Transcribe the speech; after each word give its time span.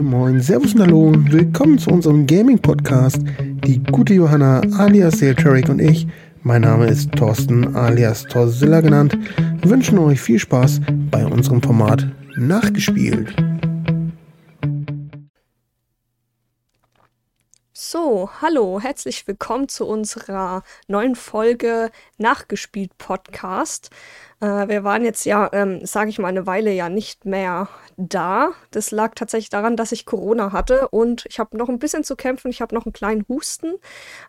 Moin 0.00 0.10
Moin, 0.10 0.40
Servus 0.40 0.72
und 0.72 0.80
Hallo 0.80 1.12
willkommen 1.14 1.78
zu 1.78 1.90
unserem 1.90 2.26
Gaming-Podcast. 2.26 3.18
Die 3.66 3.82
gute 3.82 4.14
Johanna 4.14 4.62
alias 4.78 5.18
Seeltrek 5.18 5.68
und 5.68 5.78
ich, 5.78 6.06
mein 6.42 6.62
Name 6.62 6.86
ist 6.86 7.12
Thorsten 7.12 7.76
alias 7.76 8.22
Torzilla 8.22 8.80
genannt, 8.80 9.18
wünschen 9.62 9.98
euch 9.98 10.18
viel 10.18 10.38
Spaß 10.38 10.80
bei 11.10 11.26
unserem 11.26 11.60
Format 11.60 12.06
Nachgespielt. 12.36 13.36
So, 17.74 18.30
hallo, 18.40 18.80
herzlich 18.80 19.26
willkommen 19.26 19.68
zu 19.68 19.86
unserer 19.86 20.62
neuen 20.88 21.14
Folge 21.14 21.90
Nachgespielt 22.16 22.96
Podcast. 22.96 23.90
Äh, 24.40 24.68
wir 24.68 24.84
waren 24.84 25.04
jetzt 25.04 25.24
ja, 25.26 25.48
ähm, 25.52 25.84
sage 25.84 26.10
ich 26.10 26.18
mal, 26.18 26.28
eine 26.28 26.46
Weile 26.46 26.72
ja 26.72 26.88
nicht 26.88 27.24
mehr 27.24 27.68
da. 27.96 28.52
Das 28.70 28.90
lag 28.90 29.14
tatsächlich 29.14 29.50
daran, 29.50 29.76
dass 29.76 29.92
ich 29.92 30.06
Corona 30.06 30.52
hatte 30.52 30.88
und 30.88 31.26
ich 31.28 31.38
habe 31.38 31.56
noch 31.56 31.68
ein 31.68 31.78
bisschen 31.78 32.04
zu 32.04 32.16
kämpfen. 32.16 32.50
Ich 32.50 32.60
habe 32.60 32.74
noch 32.74 32.86
einen 32.86 32.92
kleinen 32.92 33.24
Husten, 33.28 33.74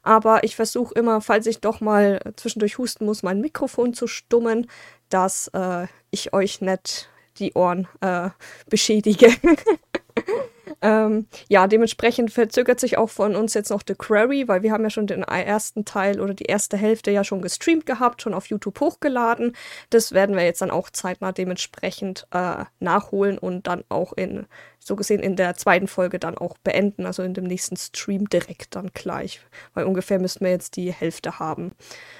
aber 0.03 0.43
ich 0.43 0.55
versuche 0.55 0.93
immer, 0.95 1.21
falls 1.21 1.47
ich 1.47 1.59
doch 1.59 1.81
mal 1.81 2.19
zwischendurch 2.35 2.77
husten 2.77 3.05
muss, 3.05 3.23
mein 3.23 3.41
Mikrofon 3.41 3.93
zu 3.93 4.07
stummen, 4.07 4.67
dass 5.09 5.47
äh, 5.53 5.87
ich 6.11 6.33
euch 6.33 6.61
nicht 6.61 7.09
die 7.37 7.53
Ohren 7.53 7.87
äh, 8.01 8.29
beschädige. 8.69 9.33
Ähm, 10.81 11.27
ja, 11.49 11.67
dementsprechend 11.67 12.31
verzögert 12.31 12.79
sich 12.79 12.97
auch 12.97 13.09
von 13.09 13.35
uns 13.35 13.53
jetzt 13.53 13.69
noch 13.69 13.81
The 13.85 13.95
Query, 13.95 14.47
weil 14.47 14.63
wir 14.63 14.71
haben 14.71 14.83
ja 14.83 14.89
schon 14.89 15.07
den 15.07 15.23
ersten 15.23 15.85
Teil 15.85 16.19
oder 16.19 16.33
die 16.33 16.45
erste 16.45 16.77
Hälfte 16.77 17.11
ja 17.11 17.23
schon 17.23 17.41
gestreamt 17.41 17.85
gehabt, 17.85 18.21
schon 18.21 18.33
auf 18.33 18.47
YouTube 18.47 18.79
hochgeladen. 18.79 19.55
Das 19.89 20.11
werden 20.11 20.35
wir 20.35 20.43
jetzt 20.43 20.61
dann 20.61 20.71
auch 20.71 20.89
zeitnah 20.89 21.31
dementsprechend 21.31 22.27
äh, 22.31 22.65
nachholen 22.79 23.37
und 23.37 23.67
dann 23.67 23.83
auch 23.89 24.13
in, 24.13 24.45
so 24.79 24.95
gesehen, 24.95 25.21
in 25.21 25.35
der 25.35 25.55
zweiten 25.55 25.87
Folge 25.87 26.19
dann 26.19 26.37
auch 26.37 26.57
beenden, 26.57 27.05
also 27.05 27.23
in 27.23 27.33
dem 27.33 27.45
nächsten 27.45 27.77
Stream 27.77 28.27
direkt 28.29 28.75
dann 28.75 28.91
gleich, 28.93 29.41
weil 29.73 29.85
ungefähr 29.85 30.19
müssten 30.19 30.43
wir 30.45 30.51
jetzt 30.51 30.75
die 30.75 30.91
Hälfte 30.91 31.39
haben, 31.39 31.73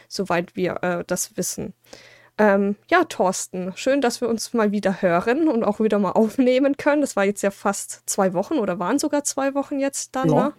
soweit 0.07 0.55
wir 0.55 0.83
äh, 0.83 1.03
das 1.05 1.37
wissen. 1.37 1.73
Ähm, 2.41 2.75
ja, 2.89 3.03
Thorsten, 3.03 3.71
schön, 3.75 4.01
dass 4.01 4.19
wir 4.19 4.27
uns 4.27 4.51
mal 4.55 4.71
wieder 4.71 5.03
hören 5.03 5.47
und 5.47 5.63
auch 5.63 5.79
wieder 5.79 5.99
mal 5.99 6.13
aufnehmen 6.13 6.75
können. 6.75 7.01
Das 7.01 7.15
war 7.15 7.23
jetzt 7.23 7.43
ja 7.43 7.51
fast 7.51 8.01
zwei 8.07 8.33
Wochen 8.33 8.55
oder 8.55 8.79
waren 8.79 8.97
sogar 8.97 9.23
zwei 9.23 9.53
Wochen 9.53 9.79
jetzt 9.79 10.15
dann. 10.15 10.29
Ja. 10.29 10.53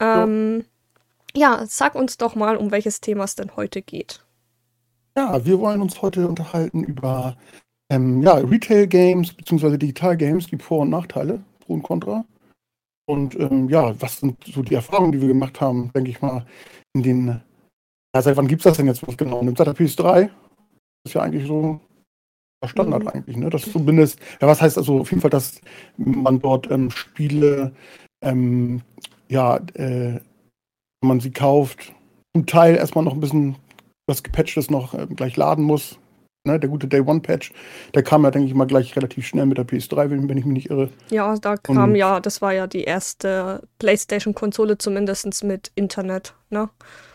Ähm, 0.00 0.64
ja. 1.36 1.58
ja, 1.58 1.66
sag 1.66 1.94
uns 1.94 2.16
doch 2.16 2.36
mal, 2.36 2.56
um 2.56 2.70
welches 2.70 3.02
Thema 3.02 3.24
es 3.24 3.34
denn 3.34 3.54
heute 3.54 3.82
geht. 3.82 4.24
Ja, 5.14 5.44
wir 5.44 5.58
wollen 5.58 5.82
uns 5.82 6.00
heute 6.00 6.26
unterhalten 6.26 6.84
über 6.84 7.36
ähm, 7.90 8.22
ja, 8.22 8.36
Retail-Games 8.36 9.34
bzw. 9.34 9.76
Digital-Games, 9.76 10.46
die 10.46 10.56
Vor- 10.56 10.80
und 10.80 10.90
Nachteile, 10.90 11.44
Pro 11.58 11.74
und 11.74 11.82
Contra. 11.82 12.24
Und 13.04 13.38
ähm, 13.38 13.68
ja, 13.68 13.94
was 14.00 14.20
sind 14.20 14.42
so 14.44 14.62
die 14.62 14.74
Erfahrungen, 14.74 15.12
die 15.12 15.20
wir 15.20 15.28
gemacht 15.28 15.60
haben, 15.60 15.90
denke 15.94 16.12
ich 16.12 16.22
mal, 16.22 16.46
in 16.94 17.02
den. 17.02 17.42
Ja, 18.14 18.22
seit 18.22 18.38
wann 18.38 18.48
gibt 18.48 18.60
es 18.60 18.64
das 18.64 18.78
denn 18.78 18.86
jetzt 18.86 19.04
genau? 19.18 19.44
Seit 19.44 19.66
der 19.66 19.76
PS3? 19.76 20.30
Ist 21.04 21.14
ja 21.14 21.22
eigentlich 21.22 21.46
so 21.46 21.80
Standard 22.66 23.04
mhm. 23.04 23.08
eigentlich, 23.08 23.36
ne? 23.36 23.48
Das 23.48 23.70
zumindest, 23.70 24.20
ja, 24.40 24.46
was 24.46 24.60
heißt 24.60 24.76
also 24.76 25.00
auf 25.00 25.10
jeden 25.10 25.22
Fall, 25.22 25.30
dass 25.30 25.60
man 25.96 26.40
dort 26.40 26.70
ähm, 26.70 26.90
Spiele, 26.90 27.72
ähm, 28.22 28.82
ja, 29.28 29.56
äh, 29.74 30.20
wenn 31.00 31.08
man 31.08 31.20
sie 31.20 31.30
kauft, 31.30 31.94
zum 32.36 32.46
Teil 32.46 32.76
erstmal 32.76 33.04
noch 33.04 33.14
ein 33.14 33.20
bisschen 33.20 33.56
was 34.06 34.22
gepatchtes 34.22 34.70
noch 34.70 34.92
äh, 34.92 35.06
gleich 35.06 35.36
laden 35.36 35.64
muss. 35.64 35.98
Ne, 36.44 36.58
der 36.58 36.70
gute 36.70 36.88
Day 36.88 37.00
One 37.00 37.20
Patch, 37.20 37.52
der 37.94 38.02
kam 38.02 38.24
ja, 38.24 38.30
denke 38.30 38.48
ich 38.48 38.54
mal, 38.54 38.64
gleich 38.64 38.96
relativ 38.96 39.26
schnell 39.26 39.44
mit 39.44 39.58
der 39.58 39.66
PS3, 39.66 40.08
wenn, 40.08 40.26
wenn 40.26 40.38
ich 40.38 40.46
mich 40.46 40.54
nicht 40.54 40.70
irre. 40.70 40.88
Ja, 41.10 41.36
da 41.36 41.58
kam 41.58 41.90
Und, 41.90 41.96
ja, 41.96 42.18
das 42.18 42.40
war 42.40 42.54
ja 42.54 42.66
die 42.66 42.84
erste 42.84 43.62
PlayStation-Konsole 43.78 44.78
zumindest 44.78 45.44
mit 45.44 45.70
Internet, 45.74 46.34
ne? 46.48 46.70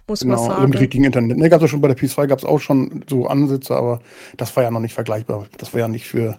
muss 0.08 0.20
genau, 0.20 0.36
man 0.36 0.44
sagen. 0.44 0.56
Also 0.56 0.68
mit 0.68 0.80
richtigen 0.80 1.06
Internet. 1.06 1.38
Ne, 1.38 1.50
gab 1.50 1.60
es 1.64 1.72
schon 1.72 1.82
bei 1.82 1.88
der 1.88 1.98
PS2 1.98 2.28
gab 2.28 2.38
es 2.38 2.46
auch 2.46 2.60
schon 2.60 3.04
so 3.10 3.26
Ansätze, 3.26 3.76
aber 3.76 4.00
das 4.38 4.56
war 4.56 4.64
ja 4.64 4.70
noch 4.70 4.80
nicht 4.80 4.94
vergleichbar. 4.94 5.48
Das 5.58 5.74
war 5.74 5.80
ja 5.80 5.88
nicht 5.88 6.06
für 6.06 6.38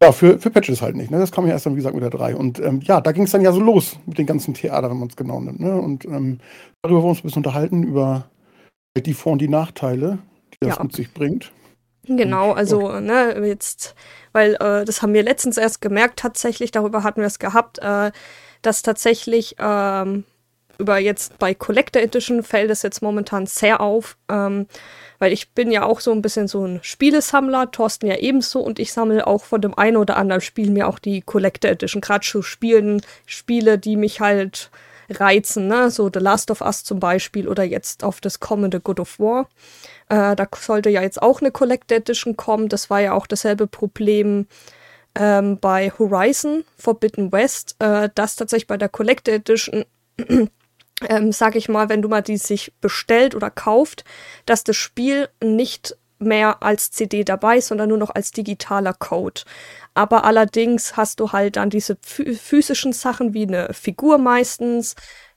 ja, 0.00 0.10
für, 0.10 0.38
für 0.38 0.50
Patches 0.50 0.82
halt 0.82 0.96
nicht. 0.96 1.10
Ne? 1.12 1.18
Das 1.18 1.30
kam 1.30 1.46
ja 1.46 1.52
erst 1.52 1.66
dann, 1.66 1.74
wie 1.74 1.76
gesagt, 1.76 1.94
mit 1.94 2.02
der 2.02 2.10
3. 2.10 2.34
Und 2.34 2.58
ähm, 2.58 2.80
ja, 2.82 3.00
da 3.00 3.12
ging 3.12 3.22
es 3.22 3.30
dann 3.30 3.40
ja 3.40 3.52
so 3.52 3.60
los 3.60 3.98
mit 4.06 4.18
den 4.18 4.26
ganzen 4.26 4.52
Theater, 4.52 4.90
wenn 4.90 4.98
man 4.98 5.08
es 5.08 5.14
genau 5.14 5.40
nimmt. 5.40 5.60
Ne? 5.60 5.80
Und 5.80 6.04
ähm, 6.04 6.38
darüber 6.82 7.02
wollen 7.02 7.04
wir 7.04 7.10
uns 7.10 7.18
ein 7.20 7.22
bisschen 7.22 7.44
unterhalten, 7.44 7.84
über 7.84 8.24
die 8.96 9.14
Vor- 9.14 9.32
und 9.32 9.40
die 9.40 9.48
Nachteile, 9.48 10.18
die 10.54 10.66
das 10.66 10.76
ja. 10.76 10.82
mit 10.82 10.92
sich 10.92 11.14
bringt. 11.14 11.52
Genau, 12.06 12.52
also 12.52 13.00
ne, 13.00 13.46
jetzt, 13.46 13.94
weil 14.32 14.54
äh, 14.54 14.84
das 14.84 15.02
haben 15.02 15.14
wir 15.14 15.22
letztens 15.22 15.56
erst 15.56 15.80
gemerkt, 15.80 16.18
tatsächlich, 16.18 16.72
darüber 16.72 17.04
hatten 17.04 17.20
wir 17.20 17.28
es 17.28 17.38
gehabt, 17.38 17.78
äh, 17.78 18.10
dass 18.60 18.82
tatsächlich 18.82 19.56
ähm, 19.60 20.24
über 20.78 20.98
jetzt 20.98 21.38
bei 21.38 21.54
Collector 21.54 22.02
Edition 22.02 22.42
fällt 22.42 22.70
es 22.70 22.82
jetzt 22.82 23.02
momentan 23.02 23.46
sehr 23.46 23.80
auf, 23.80 24.16
ähm, 24.28 24.66
weil 25.20 25.32
ich 25.32 25.52
bin 25.52 25.70
ja 25.70 25.84
auch 25.84 26.00
so 26.00 26.10
ein 26.10 26.22
bisschen 26.22 26.48
so 26.48 26.66
ein 26.66 26.80
Spielesammler, 26.82 27.70
Thorsten 27.70 28.06
ja 28.06 28.16
ebenso 28.16 28.60
und 28.60 28.80
ich 28.80 28.92
sammle 28.92 29.26
auch 29.26 29.44
von 29.44 29.60
dem 29.60 29.78
einen 29.78 29.96
oder 29.96 30.16
anderen 30.16 30.40
Spiel 30.40 30.70
mir 30.70 30.88
auch 30.88 30.98
die 30.98 31.22
Collector 31.22 31.70
Edition, 31.70 32.00
gerade 32.00 32.26
so 32.26 32.42
Spielen, 32.42 33.02
Spiele, 33.26 33.78
die 33.78 33.96
mich 33.96 34.20
halt 34.20 34.70
reizen, 35.08 35.68
ne? 35.68 35.90
so 35.90 36.10
The 36.12 36.20
Last 36.20 36.50
of 36.50 36.60
Us 36.60 36.84
zum 36.84 36.98
Beispiel 36.98 37.48
oder 37.48 37.62
jetzt 37.64 38.02
auf 38.02 38.20
das 38.20 38.40
kommende 38.40 38.80
God 38.80 39.00
of 39.00 39.18
War. 39.20 39.48
Äh, 40.12 40.36
da 40.36 40.46
sollte 40.54 40.90
ja 40.90 41.00
jetzt 41.00 41.22
auch 41.22 41.40
eine 41.40 41.50
Collector 41.50 41.96
Edition 41.96 42.36
kommen, 42.36 42.68
das 42.68 42.90
war 42.90 43.00
ja 43.00 43.14
auch 43.14 43.26
dasselbe 43.26 43.66
Problem 43.66 44.46
ähm, 45.14 45.58
bei 45.58 45.90
Horizon 45.98 46.64
Forbidden 46.76 47.32
West, 47.32 47.76
äh, 47.78 48.10
dass 48.14 48.36
tatsächlich 48.36 48.66
bei 48.66 48.76
der 48.76 48.90
Collector 48.90 49.32
Edition 49.32 49.86
ähm, 51.08 51.32
sag 51.32 51.56
ich 51.56 51.70
mal, 51.70 51.88
wenn 51.88 52.02
du 52.02 52.10
mal 52.10 52.20
die 52.20 52.36
sich 52.36 52.74
bestellt 52.82 53.34
oder 53.34 53.48
kauft, 53.48 54.04
dass 54.44 54.64
das 54.64 54.76
Spiel 54.76 55.30
nicht 55.42 55.96
mehr 56.18 56.62
als 56.62 56.90
CD 56.90 57.24
dabei 57.24 57.62
sondern 57.62 57.88
nur 57.88 57.98
noch 57.98 58.14
als 58.14 58.32
digitaler 58.32 58.92
Code. 58.92 59.40
Aber 59.94 60.26
allerdings 60.26 60.94
hast 60.98 61.20
du 61.20 61.32
halt 61.32 61.56
dann 61.56 61.70
diese 61.70 61.96
physischen 62.02 62.92
Sachen 62.92 63.32
wie 63.32 63.46
eine 63.46 63.72
Figur 63.72 64.18
meistens, 64.18 64.94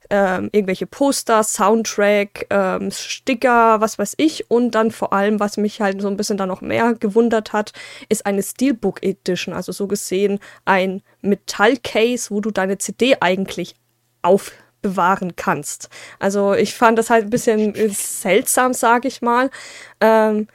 ähm, 0.10 0.50
irgendwelche 0.52 0.86
Poster, 0.86 1.44
Soundtrack, 1.44 2.48
ähm, 2.50 2.92
Sticker, 2.92 3.82
was 3.82 3.98
weiß 3.98 4.16
ich. 4.18 4.50
Und 4.50 4.72
dann 4.72 4.92
vor 4.92 5.14
allem, 5.14 5.40
was 5.40 5.58
mich 5.58 5.82
halt 5.82 6.02
so 6.02 6.08
ein 6.08 6.18
bisschen 6.18 6.38
dann 6.38 6.50
noch 6.50 6.62
mehr 6.62 6.94
gewundert 6.94 7.54
hat, 7.54 7.74
ist 8.10 8.26
eine 8.26 8.44
Steelbook 8.44 9.04
Edition. 9.04 9.54
Also 9.54 9.72
so 9.72 9.88
gesehen 9.88 10.40
ein 10.66 11.02
Metallcase, 11.22 12.30
wo 12.32 12.42
du 12.42 12.52
deine 12.52 12.78
CD 12.78 13.18
eigentlich 13.20 13.76
auf 14.22 14.52
bewahren 14.82 15.36
kannst. 15.36 15.90
Also 16.20 16.54
ich 16.54 16.76
fand 16.76 17.00
das 17.00 17.10
halt 17.10 17.26
ein 17.26 17.30
bisschen 17.32 17.74
seltsam, 17.90 18.74
sage 18.74 19.08
ich 19.08 19.24
mal. 19.24 19.50
Ähm, 20.00 20.48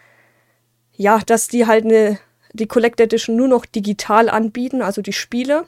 ja, 0.92 1.18
dass 1.18 1.48
die 1.48 1.66
halt 1.66 1.84
eine, 1.84 2.20
die 2.52 2.68
Collector 2.68 3.04
Edition 3.04 3.34
nur 3.34 3.48
noch 3.48 3.66
digital 3.66 4.28
anbieten, 4.28 4.82
also 4.82 5.02
die 5.02 5.12
Spiele 5.12 5.66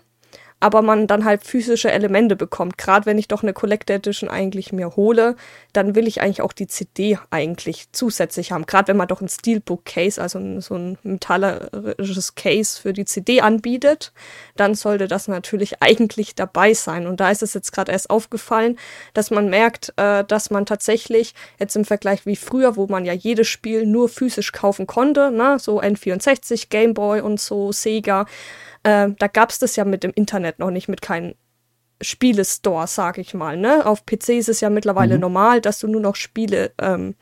aber 0.62 0.80
man 0.80 1.08
dann 1.08 1.24
halt 1.24 1.44
physische 1.44 1.90
Elemente 1.90 2.36
bekommt. 2.36 2.78
Gerade 2.78 3.04
wenn 3.04 3.18
ich 3.18 3.26
doch 3.26 3.42
eine 3.42 3.52
Collector 3.52 3.96
Edition 3.96 4.30
eigentlich 4.30 4.72
mir 4.72 4.94
hole, 4.94 5.34
dann 5.72 5.96
will 5.96 6.06
ich 6.06 6.20
eigentlich 6.20 6.40
auch 6.40 6.52
die 6.52 6.68
CD 6.68 7.18
eigentlich 7.30 7.90
zusätzlich 7.90 8.52
haben. 8.52 8.64
Gerade 8.64 8.86
wenn 8.86 8.96
man 8.96 9.08
doch 9.08 9.20
ein 9.20 9.28
Steelbook 9.28 9.84
Case, 9.84 10.22
also 10.22 10.60
so 10.60 10.76
ein 10.76 10.98
metallisches 11.02 12.36
Case 12.36 12.80
für 12.80 12.92
die 12.92 13.04
CD 13.04 13.40
anbietet, 13.40 14.12
dann 14.54 14.76
sollte 14.76 15.08
das 15.08 15.26
natürlich 15.26 15.82
eigentlich 15.82 16.36
dabei 16.36 16.74
sein. 16.74 17.08
Und 17.08 17.18
da 17.18 17.32
ist 17.32 17.42
es 17.42 17.54
jetzt 17.54 17.72
gerade 17.72 17.90
erst 17.90 18.08
aufgefallen, 18.08 18.78
dass 19.14 19.32
man 19.32 19.50
merkt, 19.50 19.92
äh, 19.96 20.22
dass 20.22 20.50
man 20.50 20.64
tatsächlich 20.64 21.34
jetzt 21.58 21.74
im 21.74 21.84
Vergleich 21.84 22.24
wie 22.24 22.36
früher, 22.36 22.76
wo 22.76 22.86
man 22.86 23.04
ja 23.04 23.14
jedes 23.14 23.48
Spiel 23.48 23.84
nur 23.84 24.08
physisch 24.08 24.52
kaufen 24.52 24.86
konnte, 24.86 25.32
ne, 25.32 25.58
so 25.58 25.82
N64, 25.82 26.68
Game 26.68 26.94
Boy 26.94 27.20
und 27.20 27.40
so, 27.40 27.72
Sega, 27.72 28.26
äh, 28.82 29.08
da 29.18 29.26
gab 29.26 29.50
es 29.50 29.58
das 29.58 29.76
ja 29.76 29.84
mit 29.84 30.04
dem 30.04 30.12
Internet 30.14 30.58
noch 30.58 30.70
nicht, 30.70 30.88
mit 30.88 31.02
keinem 31.02 31.34
Spielestore, 32.00 32.86
sag 32.86 33.18
ich 33.18 33.34
mal. 33.34 33.56
Ne? 33.56 33.86
Auf 33.86 34.04
PC 34.04 34.30
ist 34.30 34.48
es 34.48 34.60
ja 34.60 34.70
mittlerweile 34.70 35.14
mhm. 35.14 35.20
normal, 35.20 35.60
dass 35.60 35.78
du 35.78 35.88
nur 35.88 36.00
noch 36.00 36.16
Spiele 36.16 36.72
ähm, 36.78 37.14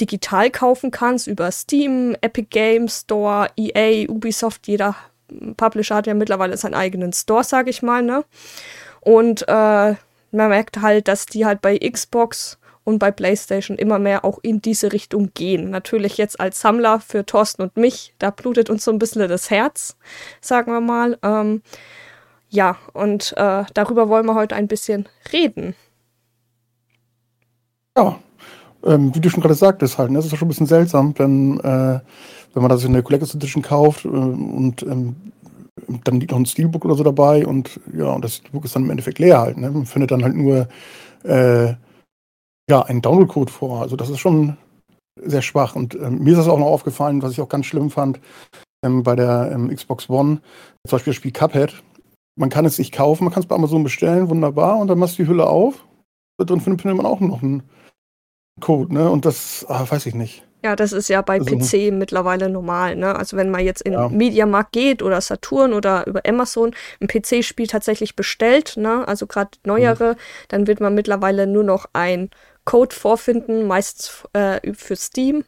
digital 0.00 0.50
kaufen 0.50 0.90
kannst 0.90 1.26
über 1.26 1.50
Steam, 1.50 2.16
Epic 2.20 2.48
Games 2.50 3.00
Store, 3.00 3.48
EA, 3.56 4.08
Ubisoft. 4.08 4.66
Jeder 4.66 4.96
Publisher 5.56 5.96
hat 5.96 6.06
ja 6.06 6.14
mittlerweile 6.14 6.56
seinen 6.56 6.74
eigenen 6.74 7.12
Store, 7.12 7.44
sag 7.44 7.68
ich 7.68 7.82
mal. 7.82 8.02
Ne? 8.02 8.24
Und 9.00 9.46
äh, 9.46 9.94
man 10.30 10.48
merkt 10.48 10.80
halt, 10.80 11.08
dass 11.08 11.26
die 11.26 11.46
halt 11.46 11.60
bei 11.60 11.78
Xbox 11.78 12.58
und 12.84 12.98
bei 12.98 13.10
PlayStation 13.10 13.78
immer 13.78 13.98
mehr 13.98 14.24
auch 14.24 14.38
in 14.42 14.60
diese 14.60 14.92
Richtung 14.92 15.30
gehen. 15.34 15.70
Natürlich 15.70 16.18
jetzt 16.18 16.38
als 16.38 16.60
Sammler 16.60 17.00
für 17.00 17.24
Thorsten 17.26 17.62
und 17.62 17.76
mich, 17.76 18.14
da 18.18 18.30
blutet 18.30 18.70
uns 18.70 18.84
so 18.84 18.90
ein 18.90 18.98
bisschen 18.98 19.26
das 19.28 19.50
Herz, 19.50 19.96
sagen 20.40 20.70
wir 20.70 20.80
mal. 20.80 21.18
Ähm, 21.22 21.62
ja, 22.50 22.76
und 22.92 23.34
äh, 23.36 23.64
darüber 23.74 24.08
wollen 24.08 24.26
wir 24.26 24.34
heute 24.34 24.54
ein 24.54 24.68
bisschen 24.68 25.08
reden. 25.32 25.74
Ja, 27.96 28.18
ähm, 28.84 29.14
wie 29.14 29.20
du 29.20 29.30
schon 29.30 29.40
gerade 29.40 29.54
sagtest, 29.54 29.98
halt, 29.98 30.10
ne, 30.10 30.18
das 30.18 30.26
ist 30.26 30.36
schon 30.36 30.46
ein 30.46 30.48
bisschen 30.48 30.66
seltsam, 30.66 31.14
wenn, 31.16 31.58
äh, 31.60 32.00
wenn 32.52 32.62
man 32.62 32.68
das 32.68 32.84
in 32.84 32.92
der 32.92 33.02
Collectors 33.02 33.34
Edition 33.34 33.62
kauft 33.62 34.04
äh, 34.04 34.08
und 34.08 34.82
ähm, 34.82 35.16
dann 36.04 36.20
liegt 36.20 36.30
noch 36.30 36.38
ein 36.38 36.46
Steelbook 36.46 36.84
oder 36.84 36.94
so 36.94 37.02
dabei 37.02 37.46
und 37.46 37.80
ja, 37.96 38.06
und 38.06 38.24
das 38.24 38.36
Steelbook 38.36 38.64
ist 38.64 38.76
dann 38.76 38.84
im 38.84 38.90
Endeffekt 38.90 39.18
leer 39.18 39.40
halt. 39.40 39.56
Ne? 39.56 39.70
Man 39.70 39.86
findet 39.86 40.10
dann 40.10 40.22
halt 40.22 40.34
nur 40.34 40.68
äh, 41.24 41.74
ja, 42.68 42.82
einen 42.82 43.02
Download-Code 43.02 43.52
vor. 43.52 43.82
Also 43.82 43.96
das 43.96 44.08
ist 44.10 44.20
schon 44.20 44.56
sehr 45.16 45.42
schwach. 45.42 45.76
Und 45.76 45.94
ähm, 45.94 46.22
mir 46.22 46.32
ist 46.32 46.38
das 46.38 46.48
auch 46.48 46.58
noch 46.58 46.66
aufgefallen, 46.66 47.22
was 47.22 47.32
ich 47.32 47.40
auch 47.40 47.48
ganz 47.48 47.66
schlimm 47.66 47.90
fand 47.90 48.20
ähm, 48.84 49.02
bei 49.02 49.16
der 49.16 49.50
ähm, 49.52 49.74
Xbox 49.74 50.08
One, 50.08 50.40
zum 50.86 50.90
Beispiel 50.90 51.12
das 51.12 51.16
Spiel 51.16 51.32
Cuphead. 51.32 51.82
Man 52.36 52.50
kann 52.50 52.64
es 52.64 52.76
sich 52.76 52.90
kaufen, 52.90 53.24
man 53.24 53.32
kann 53.32 53.42
es 53.42 53.48
bei 53.48 53.54
Amazon 53.54 53.84
bestellen, 53.84 54.28
wunderbar, 54.28 54.78
und 54.78 54.88
dann 54.88 54.98
machst 54.98 55.18
du 55.18 55.22
die 55.22 55.28
Hülle 55.28 55.46
auf. 55.46 55.84
Drin 56.38 56.60
findet 56.60 56.84
man 56.96 57.06
auch 57.06 57.20
noch 57.20 57.42
einen 57.42 57.62
Code, 58.60 58.92
ne? 58.92 59.08
Und 59.08 59.24
das, 59.24 59.64
ah, 59.68 59.86
weiß 59.88 60.06
ich 60.06 60.14
nicht. 60.14 60.42
Ja, 60.64 60.76
das 60.76 60.92
ist 60.92 61.08
ja 61.08 61.20
bei 61.20 61.38
also, 61.38 61.58
PC 61.58 61.92
mittlerweile 61.92 62.48
normal. 62.48 62.96
Ne? 62.96 63.14
Also 63.14 63.36
wenn 63.36 63.50
man 63.50 63.62
jetzt 63.62 63.82
in 63.82 63.92
ja. 63.92 64.08
Mediamarkt 64.08 64.72
geht 64.72 65.02
oder 65.02 65.20
Saturn 65.20 65.74
oder 65.74 66.06
über 66.06 66.22
Amazon 66.26 66.74
ein 67.00 67.06
PC-Spiel 67.06 67.66
tatsächlich 67.66 68.16
bestellt, 68.16 68.78
ne? 68.78 69.06
also 69.06 69.26
gerade 69.26 69.50
neuere, 69.64 70.14
mhm. 70.14 70.18
dann 70.48 70.66
wird 70.66 70.80
man 70.80 70.94
mittlerweile 70.94 71.46
nur 71.46 71.64
noch 71.64 71.84
ein 71.92 72.30
Code 72.64 72.94
vorfinden, 72.94 73.66
meistens 73.66 74.24
äh, 74.32 74.72
für 74.74 74.96
Steam 74.96 75.44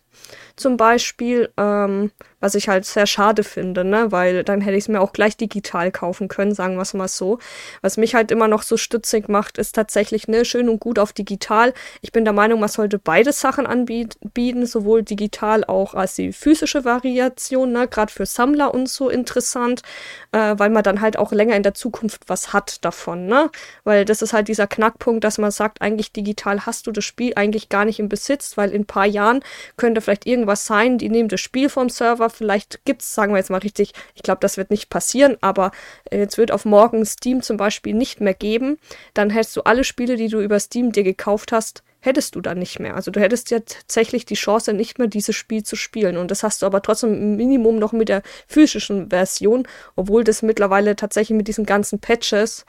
zum 0.56 0.76
Beispiel, 0.76 1.52
ähm, 1.56 2.10
was 2.46 2.54
ich 2.54 2.68
halt 2.68 2.84
sehr 2.84 3.08
schade 3.08 3.42
finde, 3.42 3.82
ne? 3.82 4.12
weil 4.12 4.44
dann 4.44 4.60
hätte 4.60 4.76
ich 4.76 4.84
es 4.84 4.88
mir 4.88 5.00
auch 5.00 5.12
gleich 5.12 5.36
digital 5.36 5.90
kaufen 5.90 6.28
können, 6.28 6.54
sagen 6.54 6.76
wir 6.76 6.82
es 6.82 6.94
mal 6.94 7.08
so. 7.08 7.40
Was 7.82 7.96
mich 7.96 8.14
halt 8.14 8.30
immer 8.30 8.46
noch 8.46 8.62
so 8.62 8.76
stützig 8.76 9.28
macht, 9.28 9.58
ist 9.58 9.74
tatsächlich 9.74 10.28
ne, 10.28 10.44
schön 10.44 10.68
und 10.68 10.78
gut 10.78 11.00
auf 11.00 11.12
digital. 11.12 11.74
Ich 12.02 12.12
bin 12.12 12.22
der 12.22 12.32
Meinung, 12.32 12.60
man 12.60 12.68
sollte 12.68 13.00
beide 13.00 13.32
Sachen 13.32 13.66
anbieten, 13.66 14.64
sowohl 14.64 15.02
digital 15.02 15.64
auch 15.64 15.94
als 15.94 16.14
die 16.14 16.32
physische 16.32 16.84
Variation, 16.84 17.72
ne? 17.72 17.88
gerade 17.88 18.12
für 18.12 18.26
Sammler 18.26 18.72
und 18.72 18.88
so 18.88 19.08
interessant, 19.08 19.82
äh, 20.30 20.54
weil 20.56 20.70
man 20.70 20.84
dann 20.84 21.00
halt 21.00 21.18
auch 21.18 21.32
länger 21.32 21.56
in 21.56 21.64
der 21.64 21.74
Zukunft 21.74 22.28
was 22.28 22.52
hat 22.52 22.84
davon. 22.84 23.26
Ne? 23.26 23.50
Weil 23.82 24.04
das 24.04 24.22
ist 24.22 24.32
halt 24.32 24.46
dieser 24.46 24.68
Knackpunkt, 24.68 25.24
dass 25.24 25.38
man 25.38 25.50
sagt, 25.50 25.82
eigentlich 25.82 26.12
digital 26.12 26.64
hast 26.64 26.86
du 26.86 26.92
das 26.92 27.04
Spiel 27.04 27.32
eigentlich 27.34 27.70
gar 27.70 27.84
nicht 27.84 27.98
im 27.98 28.08
Besitz, 28.08 28.56
weil 28.56 28.70
in 28.70 28.82
ein 28.82 28.86
paar 28.86 29.06
Jahren 29.06 29.40
könnte 29.76 30.00
vielleicht 30.00 30.26
irgendwas 30.26 30.64
sein, 30.64 30.98
die 30.98 31.08
nehmen 31.08 31.28
das 31.28 31.40
Spiel 31.40 31.68
vom 31.68 31.88
Server, 31.88 32.30
vielleicht 32.36 32.84
gibt 32.84 33.02
es, 33.02 33.14
sagen 33.14 33.32
wir 33.32 33.38
jetzt 33.38 33.50
mal 33.50 33.58
richtig, 33.58 33.92
ich 34.14 34.22
glaube, 34.22 34.40
das 34.40 34.56
wird 34.56 34.70
nicht 34.70 34.90
passieren, 34.90 35.36
aber 35.40 35.72
jetzt 36.12 36.38
wird 36.38 36.52
auf 36.52 36.64
morgen 36.64 37.04
Steam 37.04 37.42
zum 37.42 37.56
Beispiel 37.56 37.94
nicht 37.94 38.20
mehr 38.20 38.34
geben, 38.34 38.78
dann 39.14 39.30
hättest 39.30 39.56
du 39.56 39.62
alle 39.62 39.84
Spiele, 39.84 40.16
die 40.16 40.28
du 40.28 40.40
über 40.40 40.60
Steam 40.60 40.92
dir 40.92 41.02
gekauft 41.02 41.52
hast, 41.52 41.82
hättest 42.00 42.36
du 42.36 42.40
dann 42.40 42.58
nicht 42.58 42.78
mehr. 42.78 42.94
Also 42.94 43.10
du 43.10 43.20
hättest 43.20 43.50
ja 43.50 43.58
tatsächlich 43.60 44.24
die 44.24 44.34
Chance, 44.34 44.72
nicht 44.72 44.98
mehr 44.98 45.08
dieses 45.08 45.34
Spiel 45.34 45.64
zu 45.64 45.76
spielen. 45.76 46.16
Und 46.16 46.30
das 46.30 46.42
hast 46.42 46.62
du 46.62 46.66
aber 46.66 46.80
trotzdem 46.80 47.12
im 47.12 47.36
Minimum 47.36 47.78
noch 47.78 47.92
mit 47.92 48.08
der 48.08 48.22
physischen 48.46 49.10
Version, 49.10 49.66
obwohl 49.96 50.22
das 50.22 50.42
mittlerweile 50.42 50.94
tatsächlich 50.94 51.36
mit 51.36 51.48
diesen 51.48 51.66
ganzen 51.66 51.98
Patches 51.98 52.64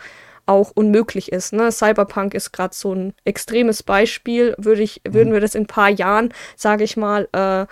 auch 0.47 0.71
unmöglich 0.73 1.31
ist. 1.31 1.53
Ne? 1.53 1.71
Cyberpunk 1.71 2.33
ist 2.33 2.51
gerade 2.51 2.73
so 2.73 2.93
ein 2.93 3.13
extremes 3.25 3.83
Beispiel. 3.83 4.55
Würde 4.57 4.81
ich, 4.81 5.01
mhm. 5.05 5.13
würden 5.13 5.33
wir 5.33 5.41
das 5.41 5.55
in 5.55 5.63
ein 5.63 5.67
paar 5.67 5.89
Jahren, 5.89 6.33
sage 6.55 6.83
ich 6.83 6.97
mal, 6.97 7.27
äh, 7.33 7.67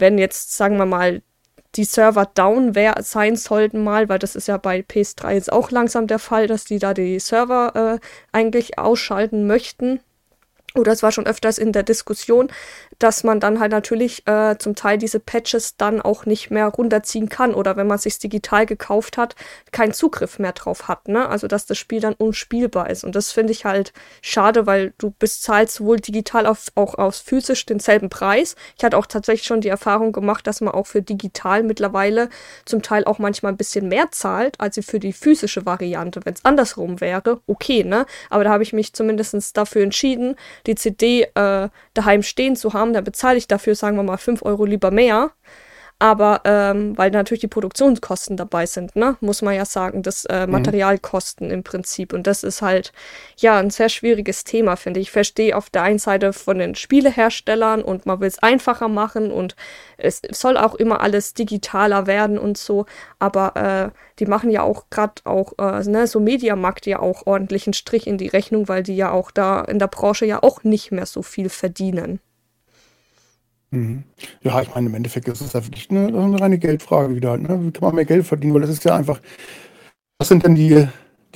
wenn 0.00 0.18
jetzt, 0.18 0.56
sagen 0.56 0.78
wir 0.78 0.86
mal, 0.86 1.22
die 1.74 1.84
Server 1.84 2.26
down 2.26 2.74
wär, 2.74 2.94
sein 3.02 3.36
sollten 3.36 3.84
mal, 3.84 4.08
weil 4.08 4.18
das 4.18 4.34
ist 4.34 4.48
ja 4.48 4.56
bei 4.56 4.80
PS3 4.80 5.32
jetzt 5.32 5.52
auch 5.52 5.70
langsam 5.70 6.06
der 6.06 6.18
Fall, 6.18 6.46
dass 6.46 6.64
die 6.64 6.78
da 6.78 6.94
die 6.94 7.18
Server 7.18 7.98
äh, 8.00 8.06
eigentlich 8.32 8.78
ausschalten 8.78 9.46
möchten 9.46 10.00
oder 10.78 10.92
es 10.92 11.02
war 11.02 11.12
schon 11.12 11.26
öfters 11.26 11.58
in 11.58 11.72
der 11.72 11.82
Diskussion, 11.82 12.48
dass 12.98 13.24
man 13.24 13.40
dann 13.40 13.60
halt 13.60 13.72
natürlich 13.72 14.26
äh, 14.26 14.56
zum 14.58 14.74
Teil 14.74 14.98
diese 14.98 15.20
Patches 15.20 15.76
dann 15.76 16.00
auch 16.00 16.26
nicht 16.26 16.50
mehr 16.50 16.66
runterziehen 16.66 17.28
kann 17.28 17.54
oder 17.54 17.76
wenn 17.76 17.86
man 17.86 17.98
sich 17.98 18.18
digital 18.18 18.66
gekauft 18.66 19.18
hat, 19.18 19.34
keinen 19.72 19.92
Zugriff 19.92 20.38
mehr 20.38 20.52
drauf 20.52 20.88
hat, 20.88 21.08
ne? 21.08 21.28
Also 21.28 21.46
dass 21.46 21.66
das 21.66 21.78
Spiel 21.78 22.00
dann 22.00 22.14
unspielbar 22.14 22.90
ist 22.90 23.04
und 23.04 23.14
das 23.14 23.32
finde 23.32 23.52
ich 23.52 23.64
halt 23.64 23.92
schade, 24.22 24.66
weil 24.66 24.94
du 24.98 25.10
bist 25.10 25.42
zahlst 25.42 25.76
sowohl 25.76 25.96
digital 25.98 26.46
auf, 26.46 26.66
auch 26.74 26.94
aus 26.94 27.18
physisch 27.18 27.66
denselben 27.66 28.08
Preis. 28.08 28.56
Ich 28.76 28.84
hatte 28.84 28.96
auch 28.96 29.06
tatsächlich 29.06 29.46
schon 29.46 29.60
die 29.60 29.68
Erfahrung 29.68 30.12
gemacht, 30.12 30.46
dass 30.46 30.60
man 30.60 30.74
auch 30.74 30.86
für 30.86 31.02
digital 31.02 31.62
mittlerweile 31.62 32.28
zum 32.64 32.82
Teil 32.82 33.04
auch 33.04 33.18
manchmal 33.18 33.52
ein 33.52 33.56
bisschen 33.56 33.88
mehr 33.88 34.10
zahlt, 34.10 34.60
als 34.60 34.76
für 34.84 34.98
die 34.98 35.12
physische 35.12 35.64
Variante. 35.64 36.20
Wenn 36.24 36.34
es 36.34 36.44
andersrum 36.44 37.00
wäre, 37.00 37.40
okay, 37.46 37.84
ne? 37.84 38.06
Aber 38.30 38.44
da 38.44 38.50
habe 38.50 38.62
ich 38.62 38.72
mich 38.72 38.92
zumindest 38.92 39.56
dafür 39.56 39.82
entschieden, 39.82 40.36
die 40.66 40.74
CD 40.74 41.22
äh, 41.34 41.68
daheim 41.94 42.22
stehen 42.22 42.56
zu 42.56 42.72
haben, 42.72 42.92
dann 42.92 43.04
bezahle 43.04 43.38
ich 43.38 43.48
dafür, 43.48 43.74
sagen 43.74 43.96
wir 43.96 44.02
mal, 44.02 44.16
5 44.16 44.42
Euro 44.42 44.64
lieber 44.64 44.90
mehr. 44.90 45.30
Aber 45.98 46.42
ähm, 46.44 46.96
weil 46.98 47.10
natürlich 47.10 47.40
die 47.40 47.48
Produktionskosten 47.48 48.36
dabei 48.36 48.66
sind, 48.66 48.96
ne, 48.96 49.16
muss 49.20 49.40
man 49.40 49.54
ja 49.54 49.64
sagen, 49.64 50.02
das 50.02 50.26
äh, 50.26 50.46
mhm. 50.46 50.52
Materialkosten 50.52 51.50
im 51.50 51.62
Prinzip. 51.62 52.12
Und 52.12 52.26
das 52.26 52.42
ist 52.42 52.60
halt 52.60 52.92
ja 53.38 53.58
ein 53.58 53.70
sehr 53.70 53.88
schwieriges 53.88 54.44
Thema, 54.44 54.76
finde 54.76 55.00
ich. 55.00 55.06
Ich 55.06 55.10
verstehe 55.10 55.56
auf 55.56 55.70
der 55.70 55.84
einen 55.84 55.98
Seite 55.98 56.34
von 56.34 56.58
den 56.58 56.74
Spieleherstellern 56.74 57.80
und 57.82 58.04
man 58.04 58.20
will 58.20 58.28
es 58.28 58.38
einfacher 58.38 58.88
machen 58.88 59.30
und 59.30 59.56
es 59.96 60.20
soll 60.32 60.58
auch 60.58 60.74
immer 60.74 61.00
alles 61.00 61.32
digitaler 61.32 62.06
werden 62.06 62.38
und 62.38 62.58
so. 62.58 62.84
Aber 63.18 63.56
äh, 63.56 63.98
die 64.18 64.26
machen 64.26 64.50
ja 64.50 64.62
auch 64.62 64.90
gerade 64.90 65.14
auch, 65.24 65.54
äh, 65.58 65.82
ne, 65.88 66.06
so 66.06 66.20
Mediamarkt 66.20 66.84
ja 66.84 66.98
auch 66.98 67.26
ordentlichen 67.26 67.72
Strich 67.72 68.06
in 68.06 68.18
die 68.18 68.28
Rechnung, 68.28 68.68
weil 68.68 68.82
die 68.82 68.96
ja 68.96 69.12
auch 69.12 69.30
da 69.30 69.62
in 69.62 69.78
der 69.78 69.88
Branche 69.88 70.26
ja 70.26 70.42
auch 70.42 70.62
nicht 70.62 70.92
mehr 70.92 71.06
so 71.06 71.22
viel 71.22 71.48
verdienen. 71.48 72.20
Mhm. 73.70 74.04
Ja, 74.42 74.60
ich 74.62 74.74
meine, 74.74 74.88
im 74.88 74.94
Endeffekt 74.94 75.28
ist 75.28 75.40
es 75.40 75.52
ja 75.52 75.64
wirklich 75.64 75.90
eine, 75.90 76.06
eine 76.06 76.40
reine 76.40 76.58
Geldfrage 76.58 77.14
wieder 77.14 77.36
ne? 77.36 77.48
Wie 77.64 77.70
kann 77.72 77.82
man 77.82 77.94
mehr 77.96 78.04
Geld 78.04 78.26
verdienen? 78.26 78.54
Weil 78.54 78.60
das 78.62 78.70
ist 78.70 78.84
ja 78.84 78.94
einfach 78.96 79.20
was 80.18 80.28
sind 80.28 80.44
denn 80.44 80.54
die 80.54 80.88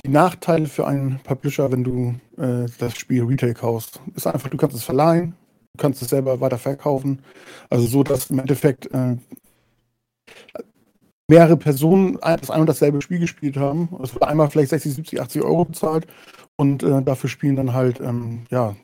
die 0.03 0.09
Nachteile 0.09 0.67
für 0.67 0.87
einen 0.87 1.19
Publisher, 1.23 1.71
wenn 1.71 1.83
du, 1.83 2.15
äh, 2.37 2.67
das 2.79 2.97
Spiel 2.97 3.23
Retail 3.23 3.53
kaufst? 3.53 4.01
Ist 4.15 4.27
einfach, 4.27 4.49
du 4.49 4.57
kannst 4.57 4.75
es 4.75 4.83
verleihen, 4.83 5.35
du 5.73 5.81
kannst 5.81 6.01
es 6.01 6.09
selber 6.09 6.41
weiter 6.41 6.57
verkaufen. 6.57 7.21
Also 7.69 7.85
so, 7.85 8.03
dass 8.03 8.29
im 8.31 8.39
Endeffekt 8.39 8.91
äh, 8.93 9.17
mehrere 11.27 11.57
Personen 11.57 12.17
das 12.21 12.49
ein 12.49 12.61
und 12.61 12.67
dasselbe 12.67 13.01
Spiel 13.01 13.19
gespielt 13.19 13.57
haben. 13.57 13.89
Es 14.01 14.13
wurde 14.15 14.27
einmal 14.27 14.49
vielleicht 14.49 14.71
60, 14.71 14.95
70, 14.95 15.21
80 15.21 15.43
Euro 15.43 15.65
bezahlt 15.65 16.07
und 16.57 16.83
äh, 16.83 17.01
dafür 17.03 17.29
spielen 17.29 17.55
dann 17.55 17.73
halt, 17.73 17.99
ähm, 18.01 18.45
ja, 18.49 18.75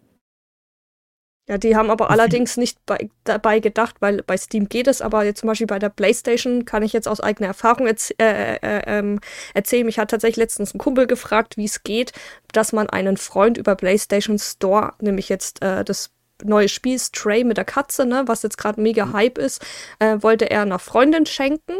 ja, 1.48 1.58
die 1.58 1.78
haben 1.78 1.90
aber 1.90 2.10
allerdings 2.10 2.58
nicht 2.58 2.78
bei, 2.86 3.10
dabei 3.24 3.60
gedacht, 3.60 3.96
weil 4.02 4.22
bei 4.24 4.36
Steam 4.36 4.68
geht 4.68 4.88
es, 4.88 5.02
aber 5.02 5.24
jetzt 5.24 5.40
zum 5.40 5.48
Beispiel 5.48 5.68
bei 5.68 5.80
der 5.80 5.90
PlayStation 5.90 6.66
kann 6.66 6.84
ich 6.84 6.92
jetzt 6.92 7.08
aus 7.08 7.22
eigener 7.22 7.48
Erfahrung 7.48 7.88
erz 7.88 8.12
äh, 8.20 8.56
äh, 8.56 8.82
ähm, 8.86 9.22
erzählen. 9.54 9.86
Mich 9.86 9.98
hat 9.98 10.12
tatsächlich 10.12 10.38
letztens 10.38 10.74
ein 10.74 10.78
Kumpel 10.78 11.08
gefragt, 11.08 11.56
wie 11.56 11.64
es 11.66 11.84
geht, 11.84 12.12
dass 12.52 12.74
man 12.74 12.90
einen 12.90 13.16
Freund 13.16 13.58
über 13.58 13.76
PlayStation 13.76 14.38
Store, 14.40 14.94
nämlich 15.00 15.30
jetzt 15.30 15.64
äh, 15.64 15.86
das 15.86 16.12
neue 16.44 16.68
Spiel 16.68 17.00
Stray 17.00 17.46
mit 17.46 17.58
der 17.58 17.66
Katze, 17.66 18.06
ne, 18.06 18.24
was 18.26 18.44
jetzt 18.44 18.58
gerade 18.58 18.82
mega 18.82 19.06
mhm. 19.06 19.14
Hype 19.14 19.38
ist, 19.38 19.66
äh, 20.00 20.18
wollte 20.20 20.50
er 20.50 20.64
einer 20.64 20.80
Freundin 20.80 21.26
schenken 21.26 21.74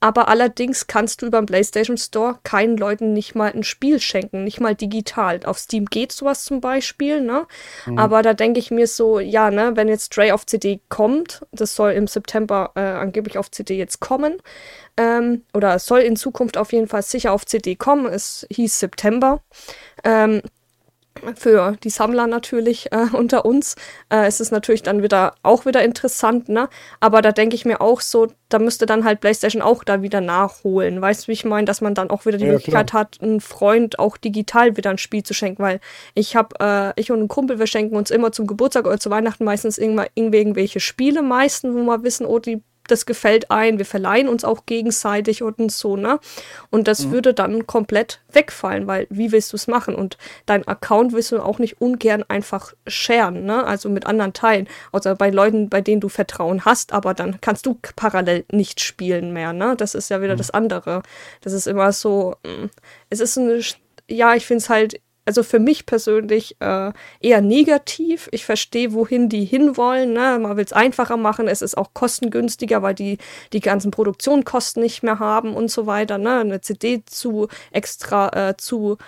aber 0.00 0.28
allerdings 0.28 0.86
kannst 0.86 1.20
du 1.20 1.26
über 1.26 1.40
den 1.40 1.46
PlayStation 1.46 1.98
Store 1.98 2.38
keinen 2.42 2.78
Leuten 2.78 3.12
nicht 3.12 3.34
mal 3.34 3.52
ein 3.52 3.62
Spiel 3.62 4.00
schenken, 4.00 4.44
nicht 4.44 4.58
mal 4.58 4.74
digital. 4.74 5.40
Auf 5.44 5.58
Steam 5.58 5.84
geht 5.84 6.10
sowas 6.12 6.44
zum 6.44 6.62
Beispiel, 6.62 7.20
ne? 7.20 7.46
Mhm. 7.84 7.98
Aber 7.98 8.22
da 8.22 8.32
denke 8.32 8.58
ich 8.58 8.70
mir 8.70 8.86
so, 8.86 9.20
ja, 9.20 9.50
ne, 9.50 9.72
wenn 9.74 9.88
jetzt 9.88 10.06
Stray 10.06 10.32
auf 10.32 10.46
CD 10.46 10.80
kommt, 10.88 11.42
das 11.52 11.76
soll 11.76 11.92
im 11.92 12.06
September 12.06 12.72
äh, 12.76 12.80
angeblich 12.80 13.36
auf 13.36 13.50
CD 13.50 13.76
jetzt 13.76 14.00
kommen, 14.00 14.38
ähm, 14.96 15.44
oder 15.52 15.74
es 15.74 15.84
soll 15.84 16.00
in 16.00 16.16
Zukunft 16.16 16.56
auf 16.56 16.72
jeden 16.72 16.88
Fall 16.88 17.02
sicher 17.02 17.32
auf 17.32 17.44
CD 17.44 17.76
kommen, 17.76 18.06
es 18.06 18.46
hieß 18.50 18.80
September. 18.80 19.42
Ähm, 20.02 20.40
für 21.36 21.76
die 21.82 21.90
Sammler 21.90 22.26
natürlich 22.26 22.92
äh, 22.92 23.06
unter 23.12 23.44
uns 23.44 23.76
äh, 24.12 24.26
ist 24.28 24.40
es 24.40 24.50
natürlich 24.50 24.82
dann 24.82 25.02
wieder 25.02 25.34
auch 25.42 25.66
wieder 25.66 25.82
interessant, 25.82 26.48
ne? 26.48 26.68
Aber 27.00 27.22
da 27.22 27.32
denke 27.32 27.54
ich 27.54 27.64
mir 27.64 27.80
auch 27.80 28.00
so, 28.00 28.28
da 28.48 28.58
müsste 28.58 28.86
dann 28.86 29.04
halt 29.04 29.20
PlayStation 29.20 29.62
auch 29.62 29.84
da 29.84 30.02
wieder 30.02 30.20
nachholen. 30.20 31.00
Weißt 31.00 31.24
du, 31.24 31.28
wie 31.28 31.32
ich 31.32 31.44
meine, 31.44 31.64
dass 31.64 31.80
man 31.80 31.94
dann 31.94 32.10
auch 32.10 32.26
wieder 32.26 32.38
die 32.38 32.44
ja, 32.44 32.52
Möglichkeit 32.52 32.90
klar. 32.90 33.02
hat, 33.02 33.18
einen 33.22 33.40
Freund 33.40 33.98
auch 33.98 34.16
digital 34.16 34.76
wieder 34.76 34.90
ein 34.90 34.98
Spiel 34.98 35.22
zu 35.22 35.34
schenken, 35.34 35.62
weil 35.62 35.80
ich 36.14 36.36
habe, 36.36 36.54
äh, 36.60 37.00
ich 37.00 37.10
und 37.10 37.20
ein 37.20 37.28
Kumpel, 37.28 37.58
wir 37.58 37.66
schenken 37.66 37.96
uns 37.96 38.10
immer 38.10 38.32
zum 38.32 38.46
Geburtstag 38.46 38.86
oder 38.86 38.98
zu 38.98 39.10
Weihnachten 39.10 39.44
meistens 39.44 39.78
irgendwelche 39.78 40.80
Spiele 40.80 41.22
meistens, 41.22 41.74
wo 41.74 41.82
wir 41.82 42.02
wissen, 42.02 42.26
oh, 42.26 42.38
die 42.38 42.62
das 42.90 43.06
gefällt 43.06 43.50
ein, 43.50 43.78
wir 43.78 43.86
verleihen 43.86 44.28
uns 44.28 44.44
auch 44.44 44.66
gegenseitig 44.66 45.42
und 45.42 45.70
so, 45.70 45.96
ne? 45.96 46.18
Und 46.70 46.88
das 46.88 47.06
mhm. 47.06 47.12
würde 47.12 47.34
dann 47.34 47.66
komplett 47.66 48.20
wegfallen, 48.32 48.86
weil 48.86 49.06
wie 49.10 49.32
willst 49.32 49.52
du 49.52 49.56
es 49.56 49.66
machen? 49.66 49.94
Und 49.94 50.18
dein 50.46 50.66
Account 50.66 51.12
willst 51.12 51.32
du 51.32 51.40
auch 51.40 51.58
nicht 51.58 51.80
ungern 51.80 52.24
einfach 52.28 52.74
sharen, 52.86 53.44
ne? 53.44 53.64
Also 53.64 53.88
mit 53.88 54.06
anderen 54.06 54.32
teilen. 54.32 54.68
Außer 54.92 55.14
bei 55.14 55.30
Leuten, 55.30 55.68
bei 55.68 55.80
denen 55.80 56.00
du 56.00 56.08
Vertrauen 56.08 56.64
hast, 56.64 56.92
aber 56.92 57.14
dann 57.14 57.40
kannst 57.40 57.66
du 57.66 57.78
parallel 57.96 58.44
nicht 58.52 58.80
spielen 58.80 59.32
mehr, 59.32 59.52
ne? 59.52 59.74
Das 59.76 59.94
ist 59.94 60.10
ja 60.10 60.22
wieder 60.22 60.34
mhm. 60.34 60.38
das 60.38 60.50
andere. 60.50 61.02
Das 61.40 61.52
ist 61.52 61.66
immer 61.66 61.92
so, 61.92 62.36
mm, 62.44 62.66
es 63.10 63.20
ist 63.20 63.38
eine, 63.38 63.60
ja, 64.08 64.34
ich 64.34 64.46
finde 64.46 64.62
es 64.62 64.68
halt 64.68 65.00
also 65.24 65.42
für 65.42 65.58
mich 65.58 65.86
persönlich 65.86 66.56
äh, 66.60 66.92
eher 67.20 67.40
negativ. 67.40 68.28
Ich 68.32 68.44
verstehe, 68.44 68.92
wohin 68.92 69.28
die 69.28 69.44
hinwollen. 69.44 70.12
Ne? 70.12 70.38
Man 70.40 70.56
will 70.56 70.64
es 70.64 70.72
einfacher 70.72 71.16
machen. 71.16 71.48
Es 71.48 71.62
ist 71.62 71.76
auch 71.76 71.94
kostengünstiger, 71.94 72.82
weil 72.82 72.94
die 72.94 73.18
die 73.52 73.60
ganzen 73.60 73.90
Produktionskosten 73.90 74.82
nicht 74.82 75.02
mehr 75.02 75.18
haben 75.18 75.54
und 75.54 75.70
so 75.70 75.86
weiter. 75.86 76.18
Ne? 76.18 76.40
Eine 76.40 76.60
CD 76.60 77.04
zu 77.04 77.48
extra 77.70 78.50
äh, 78.50 78.56
zu 78.56 78.98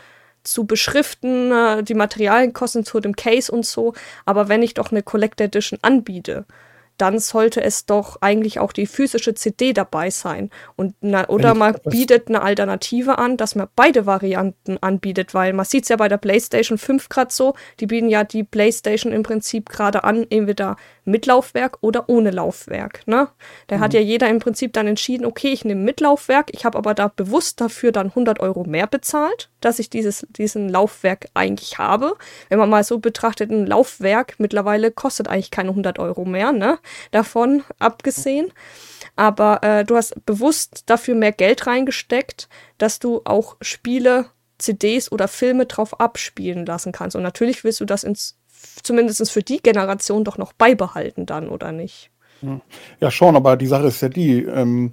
zu 0.45 0.64
beschriften, 0.66 1.52
äh, 1.52 1.83
die 1.83 1.95
Materialienkosten 1.95 2.85
zu 2.85 3.00
dem 3.00 3.16
Case 3.16 3.50
und 3.50 3.64
so. 3.64 3.95
Aber 4.25 4.49
wenn 4.49 4.62
ich 4.62 4.75
doch 4.75 4.90
eine 4.90 5.02
Collector 5.02 5.47
Edition 5.47 5.78
anbiete, 5.83 6.47
dann 6.99 7.19
sollte 7.19 7.63
es 7.63 7.87
doch 7.87 8.19
eigentlich 8.21 8.61
auch 8.61 8.73
die 8.73 8.87
physische 8.87 9.35
CD 9.35 9.73
dabei 9.73 10.11
sein. 10.11 10.51
Und 10.77 10.95
na, 11.01 11.29
oder 11.29 11.55
man 11.55 11.77
bietet 11.85 12.29
eine 12.29 12.43
Alternative 12.43 13.19
an, 13.19 13.37
dass 13.37 13.55
man 13.55 13.69
beide 13.75 14.07
Varianten 14.07 14.79
anbietet, 14.79 15.35
weil 15.35 15.53
man 15.53 15.65
sieht 15.65 15.85
es 15.85 15.89
ja 15.89 15.97
bei 15.97 16.09
der 16.09 16.19
PlayStation 16.19 16.79
5 16.79 17.09
gerade 17.09 17.33
so, 17.33 17.55
die 17.81 17.87
bieten 17.87 18.09
ja 18.09 18.25
die 18.25 18.45
PlayStation 18.45 19.13
im 19.13 19.23
Prinzip 19.23 19.69
gerade 19.69 20.05
an, 20.05 20.27
entweder 20.31 20.77
mit 21.05 21.27
Laufwerk 21.27 21.79
oder 21.81 22.09
ohne 22.09 22.31
Laufwerk. 22.31 23.07
Ne? 23.07 23.29
Da 23.67 23.77
mhm. 23.77 23.81
hat 23.81 23.95
ja 23.95 24.01
jeder 24.01 24.29
im 24.29 24.39
Prinzip 24.39 24.73
dann 24.73 24.87
entschieden, 24.87 25.25
okay, 25.25 25.53
ich 25.53 25.65
nehme 25.65 25.83
mit 25.83 26.01
Laufwerk, 26.01 26.51
ich 26.53 26.65
habe 26.65 26.79
aber 26.79 26.95
da 26.95 27.09
bewusst 27.09 27.61
dafür 27.61 27.93
dann 27.93 28.09
100 28.09 28.41
Euro 28.41 28.65
mehr 28.65 28.87
bezahlt, 28.87 29.51
dass 29.61 29.79
ich 29.79 29.91
dieses 29.91 30.27
diesen 30.31 30.69
Laufwerk 30.69 31.27
eigentlich 31.35 31.79
habe. 31.79 32.17
Wenn 32.49 32.59
man 32.59 32.71
mal 32.71 32.85
so 32.85 32.99
betrachtet, 32.99 33.51
ein 33.51 33.67
Laufwerk 33.67 34.35
mittlerweile 34.39 34.91
kostet 34.91 35.29
eigentlich 35.29 35.51
keine 35.51 35.71
100 35.71 35.99
Euro 35.99 36.25
mehr. 36.25 36.53
Ne? 36.53 36.79
Davon 37.11 37.62
abgesehen. 37.79 38.53
Aber 39.17 39.62
äh, 39.62 39.85
du 39.85 39.97
hast 39.97 40.25
bewusst 40.25 40.85
dafür 40.87 41.15
mehr 41.15 41.33
Geld 41.33 41.67
reingesteckt, 41.67 42.49
dass 42.79 42.99
du 42.99 43.21
auch 43.25 43.57
Spiele, 43.61 44.27
CDs 44.59 45.11
oder 45.11 45.29
Filme 45.29 45.67
drauf 45.67 46.01
abspielen 46.01 46.65
lassen 46.65 46.93
kannst. 46.93 47.17
Und 47.17 47.23
natürlich 47.23 47.65
willst 47.65 47.81
du 47.81 47.85
das 47.85 48.05
ins, 48.05 48.39
zumindest 48.83 49.31
für 49.31 49.43
die 49.43 49.59
Generation 49.59 50.25
doch 50.25 50.39
noch 50.39 50.53
beibehalten 50.53 51.27
dann, 51.27 51.49
oder 51.49 51.73
nicht? 51.73 52.11
Ja, 53.01 53.11
schon, 53.11 53.37
aber 53.37 53.57
die 53.57 53.67
Sache 53.67 53.87
ist 53.87 54.01
ja 54.01 54.09
die, 54.09 54.43
ähm, 54.43 54.93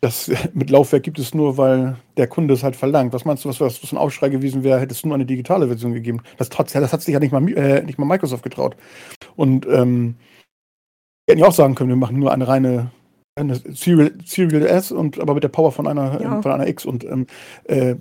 das 0.00 0.30
mit 0.54 0.70
Laufwerk 0.70 1.02
gibt 1.02 1.18
es 1.18 1.34
nur, 1.34 1.56
weil 1.56 1.96
der 2.16 2.26
Kunde 2.26 2.54
es 2.54 2.62
halt 2.62 2.76
verlangt. 2.76 3.12
Was 3.12 3.24
meinst 3.24 3.44
du, 3.44 3.48
was, 3.48 3.60
was 3.60 3.92
ein 3.92 3.98
Aufschrei 3.98 4.28
gewesen 4.28 4.64
wäre, 4.64 4.80
hätte 4.80 4.94
es 4.94 5.04
nur 5.04 5.14
eine 5.14 5.26
digitale 5.26 5.66
Version 5.66 5.92
gegeben? 5.92 6.22
Das, 6.38 6.48
das 6.48 6.92
hat 6.92 7.02
sich 7.02 7.12
ja 7.12 7.20
nicht 7.20 7.32
mal, 7.32 7.46
äh, 7.52 7.82
nicht 7.82 7.98
mal 7.98 8.06
Microsoft 8.06 8.42
getraut. 8.42 8.76
Und 9.36 9.66
ähm, 9.66 10.16
hätten 11.30 11.40
ja 11.40 11.48
auch 11.48 11.52
sagen 11.52 11.74
können, 11.74 11.90
wir 11.90 11.96
machen 11.96 12.18
nur 12.18 12.32
eine 12.32 12.46
reine 12.46 12.90
eine 13.36 13.54
Serial, 13.54 14.12
Serial 14.24 14.66
S 14.66 14.92
und 14.92 15.18
aber 15.20 15.34
mit 15.34 15.44
der 15.44 15.48
Power 15.48 15.72
von 15.72 15.86
einer, 15.86 16.20
ja. 16.20 16.42
von 16.42 16.52
einer 16.52 16.66
X 16.66 16.84
und 16.84 17.04
ähm, 17.04 17.26
äh, 17.64 17.96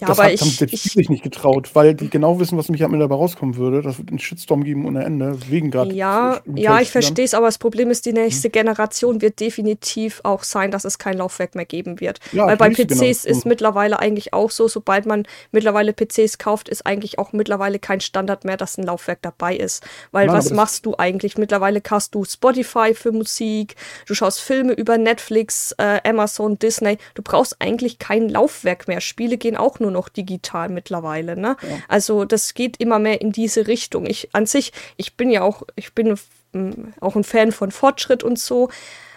ja, 0.00 0.08
das 0.08 0.18
aber 0.18 0.26
hat, 0.26 0.34
ich, 0.34 0.40
haben 0.40 0.68
ich, 0.70 0.82
sich 0.82 1.08
nicht 1.08 1.22
getraut, 1.22 1.70
weil 1.74 1.94
die 1.94 2.10
genau 2.10 2.40
wissen, 2.40 2.58
was 2.58 2.68
mich 2.68 2.82
am 2.82 2.92
Ende 2.92 3.04
dabei 3.04 3.14
rauskommen 3.14 3.56
würde. 3.56 3.80
Das 3.80 3.98
wird 3.98 4.08
einen 4.08 4.18
Shitstorm 4.18 4.64
geben 4.64 4.86
ohne 4.86 5.04
Ende, 5.04 5.38
wegen 5.48 5.70
gerade. 5.70 5.92
Ja, 5.94 6.40
ja, 6.52 6.80
ich 6.80 6.90
verstehe 6.90 7.24
es, 7.24 7.32
aber 7.32 7.46
das 7.46 7.58
Problem 7.58 7.90
ist, 7.90 8.04
die 8.04 8.12
nächste 8.12 8.48
mhm. 8.48 8.52
Generation 8.52 9.20
wird 9.20 9.38
definitiv 9.38 10.20
auch 10.24 10.42
sein, 10.42 10.72
dass 10.72 10.84
es 10.84 10.98
kein 10.98 11.18
Laufwerk 11.18 11.54
mehr 11.54 11.64
geben 11.64 12.00
wird. 12.00 12.18
Ja, 12.32 12.46
weil 12.46 12.56
bei 12.56 12.70
PCs 12.70 12.88
genau. 12.88 13.36
ist 13.36 13.46
mittlerweile 13.46 14.00
eigentlich 14.00 14.32
auch 14.32 14.50
so, 14.50 14.66
sobald 14.66 15.06
man 15.06 15.26
mittlerweile 15.52 15.92
PCs 15.92 16.38
kauft, 16.38 16.68
ist 16.68 16.86
eigentlich 16.86 17.18
auch 17.20 17.32
mittlerweile 17.32 17.78
kein 17.78 18.00
Standard 18.00 18.44
mehr, 18.44 18.56
dass 18.56 18.76
ein 18.76 18.84
Laufwerk 18.84 19.22
dabei 19.22 19.56
ist. 19.56 19.84
Weil 20.10 20.26
Nein, 20.26 20.36
was 20.36 20.50
machst 20.50 20.86
du 20.86 20.96
eigentlich? 20.96 21.38
Mittlerweile 21.38 21.80
hast 21.88 22.14
du 22.14 22.24
Spotify 22.24 22.94
für 22.94 23.12
Musik, 23.12 23.76
du 24.06 24.14
schaust 24.14 24.40
Filme 24.40 24.72
über 24.72 24.98
Netflix, 24.98 25.72
äh, 25.78 26.00
Amazon, 26.04 26.58
Disney. 26.58 26.98
Du 27.14 27.22
brauchst 27.22 27.60
eigentlich 27.60 28.00
kein 28.00 28.28
Laufwerk 28.28 28.88
mehr. 28.88 29.00
Spiele 29.00 29.36
gehen 29.36 29.56
auch 29.56 29.78
nur 29.84 29.92
noch 29.92 30.08
digital 30.08 30.68
mittlerweile. 30.68 31.36
Ne? 31.36 31.56
Ja. 31.62 31.68
Also 31.88 32.24
das 32.24 32.54
geht 32.54 32.78
immer 32.78 32.98
mehr 32.98 33.20
in 33.20 33.32
diese 33.32 33.66
Richtung. 33.66 34.06
Ich 34.06 34.30
an 34.32 34.46
sich, 34.46 34.72
ich 34.96 35.16
bin 35.16 35.30
ja 35.30 35.42
auch, 35.42 35.62
ich 35.76 35.94
bin 35.94 36.16
auch 37.00 37.16
ein 37.16 37.24
Fan 37.24 37.52
von 37.52 37.70
Fortschritt 37.70 38.22
und 38.22 38.38
so. 38.38 38.68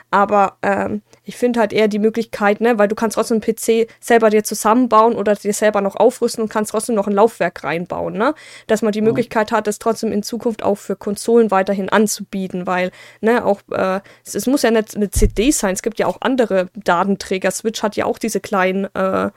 Aber 0.09 0.57
ähm, 0.61 1.01
ich 1.25 1.35
finde 1.35 1.59
halt 1.59 1.73
eher 1.73 1.89
die 1.89 1.99
Möglichkeit, 1.99 2.61
ne, 2.61 2.79
weil 2.79 2.87
du 2.87 2.95
kannst 2.95 3.15
trotzdem 3.15 3.41
einen 3.41 3.55
PC 3.55 3.89
selber 3.99 4.29
dir 4.29 4.45
zusammenbauen 4.45 5.15
oder 5.15 5.35
dir 5.35 5.51
selber 5.51 5.81
noch 5.81 5.97
aufrüsten 5.97 6.41
und 6.41 6.49
kannst 6.49 6.71
trotzdem 6.71 6.95
noch 6.95 7.07
ein 7.07 7.13
Laufwerk 7.13 7.61
reinbauen, 7.65 8.13
ne? 8.13 8.33
Dass 8.67 8.81
man 8.81 8.93
die. 8.93 9.01
Möglichkeit 9.07 9.51
hat, 9.51 9.67
es 9.67 9.79
trotzdem 9.79 10.11
in 10.11 10.23
Zukunft 10.23 10.63
auch 10.63 10.75
für 10.75 10.95
Konsolen 10.95 11.51
weiterhin 11.51 11.89
anzubieten, 11.89 12.67
weil, 12.67 12.91
ne, 13.21 13.45
auch, 13.45 13.61
äh, 13.71 13.99
es, 14.25 14.35
es 14.35 14.47
muss 14.47 14.61
ja 14.61 14.71
nicht 14.71 14.95
eine 14.95 15.09
CD 15.09 15.51
sein, 15.51 15.73
es 15.73 15.81
gibt 15.81 15.99
ja 15.99 16.07
auch 16.07 16.17
andere 16.21 16.69
Datenträger. 16.73 17.51
Switch 17.51 17.83
hat 17.83 17.95
ja 17.95 18.05
auch 18.05 18.17
diese 18.17 18.39
kleinen 18.39 18.85
äh, 18.95 19.29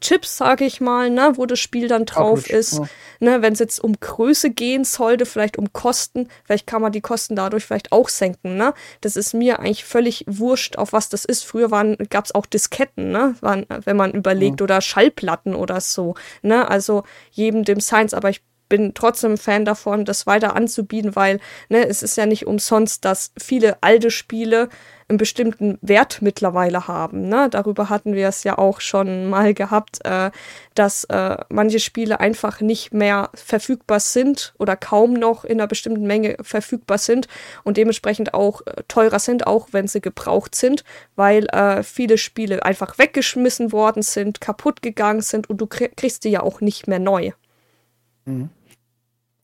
Chips, 0.00 0.36
sage 0.36 0.64
ich 0.64 0.80
mal, 0.80 1.10
ne, 1.10 1.32
wo 1.34 1.46
das 1.46 1.58
Spiel 1.58 1.88
dann 1.88 2.04
drauf 2.04 2.42
Publish, 2.44 2.50
ist. 2.50 2.78
Ja. 2.78 2.88
Ne, 3.20 3.42
Wenn 3.42 3.52
es 3.52 3.58
jetzt 3.58 3.82
um 3.82 3.98
Größe 3.98 4.50
gehen 4.50 4.84
sollte, 4.84 5.26
vielleicht 5.26 5.58
um 5.58 5.72
Kosten, 5.72 6.28
vielleicht 6.44 6.66
kann 6.66 6.82
man 6.82 6.92
die 6.92 7.00
Kosten 7.00 7.34
dadurch 7.36 7.64
vielleicht 7.64 7.92
auch 7.92 8.08
senken. 8.08 8.56
Ne? 8.56 8.74
Das 9.00 9.16
ist 9.16 9.34
mir 9.34 9.58
eigentlich 9.58 9.84
völlig 9.84 10.24
wurscht, 10.26 10.76
auf 10.76 10.92
was 10.92 11.08
das 11.08 11.24
ist. 11.24 11.44
Früher 11.44 11.68
gab 12.10 12.24
es 12.24 12.34
auch 12.34 12.46
Disketten, 12.46 13.10
ne? 13.10 13.34
Waren, 13.40 13.66
wenn 13.84 13.96
man 13.96 14.12
überlegt, 14.12 14.60
ja. 14.60 14.64
oder 14.64 14.80
Schallplatten 14.80 15.54
oder 15.54 15.80
so. 15.80 16.14
Ne? 16.42 16.68
Also 16.68 17.02
jedem 17.30 17.64
dem 17.64 17.80
Science, 17.80 18.14
aber 18.14 18.30
ich 18.30 18.42
bin 18.68 18.94
trotzdem 18.94 19.38
Fan 19.38 19.64
davon, 19.64 20.04
das 20.04 20.26
weiter 20.26 20.54
anzubieten, 20.56 21.16
weil 21.16 21.40
ne, 21.68 21.86
es 21.86 22.02
ist 22.02 22.16
ja 22.16 22.26
nicht 22.26 22.46
umsonst, 22.46 23.04
dass 23.04 23.32
viele 23.38 23.78
alte 23.82 24.10
Spiele 24.10 24.68
einen 25.08 25.18
bestimmten 25.18 25.78
Wert 25.80 26.20
mittlerweile 26.20 26.86
haben. 26.86 27.28
Ne? 27.28 27.48
Darüber 27.50 27.88
hatten 27.88 28.14
wir 28.14 28.28
es 28.28 28.44
ja 28.44 28.58
auch 28.58 28.80
schon 28.80 29.30
mal 29.30 29.54
gehabt, 29.54 30.04
äh, 30.04 30.30
dass 30.74 31.04
äh, 31.04 31.36
manche 31.48 31.80
Spiele 31.80 32.20
einfach 32.20 32.60
nicht 32.60 32.92
mehr 32.92 33.30
verfügbar 33.34 34.00
sind 34.00 34.54
oder 34.58 34.76
kaum 34.76 35.14
noch 35.14 35.44
in 35.44 35.58
einer 35.58 35.66
bestimmten 35.66 36.06
Menge 36.06 36.36
verfügbar 36.42 36.98
sind 36.98 37.26
und 37.64 37.78
dementsprechend 37.78 38.34
auch 38.34 38.60
äh, 38.66 38.82
teurer 38.86 39.18
sind, 39.18 39.46
auch 39.46 39.68
wenn 39.72 39.88
sie 39.88 40.02
gebraucht 40.02 40.54
sind, 40.54 40.84
weil 41.16 41.46
äh, 41.46 41.82
viele 41.82 42.18
Spiele 42.18 42.62
einfach 42.64 42.98
weggeschmissen 42.98 43.72
worden 43.72 44.02
sind, 44.02 44.42
kaputt 44.42 44.82
gegangen 44.82 45.22
sind 45.22 45.48
und 45.48 45.58
du 45.58 45.66
kriegst 45.66 46.24
die 46.24 46.30
ja 46.30 46.42
auch 46.42 46.60
nicht 46.60 46.86
mehr 46.86 46.98
neu. 46.98 47.30
Mhm. 48.26 48.50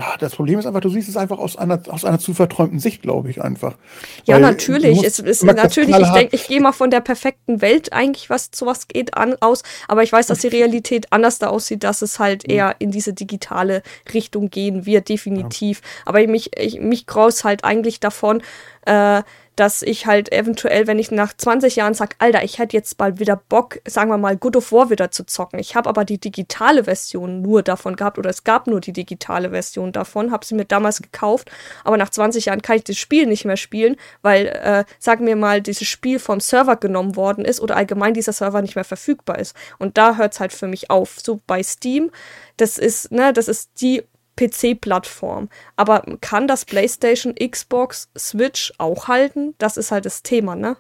Ja, 0.00 0.16
das 0.18 0.34
Problem 0.34 0.58
ist 0.58 0.66
einfach, 0.66 0.80
du 0.80 0.88
siehst 0.88 1.08
es 1.08 1.16
einfach 1.16 1.38
aus 1.38 1.56
einer, 1.56 1.80
aus 1.88 2.04
einer 2.04 2.18
zu 2.18 2.34
verträumten 2.34 2.80
Sicht, 2.80 3.00
glaube 3.02 3.30
ich, 3.30 3.40
einfach. 3.40 3.76
Ja, 4.24 4.34
Weil 4.34 4.42
natürlich. 4.42 5.04
Es 5.04 5.20
ist 5.20 5.44
natürlich, 5.44 5.96
ich 5.96 6.10
denke, 6.10 6.34
ich 6.34 6.48
gehe 6.48 6.60
mal 6.60 6.72
von 6.72 6.90
der 6.90 7.00
perfekten 7.00 7.60
Welt 7.60 7.92
eigentlich, 7.92 8.28
was 8.28 8.50
sowas 8.52 8.88
geht, 8.88 9.16
an, 9.16 9.36
aus. 9.40 9.62
Aber 9.86 10.02
ich 10.02 10.12
weiß, 10.12 10.26
dass 10.26 10.40
die 10.40 10.48
Realität 10.48 11.12
anders 11.12 11.38
da 11.38 11.46
aussieht, 11.46 11.84
dass 11.84 12.02
es 12.02 12.18
halt 12.18 12.48
mhm. 12.48 12.54
eher 12.54 12.74
in 12.80 12.90
diese 12.90 13.12
digitale 13.12 13.82
Richtung 14.12 14.50
gehen 14.50 14.84
wird, 14.84 15.08
definitiv. 15.08 15.80
Ja. 15.80 16.02
Aber 16.06 16.26
mich, 16.26 16.58
ich, 16.58 16.80
mich 16.80 17.06
graus 17.06 17.44
halt 17.44 17.62
eigentlich 17.62 18.00
davon, 18.00 18.42
äh, 18.86 19.22
dass 19.56 19.82
ich 19.82 20.06
halt 20.06 20.32
eventuell, 20.32 20.87
wenn 20.87 20.99
ich 20.99 21.11
nach 21.11 21.32
20 21.32 21.76
Jahren 21.76 21.94
sage, 21.94 22.16
Alter, 22.18 22.42
ich 22.42 22.58
hätte 22.58 22.76
jetzt 22.76 22.96
bald 22.99 23.20
wieder 23.20 23.37
Bock, 23.37 23.80
sagen 23.87 24.11
wir 24.11 24.18
mal, 24.18 24.37
God 24.37 24.56
of 24.56 24.73
War 24.73 24.90
wieder 24.90 25.11
zu 25.11 25.25
zocken. 25.25 25.58
Ich 25.58 25.76
habe 25.76 25.88
aber 25.88 26.04
die 26.04 26.18
digitale 26.18 26.84
Version 26.84 27.42
nur 27.42 27.62
davon 27.62 27.96
gehabt 27.96 28.18
oder 28.18 28.30
es 28.30 28.44
gab 28.44 28.66
nur 28.66 28.80
die 28.80 28.92
digitale 28.92 29.50
Version 29.50 29.92
davon, 29.92 30.32
habe 30.32 30.44
sie 30.44 30.54
mir 30.54 30.64
damals 30.64 31.02
gekauft, 31.02 31.50
aber 31.84 31.96
nach 31.96 32.11
20 32.11 32.46
Jahren 32.46 32.62
kann 32.62 32.76
ich 32.76 32.84
das 32.84 32.96
Spiel 32.96 33.26
nicht 33.26 33.44
mehr 33.44 33.56
spielen, 33.56 33.96
weil, 34.23 34.46
äh, 34.46 34.84
sagen 34.99 35.26
wir 35.26 35.37
mal, 35.37 35.61
dieses 35.61 35.88
Spiel 35.88 36.18
vom 36.18 36.40
Server 36.40 36.76
genommen 36.76 37.16
worden 37.16 37.44
ist 37.44 37.61
oder 37.61 37.76
allgemein 37.76 38.14
dieser 38.14 38.32
Server 38.32 38.62
nicht 38.62 38.75
mehr 38.75 38.84
verfügbar 38.84 39.38
ist. 39.38 39.54
Und 39.78 39.99
da 39.99 40.16
hört 40.16 40.34
es 40.34 40.40
halt 40.40 40.52
für 40.52 40.66
mich 40.66 40.90
auf. 40.90 41.18
So 41.23 41.40
bei 41.46 41.62
Steam, 41.62 42.11
das 42.56 42.78
ist, 42.78 43.12
ne, 43.12 43.32
das 43.32 43.49
ist 43.49 43.80
die 43.80 44.02
PC-Plattform. 44.37 45.49
Aber 45.76 46.05
kann 46.21 46.49
das 46.49 46.64
PlayStation, 46.64 47.35
Xbox, 47.35 48.09
Switch 48.17 48.73
auch 48.79 49.09
halten? 49.09 49.55
Das 49.59 49.76
ist 49.76 49.91
halt 49.91 50.07
das 50.07 50.23
Thema, 50.23 50.57
ne? 50.57 50.76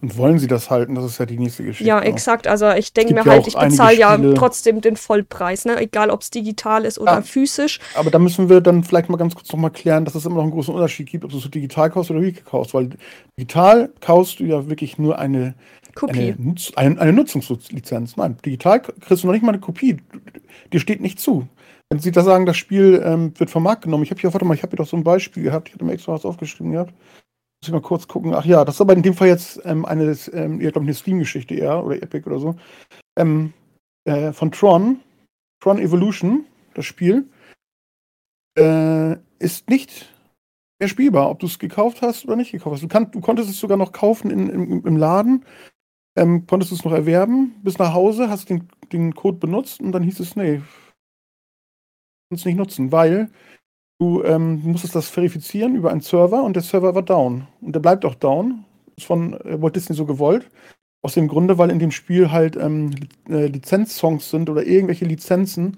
Und 0.00 0.16
wollen 0.16 0.38
sie 0.38 0.46
das 0.46 0.70
halten? 0.70 0.94
Das 0.94 1.04
ist 1.04 1.18
ja 1.18 1.26
die 1.26 1.38
nächste 1.38 1.64
Geschichte. 1.64 1.88
Ja, 1.88 2.00
exakt. 2.00 2.46
Also 2.46 2.70
ich 2.70 2.92
denke 2.92 3.14
mir 3.14 3.24
ja 3.24 3.32
halt, 3.32 3.48
ich 3.48 3.56
bezahle 3.56 3.96
ja 3.96 4.16
trotzdem 4.34 4.80
den 4.80 4.96
Vollpreis, 4.96 5.64
ne? 5.64 5.76
Egal 5.80 6.10
ob 6.10 6.22
es 6.22 6.30
digital 6.30 6.84
ist 6.84 7.00
oder 7.00 7.14
ja, 7.14 7.22
physisch. 7.22 7.80
Aber 7.96 8.12
da 8.12 8.20
müssen 8.20 8.48
wir 8.48 8.60
dann 8.60 8.84
vielleicht 8.84 9.08
mal 9.08 9.16
ganz 9.16 9.34
kurz 9.34 9.50
nochmal 9.52 9.72
klären, 9.72 10.04
dass 10.04 10.14
es 10.14 10.24
immer 10.24 10.36
noch 10.36 10.42
einen 10.42 10.52
großen 10.52 10.72
Unterschied 10.72 11.08
gibt, 11.08 11.24
ob 11.24 11.32
du 11.32 11.38
es 11.38 11.50
digital 11.50 11.90
kaufst 11.90 12.12
oder 12.12 12.22
Wiki 12.22 12.42
kaufst. 12.42 12.74
Weil 12.74 12.90
digital 13.36 13.92
kaufst 14.00 14.38
du 14.38 14.44
ja 14.44 14.68
wirklich 14.68 14.98
nur 14.98 15.18
eine, 15.18 15.56
Kopie. 15.96 16.36
Eine, 16.38 16.54
eine, 16.76 17.00
eine 17.00 17.12
Nutzungslizenz. 17.12 18.16
Nein, 18.16 18.36
digital 18.44 18.80
kriegst 18.80 19.24
du 19.24 19.26
noch 19.26 19.34
nicht 19.34 19.42
mal 19.42 19.50
eine 19.50 19.60
Kopie. 19.60 19.96
Dir 20.72 20.78
steht 20.78 21.00
nicht 21.00 21.18
zu. 21.18 21.48
Wenn 21.90 22.00
Sie 22.00 22.12
da 22.12 22.22
sagen, 22.22 22.44
das 22.44 22.56
Spiel 22.56 23.02
ähm, 23.04 23.32
wird 23.38 23.50
vom 23.50 23.62
Markt 23.62 23.82
genommen, 23.82 24.02
ich 24.02 24.10
habe 24.10 24.20
hier, 24.20 24.32
warte 24.32 24.44
mal, 24.44 24.54
ich 24.54 24.62
habe 24.62 24.70
hier 24.70 24.76
doch 24.76 24.86
so 24.86 24.96
ein 24.96 25.04
Beispiel 25.04 25.42
gehabt, 25.42 25.68
ich 25.68 25.74
hatte 25.74 25.84
mir 25.84 25.92
extra 25.92 26.12
was 26.12 26.26
aufgeschrieben 26.26 26.72
gehabt. 26.72 26.92
Muss 26.92 27.68
ich 27.68 27.72
mal 27.72 27.80
kurz 27.80 28.06
gucken. 28.06 28.34
Ach 28.34 28.44
ja, 28.44 28.64
das 28.64 28.76
ist 28.76 28.80
aber 28.80 28.92
in 28.92 29.02
dem 29.02 29.14
Fall 29.14 29.28
jetzt 29.28 29.60
ähm, 29.64 29.84
eine, 29.84 30.16
ähm, 30.32 30.60
ich 30.60 30.72
glaube, 30.72 30.80
eine 30.80 30.94
Steam-Geschichte 30.94 31.54
eher, 31.54 31.82
oder 31.84 32.00
Epic 32.02 32.26
oder 32.26 32.38
so. 32.38 32.56
Ähm, 33.18 33.52
äh, 34.04 34.32
von 34.32 34.52
Tron, 34.52 35.00
Tron 35.60 35.78
Evolution, 35.78 36.44
das 36.74 36.84
Spiel, 36.84 37.26
äh, 38.58 39.16
ist 39.38 39.68
nicht 39.70 40.12
mehr 40.78 40.88
spielbar, 40.88 41.30
ob 41.30 41.40
du 41.40 41.46
es 41.46 41.58
gekauft 41.58 42.02
hast 42.02 42.26
oder 42.26 42.36
nicht 42.36 42.52
gekauft 42.52 42.74
hast. 42.74 42.82
Du, 42.82 42.88
kann, 42.88 43.10
du 43.10 43.20
konntest 43.20 43.50
es 43.50 43.58
sogar 43.58 43.78
noch 43.78 43.92
kaufen 43.92 44.30
in, 44.30 44.48
in, 44.48 44.84
im 44.84 44.96
Laden, 44.96 45.44
ähm, 46.16 46.46
konntest 46.46 46.70
es 46.72 46.84
noch 46.84 46.92
erwerben, 46.92 47.56
bis 47.62 47.78
nach 47.78 47.94
Hause, 47.94 48.28
hast 48.28 48.50
den, 48.50 48.68
den 48.92 49.14
Code 49.14 49.38
benutzt 49.38 49.80
und 49.80 49.92
dann 49.92 50.02
hieß 50.02 50.20
es, 50.20 50.36
nee, 50.36 50.60
es 52.30 52.44
nicht 52.44 52.56
nutzen, 52.56 52.92
weil 52.92 53.30
du 53.98 54.22
ähm, 54.22 54.62
musstest 54.62 54.94
das 54.94 55.08
verifizieren 55.08 55.74
über 55.74 55.90
einen 55.90 56.00
Server 56.00 56.42
und 56.42 56.54
der 56.54 56.62
Server 56.62 56.94
war 56.94 57.02
down. 57.02 57.46
Und 57.60 57.74
der 57.74 57.80
bleibt 57.80 58.04
auch 58.04 58.14
down. 58.14 58.64
Ist 58.96 59.06
von 59.06 59.34
äh, 59.44 59.60
Walt 59.60 59.76
Disney 59.76 59.96
so 59.96 60.06
gewollt. 60.06 60.50
Aus 61.02 61.14
dem 61.14 61.28
Grunde, 61.28 61.58
weil 61.58 61.70
in 61.70 61.78
dem 61.78 61.92
Spiel 61.92 62.30
halt 62.32 62.56
ähm, 62.56 62.90
äh, 63.28 63.46
Lizenzsongs 63.46 64.30
sind 64.30 64.50
oder 64.50 64.66
irgendwelche 64.66 65.04
Lizenzen, 65.04 65.76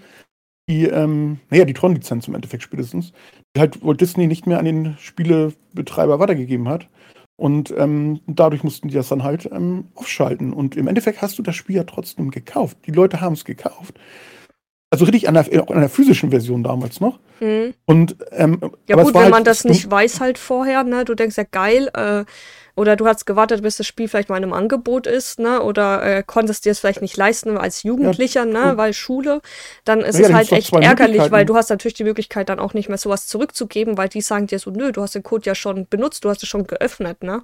die, 0.69 0.85
ähm, 0.85 1.41
naja, 1.51 1.65
die 1.65 1.75
Tron-Lizenz 1.75 2.27
im 2.27 2.35
Endeffekt 2.35 2.63
spätestens, 2.63 3.13
die 3.55 3.61
halt 3.61 3.85
Walt 3.85 4.01
Disney 4.01 4.27
nicht 4.27 4.47
mehr 4.47 4.59
an 4.59 4.65
den 4.65 4.97
Spielebetreiber 4.99 6.19
weitergegeben 6.19 6.69
hat. 6.69 6.89
Und 7.37 7.73
ähm, 7.77 8.21
dadurch 8.27 8.65
mussten 8.65 8.89
die 8.89 8.95
das 8.95 9.09
dann 9.09 9.23
halt 9.23 9.49
ähm, 9.51 9.89
aufschalten. 9.95 10.53
Und 10.53 10.77
im 10.77 10.89
Endeffekt 10.89 11.23
hast 11.23 11.39
du 11.39 11.43
das 11.43 11.57
Spiel 11.57 11.77
ja 11.77 11.85
trotzdem 11.85 12.31
gekauft. 12.31 12.79
Die 12.87 12.93
Leute 12.93 13.21
haben 13.21 13.33
es 13.33 13.45
gekauft. 13.45 13.99
Also 14.91 15.05
richtig 15.05 15.29
an 15.29 15.35
der, 15.35 15.47
auch 15.63 15.71
an 15.71 15.81
der 15.81 15.89
physischen 15.89 16.31
Version 16.31 16.65
damals 16.65 17.01
noch. 17.01 17.21
Mhm. 17.39 17.75
Und, 17.87 18.17
ähm, 18.33 18.59
ja 18.89 18.97
gut, 18.97 19.15
wenn 19.15 19.23
halt 19.23 19.31
man 19.31 19.45
das 19.45 19.65
nicht 19.65 19.89
weiß 19.89 20.21
halt 20.21 20.37
vorher, 20.37 20.83
ne, 20.83 21.05
du 21.05 21.15
denkst 21.15 21.37
ja 21.37 21.45
geil, 21.49 21.89
äh, 21.95 22.25
oder 22.81 22.97
du 22.97 23.07
hast 23.07 23.27
gewartet, 23.27 23.63
bis 23.63 23.77
das 23.77 23.87
Spiel 23.87 24.09
vielleicht 24.09 24.29
mal 24.29 24.39
in 24.39 24.45
einem 24.45 24.53
Angebot 24.53 25.07
ist, 25.07 25.39
ne? 25.39 25.63
Oder 25.63 26.03
äh, 26.03 26.23
konntest 26.27 26.65
dir 26.65 26.73
es 26.73 26.81
vielleicht 26.81 27.03
nicht 27.03 27.17
leisten 27.17 27.59
als 27.59 27.83
Jugendlicher, 27.83 28.47
ja, 28.47 28.71
ne? 28.71 28.77
Weil 28.77 28.95
Schule, 28.95 29.43
dann 29.85 30.01
ist 30.01 30.19
ja, 30.19 30.29
es 30.29 30.33
halt 30.33 30.53
echt 30.53 30.73
ärgerlich, 30.73 31.31
weil 31.31 31.45
du 31.45 31.57
hast 31.57 31.69
natürlich 31.69 31.95
die 31.95 32.05
Möglichkeit, 32.05 32.49
dann 32.49 32.59
auch 32.59 32.73
nicht 32.73 32.89
mehr 32.89 32.99
sowas 32.99 33.27
zurückzugeben, 33.27 33.99
weil 33.99 34.09
die 34.09 34.23
sagen 34.23 34.47
dir 34.47 34.59
so, 34.59 34.71
nö, 34.71 34.93
du 34.93 35.03
hast 35.03 35.15
den 35.15 35.23
Code 35.23 35.45
ja 35.45 35.55
schon 35.55 35.87
benutzt, 35.89 36.25
du 36.25 36.31
hast 36.31 36.43
es 36.43 36.49
schon 36.49 36.67
geöffnet, 36.67 37.23
ne? 37.23 37.43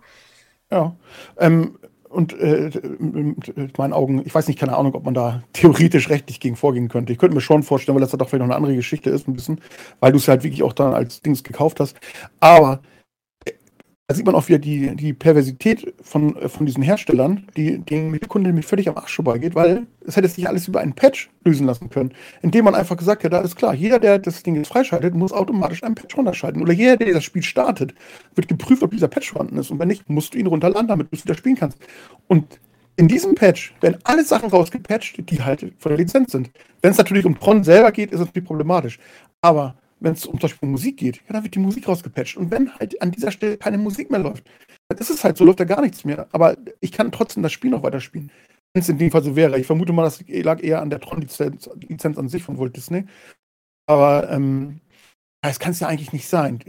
Ja. 0.71 0.97
Ähm, 1.39 1.79
und 2.17 2.39
äh, 2.41 2.71
mit 2.99 3.77
meinen 3.77 3.93
Augen, 3.93 4.23
ich 4.25 4.35
weiß 4.35 4.49
nicht, 4.49 4.59
keine 4.59 4.77
Ahnung, 4.77 4.95
ob 4.95 5.05
man 5.05 5.15
da 5.15 5.43
theoretisch 5.53 6.09
rechtlich 6.09 6.41
gegen 6.41 6.57
vorgehen 6.57 6.89
könnte. 6.89 7.13
Ich 7.13 7.19
könnte 7.19 7.35
mir 7.35 7.43
schon 7.43 7.63
vorstellen, 7.63 7.95
weil 7.95 8.01
das 8.01 8.11
da 8.11 8.17
doch 8.17 8.29
vielleicht 8.29 8.41
noch 8.41 8.47
eine 8.47 8.57
andere 8.57 8.75
Geschichte 8.75 9.11
ist, 9.11 9.29
ein 9.29 9.35
bisschen, 9.35 9.61
weil 10.01 10.13
du 10.13 10.19
es 10.19 10.27
halt 10.27 10.43
wirklich 10.43 10.63
auch 10.63 10.73
dann 10.73 10.95
als 10.95 11.21
Dings 11.21 11.45
gekauft 11.45 11.79
hast. 11.79 11.97
Aber 12.41 12.81
da 14.09 14.15
sieht 14.15 14.25
man 14.25 14.37
auch 14.37 14.47
wieder 14.47 14.61
die, 14.61 14.95
die 14.95 15.13
Perversität 15.13 15.93
von, 16.01 16.49
von 16.49 16.65
diesen 16.65 16.83
Herstellern, 16.83 17.49
die 17.57 17.79
den 17.79 18.21
Kunde 18.21 18.51
nämlich 18.51 18.67
völlig 18.67 18.89
am 18.89 18.97
Arsch 18.97 19.17
vorbeigeht, 19.17 19.57
weil 19.57 19.89
es 20.07 20.17
hätte 20.17 20.29
sich 20.29 20.49
alles 20.49 20.69
über 20.69 20.79
einen 20.79 20.93
Patch 20.93 21.29
lösen 21.45 21.67
lassen 21.67 21.91
können, 21.91 22.13
indem 22.41 22.67
man 22.67 22.77
einfach 22.77 22.97
gesagt 22.97 23.25
hätte, 23.25 23.37
alles 23.37 23.57
klar, 23.57 23.75
jeder, 23.75 23.99
der 23.99 24.21
das 24.21 24.45
Ding 24.45 24.55
jetzt 24.55 24.69
freischaltet, 24.69 25.15
muss 25.15 25.33
automatisch 25.33 25.83
einen 25.83 25.97
Patch 25.97 26.17
runterschalten. 26.17 26.63
Oder 26.63 26.73
jeder, 26.73 26.97
der 26.97 27.15
das 27.15 27.25
Spiel 27.25 27.43
startet, 27.43 27.95
wird 28.37 28.47
geprüft, 28.47 28.85
ob 28.85 28.93
dieser 28.93 29.09
Patch 29.09 29.33
vorhanden 29.33 29.59
ist. 29.59 29.73
Und 29.73 29.81
wenn 29.81 29.89
nicht, 29.89 30.09
musst 30.09 30.35
du 30.35 30.39
ihn 30.39 30.47
runterladen, 30.47 30.87
damit 30.87 31.11
du 31.11 31.17
es 31.17 31.25
wieder 31.25 31.35
spielen 31.35 31.57
kannst. 31.57 31.79
Und 32.29 32.61
in 32.95 33.09
diesem 33.09 33.35
Patch 33.35 33.75
werden 33.81 33.99
alle 34.05 34.25
Sachen 34.25 34.51
rausgepatcht, 34.51 35.29
die 35.29 35.43
halt 35.43 35.73
von 35.79 35.91
der 35.91 35.99
Lizenz 35.99 36.31
sind. 36.31 36.51
Wenn 36.81 36.93
es 36.93 36.99
natürlich 36.99 37.27
um 37.27 37.41
Tron 37.41 37.65
selber 37.65 37.91
geht, 37.91 38.13
ist 38.13 38.21
es 38.21 38.27
natürlich 38.27 38.47
problematisch. 38.47 39.01
Aber 39.41 39.75
wenn 40.01 40.13
es 40.13 40.27
um 40.27 40.35
zum 40.41 40.49
Beispiel 40.49 40.69
Musik 40.69 40.99
geht, 40.99 41.17
ja, 41.17 41.33
dann 41.33 41.43
wird 41.43 41.55
die 41.55 41.61
Musik 41.61 41.89
rausgepatcht. 41.89 42.37
Und 42.37 42.51
wenn 42.51 42.73
halt 42.75 43.01
an 43.01 43.11
dieser 43.11 43.31
Stelle 43.31 43.57
keine 43.57 43.79
Musik 43.79 44.11
mehr 44.11 44.21
läuft, 44.21 44.49
dann 44.89 44.99
ist 44.99 45.11
es 45.11 45.25
halt 45.25 45.37
so, 45.37 45.45
läuft 45.45 45.61
da 45.61 45.65
gar 45.65 45.81
nichts 45.81 46.05
mehr. 46.05 46.29
Aber 46.33 46.57
ich 46.81 46.93
kann 46.93 47.13
trotzdem 47.13 47.43
das 47.43 47.53
Spiel 47.53 47.71
noch 47.71 47.83
weiterspielen. 47.83 48.31
Wenn 48.73 48.83
es 48.83 48.89
in 48.89 48.99
dem 48.99 49.11
Fall 49.11 49.25
so 49.25 49.37
wäre. 49.37 49.59
Ich 49.59 49.67
vermute 49.67 49.93
mal, 49.93 50.03
das 50.03 50.23
lag 50.29 50.63
eher 50.63 50.83
an 50.83 50.91
der 50.91 51.01
Tron-Lizenz 51.01 51.71
Lizenz 51.81 52.19
an 52.19 52.29
sich 52.29 52.43
von 52.43 52.59
Walt 52.59 52.77
Disney. 52.77 53.07
Aber 53.87 54.31
ähm, 54.31 54.81
das 55.43 55.59
kann 55.59 55.73
es 55.73 55.81
ja 55.81 55.89
eigentlich 55.89 56.13
nicht 56.13 56.29
sein. 56.29 56.63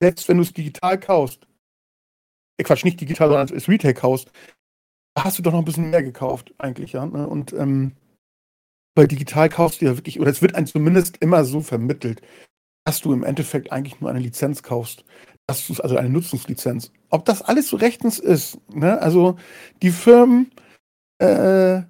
Selbst 0.00 0.28
wenn 0.28 0.36
du 0.36 0.42
es 0.42 0.52
digital 0.52 1.00
kaufst, 1.00 1.46
äh, 2.58 2.64
Quatsch, 2.64 2.84
nicht 2.84 3.00
digital, 3.00 3.28
sondern 3.28 3.50
als 3.50 3.68
Retail 3.68 3.94
kaufst, 3.94 4.30
hast 5.18 5.38
du 5.38 5.42
doch 5.42 5.52
noch 5.52 5.60
ein 5.60 5.64
bisschen 5.64 5.90
mehr 5.90 6.02
gekauft, 6.02 6.54
eigentlich, 6.58 6.92
ja. 6.92 7.06
Ne? 7.06 7.26
Und 7.26 7.52
ähm, 7.52 7.92
weil 8.94 9.08
digital 9.08 9.48
kaufst 9.48 9.80
du 9.80 9.86
ja 9.86 9.96
wirklich, 9.96 10.20
oder 10.20 10.30
es 10.30 10.42
wird 10.42 10.54
einem 10.54 10.66
zumindest 10.66 11.16
immer 11.18 11.44
so 11.44 11.60
vermittelt, 11.60 12.20
dass 12.84 13.00
du 13.00 13.12
im 13.12 13.24
Endeffekt 13.24 13.72
eigentlich 13.72 14.00
nur 14.00 14.10
eine 14.10 14.18
Lizenz 14.18 14.62
kaufst. 14.62 15.04
Dass 15.46 15.66
du, 15.66 15.74
also 15.82 15.96
eine 15.96 16.08
Nutzungslizenz. 16.08 16.92
Ob 17.10 17.24
das 17.24 17.42
alles 17.42 17.68
so 17.68 17.76
rechtens 17.76 18.18
ist, 18.18 18.58
ne? 18.72 19.00
Also 19.00 19.36
die 19.82 19.90
Firmen 19.90 20.50
äh, 21.18 21.82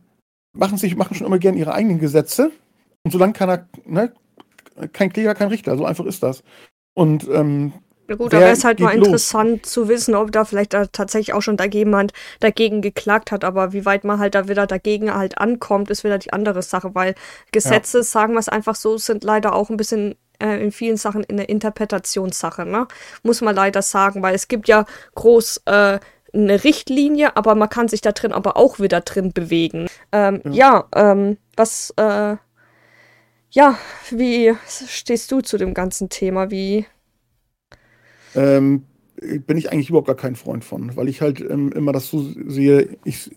machen 0.52 0.78
sich, 0.78 0.96
machen 0.96 1.14
schon 1.14 1.26
immer 1.26 1.38
gern 1.38 1.56
ihre 1.56 1.74
eigenen 1.74 1.98
Gesetze. 1.98 2.50
Und 3.04 3.10
solange 3.10 3.32
keiner, 3.32 3.68
ne, 3.84 4.12
kein 4.92 5.12
Kläger, 5.12 5.34
kein 5.34 5.48
Richter, 5.48 5.76
so 5.76 5.84
einfach 5.84 6.06
ist 6.06 6.22
das. 6.22 6.42
Und 6.94 7.28
ähm, 7.28 7.72
ja 8.08 8.16
gut, 8.16 8.32
da 8.32 8.40
wäre 8.40 8.50
es 8.50 8.64
halt 8.64 8.80
mal 8.80 8.94
interessant 8.94 9.62
los? 9.62 9.72
zu 9.72 9.88
wissen, 9.88 10.14
ob 10.14 10.32
da 10.32 10.44
vielleicht 10.44 10.74
da 10.74 10.86
tatsächlich 10.86 11.34
auch 11.34 11.40
schon 11.40 11.56
da 11.56 11.64
jemand 11.64 12.12
dagegen 12.40 12.82
geklagt 12.82 13.32
hat, 13.32 13.44
aber 13.44 13.72
wie 13.72 13.84
weit 13.84 14.04
man 14.04 14.18
halt 14.18 14.34
da 14.34 14.48
wieder 14.48 14.66
dagegen 14.66 15.14
halt 15.14 15.38
ankommt, 15.38 15.88
ist 15.90 16.04
wieder 16.04 16.18
die 16.18 16.32
andere 16.32 16.62
Sache, 16.62 16.94
weil 16.94 17.14
Gesetze, 17.52 17.98
ja. 17.98 18.04
sagen 18.04 18.34
wir 18.34 18.40
es 18.40 18.48
einfach 18.48 18.74
so, 18.74 18.98
sind 18.98 19.24
leider 19.24 19.54
auch 19.54 19.70
ein 19.70 19.76
bisschen 19.76 20.16
äh, 20.42 20.62
in 20.62 20.72
vielen 20.72 20.96
Sachen 20.96 21.24
eine 21.24 21.44
Interpretationssache, 21.44 22.66
ne? 22.66 22.88
Muss 23.22 23.40
man 23.40 23.54
leider 23.54 23.82
sagen, 23.82 24.22
weil 24.22 24.34
es 24.34 24.48
gibt 24.48 24.68
ja 24.68 24.84
groß 25.14 25.62
äh, 25.66 26.00
eine 26.34 26.64
Richtlinie, 26.64 27.36
aber 27.36 27.54
man 27.54 27.68
kann 27.68 27.88
sich 27.88 28.00
da 28.00 28.12
drin 28.12 28.32
aber 28.32 28.56
auch 28.56 28.80
wieder 28.80 29.00
drin 29.00 29.32
bewegen. 29.32 29.86
Ähm, 30.12 30.40
ja, 30.44 30.86
ja 30.94 31.12
ähm, 31.12 31.36
was, 31.56 31.92
äh, 31.96 32.36
ja, 33.50 33.78
wie 34.10 34.54
stehst 34.66 35.30
du 35.30 35.42
zu 35.42 35.58
dem 35.58 35.74
ganzen 35.74 36.08
Thema? 36.08 36.50
Wie 36.50 36.86
ähm, 38.34 38.84
bin 39.46 39.56
ich 39.56 39.70
eigentlich 39.70 39.90
überhaupt 39.90 40.06
gar 40.06 40.16
kein 40.16 40.36
Freund 40.36 40.64
von, 40.64 40.96
weil 40.96 41.08
ich 41.08 41.20
halt 41.20 41.40
ähm, 41.40 41.70
immer 41.72 41.92
das 41.92 42.08
so 42.08 42.22
sehe, 42.46 42.96
ich, 43.04 43.30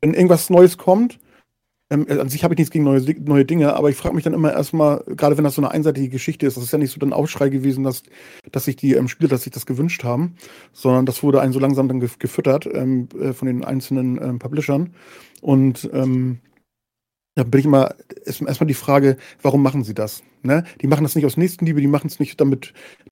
wenn 0.00 0.14
irgendwas 0.14 0.50
Neues 0.50 0.78
kommt, 0.78 1.18
ähm, 1.90 2.06
an 2.08 2.28
sich 2.28 2.44
habe 2.44 2.54
ich 2.54 2.58
nichts 2.58 2.70
gegen 2.70 2.84
neue, 2.84 3.00
neue 3.20 3.44
Dinge, 3.44 3.74
aber 3.74 3.90
ich 3.90 3.96
frage 3.96 4.14
mich 4.14 4.22
dann 4.22 4.32
immer 4.32 4.52
erstmal, 4.52 5.02
gerade 5.08 5.36
wenn 5.36 5.44
das 5.44 5.56
so 5.56 5.62
eine 5.62 5.72
einseitige 5.72 6.08
Geschichte 6.08 6.46
ist, 6.46 6.56
das 6.56 6.64
ist 6.64 6.72
ja 6.72 6.78
nicht 6.78 6.92
so 6.92 7.04
ein 7.04 7.12
Aufschrei 7.12 7.48
gewesen, 7.48 7.82
dass, 7.82 8.04
dass 8.52 8.66
sich 8.66 8.76
die 8.76 8.94
ähm, 8.94 9.08
Spieler, 9.08 9.28
dass 9.28 9.42
sich 9.42 9.52
das 9.52 9.66
gewünscht 9.66 10.04
haben, 10.04 10.36
sondern 10.72 11.04
das 11.04 11.22
wurde 11.22 11.40
einen 11.40 11.52
so 11.52 11.58
langsam 11.58 11.88
dann 11.88 12.00
gefüttert 12.00 12.66
ähm, 12.72 13.08
äh, 13.20 13.32
von 13.32 13.46
den 13.46 13.64
einzelnen 13.64 14.22
ähm, 14.22 14.38
Publishern. 14.38 14.94
Und 15.40 15.90
ähm, 15.92 16.38
da 17.34 17.44
bin 17.44 17.60
ich 17.60 17.66
immer 17.66 17.94
erstmal 18.24 18.66
die 18.66 18.74
Frage, 18.74 19.16
warum 19.42 19.62
machen 19.62 19.82
sie 19.82 19.94
das? 19.94 20.22
Ne? 20.42 20.64
Die 20.80 20.86
machen 20.86 21.04
das 21.04 21.14
nicht 21.14 21.26
aus 21.26 21.36
Nächstenliebe, 21.36 21.80
die 21.80 21.86
machen 21.86 22.06
es 22.06 22.20
nicht, 22.20 22.40
damit 22.40 22.72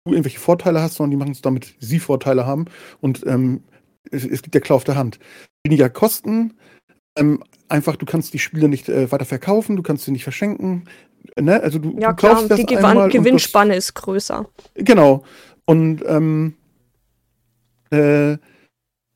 du 0.05 0.13
irgendwelche 0.13 0.39
Vorteile 0.39 0.81
hast, 0.81 0.95
sondern 0.95 1.11
die 1.11 1.17
machen 1.17 1.31
es, 1.31 1.41
damit 1.41 1.75
sie 1.79 1.99
Vorteile 1.99 2.45
haben. 2.45 2.65
Und 3.01 3.25
ähm, 3.27 3.63
es, 4.11 4.23
es 4.23 4.41
liegt 4.43 4.55
ja 4.55 4.61
klar 4.61 4.77
auf 4.77 4.83
der 4.83 4.95
Hand. 4.95 5.19
Weniger 5.65 5.89
Kosten, 5.89 6.53
ähm, 7.17 7.43
einfach, 7.69 7.95
du 7.95 8.05
kannst 8.05 8.33
die 8.33 8.39
Spiele 8.39 8.69
nicht 8.69 8.89
äh, 8.89 9.11
weiter 9.11 9.25
verkaufen, 9.25 9.75
du 9.75 9.83
kannst 9.83 10.05
sie 10.05 10.11
nicht 10.11 10.23
verschenken. 10.23 10.85
Ne? 11.39 11.61
Also 11.61 11.79
du, 11.79 11.97
ja, 11.99 12.09
du 12.09 12.15
klar, 12.15 12.35
kaufst 12.35 12.51
das 12.51 12.59
die 12.59 12.65
Gew 12.65 13.09
Gewinnspanne 13.09 13.75
das, 13.75 13.85
ist 13.85 13.93
größer. 13.95 14.45
Genau. 14.75 15.23
Und, 15.65 16.03
ähm, 16.05 16.55
äh, 17.91 18.37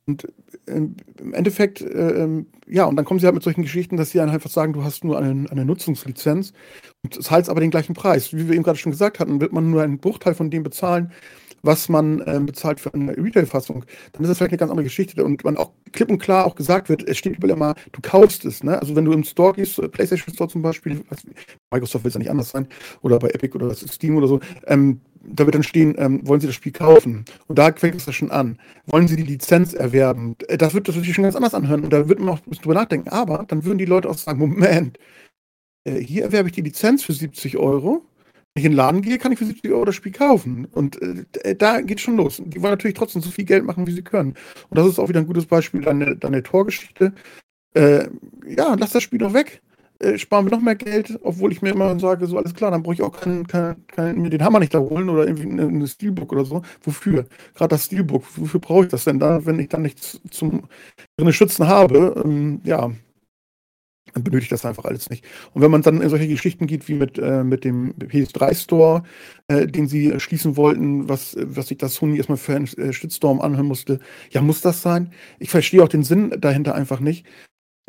und 0.06 0.28
ähm, 0.68 0.96
im 1.20 1.34
Endeffekt, 1.34 1.82
äh, 1.82 2.24
ähm, 2.24 2.48
ja, 2.68 2.86
und 2.86 2.96
dann 2.96 3.06
kommen 3.06 3.20
sie 3.20 3.26
halt 3.26 3.36
mit 3.36 3.44
solchen 3.44 3.62
Geschichten, 3.62 3.98
dass 3.98 4.12
sie 4.12 4.18
dann 4.18 4.30
einfach 4.30 4.50
sagen, 4.50 4.74
du 4.74 4.84
hast 4.84 5.04
nur 5.04 5.18
eine, 5.18 5.50
eine 5.50 5.66
Nutzungslizenz 5.66 6.54
und 7.04 7.22
zahlst 7.24 7.50
aber 7.50 7.60
den 7.60 7.72
gleichen 7.72 7.94
Preis. 7.94 8.34
Wie 8.34 8.48
wir 8.48 8.56
eben 8.56 8.64
gerade 8.64 8.78
schon 8.78 8.92
gesagt 8.92 9.20
hatten, 9.20 9.42
wird 9.42 9.54
man 9.54 9.70
nur 9.70 9.82
einen 9.82 10.00
Bruchteil 10.00 10.36
von 10.36 10.50
dem 10.50 10.64
bezahlen, 10.64 11.12
was 11.68 11.90
man 11.90 12.22
äh, 12.22 12.40
bezahlt 12.40 12.80
für 12.80 12.92
eine 12.94 13.16
Retail-Fassung, 13.16 13.86
dann 14.14 14.24
ist 14.24 14.30
das 14.30 14.38
vielleicht 14.38 14.54
eine 14.54 14.58
ganz 14.58 14.72
andere 14.72 14.86
Geschichte. 14.86 15.24
Und 15.24 15.44
man 15.44 15.58
auch 15.58 15.72
klipp 15.92 16.10
und 16.10 16.18
klar 16.18 16.46
auch 16.46 16.56
gesagt 16.56 16.90
wird, 16.90 17.08
es 17.08 17.18
steht 17.18 17.38
überall 17.38 17.54
immer, 17.54 17.76
du 17.92 18.02
kaufst 18.02 18.46
es. 18.46 18.64
Ne? 18.64 18.80
Also 18.80 18.96
wenn 18.96 19.06
du 19.06 19.12
im 19.12 19.24
Store 19.24 19.54
gehst, 19.54 19.78
äh, 19.78 19.88
PlayStation 19.88 20.34
Store 20.34 20.50
zum 20.50 20.64
Beispiel, 20.64 21.04
Microsoft 21.72 22.04
will 22.04 22.10
es 22.10 22.16
ja 22.16 22.20
nicht 22.20 22.32
anders 22.32 22.50
sein, 22.50 22.68
oder 23.02 23.20
bei 23.20 23.30
Epic 23.30 23.54
oder 23.54 23.76
Steam 23.76 24.16
oder 24.16 24.28
so, 24.28 24.40
ähm, 24.66 25.02
da 25.30 25.46
wird 25.46 25.56
dann 25.56 25.64
stehen, 25.64 25.94
ähm, 25.98 26.26
wollen 26.26 26.40
Sie 26.40 26.48
das 26.48 26.56
Spiel 26.56 26.72
kaufen? 26.72 27.26
Und 27.48 27.60
da 27.60 27.74
fängt 27.74 27.96
es 27.96 28.06
ja 28.06 28.14
schon 28.14 28.32
an. 28.32 28.58
Wollen 28.86 29.10
Sie 29.10 29.18
die 29.18 29.24
Lizenz 29.24 29.74
erwerben? 29.74 30.36
Äh, 30.48 30.58
das 30.58 30.74
wird 30.74 30.88
das 30.88 30.96
sich 30.96 31.14
schon 31.14 31.24
ganz 31.24 31.36
anders 31.36 31.54
anhören 31.54 31.84
und 31.84 31.92
da 31.92 32.08
wird 32.08 32.20
man 32.20 32.30
auch 32.30 32.38
ein 32.38 32.50
bisschen 32.50 32.64
drüber 32.64 32.76
nachdenken. 32.76 33.10
Aber 33.10 33.46
dann 33.48 33.66
würden 33.66 33.78
die 33.78 33.86
Leute 33.86 34.10
auch 34.10 34.18
sagen, 34.18 34.40
Moment, 34.40 34.98
äh, 35.84 36.00
hier 36.00 36.24
erwerbe 36.24 36.48
ich 36.50 36.56
die 36.56 36.62
Lizenz 36.62 37.04
für 37.04 37.14
70 37.14 37.58
Euro 37.58 38.04
wenn 38.58 38.62
ich 38.62 38.66
in 38.66 38.72
den 38.72 38.78
Laden 38.78 39.02
gehe, 39.04 39.20
kann 39.20 39.32
ich 39.32 39.38
für 39.38 39.46
70 39.46 39.72
Euro 39.72 39.86
das 39.86 39.94
Spiel 39.94 40.12
kaufen. 40.12 40.66
Und 40.72 41.00
äh, 41.00 41.56
da 41.56 41.80
geht 41.82 42.02
schon 42.02 42.18
los. 42.18 42.42
Die 42.44 42.60
wollen 42.60 42.74
natürlich 42.74 42.98
trotzdem 42.98 43.22
so 43.22 43.30
viel 43.30 43.46
Geld 43.46 43.64
machen, 43.64 43.86
wie 43.86 43.92
sie 43.92 44.02
können. 44.02 44.34
Und 44.70 44.80
das 44.80 44.88
ist 44.88 44.98
auch 44.98 45.10
wieder 45.10 45.20
ein 45.20 45.28
gutes 45.28 45.46
Beispiel, 45.46 45.82
deine, 45.82 46.16
deine 46.16 46.42
Torgeschichte. 46.42 47.14
Äh, 47.76 48.08
ja, 48.48 48.76
lass 48.80 48.94
das 48.94 49.04
Spiel 49.04 49.20
doch 49.20 49.34
weg. 49.34 49.62
Äh, 50.00 50.18
sparen 50.18 50.46
wir 50.46 50.52
noch 50.52 50.64
mehr 50.64 50.76
Geld, 50.76 51.20
obwohl 51.22 51.52
ich 51.52 51.62
mir 51.62 51.70
immer 51.70 52.00
sage, 52.00 52.26
so 52.26 52.36
alles 52.36 52.56
klar, 52.56 52.72
dann 52.72 52.82
brauche 52.82 52.96
ich 52.96 53.04
auch 53.04 53.12
keinen, 53.12 53.46
keinen, 53.46 53.86
keinen, 53.86 54.22
mir 54.24 54.32
den 54.32 54.44
Hammer 54.44 54.60
nicht 54.60 54.74
da 54.74 54.80
holen 54.80 55.08
oder 55.10 55.28
irgendwie 55.28 55.52
eine, 55.52 55.88
Steelbook 55.88 56.32
oder 56.32 56.46
so. 56.46 56.64
Wofür? 56.82 57.28
Gerade 57.54 57.70
das 57.70 57.86
Steelbook, 57.86 58.24
wofür 58.38 58.60
brauche 58.60 58.86
ich 58.86 58.90
das 58.90 59.04
denn 59.04 59.20
da, 59.20 59.46
wenn 59.46 59.60
ich 59.60 59.70
dann 59.70 59.84
nichts 59.84 60.20
zum 60.32 60.64
drin 61.16 61.32
schützen 61.32 61.68
habe? 61.68 62.24
Ähm, 62.26 62.62
ja, 62.64 62.90
dann 64.18 64.24
benötigt 64.24 64.52
das 64.52 64.66
einfach 64.66 64.86
alles 64.86 65.10
nicht. 65.10 65.26
Und 65.54 65.62
wenn 65.62 65.72
man 65.72 65.82
dann 65.82 66.02
in 66.02 66.10
solche 66.10 66.28
Geschichten 66.28 66.68
geht 66.68 66.88
wie 66.88 66.96
mit, 66.96 67.18
äh, 67.18 67.44
mit 67.44 67.64
dem 67.64 67.94
PS3-Store, 67.94 69.04
äh, 69.48 69.68
den 69.68 69.88
sie 69.88 70.20
schließen 70.20 70.58
wollten, 70.58 71.08
was, 71.08 71.38
was 71.40 71.68
sich 71.68 71.78
das 71.78 71.96
Sony 71.96 72.18
erstmal 72.18 72.38
für 72.38 72.56
einen 72.56 72.68
äh, 72.78 72.94
Shitstorm 72.94 73.42
anhören 73.42 73.68
musste, 73.68 74.00
ja, 74.32 74.42
muss 74.42 74.62
das 74.62 74.82
sein? 74.82 75.12
Ich 75.40 75.50
verstehe 75.50 75.84
auch 75.84 75.90
den 75.90 76.04
Sinn 76.04 76.36
dahinter 76.40 76.76
einfach 76.76 77.00
nicht. 77.00 77.26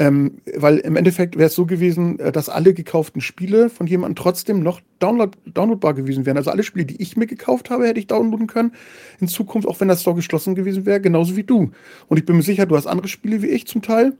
Ähm, 0.01 0.41
weil 0.55 0.79
im 0.79 0.95
Endeffekt 0.95 1.37
wäre 1.37 1.49
es 1.49 1.57
so 1.57 1.67
gewesen, 1.67 2.21
äh, 2.21 2.31
dass 2.31 2.49
alle 2.49 2.73
gekauften 2.73 3.21
Spiele 3.21 3.69
von 3.69 3.89
jemandem 3.89 4.15
trotzdem 4.15 4.63
noch 4.63 4.81
download 5.01 5.37
downloadbar 5.47 5.95
gewesen 5.95 6.25
wären. 6.25 6.37
Also 6.37 6.53
alle 6.53 6.63
Spiele, 6.63 6.85
die 6.85 7.03
ich 7.03 7.17
mir 7.17 7.27
gekauft 7.27 7.69
habe, 7.69 7.85
hätte 7.89 7.99
ich 7.99 8.07
downloaden 8.07 8.47
können. 8.47 8.73
In 9.19 9.27
Zukunft, 9.27 9.67
auch 9.67 9.81
wenn 9.81 9.89
das 9.89 10.03
Store 10.03 10.15
geschlossen 10.15 10.55
gewesen 10.55 10.87
wäre, 10.87 11.01
genauso 11.01 11.35
wie 11.35 11.43
du. 11.43 11.73
Und 12.07 12.17
ich 12.17 12.25
bin 12.25 12.37
mir 12.37 12.43
sicher, 12.43 12.67
du 12.67 12.77
hast 12.77 12.87
andere 12.87 13.09
Spiele 13.09 13.43
wie 13.43 13.49
ich 13.49 13.67
zum 13.67 13.83
Teil. 13.83 14.17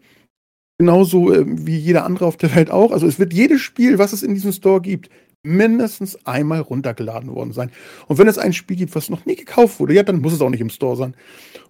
Genauso 0.79 1.33
äh, 1.33 1.45
wie 1.47 1.77
jeder 1.77 2.05
andere 2.05 2.27
auf 2.27 2.37
der 2.37 2.55
Welt 2.55 2.71
auch. 2.71 2.93
Also 2.93 3.07
es 3.07 3.19
wird 3.19 3.33
jedes 3.33 3.61
Spiel, 3.61 3.99
was 3.99 4.13
es 4.13 4.23
in 4.23 4.35
diesem 4.35 4.53
Store 4.53 4.81
gibt, 4.81 5.11
mindestens 5.43 6.25
einmal 6.27 6.61
runtergeladen 6.61 7.35
worden 7.35 7.53
sein. 7.53 7.71
Und 8.07 8.19
wenn 8.19 8.29
es 8.29 8.39
ein 8.39 8.53
Spiel 8.53 8.77
gibt, 8.77 8.95
was 8.95 9.11
noch 9.11 9.27
nie 9.27 9.37
gekauft 9.37 9.81
wurde, 9.81 9.95
ja, 9.95 10.03
dann 10.03 10.21
muss 10.21 10.33
es 10.33 10.41
auch 10.41 10.51
nicht 10.51 10.61
im 10.61 10.71
Store 10.71 10.97
sein. 10.97 11.15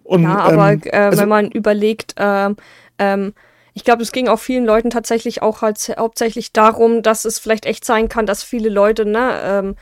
Und, 0.03 0.23
ja, 0.23 0.37
aber 0.37 0.73
ähm, 0.73 0.81
äh, 0.85 0.97
also, 0.97 1.21
wenn 1.21 1.29
man 1.29 1.51
überlegt, 1.51 2.15
ähm, 2.17 2.55
ähm, 2.97 3.33
ich 3.73 3.83
glaube, 3.83 4.01
es 4.01 4.11
ging 4.11 4.27
auch 4.27 4.39
vielen 4.39 4.65
Leuten 4.65 4.89
tatsächlich 4.89 5.41
auch 5.41 5.61
halt 5.61 5.95
hauptsächlich 5.97 6.51
darum, 6.51 7.01
dass 7.01 7.25
es 7.25 7.39
vielleicht 7.39 7.65
echt 7.65 7.85
sein 7.85 8.09
kann, 8.09 8.25
dass 8.25 8.43
viele 8.43 8.69
Leute, 8.69 9.05
ne, 9.05 9.39
ähm, 9.43 9.75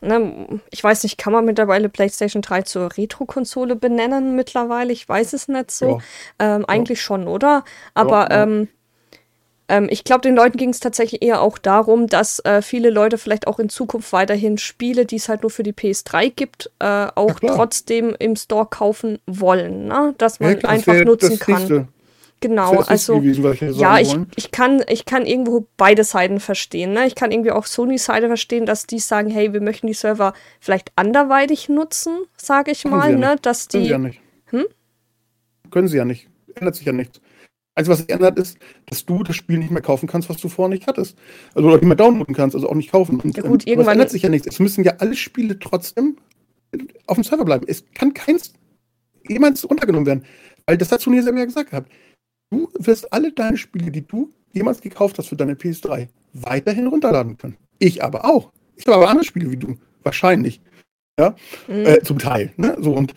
ne, 0.00 0.60
ich 0.70 0.82
weiß 0.82 1.02
nicht, 1.02 1.18
kann 1.18 1.32
man 1.32 1.44
mittlerweile 1.44 1.88
PlayStation 1.88 2.42
3 2.42 2.62
zur 2.62 2.96
Retro-Konsole 2.96 3.76
benennen 3.76 4.34
mittlerweile? 4.36 4.92
Ich 4.92 5.08
weiß 5.08 5.32
es 5.32 5.48
nicht 5.48 5.70
so. 5.70 6.00
Ja. 6.40 6.56
Ähm, 6.56 6.64
eigentlich 6.66 6.98
ja. 6.98 7.04
schon, 7.04 7.28
oder? 7.28 7.64
Aber 7.94 8.30
ja, 8.30 8.42
ähm, 8.42 8.68
ähm, 9.70 9.86
ich 9.88 10.04
glaube, 10.04 10.22
den 10.22 10.34
Leuten 10.34 10.58
ging 10.58 10.70
es 10.70 10.80
tatsächlich 10.80 11.22
eher 11.22 11.40
auch 11.40 11.56
darum, 11.56 12.08
dass 12.08 12.40
äh, 12.44 12.60
viele 12.60 12.90
Leute 12.90 13.18
vielleicht 13.18 13.46
auch 13.46 13.60
in 13.60 13.68
Zukunft 13.68 14.12
weiterhin 14.12 14.58
Spiele, 14.58 15.06
die 15.06 15.16
es 15.16 15.28
halt 15.28 15.42
nur 15.42 15.50
für 15.50 15.62
die 15.62 15.72
PS3 15.72 16.30
gibt, 16.30 16.70
äh, 16.80 17.06
auch 17.14 17.38
trotzdem 17.38 18.16
im 18.18 18.34
Store 18.34 18.66
kaufen 18.66 19.20
wollen. 19.26 19.86
Ne? 19.86 20.14
Dass 20.18 20.40
man 20.40 20.58
klar, 20.58 20.72
einfach 20.72 21.04
nutzen 21.04 21.38
kann. 21.38 21.54
Nächste. 21.54 21.88
Genau, 22.42 22.80
also 22.80 23.20
gewesen, 23.20 23.78
ja, 23.78 23.98
ich, 23.98 24.16
ich, 24.34 24.50
kann, 24.50 24.82
ich 24.88 25.04
kann 25.04 25.26
irgendwo 25.26 25.66
beide 25.76 26.04
Seiten 26.04 26.40
verstehen. 26.40 26.92
Ne? 26.94 27.06
Ich 27.06 27.14
kann 27.14 27.32
irgendwie 27.32 27.50
auch 27.50 27.66
Sony 27.66 27.98
Seite 27.98 28.28
verstehen, 28.28 28.64
dass 28.64 28.86
die 28.86 28.98
sagen, 28.98 29.28
hey, 29.28 29.52
wir 29.52 29.60
möchten 29.60 29.86
die 29.86 29.92
Server 29.92 30.32
vielleicht 30.58 30.90
anderweitig 30.96 31.68
nutzen, 31.68 32.24
sage 32.38 32.70
ich 32.70 32.84
Können 32.84 32.96
mal, 32.96 33.16
ne? 33.16 33.36
Dass 33.42 33.68
Können 33.68 33.82
die. 33.82 33.88
Sie 33.88 33.92
ja 33.92 33.98
nicht. 33.98 34.20
Hm? 34.46 34.64
Können 35.70 35.88
sie 35.88 35.98
ja 35.98 36.06
nicht. 36.06 36.28
Ändert 36.54 36.76
sich 36.76 36.86
ja 36.86 36.92
nichts. 36.92 37.20
Also 37.74 37.92
was 37.92 37.98
sich 37.98 38.10
ändert, 38.10 38.38
ist, 38.38 38.58
dass 38.86 39.04
du 39.04 39.22
das 39.22 39.36
Spiel 39.36 39.58
nicht 39.58 39.70
mehr 39.70 39.82
kaufen 39.82 40.08
kannst, 40.08 40.30
was 40.30 40.38
du 40.38 40.48
vorher 40.48 40.74
nicht 40.74 40.86
hattest. 40.86 41.18
Also 41.54 41.68
oder 41.68 41.76
nicht 41.76 41.86
mehr 41.86 41.96
downloaden 41.96 42.34
kannst, 42.34 42.56
also 42.56 42.70
auch 42.70 42.74
nicht 42.74 42.90
kaufen. 42.90 43.20
Und, 43.20 43.36
ja 43.36 43.42
gut, 43.42 43.66
ähm, 43.66 43.72
irgendwann 43.72 43.92
ändert 43.92 44.10
sich 44.10 44.22
ja 44.22 44.30
nichts. 44.30 44.46
Es 44.46 44.58
müssen 44.60 44.82
ja 44.82 44.94
alle 44.98 45.14
Spiele 45.14 45.58
trotzdem 45.58 46.16
auf 47.06 47.16
dem 47.16 47.24
Server 47.24 47.44
bleiben. 47.44 47.66
Es 47.68 47.84
kann 47.94 48.14
keins 48.14 48.54
jemals 49.28 49.68
runtergenommen 49.68 50.06
werden. 50.06 50.24
Weil 50.66 50.78
das 50.78 50.90
hat 50.92 51.00
Sony 51.00 51.20
selber 51.22 51.44
gesagt 51.44 51.70
gehabt. 51.70 51.90
Du 52.50 52.68
wirst 52.78 53.12
alle 53.12 53.32
deine 53.32 53.56
Spiele, 53.56 53.90
die 53.90 54.06
du 54.06 54.32
jemals 54.52 54.80
gekauft 54.80 55.18
hast 55.18 55.28
für 55.28 55.36
deine 55.36 55.54
PS3, 55.54 56.08
weiterhin 56.32 56.86
runterladen 56.88 57.36
können. 57.36 57.56
Ich 57.78 58.02
aber 58.02 58.24
auch. 58.24 58.50
Ich 58.76 58.86
habe 58.86 58.96
aber 58.96 59.08
andere 59.08 59.24
Spiele 59.24 59.50
wie 59.50 59.56
du. 59.56 59.76
Wahrscheinlich. 60.02 60.60
Ja, 61.18 61.36
mhm. 61.68 61.86
äh, 61.86 62.02
zum 62.02 62.18
Teil. 62.18 62.52
Ne? 62.56 62.76
So, 62.80 62.92
und 62.92 63.14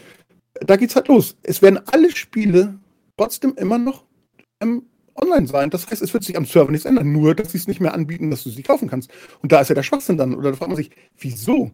da 0.54 0.76
geht's 0.76 0.96
halt 0.96 1.08
los. 1.08 1.38
Es 1.43 1.62
werden 1.62 1.80
alle 1.91 2.12
Spiele 2.12 2.80
trotzdem 3.17 3.54
immer 3.56 3.78
noch 3.78 4.04
ähm, 4.62 4.84
online 5.15 5.48
sein. 5.48 5.69
Das 5.69 5.89
heißt, 5.89 6.02
es 6.02 6.13
wird 6.13 6.24
sich 6.24 6.36
am 6.38 6.46
Server 6.46 6.72
nichts 6.72 6.86
ändern, 6.86 7.12
nur 7.12 7.36
dass 7.36 7.52
sie 7.52 7.58
es 7.58 7.67
nicht 7.67 7.80
mehr 7.80 7.93
anbieten, 7.93 8.30
dass 8.30 8.43
du 8.43 8.50
sie 8.50 8.63
kaufen 8.63 8.89
kannst. 8.89 9.12
Und 9.41 9.52
da 9.52 9.62
ist 9.62 9.69
ja 9.69 9.76
der 9.76 9.84
Schwachsinn 9.84 10.17
dann. 10.17 10.36
Oder 10.36 10.52
da 10.52 10.58
fragt 10.58 10.69
man 10.69 10.78
sich, 10.78 10.91
wieso? 11.17 11.72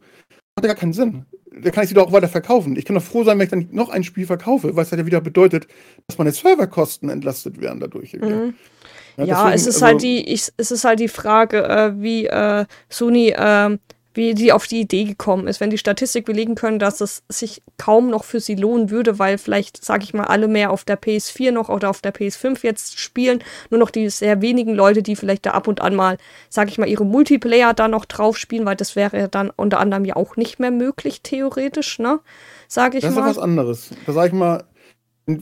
Hat 0.58 0.64
ja 0.64 0.68
gar 0.68 0.76
keinen 0.76 0.94
Sinn. 0.94 1.26
Da 1.52 1.72
kann 1.72 1.84
ich 1.84 1.90
sie 1.90 1.96
doch 1.96 2.08
auch 2.08 2.12
weiter 2.12 2.28
verkaufen. 2.28 2.76
Ich 2.76 2.86
kann 2.86 2.96
doch 2.96 3.04
froh 3.04 3.24
sein, 3.24 3.38
wenn 3.38 3.46
ich 3.46 3.52
dann 3.52 3.68
noch 3.72 3.90
ein 3.90 4.04
Spiel 4.04 4.26
verkaufe, 4.26 4.76
weil 4.76 4.84
es 4.84 4.92
halt 4.92 5.00
ja 5.00 5.06
wieder 5.06 5.22
bedeutet, 5.22 5.68
dass 6.08 6.18
meine 6.18 6.32
Serverkosten 6.32 7.10
entlastet 7.10 7.60
werden 7.60 7.80
dadurch. 7.80 8.14
Mhm. 8.14 8.54
Ja, 9.18 9.26
ja 9.26 9.36
deswegen, 9.36 9.56
es 9.56 9.68
ist 9.68 9.82
halt 9.82 9.84
also, 9.84 9.86
halt 9.86 10.02
die, 10.04 10.34
ich, 10.34 10.50
es 10.58 10.72
ist 10.72 10.84
halt 10.86 11.00
die 11.00 11.08
Frage, 11.08 11.68
äh, 11.68 12.02
wie 12.02 12.28
äh, 12.28 12.66
Sony 12.88 13.30
äh, 13.30 13.78
wie 14.13 14.34
die 14.34 14.52
auf 14.52 14.67
die 14.67 14.82
Idee 14.82 15.04
gekommen 15.04 15.48
ist. 15.48 15.60
Wenn 15.60 15.69
die 15.69 15.78
Statistik 15.78 16.26
belegen 16.26 16.56
können, 16.56 16.80
dass 16.80 17.00
es 17.00 17.24
sich 17.30 17.62
kaum 17.78 18.10
noch 18.10 18.24
für 18.24 18.39
sie 18.39 18.56
lohnen 18.56 18.89
würde, 18.89 19.19
weil 19.19 19.38
vielleicht, 19.38 19.84
sage 19.84 20.04
ich 20.04 20.13
mal, 20.13 20.26
alle 20.26 20.48
mehr 20.48 20.72
auf 20.72 20.84
der 20.84 21.00
PS4 21.00 21.52
noch 21.52 21.69
oder 21.69 21.89
auf 21.89 22.02
der 22.02 22.13
PS5 22.13 22.60
jetzt 22.63 23.00
spielen, 23.00 23.43
nur 23.69 23.80
noch 23.80 23.91
die 23.91 24.10
sehr 24.10 24.41
wenigen 24.41 24.74
Leute, 24.74 25.04
die 25.04 25.15
vielleicht 25.15 25.45
da 25.45 25.52
ab 25.52 25.67
und 25.67 25.82
an 25.82 25.95
mal, 25.95 26.17
sage 26.50 26.72
ich 26.72 26.78
mal, 26.78 26.89
ihre 26.89 27.06
Multiplayer 27.06 27.74
da 27.74 27.88
noch 27.88 28.06
drauf 28.06 28.38
spielen, 28.38 28.65
weil 28.65 28.76
das 28.76 28.95
wäre 28.95 29.30
dann 29.30 29.52
unter 29.52 29.80
anderem 29.80 30.06
ja 30.06 30.15
auch 30.15 30.36
nicht 30.36 30.60
mehr 30.60 30.72
möglich, 30.72 31.22
theoretisch, 31.22 32.00
ne? 32.00 32.19
Sage 32.67 32.98
ich 32.98 33.04
das 33.04 33.15
mal. 33.15 33.22
Das 33.22 33.32
ist 33.32 33.38
was 33.38 33.43
anderes. 33.43 33.89
Da 34.06 34.13
sage 34.13 34.28
ich 34.28 34.34
mal, 34.34 34.63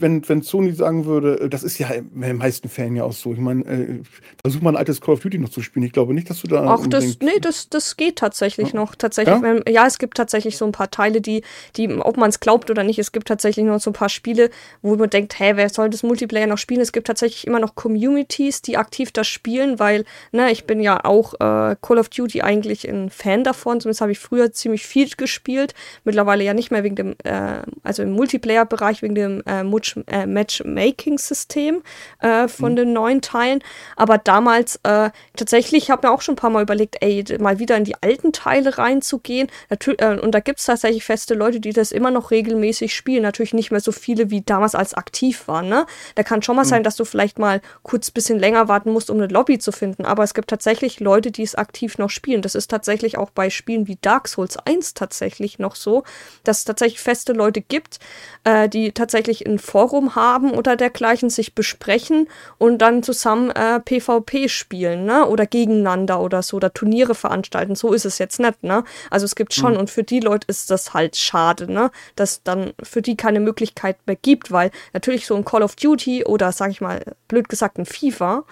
wenn, 0.00 0.28
wenn 0.28 0.42
Sony 0.42 0.72
sagen 0.72 1.04
würde, 1.06 1.40
äh, 1.40 1.48
das 1.48 1.62
ist 1.62 1.78
ja 1.78 1.88
in 1.88 2.20
den 2.20 2.36
meisten 2.36 2.68
Fällen 2.68 2.96
ja 2.96 3.04
auch 3.04 3.12
so. 3.12 3.32
Ich 3.32 3.38
meine, 3.38 3.64
äh, 3.64 4.00
versuch 4.42 4.60
mal 4.60 4.70
ein 4.70 4.76
altes 4.76 5.00
Call 5.00 5.14
of 5.14 5.20
Duty 5.20 5.38
noch 5.38 5.48
zu 5.48 5.62
spielen. 5.62 5.84
Ich 5.84 5.92
glaube 5.92 6.14
nicht, 6.14 6.28
dass 6.30 6.40
du 6.42 6.48
da. 6.48 6.66
Ach, 6.66 6.86
das, 6.86 7.18
nee, 7.20 7.38
das, 7.40 7.68
das 7.68 7.96
geht 7.96 8.16
tatsächlich 8.16 8.72
ja? 8.72 8.80
noch. 8.80 8.94
Tatsächlich, 8.94 9.36
ja? 9.36 9.42
Wenn, 9.42 9.62
ja? 9.68 9.86
es 9.86 9.98
gibt 9.98 10.16
tatsächlich 10.16 10.56
so 10.56 10.64
ein 10.64 10.72
paar 10.72 10.90
Teile, 10.90 11.20
die, 11.20 11.42
die 11.76 11.88
ob 11.88 12.16
man 12.16 12.30
es 12.30 12.40
glaubt 12.40 12.70
oder 12.70 12.84
nicht, 12.84 12.98
es 12.98 13.12
gibt 13.12 13.28
tatsächlich 13.28 13.64
noch 13.64 13.80
so 13.80 13.90
ein 13.90 13.94
paar 13.94 14.08
Spiele, 14.08 14.50
wo 14.82 14.96
man 14.96 15.10
denkt, 15.10 15.38
hä, 15.38 15.52
wer 15.54 15.68
soll 15.68 15.90
das 15.90 16.02
Multiplayer 16.02 16.46
noch 16.46 16.58
spielen? 16.58 16.80
Es 16.80 16.92
gibt 16.92 17.06
tatsächlich 17.06 17.46
immer 17.46 17.60
noch 17.60 17.74
Communities, 17.74 18.62
die 18.62 18.76
aktiv 18.76 19.12
das 19.12 19.26
spielen, 19.26 19.78
weil, 19.78 20.04
ne, 20.32 20.50
ich 20.50 20.64
bin 20.64 20.80
ja 20.80 21.04
auch 21.04 21.34
äh, 21.34 21.76
Call 21.80 21.98
of 21.98 22.08
Duty 22.08 22.42
eigentlich 22.42 22.88
ein 22.88 23.10
Fan 23.10 23.44
davon. 23.44 23.80
Zumindest 23.80 24.00
habe 24.00 24.12
ich 24.12 24.18
früher 24.18 24.52
ziemlich 24.52 24.86
viel 24.86 25.08
gespielt. 25.16 25.74
Mittlerweile 26.04 26.44
ja 26.44 26.54
nicht 26.54 26.70
mehr 26.70 26.84
wegen 26.84 26.96
dem, 26.96 27.14
äh, 27.24 27.62
also 27.82 28.02
im 28.02 28.12
Multiplayer-Bereich, 28.12 29.02
wegen 29.02 29.14
dem 29.14 29.42
äh, 29.46 29.62
äh, 30.06 30.26
Matchmaking-System 30.26 31.82
äh, 32.20 32.48
von 32.48 32.72
mhm. 32.72 32.76
den 32.76 32.92
neuen 32.92 33.20
Teilen. 33.20 33.62
Aber 33.96 34.18
damals 34.18 34.76
äh, 34.82 35.10
tatsächlich, 35.36 35.90
habe 35.90 36.06
mir 36.06 36.14
auch 36.14 36.22
schon 36.22 36.34
ein 36.34 36.36
paar 36.36 36.50
Mal 36.50 36.62
überlegt, 36.62 36.96
ey, 37.00 37.24
mal 37.40 37.58
wieder 37.58 37.76
in 37.76 37.84
die 37.84 38.00
alten 38.02 38.32
Teile 38.32 38.78
reinzugehen. 38.78 39.48
Natürlich, 39.70 40.00
äh, 40.00 40.18
und 40.18 40.32
da 40.32 40.40
gibt 40.40 40.58
es 40.58 40.66
tatsächlich 40.66 41.04
feste 41.04 41.34
Leute, 41.34 41.60
die 41.60 41.72
das 41.72 41.92
immer 41.92 42.10
noch 42.10 42.30
regelmäßig 42.30 42.94
spielen. 42.94 43.22
Natürlich 43.22 43.54
nicht 43.54 43.70
mehr 43.70 43.80
so 43.80 43.92
viele, 43.92 44.30
wie 44.30 44.42
damals 44.42 44.74
als 44.74 44.94
aktiv 44.94 45.48
waren. 45.48 45.68
Ne? 45.68 45.86
Da 46.14 46.22
kann 46.22 46.42
schon 46.42 46.56
mal 46.56 46.64
mhm. 46.64 46.68
sein, 46.68 46.82
dass 46.82 46.96
du 46.96 47.04
vielleicht 47.04 47.38
mal 47.38 47.60
kurz 47.82 48.10
ein 48.10 48.14
bisschen 48.14 48.38
länger 48.38 48.68
warten 48.68 48.92
musst, 48.92 49.10
um 49.10 49.16
eine 49.18 49.26
Lobby 49.26 49.58
zu 49.58 49.72
finden. 49.72 50.04
Aber 50.04 50.22
es 50.22 50.34
gibt 50.34 50.50
tatsächlich 50.50 51.00
Leute, 51.00 51.30
die 51.30 51.42
es 51.42 51.54
aktiv 51.54 51.98
noch 51.98 52.10
spielen. 52.10 52.42
Das 52.42 52.54
ist 52.54 52.68
tatsächlich 52.68 53.18
auch 53.18 53.30
bei 53.30 53.50
Spielen 53.50 53.86
wie 53.88 53.98
Dark 54.00 54.28
Souls 54.28 54.56
1 54.56 54.94
tatsächlich 54.94 55.58
noch 55.58 55.74
so, 55.74 56.04
dass 56.44 56.58
es 56.58 56.64
tatsächlich 56.64 57.00
feste 57.00 57.32
Leute 57.32 57.60
gibt, 57.60 57.98
äh, 58.44 58.68
die 58.68 58.92
tatsächlich 58.92 59.46
ein 59.46 59.58
Forum 59.68 60.14
haben 60.14 60.52
oder 60.52 60.76
dergleichen, 60.76 61.30
sich 61.30 61.54
besprechen 61.54 62.28
und 62.58 62.78
dann 62.78 63.02
zusammen 63.02 63.50
äh, 63.50 63.80
PvP 63.80 64.48
spielen, 64.48 65.04
ne? 65.04 65.26
Oder 65.26 65.46
gegeneinander 65.46 66.20
oder 66.20 66.42
so, 66.42 66.56
oder 66.56 66.72
Turniere 66.72 67.14
veranstalten. 67.14 67.74
So 67.74 67.92
ist 67.92 68.06
es 68.06 68.18
jetzt 68.18 68.40
nicht, 68.40 68.62
ne? 68.62 68.84
Also 69.10 69.24
es 69.26 69.34
gibt 69.34 69.52
schon, 69.54 69.74
mhm. 69.74 69.80
und 69.80 69.90
für 69.90 70.02
die 70.02 70.20
Leute 70.20 70.46
ist 70.48 70.70
das 70.70 70.94
halt 70.94 71.16
schade, 71.16 71.70
ne? 71.70 71.90
Dass 72.16 72.42
dann 72.42 72.72
für 72.82 73.02
die 73.02 73.16
keine 73.16 73.40
Möglichkeit 73.40 73.98
mehr 74.06 74.16
gibt, 74.16 74.50
weil 74.50 74.70
natürlich 74.92 75.26
so 75.26 75.34
ein 75.36 75.44
Call 75.44 75.62
of 75.62 75.76
Duty 75.76 76.24
oder 76.24 76.50
sag 76.52 76.70
ich 76.70 76.80
mal, 76.80 77.02
blöd 77.28 77.48
gesagt, 77.48 77.78
ein 77.78 77.86
FIFA, 77.86 78.44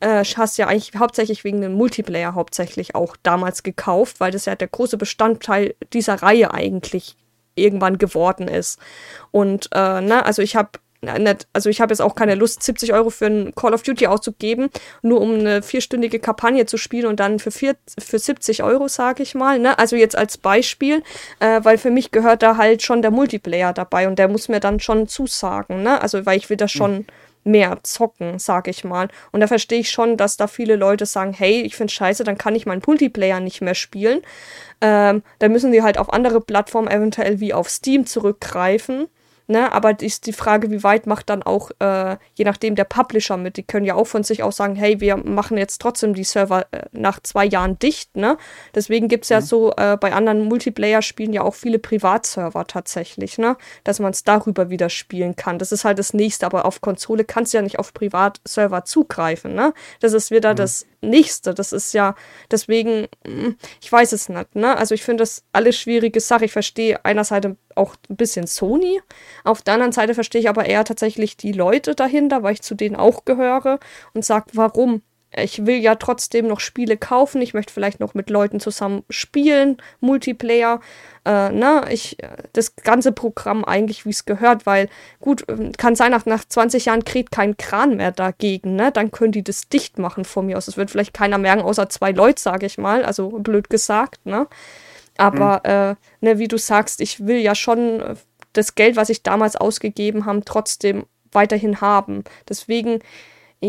äh, 0.00 0.24
hast 0.24 0.58
ja 0.58 0.66
eigentlich 0.66 0.92
hauptsächlich 0.98 1.44
wegen 1.44 1.60
dem 1.60 1.74
Multiplayer 1.74 2.34
hauptsächlich 2.34 2.94
auch 2.94 3.16
damals 3.22 3.62
gekauft, 3.62 4.20
weil 4.20 4.32
das 4.32 4.46
ja 4.46 4.54
der 4.56 4.68
große 4.68 4.96
Bestandteil 4.96 5.74
dieser 5.92 6.22
Reihe 6.22 6.52
eigentlich 6.52 7.16
irgendwann 7.54 7.98
geworden 7.98 8.48
ist. 8.48 8.78
Und 9.30 9.68
äh, 9.74 10.00
ne, 10.00 10.24
also 10.24 10.42
ich 10.42 10.56
habe 10.56 10.70
also 11.52 11.68
ich 11.68 11.80
habe 11.80 11.92
jetzt 11.92 12.00
auch 12.00 12.14
keine 12.14 12.34
Lust, 12.34 12.62
70 12.62 12.92
Euro 12.92 13.10
für 13.10 13.26
ein 13.26 13.54
Call 13.54 13.74
of 13.74 13.82
Duty 13.82 14.06
auszugeben, 14.06 14.70
nur 15.02 15.20
um 15.20 15.34
eine 15.34 15.62
vierstündige 15.62 16.18
Kampagne 16.18 16.66
zu 16.66 16.76
spielen 16.76 17.06
und 17.06 17.20
dann 17.20 17.38
für, 17.38 17.50
vier, 17.50 17.76
für 17.98 18.18
70 18.18 18.62
Euro, 18.62 18.88
sage 18.88 19.22
ich 19.22 19.34
mal. 19.34 19.58
Ne? 19.58 19.78
Also 19.78 19.96
jetzt 19.96 20.16
als 20.16 20.38
Beispiel, 20.38 21.02
äh, 21.40 21.60
weil 21.62 21.78
für 21.78 21.90
mich 21.90 22.10
gehört 22.10 22.42
da 22.42 22.56
halt 22.56 22.82
schon 22.82 23.02
der 23.02 23.10
Multiplayer 23.10 23.72
dabei 23.72 24.08
und 24.08 24.18
der 24.18 24.28
muss 24.28 24.48
mir 24.48 24.60
dann 24.60 24.80
schon 24.80 25.06
zusagen. 25.06 25.82
Ne? 25.82 26.00
Also 26.00 26.24
weil 26.26 26.38
ich 26.38 26.48
will 26.50 26.56
das 26.56 26.72
schon. 26.72 26.92
Mhm 26.92 27.06
mehr 27.44 27.78
zocken, 27.82 28.38
sag 28.38 28.68
ich 28.68 28.84
mal. 28.84 29.08
Und 29.32 29.40
da 29.40 29.46
verstehe 29.46 29.80
ich 29.80 29.90
schon, 29.90 30.16
dass 30.16 30.36
da 30.36 30.46
viele 30.46 30.76
Leute 30.76 31.06
sagen, 31.06 31.32
hey, 31.32 31.62
ich 31.62 31.76
finde 31.76 31.92
scheiße, 31.92 32.24
dann 32.24 32.38
kann 32.38 32.54
ich 32.54 32.66
meinen 32.66 32.82
Multiplayer 32.86 33.40
nicht 33.40 33.60
mehr 33.60 33.74
spielen. 33.74 34.22
Ähm, 34.80 35.22
dann 35.38 35.52
müssen 35.52 35.72
die 35.72 35.82
halt 35.82 35.98
auf 35.98 36.12
andere 36.12 36.40
Plattformen, 36.40 36.88
eventuell 36.88 37.40
wie 37.40 37.54
auf 37.54 37.68
Steam, 37.68 38.06
zurückgreifen. 38.06 39.08
Ne, 39.46 39.70
aber 39.72 40.00
ist 40.00 40.26
die 40.26 40.32
Frage, 40.32 40.70
wie 40.70 40.82
weit 40.82 41.06
macht 41.06 41.28
dann 41.28 41.42
auch, 41.42 41.70
äh, 41.78 42.16
je 42.34 42.46
nachdem, 42.46 42.76
der 42.76 42.84
Publisher 42.84 43.36
mit. 43.36 43.58
Die 43.58 43.62
können 43.62 43.84
ja 43.84 43.94
auch 43.94 44.06
von 44.06 44.22
sich 44.22 44.42
aus 44.42 44.56
sagen, 44.56 44.74
hey, 44.74 45.00
wir 45.00 45.18
machen 45.18 45.58
jetzt 45.58 45.82
trotzdem 45.82 46.14
die 46.14 46.24
Server 46.24 46.66
äh, 46.72 46.86
nach 46.92 47.20
zwei 47.20 47.44
Jahren 47.44 47.78
dicht. 47.78 48.16
Ne? 48.16 48.38
Deswegen 48.74 49.08
gibt 49.08 49.24
es 49.24 49.28
ja 49.28 49.40
mhm. 49.40 49.44
so 49.44 49.72
äh, 49.76 49.98
bei 50.00 50.14
anderen 50.14 50.44
Multiplayer-Spielen 50.44 51.34
ja 51.34 51.42
auch 51.42 51.54
viele 51.54 51.78
Privatserver 51.78 52.66
tatsächlich, 52.66 53.36
ne? 53.36 53.56
dass 53.84 54.00
man 54.00 54.12
es 54.12 54.24
darüber 54.24 54.70
wieder 54.70 54.88
spielen 54.88 55.36
kann. 55.36 55.58
Das 55.58 55.72
ist 55.72 55.84
halt 55.84 55.98
das 55.98 56.14
nächste, 56.14 56.46
aber 56.46 56.64
auf 56.64 56.80
Konsole 56.80 57.24
kannst 57.24 57.52
du 57.52 57.58
ja 57.58 57.62
nicht 57.62 57.78
auf 57.78 57.92
Privatserver 57.92 58.86
zugreifen. 58.86 59.54
Ne? 59.54 59.74
Das 60.00 60.14
ist 60.14 60.30
wieder 60.30 60.52
mhm. 60.52 60.56
das 60.56 60.86
nächste. 61.02 61.52
Das 61.52 61.72
ist 61.72 61.92
ja, 61.92 62.14
deswegen, 62.50 63.08
hm, 63.26 63.56
ich 63.82 63.92
weiß 63.92 64.12
es 64.12 64.30
nicht. 64.30 64.54
Ne? 64.54 64.74
Also 64.74 64.94
ich 64.94 65.04
finde 65.04 65.22
das 65.22 65.44
alles 65.52 65.76
schwierige 65.76 66.20
Sache. 66.20 66.46
Ich 66.46 66.52
verstehe 66.52 67.04
einerseits, 67.04 67.48
auch 67.76 67.96
ein 68.08 68.16
bisschen 68.16 68.46
Sony. 68.46 69.00
Auf 69.44 69.62
der 69.62 69.74
anderen 69.74 69.92
Seite 69.92 70.14
verstehe 70.14 70.40
ich 70.40 70.48
aber 70.48 70.66
eher 70.66 70.84
tatsächlich 70.84 71.36
die 71.36 71.52
Leute 71.52 71.94
dahinter, 71.94 72.42
weil 72.42 72.54
ich 72.54 72.62
zu 72.62 72.74
denen 72.74 72.96
auch 72.96 73.24
gehöre 73.24 73.78
und 74.12 74.24
sage, 74.24 74.46
warum? 74.52 75.02
Ich 75.36 75.66
will 75.66 75.78
ja 75.78 75.96
trotzdem 75.96 76.46
noch 76.46 76.60
Spiele 76.60 76.96
kaufen. 76.96 77.42
Ich 77.42 77.54
möchte 77.54 77.72
vielleicht 77.72 77.98
noch 77.98 78.14
mit 78.14 78.30
Leuten 78.30 78.60
zusammen 78.60 79.02
spielen, 79.10 79.78
Multiplayer. 80.00 80.80
Äh, 81.24 81.50
na, 81.50 81.90
ich, 81.90 82.18
das 82.52 82.76
ganze 82.76 83.10
Programm 83.10 83.64
eigentlich, 83.64 84.06
wie 84.06 84.10
es 84.10 84.26
gehört, 84.26 84.66
weil 84.66 84.88
gut, 85.20 85.44
ähm, 85.48 85.72
kann 85.72 85.96
sein, 85.96 86.12
nach, 86.12 86.26
nach 86.26 86.44
20 86.44 86.84
Jahren 86.84 87.04
kriegt 87.04 87.32
kein 87.32 87.56
Kran 87.56 87.96
mehr 87.96 88.12
dagegen, 88.12 88.76
ne? 88.76 88.92
Dann 88.92 89.10
können 89.10 89.32
die 89.32 89.42
das 89.42 89.68
dicht 89.68 89.98
machen 89.98 90.24
von 90.24 90.46
mir 90.46 90.56
aus. 90.56 90.66
Das 90.66 90.76
wird 90.76 90.90
vielleicht 90.90 91.14
keiner 91.14 91.38
merken, 91.38 91.62
außer 91.62 91.88
zwei 91.88 92.12
Leute, 92.12 92.40
sage 92.40 92.66
ich 92.66 92.78
mal. 92.78 93.04
Also 93.04 93.30
blöd 93.30 93.70
gesagt, 93.70 94.24
ne? 94.26 94.46
Aber, 95.16 95.62
mhm. 95.64 95.70
äh, 95.70 95.94
ne, 96.20 96.38
wie 96.38 96.48
du 96.48 96.58
sagst, 96.58 97.00
ich 97.00 97.26
will 97.26 97.38
ja 97.38 97.54
schon 97.54 98.00
äh, 98.00 98.14
das 98.52 98.74
Geld, 98.74 98.96
was 98.96 99.10
ich 99.10 99.22
damals 99.22 99.56
ausgegeben 99.56 100.26
habe, 100.26 100.42
trotzdem 100.44 101.06
weiterhin 101.32 101.80
haben. 101.80 102.24
Deswegen 102.48 103.00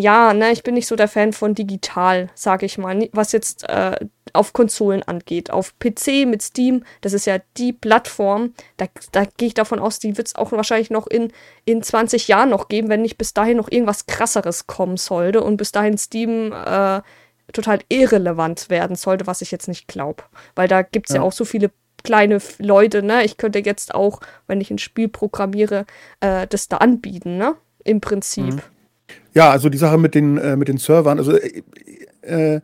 ja, 0.02 0.34
ne, 0.34 0.52
ich 0.52 0.64
bin 0.64 0.74
nicht 0.74 0.88
so 0.88 0.98
der 0.98 1.08
Fan 1.08 1.32
von 1.32 1.56
digital, 1.56 2.30
sage 2.36 2.66
ich 2.66 2.78
mal, 2.78 3.08
was 3.14 3.32
jetzt 3.32 3.68
äh, 3.70 3.96
auf 4.34 4.52
Konsolen 4.52 5.04
angeht. 5.04 5.52
Auf 5.52 5.74
PC 5.80 6.28
mit 6.28 6.42
Steam, 6.42 6.84
das 7.00 7.14
ist 7.14 7.26
ja 7.26 7.38
die 7.56 7.72
Plattform, 7.72 8.54
da, 8.76 8.88
da 9.14 9.24
gehe 9.38 9.48
ich 9.48 9.54
davon 9.54 9.80
aus, 9.80 10.00
die 10.00 10.18
wird 10.18 10.28
es 10.28 10.36
auch 10.36 10.52
wahrscheinlich 10.52 10.90
noch 10.90 11.08
in, 11.08 11.32
in 11.64 11.82
20 11.82 12.28
Jahren 12.28 12.50
noch 12.50 12.68
geben, 12.68 12.90
wenn 12.90 13.04
nicht 13.04 13.18
bis 13.18 13.34
dahin 13.34 13.56
noch 13.56 13.72
irgendwas 13.72 14.06
krasseres 14.06 14.68
kommen 14.68 14.98
sollte 14.98 15.42
und 15.42 15.56
bis 15.56 15.72
dahin 15.72 15.98
Steam 15.98 16.52
äh, 16.52 17.02
total 17.54 17.80
irrelevant 17.90 18.70
werden 18.70 18.96
sollte, 18.96 19.28
was 19.28 19.42
ich 19.42 19.52
jetzt 19.52 19.68
nicht 19.68 19.88
glaube. 19.88 20.24
Weil 20.56 20.68
da 20.68 20.82
gibt 20.82 21.10
es 21.10 21.16
ja. 21.16 21.22
ja 21.22 21.28
auch 21.28 21.32
so 21.32 21.46
viele 21.46 21.72
kleine 22.04 22.40
Leute, 22.60 23.04
ne? 23.04 23.24
Ich 23.24 23.38
könnte 23.38 23.60
jetzt 23.60 23.94
auch, 23.94 24.22
wenn 24.48 24.62
ich 24.62 24.72
ein 24.72 24.78
Spiel 24.78 25.10
programmiere, 25.10 25.86
äh, 26.22 26.48
das 26.48 26.68
da 26.68 26.78
anbieten, 26.78 27.38
ne? 27.38 27.56
Im 27.84 28.02
Prinzip. 28.02 28.56
Mhm. 28.56 28.62
Ja, 29.34 29.52
also 29.52 29.70
die 29.70 29.78
Sache 29.78 29.98
mit 29.98 30.16
den, 30.16 30.38
äh, 30.38 30.56
mit 30.56 30.68
den 30.68 30.78
Servern, 30.78 31.20
also 31.20 31.38
äh, 31.38 31.64
äh, 32.22 32.62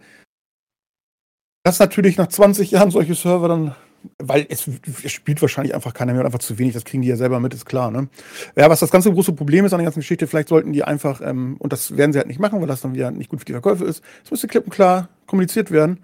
dass 1.63 1.80
natürlich 1.80 2.17
nach 2.17 2.28
20 2.28 2.72
Jahren 2.72 2.91
solche 2.91 3.13
Server 3.13 3.48
dann, 3.48 3.76
weil 4.17 4.45
es, 4.49 4.67
es, 5.03 5.11
spielt 5.11 5.41
wahrscheinlich 5.41 5.75
einfach 5.75 5.93
keiner 5.93 6.13
mehr, 6.13 6.25
einfach 6.25 6.39
zu 6.39 6.57
wenig, 6.57 6.73
das 6.73 6.85
kriegen 6.85 7.01
die 7.01 7.09
ja 7.09 7.15
selber 7.15 7.39
mit, 7.39 7.53
ist 7.53 7.65
klar, 7.65 7.91
ne? 7.91 8.07
Ja, 8.55 8.69
was 8.69 8.79
das 8.79 8.91
ganze 8.91 9.11
große 9.11 9.33
Problem 9.33 9.65
ist 9.65 9.73
an 9.73 9.79
der 9.79 9.85
ganzen 9.85 9.99
Geschichte, 9.99 10.27
vielleicht 10.27 10.49
sollten 10.49 10.73
die 10.73 10.83
einfach, 10.83 11.21
ähm, 11.21 11.57
und 11.59 11.73
das 11.73 11.97
werden 11.97 12.13
sie 12.13 12.19
halt 12.19 12.27
nicht 12.27 12.39
machen, 12.39 12.59
weil 12.59 12.67
das 12.67 12.81
dann 12.81 12.93
wieder 12.93 13.11
nicht 13.11 13.29
gut 13.29 13.39
für 13.39 13.45
die 13.45 13.53
Verkäufe 13.53 13.85
ist, 13.85 14.03
es 14.23 14.31
müsste 14.31 14.47
klipp 14.47 14.65
und 14.65 14.71
klar 14.71 15.09
kommuniziert 15.25 15.71
werden. 15.71 15.99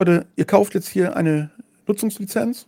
Leute, 0.00 0.26
ihr 0.36 0.44
kauft 0.44 0.74
jetzt 0.74 0.88
hier 0.88 1.16
eine 1.16 1.50
Nutzungslizenz 1.86 2.66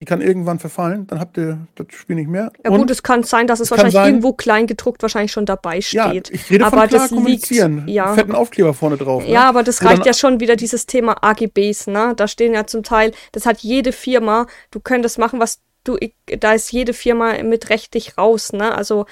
die 0.00 0.06
kann 0.06 0.22
irgendwann 0.22 0.58
verfallen, 0.58 1.06
dann 1.08 1.20
habt 1.20 1.36
ihr 1.36 1.66
das 1.74 1.88
Spiel 1.90 2.16
nicht 2.16 2.28
mehr. 2.28 2.50
Ja 2.64 2.70
gut, 2.70 2.90
es 2.90 3.02
kann 3.02 3.22
sein, 3.22 3.46
dass 3.46 3.60
es, 3.60 3.66
es 3.66 3.70
wahrscheinlich 3.70 3.92
sein, 3.92 4.06
irgendwo 4.06 4.32
klein 4.32 4.66
gedruckt 4.66 5.02
wahrscheinlich 5.02 5.30
schon 5.30 5.44
dabei 5.44 5.82
steht. 5.82 5.94
Ja, 6.28 6.34
ich 6.34 6.50
rede 6.50 6.64
aber 6.64 6.78
von 6.78 6.88
klar 6.88 7.02
das 7.02 7.10
kommunizieren. 7.10 7.76
Liegt, 7.84 7.90
ja. 7.90 8.14
fetten 8.14 8.34
Aufkleber 8.34 8.72
vorne 8.72 8.96
drauf. 8.96 9.24
Ne? 9.24 9.30
Ja, 9.30 9.46
aber 9.46 9.62
das 9.62 9.84
reicht 9.84 10.06
ja 10.06 10.14
schon 10.14 10.40
wieder 10.40 10.56
dieses 10.56 10.86
Thema 10.86 11.22
AGBs, 11.22 11.88
ne? 11.88 12.14
Da 12.16 12.28
stehen 12.28 12.54
ja 12.54 12.66
zum 12.66 12.82
Teil, 12.82 13.12
das 13.32 13.44
hat 13.44 13.58
jede 13.60 13.92
Firma, 13.92 14.46
du 14.70 14.80
könntest 14.80 15.18
machen, 15.18 15.38
was 15.38 15.60
du, 15.84 15.98
da 16.38 16.54
ist 16.54 16.72
jede 16.72 16.94
Firma 16.94 17.42
mit 17.42 17.68
rechtlich 17.68 18.16
raus, 18.16 18.54
ne? 18.54 18.74
Also 18.74 19.04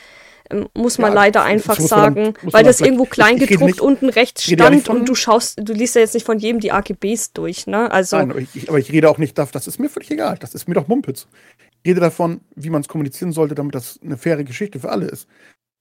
muss 0.75 0.99
man 0.99 1.11
ja, 1.11 1.15
leider 1.15 1.43
einfach 1.43 1.79
sagen, 1.79 2.35
dann, 2.41 2.53
weil 2.53 2.65
das 2.65 2.81
irgendwo 2.81 3.05
kleingedruckt 3.05 3.81
unten 3.81 4.09
rechts 4.09 4.45
stand 4.45 4.87
von, 4.87 5.01
und 5.01 5.09
du 5.09 5.15
schaust, 5.15 5.59
du 5.63 5.73
liest 5.73 5.95
ja 5.95 6.01
jetzt 6.01 6.15
nicht 6.15 6.27
von 6.27 6.39
jedem 6.39 6.61
die 6.61 6.73
AGBs 6.73 7.33
durch, 7.33 7.67
ne? 7.67 7.91
Also 7.91 8.17
Nein, 8.17 8.31
aber 8.31 8.41
ich, 8.41 8.69
aber 8.69 8.79
ich 8.79 8.93
rede 8.93 9.11
auch 9.11 9.19
nicht 9.19 9.37
davon, 9.37 9.53
das 9.53 9.67
ist 9.67 9.79
mir 9.79 9.89
völlig 9.89 10.11
egal, 10.11 10.39
das 10.39 10.55
ist 10.55 10.69
mir 10.69 10.75
doch 10.75 10.89
Mumpitz. 10.89 11.27
Ich 11.83 11.91
rede 11.91 12.01
davon, 12.01 12.41
wie 12.55 12.71
man 12.71 12.81
es 12.81 12.89
kommunizieren 12.89 13.33
sollte, 13.33 13.55
damit 13.55 13.75
das 13.75 14.01
eine 14.03 14.17
faire 14.17 14.45
Geschichte 14.45 14.81
für 14.81 14.91
alle 14.91 15.07
ist. 15.07 15.29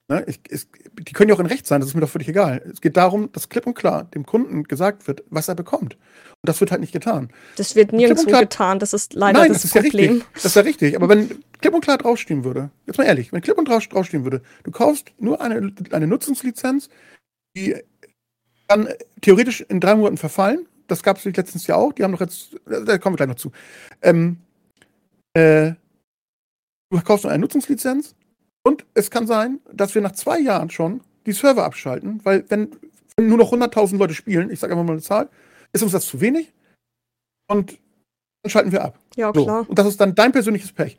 Ne? 0.09 0.23
Ich, 0.27 0.39
ich, 0.49 0.67
die 0.99 1.11
können 1.11 1.29
ja 1.29 1.35
auch 1.35 1.39
in 1.39 1.47
Recht 1.47 1.67
sein, 1.67 1.81
das 1.81 1.89
ist 1.89 1.95
mir 1.95 2.01
doch 2.01 2.09
völlig 2.09 2.29
egal. 2.29 2.61
Es 2.71 2.79
geht 2.79 2.95
darum, 2.95 3.29
dass 3.33 3.49
klipp 3.49 3.67
und 3.67 3.73
klar 3.73 4.05
dem 4.05 4.25
Kunden 4.25 4.63
gesagt 4.63 5.07
wird, 5.07 5.23
was 5.29 5.49
er 5.49 5.55
bekommt. 5.55 5.95
Und 5.95 6.43
das 6.43 6.61
wird 6.61 6.71
halt 6.71 6.79
nicht 6.79 6.93
getan. 6.93 7.29
Das 7.57 7.75
wird 7.75 7.91
nirgendwo 7.91 8.23
klar, 8.23 8.41
getan, 8.41 8.79
das 8.79 8.93
ist 8.93 9.13
leider 9.13 9.39
nein, 9.39 9.51
das, 9.51 9.63
das 9.63 9.71
Problem. 9.71 9.93
Ja 9.93 10.11
richtig. 10.11 10.33
Das 10.33 10.45
ist 10.45 10.55
ja 10.55 10.61
richtig. 10.61 10.95
Aber 10.95 11.09
wenn 11.09 11.43
klipp 11.59 11.73
und 11.73 11.81
klar 11.83 11.97
draufstehen 11.97 12.45
würde, 12.45 12.69
jetzt 12.85 12.97
mal 12.97 13.03
ehrlich, 13.03 13.33
wenn 13.33 13.41
klipp 13.41 13.57
und 13.57 13.65
klar 13.65 13.81
draufstehen 13.81 14.23
würde, 14.23 14.41
du 14.63 14.71
kaufst 14.71 15.11
nur 15.19 15.41
eine, 15.41 15.73
eine 15.91 16.07
Nutzungslizenz, 16.07 16.89
die 17.55 17.75
kann 18.69 18.87
theoretisch 19.21 19.61
in 19.61 19.81
drei 19.81 19.95
Monaten 19.95 20.17
verfallen. 20.17 20.67
Das 20.87 21.03
gab 21.03 21.17
es 21.17 21.25
letztens 21.25 21.67
ja 21.67 21.75
auch. 21.75 21.91
Die 21.91 22.03
haben 22.03 22.13
doch 22.13 22.21
jetzt, 22.21 22.55
da 22.65 22.97
kommen 22.97 23.13
wir 23.13 23.17
gleich 23.17 23.27
noch 23.27 23.35
zu. 23.35 23.51
Ähm, 24.01 24.37
äh, 25.33 25.73
du 26.89 27.01
kaufst 27.01 27.25
nur 27.25 27.33
eine 27.33 27.41
Nutzungslizenz 27.41 28.15
und 28.67 28.85
es 28.93 29.09
kann 29.09 29.27
sein, 29.27 29.61
dass 29.71 29.95
wir 29.95 30.01
nach 30.01 30.11
zwei 30.11 30.39
Jahren 30.39 30.69
schon 30.69 30.99
die 31.25 31.31
Server 31.31 31.63
abschalten, 31.63 32.19
weil 32.25 32.43
wenn, 32.49 32.69
wenn 33.15 33.29
nur 33.29 33.37
noch 33.37 33.53
100.000 33.53 33.97
Leute 33.97 34.13
spielen, 34.13 34.51
ich 34.51 34.59
sage 34.59 34.73
einfach 34.73 34.85
mal 34.85 34.91
eine 34.91 35.01
Zahl, 35.01 35.29
ist 35.71 35.83
uns 35.83 35.93
das 35.93 36.05
zu 36.05 36.19
wenig 36.19 36.51
und 37.47 37.79
dann 38.43 38.49
schalten 38.51 38.73
wir 38.73 38.83
ab. 38.83 38.99
Ja, 39.15 39.31
klar. 39.31 39.63
So. 39.63 39.69
Und 39.69 39.79
das 39.79 39.87
ist 39.87 40.01
dann 40.01 40.15
dein 40.15 40.33
persönliches 40.33 40.73
Pech. 40.73 40.97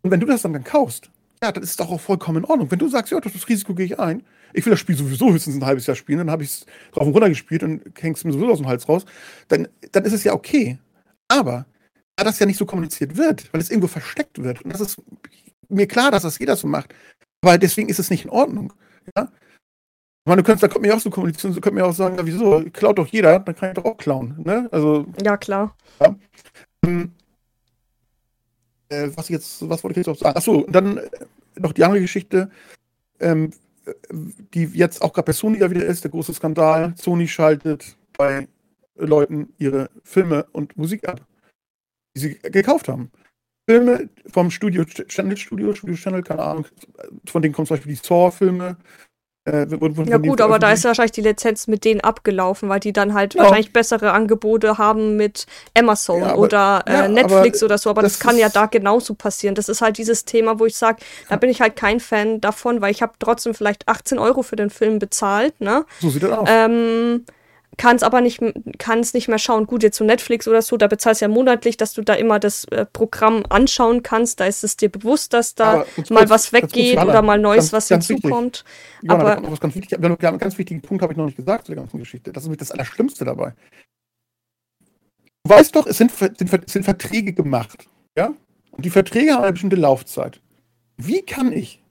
Und 0.00 0.10
wenn 0.10 0.20
du 0.20 0.26
das 0.26 0.40
dann, 0.40 0.54
dann 0.54 0.64
kaufst, 0.64 1.10
ja, 1.42 1.52
dann 1.52 1.62
ist 1.62 1.70
es 1.70 1.76
doch 1.76 1.90
auch 1.90 2.00
vollkommen 2.00 2.38
in 2.38 2.44
Ordnung. 2.46 2.70
Wenn 2.70 2.78
du 2.78 2.88
sagst, 2.88 3.12
ja, 3.12 3.20
das 3.20 3.46
Risiko 3.46 3.74
gehe 3.74 3.84
ich 3.84 4.00
ein, 4.00 4.22
ich 4.54 4.64
will 4.64 4.70
das 4.70 4.80
Spiel 4.80 4.96
sowieso 4.96 5.30
höchstens 5.30 5.56
ein 5.56 5.66
halbes 5.66 5.86
Jahr 5.86 5.96
spielen, 5.96 6.16
dann 6.16 6.30
habe 6.30 6.44
ich 6.44 6.48
es 6.48 6.66
drauf 6.92 7.06
und 7.06 7.12
runter 7.12 7.28
gespielt 7.28 7.62
und 7.62 7.82
hängst 8.00 8.24
mir 8.24 8.32
sowieso 8.32 8.52
aus 8.52 8.58
dem 8.58 8.68
Hals 8.68 8.88
raus, 8.88 9.04
dann, 9.48 9.68
dann 9.92 10.04
ist 10.06 10.14
es 10.14 10.24
ja 10.24 10.32
okay. 10.32 10.78
Aber 11.28 11.66
da 12.16 12.24
das 12.24 12.38
ja 12.38 12.46
nicht 12.46 12.58
so 12.58 12.64
kommuniziert 12.64 13.18
wird, 13.18 13.52
weil 13.52 13.60
es 13.60 13.68
irgendwo 13.68 13.88
versteckt 13.88 14.42
wird, 14.42 14.62
und 14.62 14.72
das 14.72 14.80
ist 14.80 14.96
mir 15.72 15.86
klar, 15.86 16.10
dass 16.10 16.22
das 16.22 16.38
jeder 16.38 16.56
so 16.56 16.66
macht. 16.66 16.94
Aber 17.42 17.58
deswegen 17.58 17.88
ist 17.88 17.98
es 17.98 18.10
nicht 18.10 18.24
in 18.24 18.30
Ordnung. 18.30 18.72
Ja? 19.16 19.24
Ich 19.24 20.28
meine, 20.28 20.42
du 20.42 20.46
könntest, 20.46 20.62
da 20.62 20.68
kommt 20.68 20.82
mir 20.84 20.94
auch 20.94 21.00
so 21.00 21.10
kommunizieren, 21.10 21.52
so 21.52 21.60
könnte 21.60 21.80
mir 21.80 21.86
auch 21.86 21.94
sagen, 21.94 22.16
ja, 22.16 22.24
wieso, 22.24 22.62
klaut 22.72 22.98
doch 22.98 23.08
jeder, 23.08 23.40
dann 23.40 23.56
kann 23.56 23.70
ich 23.70 23.74
doch 23.74 23.84
auch 23.84 23.96
klauen. 23.96 24.36
Ne? 24.44 24.68
Also, 24.70 25.06
ja, 25.22 25.36
klar. 25.36 25.76
Ja. 26.00 26.14
Ähm, 26.84 27.12
äh, 28.88 29.10
was 29.16 29.28
jetzt, 29.28 29.68
was 29.68 29.82
wollte 29.82 29.98
ich 29.98 30.06
jetzt 30.06 30.14
auch 30.14 30.20
sagen? 30.20 30.36
Achso, 30.36 30.64
dann 30.68 30.98
äh, 30.98 31.10
noch 31.56 31.72
die 31.72 31.82
andere 31.82 32.00
Geschichte, 32.00 32.50
ähm, 33.18 33.50
die 34.54 34.64
jetzt 34.64 35.02
auch 35.02 35.12
gerade 35.12 35.26
bei 35.26 35.32
Sony 35.32 35.58
ja 35.58 35.70
wieder 35.70 35.84
ist, 35.84 36.04
der 36.04 36.10
große 36.10 36.34
Skandal. 36.34 36.94
Sony 36.96 37.26
schaltet 37.26 37.96
bei 38.16 38.46
Leuten 38.94 39.52
ihre 39.58 39.90
Filme 40.04 40.46
und 40.52 40.76
Musik 40.76 41.08
ab, 41.08 41.20
die 42.14 42.20
sie 42.20 42.38
gekauft 42.38 42.88
haben. 42.88 43.10
Filme 43.68 44.08
vom 44.26 44.50
Studio 44.50 44.84
Channel 44.84 45.36
Studio, 45.36 45.74
Studio 45.74 45.96
Channel, 45.96 46.22
keine 46.22 46.42
Ahnung, 46.42 46.66
von 47.26 47.42
denen 47.42 47.54
kommen 47.54 47.66
zum 47.66 47.76
Beispiel 47.76 47.94
die 47.94 48.00
Saw-Filme. 48.02 48.76
Äh, 49.44 49.66
ja 50.06 50.18
gut, 50.18 50.40
aber 50.40 50.60
da 50.60 50.70
ist 50.70 50.84
wahrscheinlich 50.84 51.10
die 51.10 51.20
Lizenz 51.20 51.66
mit 51.66 51.84
denen 51.84 52.00
abgelaufen, 52.00 52.68
weil 52.68 52.78
die 52.78 52.92
dann 52.92 53.12
halt 53.12 53.34
ja. 53.34 53.42
wahrscheinlich 53.42 53.72
bessere 53.72 54.12
Angebote 54.12 54.78
haben 54.78 55.16
mit 55.16 55.46
Amazon 55.76 56.20
ja, 56.20 56.26
aber, 56.28 56.38
oder 56.38 56.84
äh, 56.86 56.92
ja, 56.92 57.08
Netflix 57.08 57.60
oder 57.60 57.76
so, 57.76 57.90
aber 57.90 58.02
das, 58.02 58.18
das 58.18 58.20
kann 58.20 58.38
ja 58.38 58.48
da 58.48 58.66
genauso 58.66 59.14
passieren. 59.14 59.56
Das 59.56 59.68
ist 59.68 59.82
halt 59.82 59.98
dieses 59.98 60.24
Thema, 60.26 60.60
wo 60.60 60.66
ich 60.66 60.76
sage, 60.76 61.02
da 61.28 61.34
bin 61.34 61.50
ich 61.50 61.60
halt 61.60 61.74
kein 61.74 61.98
Fan 61.98 62.40
davon, 62.40 62.80
weil 62.80 62.92
ich 62.92 63.02
habe 63.02 63.14
trotzdem 63.18 63.52
vielleicht 63.52 63.88
18 63.88 64.20
Euro 64.20 64.42
für 64.42 64.54
den 64.54 64.70
Film 64.70 65.00
bezahlt, 65.00 65.60
ne? 65.60 65.86
So 65.98 66.10
sieht 66.10 66.22
das 66.22 66.30
aus. 66.30 66.48
Ähm, 66.48 67.24
kann 67.78 67.96
es 67.96 68.02
aber 68.02 68.20
nicht, 68.20 68.40
kann 68.78 69.00
es 69.00 69.14
nicht 69.14 69.28
mehr 69.28 69.38
schauen. 69.38 69.66
Gut, 69.66 69.82
jetzt 69.82 69.96
so 69.96 70.04
Netflix 70.04 70.46
oder 70.46 70.60
so, 70.62 70.76
da 70.76 70.88
bezahlst 70.88 71.20
du 71.20 71.24
ja 71.24 71.28
monatlich, 71.28 71.76
dass 71.76 71.94
du 71.94 72.02
da 72.02 72.14
immer 72.14 72.38
das 72.38 72.64
äh, 72.64 72.84
Programm 72.84 73.44
anschauen 73.48 74.02
kannst. 74.02 74.40
Da 74.40 74.46
ist 74.46 74.62
es 74.62 74.76
dir 74.76 74.90
bewusst, 74.90 75.32
dass 75.32 75.54
da 75.54 75.86
mal 76.10 76.28
was 76.28 76.52
weggeht 76.52 76.98
oder 76.98 77.22
mal 77.22 77.38
Neues, 77.38 77.70
ganz, 77.70 77.72
was 77.72 77.88
ganz 77.88 78.06
hinzukommt. 78.06 78.64
Johanna, 79.02 79.36
aber 79.36 79.52
was 79.52 79.60
ganz 79.60 79.74
wichtig, 79.74 79.98
einen 79.98 80.38
ganz 80.38 80.58
wichtigen 80.58 80.82
Punkt 80.82 81.02
habe 81.02 81.12
ich 81.12 81.16
noch 81.16 81.26
nicht 81.26 81.36
gesagt 81.36 81.66
zu 81.66 81.72
der 81.72 81.80
ganzen 81.80 81.98
Geschichte. 81.98 82.32
Das 82.32 82.42
ist 82.42 82.48
nämlich 82.48 82.60
das 82.60 82.70
Allerschlimmste 82.70 83.24
dabei. 83.24 83.54
Du 85.44 85.50
weißt 85.50 85.74
doch, 85.74 85.86
es 85.86 85.98
sind, 85.98 86.12
sind, 86.12 86.70
sind 86.70 86.84
Verträge 86.84 87.32
gemacht. 87.32 87.88
Ja? 88.16 88.34
Und 88.70 88.84
die 88.84 88.90
Verträge 88.90 89.32
haben 89.32 89.42
eine 89.42 89.52
bestimmte 89.52 89.76
Laufzeit. 89.76 90.40
Wie 90.98 91.22
kann 91.22 91.52
ich, 91.52 91.82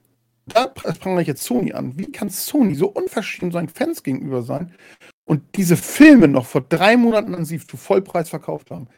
da 0.46 0.68
prangere 0.68 1.22
ich 1.22 1.28
jetzt 1.28 1.42
Sony 1.42 1.72
an, 1.72 1.98
wie 1.98 2.10
kann 2.10 2.30
Sony 2.30 2.76
so 2.76 2.86
unverschämt 2.86 3.52
seinen 3.52 3.68
Fans 3.68 4.02
gegenüber 4.02 4.42
sein 4.42 4.72
und 5.24 5.56
diese 5.56 5.76
Filme 5.76 6.28
noch 6.28 6.46
vor 6.46 6.62
drei 6.62 6.96
Monaten 6.96 7.34
an 7.34 7.44
sie 7.44 7.58
zu 7.58 7.76
Vollpreis 7.76 8.28
verkauft 8.28 8.70
haben. 8.70 8.88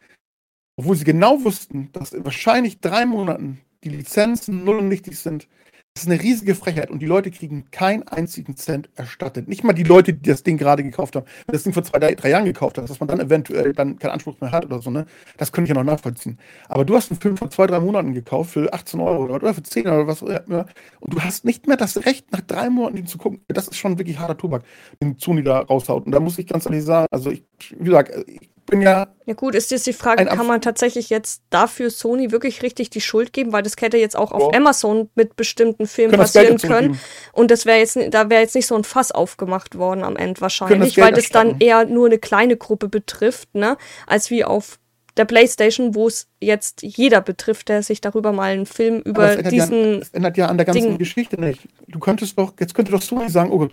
Obwohl 0.77 0.97
sie 0.97 1.05
genau 1.05 1.45
wussten, 1.45 1.91
dass 1.93 2.13
in 2.13 2.25
wahrscheinlich 2.25 2.81
drei 2.81 3.07
Monaten 3.07 3.61
die 3.85 3.91
Lizenzen 3.91 4.65
null 4.65 4.79
und 4.79 4.89
nichtig 4.89 5.19
sind, 5.19 5.49
das 5.95 6.03
ist 6.03 6.11
eine 6.11 6.21
riesige 6.21 6.57
Frechheit 6.57 6.91
und 6.91 6.99
die 6.99 7.07
Leute 7.07 7.31
kriegen 7.31 7.71
keinen 7.71 8.03
einzigen 8.03 8.57
Cent 8.57 8.91
erstattet. 8.97 9.47
Nicht 9.47 9.63
mal 9.63 9.75
die 9.75 9.85
Leute, 9.85 10.13
die 10.13 10.29
das 10.29 10.43
Ding 10.43 10.59
gerade 10.59 10.83
gekauft 10.83 11.15
haben. 11.15 11.25
Wenn 11.47 11.53
das 11.53 11.63
Ding 11.63 11.73
vor 11.73 11.85
zwei, 11.85 12.01
drei, 12.01 12.29
Jahren 12.29 12.47
gekauft 12.47 12.79
hast, 12.79 12.91
dass 12.91 12.99
man 12.99 13.07
dann 13.07 13.21
eventuell 13.21 13.73
dann 13.73 13.97
keinen 14.01 14.11
Anspruch 14.11 14.41
mehr 14.41 14.51
hat 14.51 14.65
oder 14.65 14.83
so, 14.83 14.91
ne? 14.91 15.07
Das 15.37 15.53
könnte 15.53 15.71
ich 15.71 15.77
ja 15.77 15.81
noch 15.81 15.89
nachvollziehen. 15.89 16.41
Aber 16.69 16.85
du 16.85 16.97
hast 16.97 17.13
einen 17.13 17.21
Film 17.21 17.37
vor 17.37 17.49
zwei, 17.51 17.69
drei 17.69 17.79
Monaten 17.79 18.13
gekauft 18.13 18.51
für 18.51 18.73
18 18.73 18.99
Euro 18.99 19.33
oder 19.33 19.55
für 19.55 19.63
10 19.63 19.87
oder 19.87 20.09
was 20.09 20.23
immer. 20.23 20.67
Und 20.99 21.15
du 21.15 21.21
hast 21.21 21.45
nicht 21.45 21.69
mehr 21.69 21.77
das 21.77 22.05
Recht, 22.05 22.33
nach 22.33 22.41
drei 22.41 22.71
Monaten 22.71 22.97
ihn 22.97 23.07
zu 23.07 23.17
gucken. 23.17 23.43
Das 23.47 23.69
ist 23.69 23.77
schon 23.77 23.97
wirklich 23.97 24.19
harter 24.19 24.37
Tobak, 24.37 24.65
den 25.01 25.17
Sony 25.21 25.45
da 25.45 25.61
raushaut. 25.61 26.07
Und 26.07 26.11
da 26.11 26.19
muss 26.19 26.39
ich 26.41 26.49
ganz 26.49 26.67
ehrlich 26.67 26.83
sagen, 26.83 27.07
also 27.13 27.31
ich, 27.31 27.45
wie 27.79 27.85
gesagt, 27.85 28.11
ich 28.27 28.54
bin 28.67 28.83
ja. 28.83 29.09
Ja 29.27 29.33
gut, 29.33 29.55
ist 29.55 29.71
jetzt 29.71 29.87
die 29.87 29.95
Frage, 29.95 30.27
kann 30.27 30.47
man 30.47 30.61
tatsächlich 30.61 31.09
jetzt 31.09 31.43
dafür 31.49 31.91
Sony 31.91 32.31
wirklich 32.31 32.63
richtig 32.63 32.91
die 32.91 33.01
Schuld 33.01 33.33
geben, 33.33 33.53
weil 33.53 33.63
das 33.63 33.75
hätte 33.81 33.97
jetzt 33.97 34.17
auch 34.17 34.33
auf 34.33 34.43
oh. 34.43 34.53
Amazon 34.55 35.09
mit 35.15 35.37
bestimmten 35.37 35.87
Filmen 35.87 36.17
passieren 36.17 36.59
können. 36.59 37.01
Und 37.33 37.51
das 37.51 37.65
wäre 37.65 37.79
jetzt, 37.79 37.99
da 38.11 38.29
wäre 38.29 38.43
jetzt 38.43 38.55
nicht 38.55 38.67
so 38.67 38.75
ein 38.75 38.85
Fass 38.85 39.13
aufgemacht 39.13 39.79
worden 39.79 40.05
am 40.05 40.17
Ende 40.17 40.41
wahrscheinlich, 40.43 40.95
das 40.95 41.05
weil 41.05 41.13
das 41.13 41.31
dann 41.31 41.57
eher 41.59 41.87
nur 41.87 42.07
eine 42.07 42.19
kleine 42.19 42.57
Gruppe 42.59 42.89
betrifft, 42.89 43.55
ne, 43.55 43.79
als 44.07 44.31
wie 44.31 44.45
auf 44.45 44.79
der 45.17 45.25
PlayStation, 45.25 45.95
wo 45.95 46.09
es 46.09 46.29
jetzt 46.41 46.83
jeder 46.83 47.21
betrifft, 47.21 47.69
der 47.69 47.83
sich 47.83 48.01
darüber 48.01 48.33
mal 48.33 48.53
einen 48.53 48.67
Film 48.67 49.01
über 49.01 49.37
diesen. 49.37 49.93
Ja, 49.93 49.99
das 50.01 50.11
ändert 50.11 50.37
ja 50.37 50.47
an 50.47 50.59
der 50.59 50.67
ganzen 50.67 50.83
Ding. 50.83 50.99
Geschichte 50.99 51.41
nicht. 51.41 51.69
Du 51.89 51.99
könntest 51.99 52.39
doch, 52.39 52.53
jetzt 52.59 52.75
könnte 52.75 52.93
doch 52.93 53.03
Sony 53.03 53.31
sagen, 53.31 53.51
oh, 53.51 53.69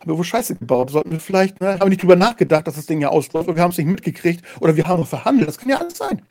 haben 0.00 0.10
wir 0.10 0.18
wohl 0.18 0.24
Scheiße 0.24 0.56
gebaut. 0.56 0.90
Sollten 0.90 1.10
wir 1.10 1.20
vielleicht, 1.20 1.60
ne, 1.60 1.74
haben 1.74 1.82
wir 1.82 1.88
nicht 1.88 2.02
drüber 2.02 2.16
nachgedacht, 2.16 2.66
dass 2.66 2.76
das 2.76 2.86
Ding 2.86 3.00
ja 3.00 3.08
ausläuft, 3.08 3.48
oder 3.48 3.56
wir 3.56 3.62
haben 3.62 3.70
es 3.70 3.78
nicht 3.78 3.86
mitgekriegt, 3.86 4.44
oder 4.60 4.76
wir 4.76 4.86
haben 4.86 5.04
verhandelt. 5.04 5.48
Das 5.48 5.58
kann 5.58 5.68
ja 5.68 5.78
alles 5.78 5.98
sein. 5.98 6.22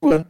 Nur, 0.00 0.26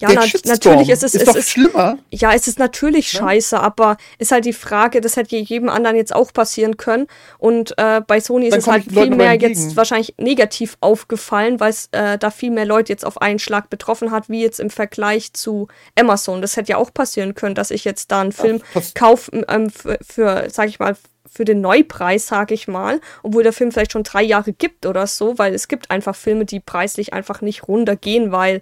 ja, 0.00 0.10
na, 0.12 0.24
natürlich 0.44 0.90
ist 0.90 1.02
es, 1.02 1.14
ist 1.14 1.26
es 1.26 1.34
ist, 1.34 1.50
schlimmer. 1.50 1.98
Ja, 2.12 2.32
es 2.32 2.46
ist 2.46 2.60
natürlich 2.60 3.12
ja? 3.12 3.20
scheiße, 3.20 3.58
aber 3.58 3.96
ist 4.18 4.30
halt 4.30 4.44
die 4.44 4.52
Frage, 4.52 5.00
das 5.00 5.16
hätte 5.16 5.36
jedem 5.36 5.68
anderen 5.68 5.96
jetzt 5.96 6.14
auch 6.14 6.32
passieren 6.32 6.76
können. 6.76 7.08
Und 7.38 7.76
äh, 7.78 8.00
bei 8.06 8.20
Sony 8.20 8.48
Dann 8.48 8.60
ist 8.60 8.66
es 8.66 8.72
halt 8.72 8.84
viel 8.84 9.10
mehr 9.10 9.34
jetzt 9.34 9.76
wahrscheinlich 9.76 10.14
negativ 10.16 10.76
aufgefallen, 10.80 11.58
weil 11.58 11.70
es 11.70 11.88
äh, 11.90 12.16
da 12.16 12.30
viel 12.30 12.52
mehr 12.52 12.64
Leute 12.64 12.92
jetzt 12.92 13.04
auf 13.04 13.20
einen 13.20 13.40
Schlag 13.40 13.70
betroffen 13.70 14.12
hat, 14.12 14.28
wie 14.28 14.40
jetzt 14.40 14.60
im 14.60 14.70
Vergleich 14.70 15.32
zu 15.32 15.66
Amazon. 15.98 16.42
Das 16.42 16.56
hätte 16.56 16.70
ja 16.70 16.76
auch 16.76 16.94
passieren 16.94 17.34
können, 17.34 17.56
dass 17.56 17.72
ich 17.72 17.84
jetzt 17.84 18.12
da 18.12 18.20
einen 18.20 18.32
Film 18.32 18.62
kaufe 18.94 19.44
ähm, 19.48 19.68
für, 19.68 19.98
für, 20.06 20.48
sag 20.48 20.68
ich 20.68 20.78
mal, 20.78 20.96
für 21.38 21.44
den 21.44 21.60
Neupreis, 21.60 22.26
sag 22.26 22.50
ich 22.50 22.66
mal, 22.66 23.00
obwohl 23.22 23.44
der 23.44 23.52
Film 23.52 23.70
vielleicht 23.70 23.92
schon 23.92 24.02
drei 24.02 24.24
Jahre 24.24 24.52
gibt 24.52 24.86
oder 24.86 25.06
so, 25.06 25.38
weil 25.38 25.54
es 25.54 25.68
gibt 25.68 25.88
einfach 25.88 26.16
Filme, 26.16 26.44
die 26.44 26.58
preislich 26.58 27.12
einfach 27.12 27.42
nicht 27.42 27.68
runtergehen, 27.68 28.32
weil 28.32 28.60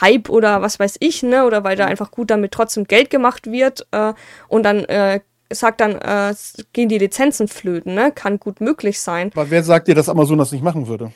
Hype 0.00 0.30
oder 0.30 0.62
was 0.62 0.80
weiß 0.80 0.96
ich, 1.00 1.22
ne? 1.22 1.44
Oder 1.44 1.64
weil 1.64 1.76
da 1.76 1.84
mhm. 1.84 1.90
einfach 1.90 2.10
gut 2.10 2.30
damit 2.30 2.52
trotzdem 2.52 2.84
Geld 2.84 3.10
gemacht 3.10 3.52
wird 3.52 3.86
äh, 3.90 4.14
und 4.48 4.62
dann 4.62 4.86
äh, 4.86 5.20
sagt 5.50 5.82
dann, 5.82 5.96
äh, 5.96 6.34
gehen 6.72 6.88
die 6.88 6.96
Lizenzen 6.96 7.46
flöten, 7.46 7.92
ne? 7.92 8.10
Kann 8.10 8.40
gut 8.40 8.62
möglich 8.62 9.00
sein. 9.00 9.30
Aber 9.34 9.50
wer 9.50 9.62
sagt 9.62 9.88
dir, 9.88 9.94
dass 9.94 10.08
Amazon 10.08 10.38
das 10.38 10.50
nicht 10.50 10.64
machen 10.64 10.88
würde? 10.88 11.12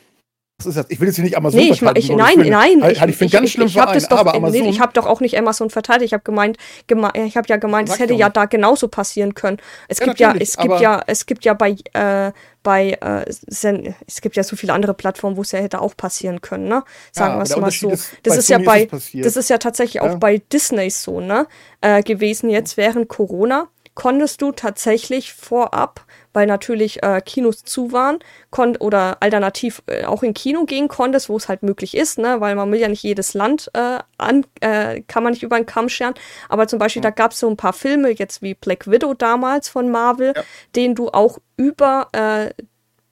Das 0.64 0.76
ist 0.76 0.76
jetzt, 0.76 0.92
ich 0.92 1.00
will 1.00 1.08
jetzt 1.08 1.16
hier 1.16 1.24
nicht 1.24 1.36
Amazon 1.36 1.60
nee, 1.60 1.70
ich, 1.70 1.82
ich, 1.82 2.10
Nein, 2.10 2.40
ich 2.40 2.50
nein. 2.50 2.82
Halt, 2.82 3.10
ich, 3.10 3.16
finde 3.16 3.36
ganz 3.36 3.50
schlimm 3.50 3.66
ich, 3.66 3.76
ich 3.76 3.82
Verein, 3.82 4.04
doch, 4.08 4.18
aber 4.18 4.34
Amazon. 4.34 4.60
Nee, 4.60 4.68
ich 4.68 4.80
habe 4.80 4.92
doch 4.92 5.06
auch 5.06 5.20
nicht 5.20 5.36
Amazon 5.36 5.70
verteidigt. 5.70 6.08
Ich 6.08 6.12
habe 6.12 6.22
gemeint, 6.22 6.56
geme 6.86 7.10
ich 7.14 7.36
habe 7.36 7.46
ja 7.48 7.56
gemeint, 7.56 7.88
es 7.88 7.98
hätte 7.98 8.14
ja 8.14 8.28
da 8.28 8.44
genauso 8.44 8.88
passieren 8.88 9.34
können. 9.34 9.58
Es 9.88 9.98
ja, 9.98 10.06
gibt 10.06 10.20
ja, 10.20 10.34
es 10.38 10.56
gibt 10.56 10.80
ja, 10.80 11.02
es 11.06 11.26
gibt 11.26 11.44
ja 11.44 11.54
bei 11.54 11.76
äh, 11.92 12.32
bei 12.62 12.96
äh, 13.00 13.24
es 13.26 14.20
gibt 14.20 14.36
ja 14.36 14.44
so 14.44 14.56
viele 14.56 14.72
andere 14.72 14.94
Plattformen, 14.94 15.36
wo 15.36 15.42
es 15.42 15.52
ja 15.52 15.58
hätte 15.58 15.80
auch 15.80 15.96
passieren 15.96 16.40
können, 16.40 16.68
ne? 16.68 16.84
Sagen 17.10 17.34
ja, 17.34 17.38
wir 17.38 17.42
es 17.42 17.56
mal 17.56 17.70
so. 17.70 17.90
Ist, 17.90 18.12
das 18.22 18.36
ist 18.36 18.48
ja 18.48 18.58
bei, 18.58 18.86
das 18.86 19.36
ist 19.36 19.50
ja 19.50 19.58
tatsächlich 19.58 20.02
ja. 20.02 20.02
auch 20.02 20.16
bei 20.16 20.40
Disney 20.52 20.90
so, 20.90 21.20
ne? 21.20 21.46
Äh, 21.80 22.02
gewesen 22.02 22.50
jetzt 22.50 22.76
während 22.76 23.08
Corona 23.08 23.68
konntest 23.94 24.42
du 24.42 24.52
tatsächlich 24.52 25.32
vorab 25.32 26.06
weil 26.32 26.46
natürlich 26.46 27.02
äh, 27.02 27.20
Kinos 27.24 27.64
zu 27.64 27.92
waren 27.92 28.18
kon 28.50 28.76
oder 28.76 29.18
alternativ 29.20 29.82
äh, 29.86 30.04
auch 30.04 30.22
in 30.22 30.34
Kino 30.34 30.64
gehen 30.64 30.88
konntest, 30.88 31.28
wo 31.28 31.36
es 31.36 31.48
halt 31.48 31.62
möglich 31.62 31.96
ist, 31.96 32.18
ne? 32.18 32.40
weil 32.40 32.54
man 32.54 32.70
will 32.72 32.80
ja 32.80 32.88
nicht 32.88 33.02
jedes 33.02 33.34
Land 33.34 33.70
äh, 33.74 33.98
an, 34.18 34.46
äh, 34.60 35.02
kann 35.02 35.22
man 35.22 35.32
nicht 35.32 35.42
über 35.42 35.56
den 35.56 35.66
Kamm 35.66 35.88
scheren. 35.88 36.14
Aber 36.48 36.68
zum 36.68 36.78
Beispiel, 36.78 37.00
mhm. 37.00 37.04
da 37.04 37.10
gab 37.10 37.32
es 37.32 37.40
so 37.40 37.48
ein 37.48 37.56
paar 37.56 37.72
Filme, 37.72 38.10
jetzt 38.10 38.42
wie 38.42 38.54
Black 38.54 38.90
Widow 38.90 39.14
damals 39.14 39.68
von 39.68 39.90
Marvel, 39.90 40.32
ja. 40.34 40.42
den 40.74 40.94
du 40.94 41.08
auch 41.08 41.38
über 41.56 42.08
äh, 42.12 42.50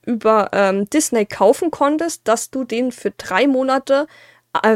über 0.06 0.48
ähm, 0.52 0.88
Disney 0.88 1.26
kaufen 1.26 1.70
konntest, 1.70 2.26
dass 2.26 2.50
du 2.50 2.64
den 2.64 2.90
für 2.90 3.10
drei 3.10 3.46
Monate 3.46 4.06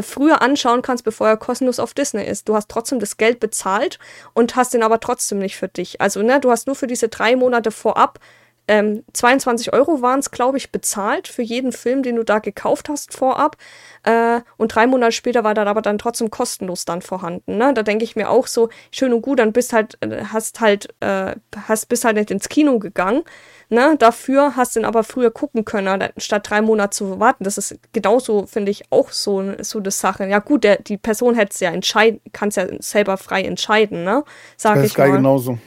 früher 0.01 0.41
anschauen 0.41 0.81
kannst, 0.81 1.03
bevor 1.03 1.27
er 1.27 1.37
kostenlos 1.37 1.79
auf 1.79 1.93
Disney 1.93 2.25
ist. 2.25 2.47
Du 2.47 2.55
hast 2.55 2.69
trotzdem 2.69 2.99
das 2.99 3.17
Geld 3.17 3.39
bezahlt 3.39 3.99
und 4.33 4.55
hast 4.55 4.73
den 4.73 4.83
aber 4.83 4.99
trotzdem 4.99 5.39
nicht 5.39 5.57
für 5.57 5.67
dich. 5.67 6.01
Also, 6.01 6.21
ne, 6.21 6.39
du 6.39 6.51
hast 6.51 6.67
nur 6.67 6.75
für 6.75 6.87
diese 6.87 7.09
drei 7.09 7.35
Monate 7.35 7.71
vorab 7.71 8.19
ähm, 8.67 9.03
22 9.13 9.73
Euro 9.73 10.01
waren 10.01 10.19
es, 10.19 10.31
glaube 10.31 10.57
ich, 10.57 10.71
bezahlt 10.71 11.27
für 11.27 11.41
jeden 11.41 11.71
Film, 11.71 12.01
den 12.03 12.15
du 12.15 12.23
da 12.23 12.39
gekauft 12.39 12.89
hast 12.89 13.13
vorab. 13.13 13.57
Äh, 14.03 14.41
und 14.57 14.73
drei 14.73 14.87
Monate 14.87 15.11
später 15.11 15.43
war 15.43 15.53
dann 15.53 15.67
aber 15.67 15.81
dann 15.81 15.97
trotzdem 15.97 16.31
kostenlos 16.31 16.85
dann 16.85 17.01
vorhanden. 17.01 17.57
Ne? 17.57 17.73
Da 17.73 17.83
denke 17.83 18.03
ich 18.03 18.15
mir 18.15 18.29
auch 18.29 18.47
so, 18.47 18.69
schön 18.91 19.13
und 19.13 19.21
gut, 19.21 19.39
dann 19.39 19.53
bist 19.53 19.73
halt, 19.73 19.97
äh, 20.01 20.23
hast 20.25 20.61
halt, 20.61 20.93
äh, 20.99 21.35
hast, 21.67 21.89
bist 21.89 22.05
halt 22.05 22.17
nicht 22.17 22.31
ins 22.31 22.49
Kino 22.49 22.79
gegangen. 22.79 23.23
Ne? 23.69 23.95
Dafür 23.97 24.55
hast 24.55 24.75
du 24.75 24.79
ihn 24.79 24.85
aber 24.85 25.03
früher 25.03 25.31
gucken 25.31 25.65
können, 25.65 26.03
statt 26.17 26.49
drei 26.49 26.61
Monate 26.61 26.91
zu 26.91 27.19
warten. 27.19 27.43
Das 27.43 27.57
ist 27.57 27.77
genauso, 27.93 28.45
finde 28.47 28.71
ich, 28.71 28.91
auch 28.91 29.09
so, 29.11 29.53
so 29.61 29.79
eine 29.79 29.91
Sache. 29.91 30.25
Ja, 30.27 30.39
gut, 30.39 30.63
der, 30.63 30.81
die 30.81 30.97
Person 30.97 31.35
hätte 31.35 31.51
es 31.53 31.59
ja 31.59 31.71
entscheiden, 31.71 32.19
kann 32.33 32.49
es 32.49 32.55
ja 32.55 32.67
selber 32.79 33.17
frei 33.17 33.43
entscheiden, 33.43 34.03
ne? 34.03 34.23
Sag 34.57 34.75
das 34.75 34.85
ich 34.85 34.97
mal. 34.97 35.11
genauso. 35.11 35.57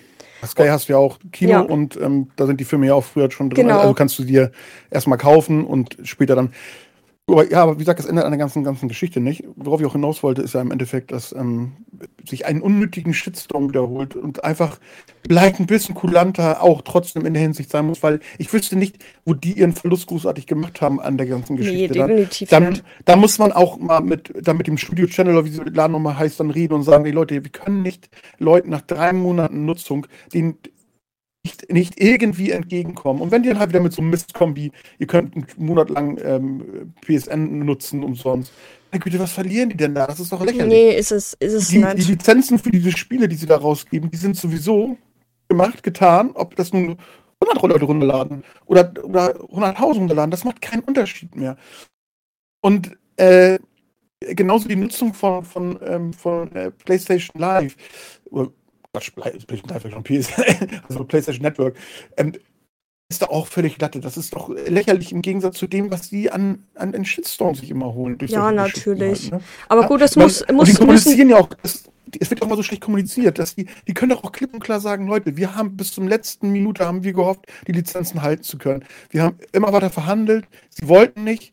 Sky 0.47 0.69
hast 0.69 0.89
du 0.89 0.93
ja 0.93 0.99
auch 0.99 1.19
Kino 1.33 1.51
ja. 1.51 1.61
und 1.61 1.97
ähm, 2.01 2.31
da 2.37 2.47
sind 2.47 2.61
die 2.61 2.65
Filme 2.65 2.87
ja 2.87 2.95
auch 2.95 3.05
früher 3.05 3.31
schon 3.31 3.51
drin. 3.51 3.67
Genau. 3.67 3.81
Also 3.81 3.95
kannst 3.95 4.19
du 4.19 4.25
dir 4.25 4.53
erstmal 4.91 5.19
kaufen 5.19 5.65
und 5.65 5.97
später 6.05 6.37
dann 6.37 6.53
aber, 7.29 7.51
ja, 7.51 7.63
aber 7.63 7.75
wie 7.75 7.81
gesagt, 7.81 7.99
das 7.99 8.07
ändert 8.07 8.25
an 8.25 8.31
der 8.33 8.39
ganzen, 8.39 8.65
ganzen 8.65 8.89
Geschichte 8.89 9.21
nicht. 9.21 9.45
Worauf 9.57 9.81
ich 9.81 9.87
auch 9.87 9.93
hinaus 9.93 10.23
wollte, 10.23 10.43
ist 10.43 10.55
ja 10.55 10.63
im 10.63 10.71
Endeffekt, 10.71 11.13
dass 11.13 11.33
ähm, 11.33 11.73
sich 12.27 12.47
einen 12.47 12.63
unnötigen 12.63 13.13
Shitstorm 13.13 13.69
wiederholt 13.69 14.17
und 14.17 14.45
einfach 14.45 14.79
vielleicht 15.27 15.61
ein 15.61 15.67
bisschen 15.67 15.95
kulanter 15.95 16.63
auch 16.63 16.81
trotzdem 16.83 17.27
in 17.27 17.35
der 17.35 17.43
Hinsicht 17.43 17.71
sein 17.71 17.87
muss, 17.87 18.03
weil 18.03 18.21
ich 18.39 18.51
wüsste 18.53 18.77
nicht, 18.77 19.05
wo 19.27 19.35
die 19.35 19.53
ihren 19.53 19.73
Verlust 19.73 20.07
großartig 20.07 20.47
gemacht 20.47 20.81
haben 20.81 21.01
an 21.01 21.19
der 21.19 21.27
ganzen 21.27 21.57
Geschichte. 21.57 21.93
Nee, 21.93 22.07
definitiv 22.07 22.49
dann, 22.49 22.65
dann, 22.65 22.81
da 23.05 23.17
muss 23.17 23.39
man 23.39 23.53
auch 23.53 23.79
mal 23.79 24.01
mit, 24.01 24.33
dann 24.41 24.57
mit 24.57 24.67
dem 24.67 24.79
Studio 24.79 25.07
Channel 25.07 25.37
oder 25.37 25.45
wie 25.45 25.51
sie 25.51 25.63
Laden 25.63 25.93
nochmal 25.93 26.19
heißt, 26.19 26.41
dann 26.41 26.51
reden 26.51 26.75
und 26.75 26.83
sagen, 26.83 27.05
die 27.05 27.11
Leute, 27.11 27.35
wir 27.45 27.51
können 27.51 27.83
nicht 27.83 28.09
Leuten 28.39 28.71
nach 28.71 28.83
drei 28.83 29.13
Monaten 29.13 29.67
Nutzung 29.67 30.07
den 30.33 30.57
nicht, 31.45 31.73
nicht 31.73 32.01
irgendwie 32.01 32.51
entgegenkommen. 32.51 33.23
Und 33.23 33.31
wenn 33.31 33.43
die 33.43 33.49
dann 33.49 33.59
halt 33.59 33.71
wieder 33.71 33.81
mit 33.81 33.93
so 33.93 34.03
einem 34.03 34.11
Mist 34.11 34.35
kommen, 34.35 34.57
wie 34.57 34.73
ihr 34.99 35.07
könnt 35.07 35.35
einen 35.35 35.47
Monat 35.57 35.91
lang 35.91 36.19
ähm, 36.23 36.95
PSN 37.03 37.61
nutzen 37.61 38.03
umsonst, 38.03 38.53
na 38.91 38.99
Güte, 38.99 39.19
was 39.19 39.33
verlieren 39.33 39.69
die 39.69 39.77
denn 39.77 39.95
da? 39.95 40.07
Das 40.07 40.19
ist 40.19 40.33
doch 40.33 40.45
lächerlich. 40.45 40.67
Nee, 40.67 40.97
ist 40.97 41.13
es, 41.13 41.35
ist 41.35 41.53
es 41.53 41.69
die, 41.69 41.79
nicht. 41.79 41.99
Die 41.99 42.13
Lizenzen 42.13 42.59
für 42.59 42.71
diese 42.71 42.93
Spiele, 42.97 43.29
die 43.29 43.37
sie 43.37 43.47
da 43.47 43.57
rausgeben, 43.57 44.11
die 44.11 44.17
sind 44.17 44.37
sowieso 44.37 44.97
gemacht, 45.49 45.83
getan, 45.83 46.31
ob 46.35 46.57
das 46.57 46.73
nun 46.73 46.97
100 47.41 47.63
Leute 47.63 47.85
runterladen 47.85 48.45
oder, 48.67 48.93
oder 49.03 49.37
100.000 49.37 49.99
runterladen, 49.99 50.31
das 50.31 50.45
macht 50.45 50.61
keinen 50.61 50.83
Unterschied 50.83 51.37
mehr. 51.37 51.57
Und 52.61 52.97
äh, 53.17 53.59
genauso 54.21 54.69
die 54.69 54.77
Nutzung 54.77 55.15
von, 55.15 55.45
von, 55.45 55.79
ähm, 55.85 56.13
von 56.13 56.51
äh, 56.53 56.71
PlayStation 56.71 57.41
Live, 57.41 57.77
oder 58.31 58.51
Quatsch, 58.99 59.47
PlayStation 59.47 59.69
Live 59.69 59.93
schon 59.93 60.03
PS, 60.03 60.33
also 60.89 61.05
PlayStation 61.05 61.43
Network, 61.43 61.77
ähm, 62.17 62.33
ist 63.11 63.23
da 63.23 63.27
auch 63.27 63.47
völlig 63.47 63.81
latte. 63.81 64.01
Das 64.01 64.17
ist 64.17 64.35
doch 64.35 64.51
lächerlich 64.51 65.13
im 65.13 65.23
Gegensatz 65.23 65.57
zu 65.57 65.67
dem, 65.67 65.91
was 65.91 66.11
die 66.11 66.31
an, 66.31 66.65
an 66.75 66.93
den 66.93 67.05
Shitstorm 67.05 67.55
sich 67.55 67.71
immer 67.71 67.95
holen. 67.95 68.19
ja, 68.27 68.53
natürlich. 68.53 69.33
Halt, 69.33 69.41
ne? 69.41 69.49
Aber 69.69 69.87
gut, 69.87 70.01
das 70.01 70.15
ja, 70.15 70.23
muss, 70.23 70.47
man, 70.47 70.57
muss. 70.57 70.69
Die 70.69 70.75
kommunizieren 70.75 71.31
ja 71.31 71.39
auch. 71.39 71.49
Das, 71.63 71.85
es 72.21 72.31
wird 72.31 72.43
auch 72.43 72.49
mal 72.49 72.57
so 72.57 72.63
schlecht 72.63 72.83
kommuniziert, 72.83 73.39
dass 73.39 73.55
die, 73.55 73.67
die 73.87 73.95
können 73.95 74.11
doch 74.11 74.25
auch 74.25 74.33
klipp 74.33 74.53
und 74.55 74.61
klar 74.61 74.81
sagen, 74.81 75.07
Leute, 75.07 75.37
wir 75.37 75.55
haben 75.55 75.77
bis 75.77 75.93
zum 75.93 76.09
letzten 76.09 76.53
Minute 76.53 76.87
haben 76.87 77.05
wir 77.05 77.13
gehofft, 77.13 77.47
die 77.67 77.73
Lizenzen 77.73 78.23
halten 78.23 78.43
zu 78.43 78.59
können. 78.59 78.85
Wir 79.11 79.23
haben 79.23 79.39
immer 79.53 79.73
weiter 79.73 79.91
verhandelt, 79.91 80.47
sie 80.71 80.89
wollten 80.89 81.25
nicht, 81.25 81.53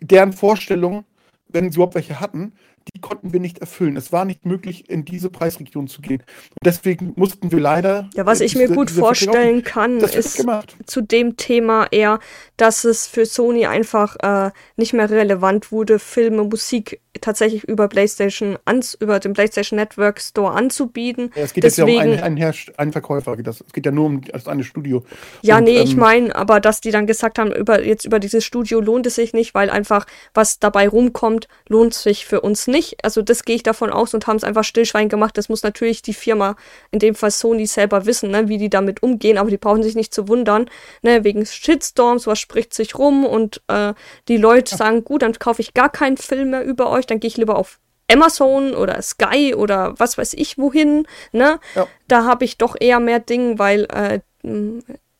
deren 0.00 0.32
Vorstellung, 0.32 1.04
wenn 1.48 1.70
sie 1.70 1.76
überhaupt 1.76 1.96
welche 1.96 2.20
hatten, 2.20 2.52
die 2.94 3.00
konnten 3.00 3.32
wir 3.32 3.40
nicht 3.40 3.58
erfüllen. 3.58 3.96
Es 3.96 4.12
war 4.12 4.24
nicht 4.24 4.46
möglich, 4.46 4.88
in 4.88 5.04
diese 5.04 5.30
Preisregion 5.30 5.88
zu 5.88 6.02
gehen. 6.02 6.20
Und 6.20 6.64
deswegen 6.64 7.12
mussten 7.16 7.52
wir 7.52 7.60
leider. 7.60 8.08
Ja, 8.14 8.26
was 8.26 8.40
ich 8.40 8.52
diese, 8.52 8.68
mir 8.68 8.74
gut 8.74 8.90
vorstellen 8.90 9.62
kann, 9.62 9.98
ist 9.98 10.44
zu 10.86 11.00
dem 11.00 11.36
Thema 11.36 11.86
eher, 11.90 12.18
dass 12.56 12.84
es 12.84 13.06
für 13.06 13.26
Sony 13.26 13.66
einfach 13.66 14.16
äh, 14.22 14.50
nicht 14.76 14.92
mehr 14.92 15.10
relevant 15.10 15.72
wurde, 15.72 15.98
Filme, 15.98 16.44
Musik 16.44 17.00
tatsächlich 17.20 17.64
über 17.64 17.88
PlayStation 17.88 18.58
ans, 18.64 18.94
über 18.94 19.20
den 19.20 19.34
PlayStation 19.34 19.76
Network 19.76 20.20
Store 20.20 20.52
anzubieten. 20.52 21.30
Ja, 21.34 21.42
es 21.42 21.52
geht 21.52 21.64
Deswegen, 21.64 21.88
jetzt 21.88 21.98
ja 21.98 22.04
um 22.04 22.12
einen, 22.12 22.22
einen, 22.22 22.36
Herst 22.36 22.78
einen 22.78 22.92
Verkäufer. 22.92 23.36
Es 23.38 23.64
geht 23.72 23.84
ja 23.84 23.92
nur 23.92 24.06
um 24.06 24.22
das 24.22 24.48
eine 24.48 24.64
Studio. 24.64 25.04
Ja, 25.42 25.58
Und, 25.58 25.64
nee, 25.64 25.76
ähm, 25.76 25.84
ich 25.84 25.96
meine, 25.96 26.34
aber 26.34 26.60
dass 26.60 26.80
die 26.80 26.90
dann 26.90 27.06
gesagt 27.06 27.38
haben, 27.38 27.52
über, 27.52 27.84
jetzt 27.84 28.06
über 28.06 28.18
dieses 28.18 28.44
Studio 28.44 28.80
lohnt 28.80 29.06
es 29.06 29.16
sich 29.16 29.34
nicht, 29.34 29.54
weil 29.54 29.68
einfach 29.68 30.06
was 30.32 30.58
dabei 30.58 30.88
rumkommt, 30.88 31.48
lohnt 31.68 31.94
sich 31.94 32.24
für 32.24 32.40
uns 32.40 32.66
nicht. 32.66 32.71
Also 33.02 33.22
das 33.22 33.44
gehe 33.44 33.56
ich 33.56 33.62
davon 33.62 33.90
aus 33.90 34.14
und 34.14 34.26
haben 34.26 34.36
es 34.36 34.44
einfach 34.44 34.64
stillschweigend 34.64 35.10
gemacht. 35.10 35.36
Das 35.38 35.48
muss 35.48 35.62
natürlich 35.62 36.02
die 36.02 36.14
Firma, 36.14 36.56
in 36.90 36.98
dem 36.98 37.14
Fall 37.14 37.30
Sony, 37.30 37.66
selber 37.66 38.06
wissen, 38.06 38.30
ne, 38.30 38.48
wie 38.48 38.58
die 38.58 38.70
damit 38.70 39.02
umgehen, 39.02 39.38
aber 39.38 39.50
die 39.50 39.58
brauchen 39.58 39.82
sich 39.82 39.94
nicht 39.94 40.14
zu 40.14 40.28
wundern, 40.28 40.68
ne, 41.02 41.24
wegen 41.24 41.44
Shitstorms, 41.44 42.26
was 42.26 42.38
spricht 42.38 42.74
sich 42.74 42.96
rum 42.96 43.24
und 43.24 43.62
äh, 43.68 43.94
die 44.28 44.36
Leute 44.36 44.76
sagen, 44.76 45.04
gut, 45.04 45.22
dann 45.22 45.32
kaufe 45.38 45.62
ich 45.62 45.74
gar 45.74 45.90
keinen 45.90 46.16
Film 46.16 46.50
mehr 46.50 46.64
über 46.64 46.90
euch, 46.90 47.06
dann 47.06 47.20
gehe 47.20 47.28
ich 47.28 47.36
lieber 47.36 47.56
auf 47.56 47.78
Amazon 48.10 48.74
oder 48.74 49.00
Sky 49.00 49.54
oder 49.54 49.94
was 49.98 50.18
weiß 50.18 50.34
ich 50.34 50.58
wohin, 50.58 51.06
ne? 51.32 51.60
Ja. 51.74 51.86
Da 52.08 52.24
habe 52.24 52.44
ich 52.44 52.58
doch 52.58 52.76
eher 52.78 53.00
mehr 53.00 53.20
Dinge, 53.20 53.58
weil 53.58 53.84
äh, 53.84 54.20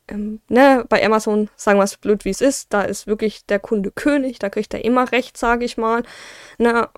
ähm, 0.07 0.41
ne, 0.49 0.85
bei 0.89 1.03
Amazon, 1.05 1.49
sagen 1.55 1.79
wir 1.79 1.83
es 1.83 1.97
blöd, 1.97 2.25
wie 2.25 2.29
es 2.29 2.41
ist, 2.41 2.73
da 2.73 2.83
ist 2.83 3.07
wirklich 3.07 3.45
der 3.45 3.59
Kunde 3.59 3.91
König, 3.91 4.39
da 4.39 4.49
kriegt 4.49 4.73
er 4.73 4.83
immer 4.83 5.11
recht, 5.11 5.37
sage 5.37 5.65
ich 5.65 5.77
mal. 5.77 6.03
Ne, 6.57 6.89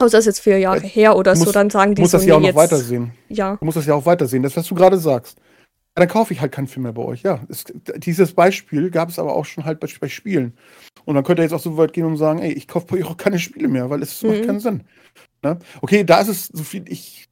Außer 0.00 0.16
es 0.16 0.22
ist 0.22 0.26
jetzt 0.26 0.40
vier 0.40 0.58
Jahre 0.58 0.80
her 0.80 1.14
oder 1.14 1.32
musst, 1.32 1.44
so, 1.44 1.52
dann 1.52 1.68
sagen 1.68 1.94
die 1.94 2.00
musst 2.00 2.12
so, 2.12 2.18
das 2.18 2.26
ja 2.26 2.34
auch 2.34 2.40
noch 2.40 2.46
jetzt, 2.46 2.56
weitersehen. 2.56 3.12
Ja. 3.28 3.56
Du 3.56 3.64
musst 3.66 3.76
das 3.76 3.84
ja 3.84 3.94
auch 3.94 4.06
weitersehen. 4.06 4.42
Das, 4.42 4.56
was 4.56 4.66
du 4.66 4.74
gerade 4.74 4.98
sagst. 4.98 5.38
Ja, 5.38 6.00
dann 6.00 6.08
kaufe 6.08 6.32
ich 6.32 6.40
halt 6.40 6.52
keinen 6.52 6.68
Film 6.68 6.84
mehr 6.84 6.92
bei 6.94 7.02
euch. 7.02 7.22
Ja, 7.22 7.40
es, 7.50 7.64
dieses 7.96 8.32
Beispiel 8.32 8.90
gab 8.90 9.10
es 9.10 9.18
aber 9.18 9.36
auch 9.36 9.44
schon 9.44 9.66
halt 9.66 9.78
bei, 9.78 9.88
bei, 10.00 10.08
Spielen. 10.08 10.54
Und 11.04 11.16
dann 11.16 11.24
könnt 11.24 11.38
ihr 11.38 11.42
jetzt 11.42 11.52
auch 11.52 11.60
so 11.60 11.76
weit 11.76 11.92
gehen 11.92 12.06
und 12.06 12.16
sagen, 12.16 12.38
ey, 12.38 12.50
ich 12.50 12.66
kaufe 12.66 12.86
bei 12.86 12.96
euch 12.96 13.04
auch 13.04 13.18
keine 13.18 13.38
Spiele 13.38 13.68
mehr, 13.68 13.90
weil 13.90 14.02
es 14.02 14.22
mhm. 14.22 14.30
macht 14.30 14.46
keinen 14.46 14.60
Sinn. 14.60 14.84
Ne? 15.42 15.58
Okay, 15.82 16.04
da 16.04 16.20
ist 16.20 16.28
es 16.28 16.46
so 16.46 16.64
viel, 16.64 16.84
ich, 16.88 17.28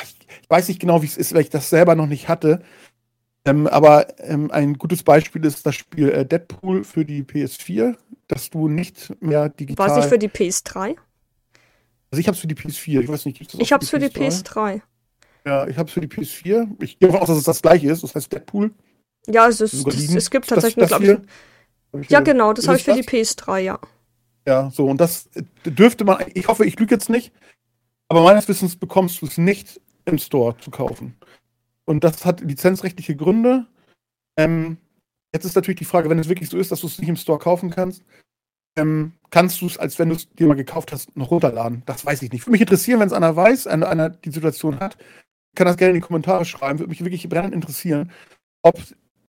ich 0.00 0.48
weiß 0.48 0.68
nicht 0.68 0.80
genau, 0.80 1.02
wie 1.02 1.06
es 1.06 1.16
ist, 1.16 1.34
weil 1.34 1.42
ich 1.42 1.50
das 1.50 1.70
selber 1.70 1.96
noch 1.96 2.06
nicht 2.06 2.28
hatte. 2.28 2.62
Ähm, 3.44 3.66
aber 3.66 4.20
ähm, 4.20 4.52
ein 4.52 4.74
gutes 4.74 5.02
Beispiel 5.02 5.44
ist 5.44 5.66
das 5.66 5.74
Spiel 5.74 6.08
äh, 6.10 6.24
Deadpool 6.24 6.84
für 6.84 7.04
die 7.04 7.24
PS4, 7.24 7.96
dass 8.28 8.50
du 8.50 8.68
nicht 8.68 9.12
mehr 9.20 9.48
digital. 9.48 9.88
War 9.88 9.98
es 9.98 10.04
nicht 10.04 10.12
für 10.12 10.18
die 10.18 10.28
PS3? 10.28 10.96
Also 12.12 12.20
ich 12.20 12.26
habe 12.28 12.34
es 12.34 12.40
für 12.40 12.46
die 12.46 12.54
PS4. 12.54 13.00
Ich 13.00 13.08
weiß 13.08 13.24
nicht, 13.24 13.38
gibt 13.38 13.54
es 13.54 13.58
Ich 13.58 13.72
habe 13.72 13.82
es 13.82 13.90
für 13.90 13.98
die 13.98 14.08
PS3. 14.08 14.82
Ja, 15.46 15.66
ich 15.66 15.78
habe 15.78 15.88
es 15.88 15.94
für 15.94 16.00
die 16.02 16.08
PS4. 16.08 16.82
Ich 16.82 16.98
gehe 16.98 17.08
davon 17.08 17.22
aus, 17.22 17.28
dass 17.28 17.38
es 17.38 17.44
das 17.44 17.62
gleiche 17.62 17.90
ist. 17.90 18.02
Das 18.02 18.14
heißt 18.14 18.30
Deadpool. 18.30 18.70
Ja, 19.26 19.48
es, 19.48 19.62
ist, 19.62 19.86
das, 19.86 19.94
es 19.96 20.30
gibt 20.30 20.46
tatsächlich, 20.48 20.86
glaube 20.88 21.22
ich. 21.94 22.10
Ja, 22.10 22.20
genau, 22.20 22.52
das 22.52 22.68
habe 22.68 22.76
ich 22.76 22.84
für 22.84 22.94
das? 22.94 23.00
die 23.00 23.08
PS3, 23.08 23.58
ja. 23.58 23.78
Ja, 24.46 24.70
so, 24.70 24.86
und 24.86 25.00
das 25.00 25.30
dürfte 25.64 26.04
man, 26.04 26.24
ich 26.34 26.48
hoffe, 26.48 26.66
ich 26.66 26.78
lüge 26.78 26.94
jetzt 26.94 27.08
nicht, 27.08 27.32
aber 28.08 28.22
meines 28.22 28.48
Wissens 28.48 28.76
bekommst 28.76 29.22
du 29.22 29.26
es 29.26 29.38
nicht 29.38 29.80
im 30.04 30.18
Store 30.18 30.56
zu 30.58 30.70
kaufen. 30.70 31.16
Und 31.84 32.02
das 32.02 32.24
hat 32.24 32.40
lizenzrechtliche 32.40 33.14
Gründe. 33.14 33.66
Ähm, 34.36 34.78
jetzt 35.32 35.44
ist 35.44 35.54
natürlich 35.54 35.78
die 35.78 35.84
Frage, 35.84 36.10
wenn 36.10 36.18
es 36.18 36.28
wirklich 36.28 36.48
so 36.48 36.58
ist, 36.58 36.72
dass 36.72 36.80
du 36.80 36.88
es 36.88 36.98
nicht 36.98 37.08
im 37.08 37.16
Store 37.16 37.38
kaufen 37.38 37.70
kannst, 37.70 38.02
ähm, 38.76 39.12
kannst 39.30 39.60
du 39.60 39.66
es, 39.66 39.78
als 39.78 39.98
wenn 39.98 40.08
du 40.10 40.14
es 40.14 40.28
dir 40.30 40.46
mal 40.46 40.54
gekauft 40.54 40.92
hast, 40.92 41.16
noch 41.16 41.30
runterladen. 41.30 41.82
Das 41.86 42.04
weiß 42.04 42.22
ich 42.22 42.32
nicht. 42.32 42.42
Würde 42.42 42.52
mich 42.52 42.60
interessieren, 42.60 43.00
wenn 43.00 43.08
es 43.08 43.12
einer 43.12 43.34
weiß, 43.34 43.66
einer, 43.66 43.88
einer 43.88 44.10
die 44.10 44.30
Situation 44.30 44.80
hat, 44.80 44.96
kann 45.54 45.66
das 45.66 45.76
gerne 45.76 45.90
in 45.94 46.00
die 46.00 46.06
Kommentare 46.06 46.44
schreiben. 46.44 46.78
Würde 46.78 46.90
mich 46.90 47.04
wirklich 47.04 47.28
brennend 47.28 47.54
interessieren, 47.54 48.10
ob, 48.62 48.78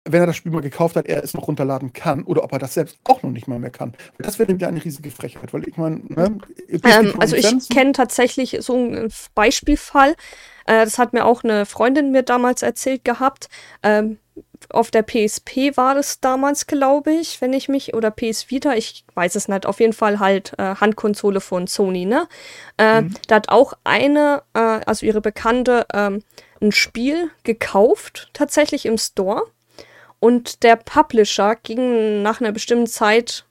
wenn 0.04 0.20
er 0.20 0.26
das 0.26 0.36
Spiel 0.36 0.52
mal 0.52 0.60
gekauft 0.60 0.96
hat, 0.96 1.06
er 1.06 1.22
es 1.24 1.34
noch 1.34 1.48
runterladen 1.48 1.92
kann 1.92 2.24
oder 2.24 2.44
ob 2.44 2.52
er 2.52 2.58
das 2.58 2.74
selbst 2.74 2.98
auch 3.04 3.22
noch 3.22 3.30
nicht 3.30 3.48
mal 3.48 3.58
mehr 3.58 3.70
kann. 3.70 3.94
Das 4.18 4.38
wäre 4.38 4.48
nämlich 4.48 4.66
eine 4.66 4.84
riesige 4.84 5.10
Frechheit, 5.10 5.52
weil 5.52 5.66
ich 5.68 5.76
meine, 5.76 6.00
ne, 6.08 6.38
ähm, 6.68 7.14
also 7.18 7.36
ich 7.36 7.68
kenne 7.68 7.92
tatsächlich 7.92 8.58
so 8.60 8.76
einen 8.76 9.12
Beispielfall. 9.34 10.14
Äh, 10.66 10.84
das 10.84 10.98
hat 10.98 11.12
mir 11.12 11.24
auch 11.24 11.42
eine 11.42 11.66
Freundin 11.66 12.12
mir 12.12 12.22
damals 12.22 12.62
erzählt 12.62 13.04
gehabt. 13.04 13.48
Ähm, 13.82 14.18
auf 14.70 14.90
der 14.90 15.02
PSP 15.02 15.76
war 15.76 15.94
das 15.94 16.20
damals, 16.20 16.66
glaube 16.66 17.12
ich, 17.12 17.40
wenn 17.40 17.52
ich 17.52 17.68
mich, 17.68 17.94
oder 17.94 18.10
PS 18.10 18.50
Vita, 18.50 18.74
ich 18.74 19.04
weiß 19.14 19.34
es 19.34 19.48
nicht, 19.48 19.66
auf 19.66 19.80
jeden 19.80 19.92
Fall 19.92 20.18
halt 20.18 20.52
äh, 20.58 20.76
Handkonsole 20.76 21.40
von 21.40 21.66
Sony, 21.66 22.04
ne? 22.04 22.28
Äh, 22.78 23.02
mhm. 23.02 23.14
Da 23.28 23.36
hat 23.36 23.48
auch 23.48 23.74
eine, 23.84 24.42
äh, 24.54 24.58
also 24.58 25.06
ihre 25.06 25.20
Bekannte, 25.20 25.86
ähm, 25.92 26.22
ein 26.60 26.72
Spiel 26.72 27.30
gekauft, 27.42 28.30
tatsächlich 28.32 28.86
im 28.86 28.98
Store. 28.98 29.44
Und 30.18 30.62
der 30.62 30.76
Publisher 30.76 31.56
ging 31.56 32.22
nach 32.22 32.40
einer 32.40 32.52
bestimmten 32.52 32.86
Zeit 32.86 33.44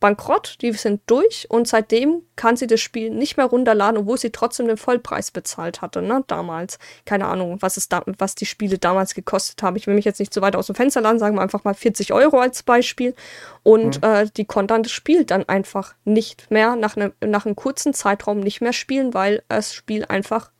bankrott, 0.00 0.56
die 0.60 0.72
sind 0.72 1.02
durch 1.06 1.46
und 1.50 1.66
seitdem 1.66 2.22
kann 2.36 2.56
sie 2.56 2.66
das 2.66 2.80
Spiel 2.80 3.10
nicht 3.10 3.36
mehr 3.36 3.46
runterladen, 3.46 3.98
obwohl 3.98 4.18
sie 4.18 4.30
trotzdem 4.30 4.68
den 4.68 4.76
Vollpreis 4.76 5.30
bezahlt 5.30 5.82
hatte, 5.82 6.02
ne, 6.02 6.22
damals. 6.26 6.78
Keine 7.04 7.26
Ahnung, 7.26 7.58
was, 7.60 7.76
es 7.76 7.88
da, 7.88 8.02
was 8.06 8.34
die 8.34 8.46
Spiele 8.46 8.78
damals 8.78 9.14
gekostet 9.14 9.62
haben. 9.62 9.76
Ich 9.76 9.86
will 9.86 9.94
mich 9.94 10.04
jetzt 10.04 10.20
nicht 10.20 10.32
zu 10.32 10.40
weit 10.40 10.56
aus 10.56 10.66
dem 10.66 10.76
Fenster 10.76 11.00
laden, 11.00 11.18
sagen 11.18 11.36
wir 11.36 11.42
einfach 11.42 11.64
mal 11.64 11.74
40 11.74 12.12
Euro 12.12 12.38
als 12.38 12.62
Beispiel. 12.62 13.14
Und 13.62 14.00
mhm. 14.02 14.08
äh, 14.08 14.26
die 14.36 14.44
konnte 14.44 14.74
dann 14.74 14.84
das 14.84 14.92
Spiel 14.92 15.24
dann 15.24 15.48
einfach 15.48 15.94
nicht 16.04 16.50
mehr, 16.50 16.76
nach, 16.76 16.96
ne, 16.96 17.12
nach 17.24 17.44
einem 17.44 17.56
kurzen 17.56 17.92
Zeitraum 17.92 18.40
nicht 18.40 18.60
mehr 18.60 18.72
spielen, 18.72 19.14
weil 19.14 19.42
das 19.48 19.74
Spiel 19.74 20.04
einfach 20.04 20.52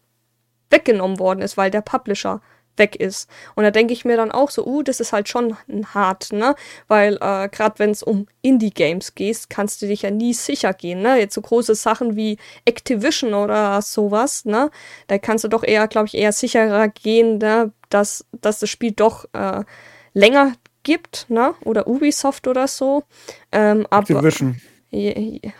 weggenommen 0.70 1.18
worden 1.18 1.40
ist, 1.40 1.56
weil 1.56 1.70
der 1.70 1.80
Publisher 1.80 2.40
weg 2.78 2.96
ist. 2.96 3.28
Und 3.54 3.64
da 3.64 3.70
denke 3.70 3.92
ich 3.92 4.04
mir 4.04 4.16
dann 4.16 4.30
auch 4.30 4.50
so, 4.50 4.66
uh, 4.66 4.82
das 4.82 5.00
ist 5.00 5.12
halt 5.12 5.28
schon 5.28 5.56
hart, 5.94 6.32
ne? 6.32 6.54
Weil 6.86 7.14
äh, 7.14 7.48
gerade 7.48 7.78
wenn 7.78 7.90
es 7.90 8.02
um 8.02 8.26
Indie-Games 8.42 9.14
geht, 9.14 9.50
kannst 9.50 9.82
du 9.82 9.86
dich 9.86 10.02
ja 10.02 10.10
nie 10.10 10.34
sicher 10.34 10.72
gehen, 10.72 11.02
ne? 11.02 11.18
Jetzt 11.18 11.34
so 11.34 11.40
große 11.40 11.74
Sachen 11.74 12.16
wie 12.16 12.38
Activision 12.64 13.34
oder 13.34 13.82
sowas, 13.82 14.44
ne? 14.44 14.70
Da 15.06 15.18
kannst 15.18 15.44
du 15.44 15.48
doch 15.48 15.64
eher, 15.64 15.88
glaube 15.88 16.06
ich, 16.06 16.14
eher 16.14 16.32
sicherer 16.32 16.88
gehen, 16.88 17.38
ne? 17.38 17.72
dass, 17.90 18.26
dass 18.32 18.58
das 18.58 18.70
Spiel 18.70 18.92
doch 18.92 19.26
äh, 19.32 19.64
länger 20.12 20.52
gibt, 20.82 21.26
ne? 21.28 21.54
Oder 21.64 21.86
Ubisoft 21.86 22.46
oder 22.46 22.68
so. 22.68 23.04
Ähm, 23.52 23.86
Activision. 23.90 24.60
Ja, 24.90 25.12
ja 25.18 25.50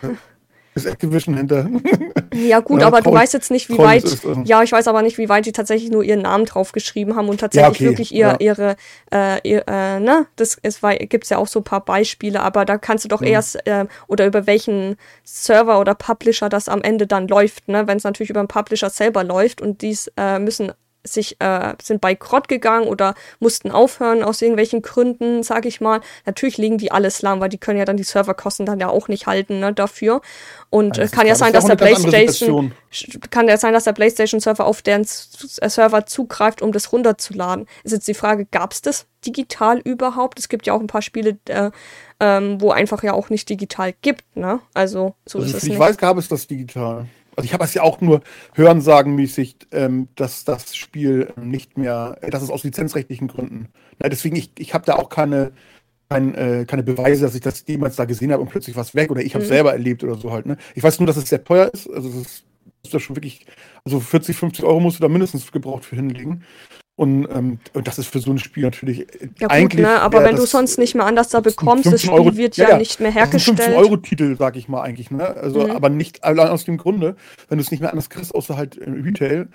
ist 0.85 0.91
Activision 0.91 1.35
hinter. 1.35 1.69
Ja, 2.33 2.59
gut, 2.59 2.81
ja, 2.81 2.87
aber 2.87 3.01
du 3.01 3.11
weißt 3.11 3.33
jetzt 3.33 3.51
nicht, 3.51 3.69
wie 3.69 3.77
weit. 3.77 4.03
Ist, 4.03 4.23
ähm, 4.23 4.43
ja, 4.45 4.61
ich 4.63 4.71
weiß 4.71 4.87
aber 4.87 5.01
nicht, 5.01 5.17
wie 5.17 5.29
weit 5.29 5.45
die 5.45 5.51
tatsächlich 5.51 5.91
nur 5.91 6.03
ihren 6.03 6.21
Namen 6.21 6.45
draufgeschrieben 6.45 7.15
haben 7.15 7.27
und 7.27 7.39
tatsächlich 7.39 7.79
ja, 7.79 7.87
okay, 7.87 7.89
wirklich 7.89 8.13
ihr, 8.13 8.27
ja. 8.27 8.35
ihre, 8.39 8.75
äh, 9.11 9.47
ihr, 9.47 9.63
äh, 9.67 9.99
ne, 9.99 10.27
das 10.35 10.57
es 10.61 10.79
gibt 11.09 11.29
ja 11.29 11.37
auch 11.37 11.47
so 11.47 11.59
ein 11.59 11.63
paar 11.63 11.83
Beispiele, 11.83 12.41
aber 12.41 12.65
da 12.65 12.77
kannst 12.77 13.03
du 13.03 13.09
doch 13.09 13.21
mhm. 13.21 13.27
erst, 13.27 13.67
äh, 13.67 13.85
oder 14.07 14.25
über 14.25 14.47
welchen 14.47 14.95
Server 15.23 15.79
oder 15.79 15.95
Publisher 15.95 16.49
das 16.49 16.69
am 16.69 16.81
Ende 16.81 17.07
dann 17.07 17.27
läuft, 17.27 17.67
ne, 17.67 17.87
wenn 17.87 17.97
es 17.97 18.03
natürlich 18.03 18.29
über 18.29 18.41
den 18.41 18.47
Publisher 18.47 18.89
selber 18.89 19.23
läuft 19.23 19.61
und 19.61 19.81
dies 19.81 20.11
äh, 20.17 20.39
müssen 20.39 20.71
sich 21.03 21.39
äh, 21.39 21.73
sind 21.81 22.01
bei 22.01 22.13
Grott 22.13 22.47
gegangen 22.47 22.87
oder 22.87 23.15
mussten 23.39 23.71
aufhören 23.71 24.23
aus 24.23 24.41
irgendwelchen 24.41 24.81
Gründen, 24.81 25.43
sage 25.43 25.67
ich 25.67 25.81
mal. 25.81 26.01
Natürlich 26.25 26.57
legen 26.57 26.77
die 26.77 26.91
alles 26.91 27.21
lahm, 27.21 27.39
weil 27.39 27.49
die 27.49 27.57
können 27.57 27.79
ja 27.79 27.85
dann 27.85 27.97
die 27.97 28.03
Serverkosten 28.03 28.65
dann 28.65 28.79
ja 28.79 28.89
auch 28.89 29.07
nicht 29.07 29.27
halten 29.27 29.59
ne, 29.59 29.73
dafür. 29.73 30.21
Und 30.69 30.97
äh, 30.97 31.07
kann 31.07 31.27
ja 31.27 31.35
sein, 31.35 31.53
dass 31.53 31.65
der 31.65 31.75
PlayStation 31.75 32.73
kann 33.29 33.47
ja 33.47 33.57
sein, 33.57 33.73
dass 33.73 33.83
der 33.83 33.93
PlayStation 33.93 34.39
Server 34.39 34.65
auf 34.65 34.81
deren 34.81 35.03
äh, 35.03 35.69
Server 35.69 36.05
zugreift, 36.05 36.61
um 36.61 36.71
das 36.71 36.91
runterzuladen. 36.91 37.67
Ist 37.83 37.91
jetzt 37.91 38.07
die 38.07 38.13
Frage, 38.13 38.45
gab 38.45 38.73
es 38.73 38.81
das 38.81 39.07
digital 39.25 39.79
überhaupt? 39.79 40.39
Es 40.39 40.49
gibt 40.49 40.67
ja 40.67 40.73
auch 40.73 40.79
ein 40.79 40.87
paar 40.87 41.01
Spiele, 41.01 41.37
äh, 41.47 41.71
ähm, 42.19 42.59
wo 42.59 42.71
einfach 42.71 43.03
ja 43.03 43.13
auch 43.13 43.29
nicht 43.29 43.47
digital 43.47 43.93
gibt, 44.01 44.35
ne? 44.35 44.59
Also 44.73 45.15
so 45.25 45.39
also, 45.39 45.49
ist 45.49 45.55
es 45.55 45.63
ich 45.63 45.69
nicht. 45.69 45.73
Ich 45.75 45.79
weiß, 45.79 45.97
gab 45.97 46.17
es 46.17 46.27
das 46.27 46.47
digital 46.47 47.07
also 47.39 47.45
ich 47.45 47.53
habe 47.53 47.63
es 47.63 47.73
ja 47.73 47.83
auch 47.83 48.01
nur 48.01 48.21
hörensagenmäßig, 48.55 49.55
ähm, 49.71 50.09
dass 50.15 50.43
das 50.43 50.75
Spiel 50.75 51.31
nicht 51.41 51.77
mehr, 51.77 52.17
äh, 52.19 52.29
das 52.29 52.43
ist 52.43 52.49
aus 52.49 52.65
lizenzrechtlichen 52.65 53.29
Gründen. 53.29 53.69
Na, 53.97 54.09
deswegen, 54.09 54.35
ich, 54.35 54.51
ich 54.59 54.73
habe 54.73 54.85
da 54.85 54.95
auch 54.95 55.07
keine, 55.07 55.53
kein, 56.09 56.35
äh, 56.35 56.65
keine 56.67 56.83
Beweise, 56.83 57.21
dass 57.21 57.35
ich 57.35 57.41
das 57.41 57.63
jemals 57.65 57.95
da 57.95 58.03
gesehen 58.03 58.33
habe 58.33 58.41
und 58.41 58.49
plötzlich 58.49 58.75
was 58.75 58.93
weg 58.93 59.09
oder 59.09 59.21
ich 59.21 59.35
habe 59.35 59.43
es 59.45 59.49
mhm. 59.49 59.53
selber 59.53 59.71
erlebt 59.71 60.03
oder 60.03 60.15
so 60.15 60.33
halt. 60.33 60.47
Ne? 60.47 60.57
Ich 60.75 60.83
weiß 60.83 60.99
nur, 60.99 61.07
dass 61.07 61.15
es 61.15 61.29
sehr 61.29 61.41
teuer 61.41 61.71
ist. 61.73 61.89
Also 61.89 62.09
es 62.09 62.15
ist, 62.15 62.43
ist 62.83 62.93
das 62.93 63.01
schon 63.01 63.15
wirklich, 63.15 63.45
also 63.85 64.01
40, 64.01 64.35
50 64.35 64.65
Euro 64.65 64.81
musst 64.81 64.99
du 64.99 65.01
da 65.01 65.07
mindestens 65.07 65.49
gebraucht 65.49 65.85
für 65.85 65.95
hinlegen. 65.95 66.43
Und, 66.99 67.29
ähm, 67.33 67.59
und 67.71 67.87
das 67.87 67.97
ist 67.97 68.09
für 68.09 68.19
so 68.19 68.29
ein 68.29 68.39
Spiel 68.39 68.63
natürlich 68.63 68.99
äh, 68.99 69.29
ja, 69.39 69.47
gut, 69.47 69.51
eigentlich. 69.51 69.85
Ne? 69.85 70.01
Aber 70.01 70.21
wenn 70.25 70.35
du 70.35 70.45
sonst 70.45 70.77
nicht 70.77 70.95
mehr 70.95 71.05
anders 71.05 71.29
da 71.29 71.39
bekommst, 71.39 71.85
das 71.85 72.01
Spiel 72.01 72.11
Euro, 72.11 72.35
wird 72.35 72.57
ja, 72.57 72.71
ja, 72.71 72.77
nicht 72.77 72.99
mehr 72.99 73.09
hergestellt. 73.09 73.57
Das 73.57 73.67
ist 73.67 73.73
ein 73.73 73.79
15-Euro-Titel, 73.79 74.35
sag 74.37 74.57
ich 74.57 74.67
mal 74.67 74.81
eigentlich. 74.81 75.09
Ne? 75.09 75.25
Also, 75.25 75.65
mhm. 75.65 75.71
aber 75.71 75.87
nicht 75.87 76.25
allein 76.25 76.49
aus 76.49 76.65
dem 76.65 76.75
Grunde, 76.75 77.15
wenn 77.47 77.57
du 77.57 77.63
es 77.63 77.71
nicht 77.71 77.79
mehr 77.79 77.91
anders 77.91 78.09
kriegst, 78.09 78.35
außer 78.35 78.57
halt 78.57 78.75
im 78.75 79.01
Retail. 79.01 79.47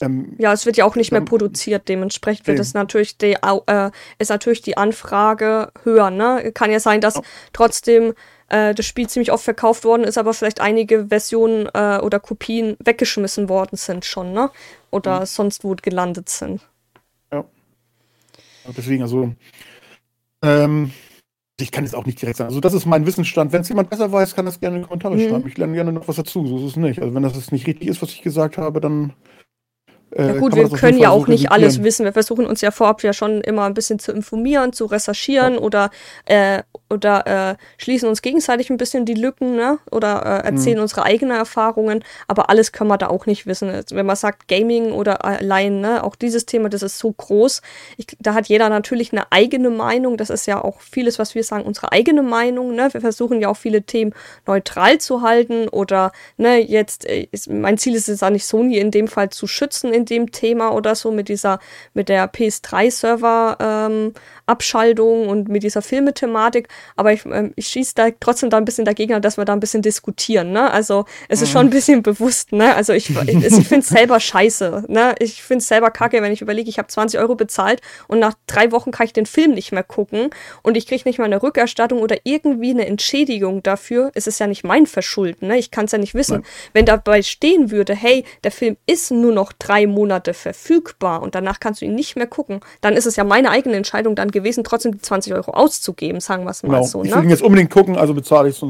Ähm, 0.00 0.34
ja, 0.38 0.52
es 0.52 0.66
wird 0.66 0.78
ja 0.78 0.84
auch 0.84 0.96
nicht 0.96 1.12
mehr 1.12 1.20
produziert, 1.20 1.88
dementsprechend 1.88 2.48
wird 2.48 2.58
es 2.58 2.74
natürlich 2.74 3.18
die, 3.18 3.36
äh, 3.36 3.90
ist 4.18 4.30
natürlich 4.30 4.62
die 4.62 4.76
Anfrage 4.76 5.70
höher. 5.84 6.10
Ne? 6.10 6.50
Kann 6.54 6.72
ja 6.72 6.80
sein, 6.80 7.00
dass 7.00 7.14
ja. 7.14 7.22
trotzdem 7.52 8.14
äh, 8.48 8.74
das 8.74 8.84
Spiel 8.84 9.08
ziemlich 9.08 9.30
oft 9.30 9.44
verkauft 9.44 9.84
worden 9.84 10.02
ist, 10.02 10.18
aber 10.18 10.34
vielleicht 10.34 10.60
einige 10.60 11.06
Versionen 11.06 11.68
äh, 11.72 12.00
oder 12.02 12.18
Kopien 12.18 12.76
weggeschmissen 12.84 13.48
worden 13.48 13.76
sind 13.76 14.04
schon, 14.04 14.32
ne? 14.32 14.50
Oder 14.90 15.20
mhm. 15.20 15.26
sonst 15.26 15.62
wo 15.62 15.76
gelandet 15.80 16.28
sind. 16.28 16.62
Deswegen, 18.76 19.02
also, 19.02 19.34
ähm, 20.42 20.92
ich 21.60 21.70
kann 21.70 21.84
es 21.84 21.94
auch 21.94 22.06
nicht 22.06 22.20
direkt 22.20 22.38
sagen. 22.38 22.48
Also, 22.48 22.60
das 22.60 22.74
ist 22.74 22.86
mein 22.86 23.06
Wissensstand. 23.06 23.52
Wenn 23.52 23.62
es 23.62 23.68
jemand 23.68 23.90
besser 23.90 24.10
weiß, 24.10 24.34
kann 24.34 24.46
das 24.46 24.60
gerne 24.60 24.76
in 24.76 24.82
die 24.82 24.88
Kommentare 24.88 25.16
mhm. 25.16 25.28
schreiben. 25.28 25.48
Ich 25.48 25.58
lerne 25.58 25.74
gerne 25.74 25.92
noch 25.92 26.08
was 26.08 26.16
dazu. 26.16 26.46
So 26.46 26.58
ist 26.58 26.72
es 26.72 26.76
nicht. 26.76 27.00
Also, 27.00 27.14
wenn 27.14 27.22
das 27.22 27.52
nicht 27.52 27.66
richtig 27.66 27.88
ist, 27.88 28.02
was 28.02 28.10
ich 28.10 28.22
gesagt 28.22 28.58
habe, 28.58 28.80
dann 28.80 29.12
ja 30.16 30.32
gut, 30.32 30.56
wir 30.56 30.68
können 30.70 30.98
ja 30.98 31.10
auch 31.10 31.28
nicht 31.28 31.52
alles 31.52 31.84
wissen. 31.84 32.04
Wir 32.04 32.12
versuchen 32.12 32.46
uns 32.46 32.60
ja 32.60 32.72
vorab 32.72 33.02
ja 33.02 33.12
schon 33.12 33.40
immer 33.42 33.64
ein 33.64 33.74
bisschen 33.74 34.00
zu 34.00 34.10
informieren, 34.10 34.72
zu 34.72 34.86
recherchieren 34.86 35.54
ja. 35.54 35.60
oder, 35.60 35.90
äh, 36.24 36.62
oder 36.88 37.26
äh, 37.50 37.56
schließen 37.78 38.08
uns 38.08 38.20
gegenseitig 38.20 38.70
ein 38.70 38.76
bisschen 38.76 39.04
die 39.04 39.14
Lücken 39.14 39.54
ne? 39.54 39.78
oder 39.90 40.24
äh, 40.24 40.46
erzählen 40.46 40.78
mhm. 40.78 40.82
unsere 40.82 41.04
eigenen 41.04 41.36
Erfahrungen. 41.36 42.02
Aber 42.26 42.50
alles 42.50 42.72
können 42.72 42.90
wir 42.90 42.98
da 42.98 43.06
auch 43.06 43.26
nicht 43.26 43.46
wissen. 43.46 43.72
Wenn 43.90 44.06
man 44.06 44.16
sagt 44.16 44.48
Gaming 44.48 44.90
oder 44.92 45.24
allein, 45.24 45.80
ne? 45.80 46.02
auch 46.02 46.16
dieses 46.16 46.44
Thema, 46.44 46.68
das 46.68 46.82
ist 46.82 46.98
so 46.98 47.12
groß. 47.12 47.62
Ich, 47.96 48.06
da 48.18 48.34
hat 48.34 48.48
jeder 48.48 48.68
natürlich 48.68 49.12
eine 49.12 49.30
eigene 49.30 49.70
Meinung. 49.70 50.16
Das 50.16 50.30
ist 50.30 50.46
ja 50.46 50.62
auch 50.62 50.80
vieles, 50.80 51.20
was 51.20 51.36
wir 51.36 51.44
sagen, 51.44 51.64
unsere 51.64 51.92
eigene 51.92 52.22
Meinung. 52.22 52.74
Ne? 52.74 52.88
Wir 52.92 53.00
versuchen 53.00 53.40
ja 53.40 53.48
auch 53.48 53.56
viele 53.56 53.82
Themen 53.82 54.12
neutral 54.46 54.98
zu 54.98 55.22
halten 55.22 55.68
oder 55.68 56.10
ne, 56.36 56.58
jetzt, 56.58 57.08
äh, 57.08 57.28
ist, 57.30 57.48
mein 57.48 57.78
Ziel 57.78 57.94
ist 57.94 58.08
es 58.08 58.20
ja 58.20 58.30
nicht 58.30 58.44
Sony 58.44 58.78
in 58.78 58.90
dem 58.90 59.06
Fall 59.06 59.30
zu 59.30 59.46
schützen 59.46 59.99
in 60.00 60.04
dem 60.06 60.32
Thema 60.32 60.72
oder 60.72 60.94
so 60.94 61.10
mit 61.10 61.28
dieser, 61.28 61.58
mit 61.94 62.08
der 62.08 62.32
PS3-Server, 62.32 63.56
ähm, 63.60 64.14
Abschaltung 64.46 65.28
und 65.28 65.48
mit 65.48 65.62
dieser 65.62 65.80
Filmethematik, 65.80 66.68
aber 66.96 67.12
ich, 67.12 67.24
ähm, 67.24 67.52
ich 67.56 67.68
schieße 67.68 67.94
da 67.94 68.08
trotzdem 68.18 68.50
da 68.50 68.56
ein 68.56 68.64
bisschen 68.64 68.84
dagegen, 68.84 69.20
dass 69.22 69.36
wir 69.36 69.44
da 69.44 69.52
ein 69.52 69.60
bisschen 69.60 69.82
diskutieren, 69.82 70.52
ne? 70.52 70.70
Also 70.70 71.04
es 71.28 71.40
ist 71.40 71.50
schon 71.50 71.62
ein 71.62 71.66
mhm. 71.66 71.70
bisschen 71.70 72.02
bewusst, 72.02 72.52
ne? 72.52 72.74
Also 72.74 72.92
ich, 72.92 73.10
ich, 73.10 73.28
ich 73.28 73.68
finde 73.68 73.80
es 73.80 73.88
selber 73.88 74.18
scheiße, 74.18 74.86
ne? 74.88 75.14
Ich 75.20 75.42
finde 75.42 75.62
es 75.62 75.68
selber 75.68 75.90
kacke, 75.90 76.20
wenn 76.20 76.32
ich 76.32 76.42
überlege, 76.42 76.68
ich 76.68 76.78
habe 76.78 76.88
20 76.88 77.20
Euro 77.20 77.36
bezahlt 77.36 77.80
und 78.08 78.18
nach 78.18 78.34
drei 78.46 78.72
Wochen 78.72 78.90
kann 78.90 79.06
ich 79.06 79.12
den 79.12 79.26
Film 79.26 79.52
nicht 79.52 79.70
mehr 79.72 79.84
gucken 79.84 80.30
und 80.62 80.76
ich 80.76 80.86
kriege 80.86 81.02
nicht 81.04 81.18
mal 81.18 81.26
eine 81.26 81.42
Rückerstattung 81.42 82.00
oder 82.00 82.16
irgendwie 82.24 82.70
eine 82.70 82.86
Entschädigung 82.86 83.62
dafür. 83.62 84.10
Es 84.14 84.26
ist 84.26 84.40
ja 84.40 84.48
nicht 84.48 84.64
mein 84.64 84.86
Verschulden, 84.86 85.48
ne? 85.48 85.58
Ich 85.58 85.70
kann 85.70 85.84
es 85.84 85.92
ja 85.92 85.98
nicht 85.98 86.14
wissen. 86.14 86.40
Nein. 86.40 86.44
Wenn 86.72 86.86
dabei 86.86 87.22
stehen 87.22 87.70
würde, 87.70 87.94
hey, 87.94 88.24
der 88.42 88.50
Film 88.50 88.76
ist 88.86 89.12
nur 89.12 89.32
noch 89.32 89.52
drei 89.52 89.86
Monate 89.90 90.34
verfügbar 90.34 91.22
und 91.22 91.34
danach 91.34 91.60
kannst 91.60 91.80
du 91.80 91.86
ihn 91.86 91.94
nicht 91.94 92.16
mehr 92.16 92.26
gucken, 92.26 92.60
dann 92.80 92.94
ist 92.94 93.06
es 93.06 93.16
ja 93.16 93.24
meine 93.24 93.50
eigene 93.50 93.76
Entscheidung 93.76 94.14
dann 94.14 94.30
gewesen, 94.30 94.64
trotzdem 94.64 94.92
die 94.92 95.00
20 95.00 95.34
Euro 95.34 95.52
auszugeben, 95.52 96.20
sagen 96.20 96.44
wir 96.44 96.50
es 96.50 96.62
mal 96.62 96.76
genau. 96.76 96.82
so. 96.84 97.02
Ne? 97.02 97.08
Ich 97.08 97.14
will 97.14 97.24
ihn 97.24 97.30
jetzt 97.30 97.42
unbedingt 97.42 97.70
gucken, 97.70 97.96
also 97.96 98.14
bezahle 98.14 98.48
ich 98.48 98.60
es, 98.60 98.68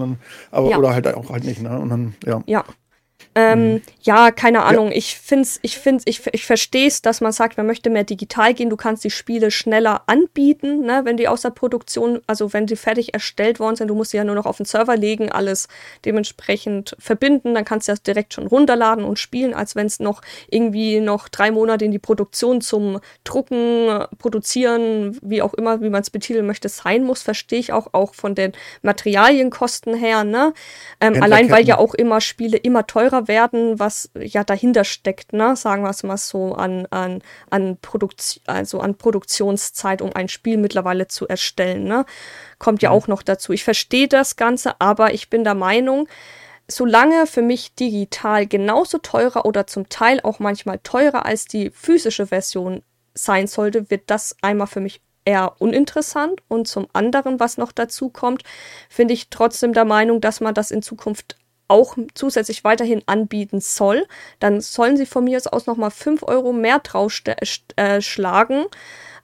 aber 0.50 0.70
ja. 0.70 0.78
oder 0.78 0.94
halt 0.94 1.06
auch 1.14 1.30
halt 1.30 1.44
nicht, 1.44 1.62
ne? 1.62 1.78
Und 1.78 1.88
dann, 1.88 2.14
ja. 2.24 2.42
Ja, 2.46 2.64
ähm, 3.36 3.74
mhm. 3.74 3.82
Ja, 4.02 4.32
keine 4.32 4.64
Ahnung. 4.64 4.88
Ja. 4.88 4.96
Ich 4.96 5.16
finde 5.16 5.48
ich 5.62 5.78
find's, 5.78 6.02
ich, 6.06 6.26
ich 6.32 6.44
verstehe 6.44 6.88
es, 6.88 7.00
dass 7.00 7.20
man 7.20 7.30
sagt, 7.30 7.58
man 7.58 7.66
möchte 7.66 7.88
mehr 7.88 8.02
digital 8.02 8.54
gehen. 8.54 8.70
Du 8.70 8.76
kannst 8.76 9.04
die 9.04 9.10
Spiele 9.10 9.52
schneller 9.52 10.02
anbieten, 10.06 10.80
ne, 10.80 11.02
wenn 11.04 11.16
die 11.16 11.28
aus 11.28 11.42
der 11.42 11.50
Produktion, 11.50 12.20
also 12.26 12.52
wenn 12.52 12.66
die 12.66 12.74
fertig 12.74 13.14
erstellt 13.14 13.60
worden 13.60 13.76
sind. 13.76 13.88
Du 13.88 13.94
musst 13.94 14.10
sie 14.10 14.16
ja 14.16 14.24
nur 14.24 14.34
noch 14.34 14.46
auf 14.46 14.56
den 14.56 14.66
Server 14.66 14.96
legen, 14.96 15.30
alles 15.30 15.68
dementsprechend 16.04 16.96
verbinden. 16.98 17.54
Dann 17.54 17.64
kannst 17.64 17.86
du 17.86 17.92
das 17.92 18.02
direkt 18.02 18.34
schon 18.34 18.48
runterladen 18.48 19.04
und 19.04 19.18
spielen, 19.18 19.54
als 19.54 19.76
wenn 19.76 19.86
es 19.86 20.00
noch 20.00 20.22
irgendwie 20.48 20.98
noch 20.98 21.28
drei 21.28 21.52
Monate 21.52 21.84
in 21.84 21.92
die 21.92 21.98
Produktion 22.00 22.60
zum 22.60 23.00
Drucken, 23.22 24.06
Produzieren, 24.18 25.16
wie 25.22 25.42
auch 25.42 25.54
immer, 25.54 25.82
wie 25.82 25.90
man 25.90 26.02
es 26.02 26.10
betiteln 26.10 26.46
möchte, 26.46 26.68
sein 26.68 27.04
muss. 27.04 27.22
Verstehe 27.22 27.60
ich 27.60 27.72
auch, 27.72 27.92
auch 27.92 28.14
von 28.14 28.34
den 28.34 28.52
Materialienkosten 28.82 29.94
her. 29.94 30.24
Ne? 30.24 30.52
Ähm, 31.00 31.22
allein 31.22 31.48
weil 31.50 31.64
ja 31.64 31.78
auch 31.78 31.94
immer 31.94 32.20
Spiele 32.20 32.56
immer 32.56 32.86
teurer 32.86 33.19
werden, 33.28 33.78
was 33.78 34.10
ja 34.18 34.44
dahinter 34.44 34.84
steckt, 34.84 35.32
ne? 35.32 35.56
sagen 35.56 35.82
wir 35.82 35.90
es 35.90 36.02
mal 36.02 36.16
so, 36.16 36.54
an, 36.54 36.86
an, 36.90 37.22
an, 37.50 37.78
Produkt, 37.80 38.40
also 38.46 38.80
an 38.80 38.96
Produktionszeit, 38.96 40.02
um 40.02 40.14
ein 40.14 40.28
Spiel 40.28 40.56
mittlerweile 40.56 41.08
zu 41.08 41.26
erstellen. 41.28 41.84
Ne? 41.84 42.04
Kommt 42.58 42.82
ja, 42.82 42.90
ja 42.90 42.96
auch 42.96 43.08
noch 43.08 43.22
dazu. 43.22 43.52
Ich 43.52 43.64
verstehe 43.64 44.08
das 44.08 44.36
Ganze, 44.36 44.80
aber 44.80 45.14
ich 45.14 45.30
bin 45.30 45.44
der 45.44 45.54
Meinung, 45.54 46.08
solange 46.68 47.26
für 47.26 47.42
mich 47.42 47.74
digital 47.74 48.46
genauso 48.46 48.98
teurer 48.98 49.44
oder 49.44 49.66
zum 49.66 49.88
Teil 49.88 50.20
auch 50.20 50.38
manchmal 50.38 50.78
teurer 50.78 51.26
als 51.26 51.46
die 51.46 51.70
physische 51.70 52.26
Version 52.26 52.82
sein 53.14 53.46
sollte, 53.46 53.90
wird 53.90 54.04
das 54.06 54.36
einmal 54.40 54.66
für 54.66 54.80
mich 54.80 55.00
eher 55.24 55.60
uninteressant. 55.60 56.42
Und 56.48 56.68
zum 56.68 56.86
anderen, 56.92 57.40
was 57.40 57.58
noch 57.58 57.72
dazu 57.72 58.08
kommt, 58.08 58.42
finde 58.88 59.14
ich 59.14 59.30
trotzdem 59.30 59.72
der 59.72 59.84
Meinung, 59.84 60.20
dass 60.20 60.40
man 60.40 60.54
das 60.54 60.70
in 60.70 60.82
Zukunft 60.82 61.36
auch 61.70 61.96
zusätzlich 62.14 62.64
weiterhin 62.64 63.02
anbieten 63.06 63.60
soll, 63.60 64.06
dann 64.38 64.60
sollen 64.60 64.96
sie 64.96 65.06
von 65.06 65.24
mir 65.24 65.40
aus 65.50 65.66
nochmal 65.66 65.90
5 65.90 66.22
Euro 66.24 66.52
mehr 66.52 66.80
draufschlagen. 66.80 68.64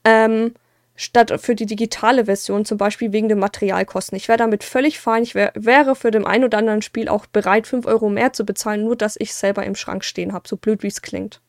Äh, 0.03 0.25
ähm, 0.25 0.55
statt 0.97 1.33
für 1.41 1.55
die 1.55 1.67
digitale 1.67 2.25
Version, 2.25 2.65
zum 2.65 2.79
Beispiel 2.79 3.13
wegen 3.13 3.29
den 3.29 3.39
Materialkosten. 3.39 4.17
Ich 4.17 4.29
wäre 4.29 4.39
damit 4.39 4.65
völlig 4.65 4.99
fein. 4.99 5.23
Ich 5.23 5.35
wär, 5.35 5.53
wäre 5.55 5.95
für 5.95 6.11
dem 6.11 6.25
ein 6.25 6.43
oder 6.43 6.59
anderen 6.59 6.83
Spiel 6.83 7.09
auch 7.09 7.27
bereit, 7.27 7.67
5 7.67 7.87
Euro 7.87 8.09
mehr 8.09 8.33
zu 8.33 8.45
bezahlen, 8.45 8.85
nur 8.85 8.97
dass 8.97 9.17
ich 9.19 9.35
selber 9.35 9.65
im 9.65 9.75
Schrank 9.75 10.05
stehen 10.05 10.33
habe, 10.33 10.49
so 10.49 10.57
blöd 10.57 10.83
wie 10.83 10.89
es 10.89 11.03
klingt. 11.03 11.41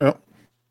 Ja, 0.00 0.16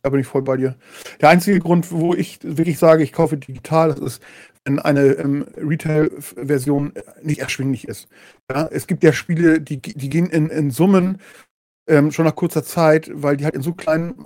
da 0.03 0.09
bin 0.09 0.19
ich 0.19 0.27
voll 0.27 0.43
bei 0.43 0.55
dir. 0.55 0.75
Der 1.19 1.29
einzige 1.29 1.59
Grund, 1.59 1.91
wo 1.91 2.13
ich 2.13 2.37
wirklich 2.43 2.77
sage, 2.77 3.03
ich 3.03 3.11
kaufe 3.11 3.37
digital, 3.37 3.89
das 3.89 3.99
ist, 3.99 4.23
wenn 4.65 4.79
eine 4.79 5.13
ähm, 5.13 5.45
Retail-Version 5.55 6.93
nicht 7.21 7.39
erschwinglich 7.39 7.87
ist. 7.87 8.07
Ja, 8.51 8.67
es 8.71 8.87
gibt 8.87 9.03
ja 9.03 9.13
Spiele, 9.13 9.61
die, 9.61 9.79
die 9.79 10.09
gehen 10.09 10.29
in, 10.29 10.49
in 10.49 10.71
Summen 10.71 11.19
ähm, 11.87 12.11
schon 12.11 12.25
nach 12.25 12.35
kurzer 12.35 12.63
Zeit, 12.63 13.09
weil 13.13 13.37
die 13.37 13.45
halt 13.45 13.55
in 13.55 13.61
so 13.61 13.73
kleinen, 13.73 14.25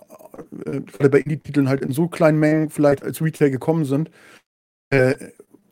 äh, 0.66 0.80
gerade 0.80 1.10
bei 1.10 1.20
Indie-Titeln 1.20 1.68
halt 1.68 1.82
in 1.82 1.92
so 1.92 2.08
kleinen 2.08 2.40
Mengen 2.40 2.70
vielleicht 2.70 3.04
als 3.04 3.22
Retail 3.22 3.52
gekommen 3.52 3.84
sind 3.84 4.10
äh, 4.92 5.16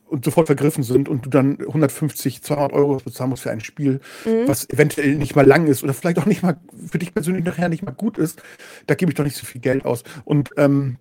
und 0.06 0.26
sofort 0.26 0.48
vergriffen 0.48 0.84
sind 0.84 1.08
und 1.08 1.26
du 1.26 1.30
dann 1.30 1.60
150, 1.60 2.44
200 2.44 2.74
Euro 2.74 2.98
bezahlen 2.98 3.30
musst 3.30 3.44
für 3.44 3.52
ein 3.52 3.62
Spiel, 3.62 4.02
mhm. 4.26 4.48
was 4.48 4.70
eventuell 4.70 5.16
nicht 5.16 5.36
mal 5.36 5.48
lang 5.48 5.68
ist 5.68 5.82
oder 5.84 5.94
vielleicht 5.94 6.20
auch 6.20 6.26
nicht 6.26 6.44
mal 6.44 6.60
für 6.88 7.00
dich 7.00 7.14
persönlich 7.14 7.46
nachher 7.46 7.70
nicht 7.70 7.84
mal 7.84 7.92
gut 7.92 8.18
ist, 8.18 8.42
da 8.86 8.96
gebe 8.96 9.12
ich 9.12 9.16
doch 9.16 9.24
nicht 9.24 9.38
so 9.38 9.46
viel 9.46 9.62
Geld 9.62 9.86
aus. 9.86 10.04
Und 10.26 10.50
ähm, 10.58 10.98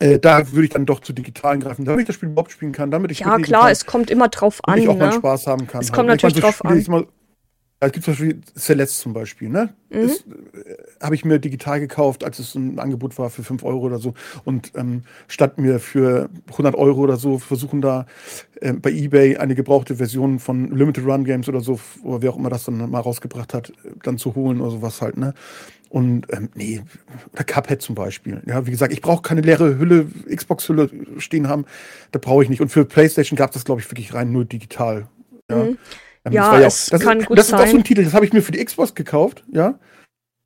äh, 0.00 0.18
da 0.18 0.50
würde 0.52 0.64
ich 0.64 0.70
dann 0.70 0.86
doch 0.86 1.00
zu 1.00 1.12
digitalen 1.12 1.60
greifen, 1.60 1.84
damit 1.84 2.00
ich 2.00 2.06
das 2.06 2.16
Spiel 2.16 2.30
überhaupt 2.30 2.50
spielen 2.50 2.72
kann, 2.72 2.90
damit 2.90 3.10
ich 3.10 3.20
Ja, 3.20 3.36
klar, 3.38 3.64
kann, 3.64 3.72
es 3.72 3.86
kommt 3.86 4.10
immer 4.10 4.28
drauf 4.28 4.60
an. 4.64 4.78
Ich 4.78 4.88
auch 4.88 4.96
ne? 4.96 5.06
mal 5.06 5.12
Spaß 5.12 5.46
haben 5.46 5.66
kann. 5.66 5.82
Es 5.82 5.92
kommt 5.92 6.08
halt. 6.08 6.22
natürlich 6.22 6.42
drauf 6.42 6.64
an. 6.64 6.82
Mal, 6.88 7.06
es 7.82 7.92
gibt 7.92 8.04
zum 8.04 8.12
Beispiel 8.12 8.40
Celeste 8.58 9.02
zum 9.02 9.12
Beispiel, 9.12 9.50
ne? 9.50 9.74
Mhm. 9.90 9.98
Äh, 10.00 10.12
habe 11.02 11.14
ich 11.14 11.24
mir 11.24 11.38
digital 11.38 11.80
gekauft, 11.80 12.24
als 12.24 12.38
es 12.38 12.54
ein 12.54 12.78
Angebot 12.78 13.18
war 13.18 13.28
für 13.28 13.42
5 13.42 13.62
Euro 13.62 13.80
oder 13.80 13.98
so. 13.98 14.14
Und 14.44 14.72
ähm, 14.74 15.02
statt 15.28 15.58
mir 15.58 15.80
für 15.80 16.30
100 16.50 16.74
Euro 16.74 17.00
oder 17.00 17.16
so 17.16 17.38
versuchen 17.38 17.82
da 17.82 18.06
äh, 18.60 18.72
bei 18.72 18.90
Ebay 18.90 19.36
eine 19.36 19.54
gebrauchte 19.54 19.96
Version 19.96 20.38
von 20.38 20.74
Limited 20.74 21.04
Run 21.04 21.24
Games 21.24 21.48
oder 21.48 21.60
so, 21.60 21.78
oder 22.02 22.22
wer 22.22 22.30
auch 22.30 22.38
immer 22.38 22.50
das 22.50 22.64
dann 22.64 22.90
mal 22.90 23.00
rausgebracht 23.00 23.52
hat, 23.52 23.72
dann 24.02 24.16
zu 24.16 24.34
holen 24.34 24.60
oder 24.60 24.70
sowas 24.70 25.02
halt, 25.02 25.16
ne? 25.16 25.34
Und 25.90 26.28
ähm, 26.32 26.48
nee, 26.54 26.82
oder 27.32 27.42
Cuphead 27.42 27.82
zum 27.82 27.96
Beispiel. 27.96 28.40
Ja, 28.46 28.64
wie 28.64 28.70
gesagt, 28.70 28.92
ich 28.92 29.02
brauche 29.02 29.22
keine 29.22 29.40
leere 29.40 29.76
Hülle, 29.76 30.06
Xbox-Hülle 30.32 30.88
stehen 31.18 31.48
haben. 31.48 31.66
Da 32.12 32.20
brauche 32.20 32.44
ich 32.44 32.48
nicht. 32.48 32.60
Und 32.60 32.68
für 32.68 32.84
PlayStation 32.84 33.36
gab 33.36 33.50
es 33.50 33.54
das, 33.54 33.64
glaube 33.64 33.80
ich, 33.80 33.90
wirklich 33.90 34.14
rein 34.14 34.30
nur 34.30 34.44
digital. 34.44 35.08
Ja, 35.50 35.56
mhm. 35.56 35.78
ähm, 36.26 36.32
ja, 36.32 36.60
ja 36.60 36.66
es 36.68 36.86
das 36.86 37.02
kann 37.02 37.18
ist, 37.18 37.26
gut 37.26 37.36
das 37.36 37.48
sein. 37.48 37.58
Das 37.58 37.66
ist 37.66 37.70
auch 37.70 37.72
so 37.72 37.78
ein 37.78 37.84
Titel, 37.84 38.04
das 38.04 38.14
habe 38.14 38.24
ich 38.24 38.32
mir 38.32 38.40
für 38.40 38.52
die 38.52 38.64
Xbox 38.64 38.94
gekauft, 38.94 39.44
ja. 39.52 39.80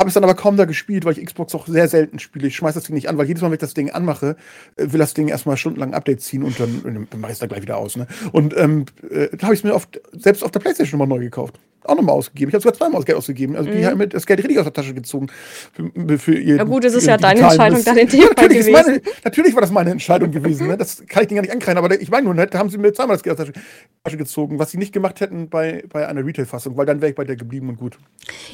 Habe 0.00 0.08
es 0.08 0.14
dann 0.14 0.24
aber 0.24 0.34
kaum 0.34 0.56
da 0.56 0.64
gespielt, 0.64 1.04
weil 1.04 1.16
ich 1.16 1.24
Xbox 1.24 1.54
auch 1.54 1.68
sehr 1.68 1.86
selten 1.86 2.18
spiele. 2.18 2.48
Ich 2.48 2.56
schmeiße 2.56 2.78
das 2.78 2.84
Ding 2.84 2.94
nicht 2.94 3.08
an, 3.08 3.16
weil 3.16 3.26
jedes 3.26 3.42
Mal, 3.42 3.48
wenn 3.48 3.54
ich 3.54 3.60
das 3.60 3.74
Ding 3.74 3.90
anmache, 3.90 4.36
äh, 4.76 4.90
will 4.90 4.98
das 4.98 5.14
Ding 5.14 5.28
erstmal 5.28 5.56
stundenlang 5.56 5.94
Update 5.94 6.20
ziehen 6.20 6.42
und 6.42 6.58
dann, 6.58 7.06
dann 7.10 7.20
mache 7.20 7.30
ich 7.30 7.36
es 7.36 7.38
da 7.38 7.46
gleich 7.46 7.62
wieder 7.62 7.76
aus. 7.76 7.96
Ne? 7.96 8.08
Und 8.32 8.56
ähm, 8.56 8.86
äh, 9.08 9.28
da 9.36 9.46
habe 9.46 9.54
ich 9.54 9.60
es 9.60 9.64
mir 9.64 9.74
oft, 9.74 10.00
selbst 10.12 10.42
auf 10.42 10.50
der 10.50 10.60
Playstation 10.60 10.98
nochmal 10.98 11.18
neu 11.18 11.24
gekauft 11.24 11.60
auch 11.84 11.96
nochmal 11.96 12.14
ausgegeben. 12.14 12.48
Ich 12.48 12.54
habe 12.54 12.62
sogar 12.62 12.74
zweimal 12.74 13.00
das 13.00 13.06
Geld 13.06 13.18
ausgegeben. 13.18 13.56
Also 13.56 13.70
mhm. 13.70 13.76
die 13.76 13.86
haben 13.86 13.98
mit 13.98 14.14
das 14.14 14.26
Geld 14.26 14.40
richtig 14.40 14.58
aus 14.58 14.64
der 14.64 14.72
Tasche 14.72 14.94
gezogen. 14.94 15.28
Für, 15.72 16.18
für 16.18 16.34
ihr, 16.34 16.56
ja 16.56 16.64
gut, 16.64 16.84
es 16.84 16.94
ist 16.94 17.06
ja 17.06 17.16
deine 17.16 17.40
Entscheidung 17.40 17.84
dann 17.84 17.98
in 17.98 18.08
dem 18.08 18.20
Fall 18.36 18.48
gewesen. 18.48 18.72
Meine, 18.72 19.02
natürlich 19.22 19.54
war 19.54 19.60
das 19.60 19.70
meine 19.70 19.90
Entscheidung 19.90 20.30
gewesen. 20.30 20.68
Ne? 20.68 20.74
Das 20.84 21.02
kann 21.06 21.22
ich 21.22 21.28
denen 21.28 21.36
gar 21.36 21.42
nicht 21.42 21.52
ankreiden. 21.52 21.82
Aber 21.82 21.98
ich 21.98 22.10
meine 22.10 22.24
nur, 22.24 22.34
da 22.34 22.58
haben 22.58 22.68
sie 22.68 22.78
mir 22.78 22.92
zweimal 22.92 23.16
das 23.16 23.22
Geld 23.22 23.38
aus 23.38 23.46
der 23.46 23.54
Tasche 24.02 24.16
gezogen, 24.16 24.58
was 24.58 24.70
sie 24.70 24.76
nicht 24.76 24.92
gemacht 24.92 25.20
hätten 25.20 25.48
bei, 25.48 25.84
bei 25.88 26.06
einer 26.06 26.24
Retail-Fassung, 26.24 26.76
weil 26.76 26.84
dann 26.84 27.00
wäre 27.00 27.10
ich 27.10 27.16
bei 27.16 27.24
der 27.24 27.36
geblieben 27.36 27.68
und 27.68 27.76
gut. 27.76 27.98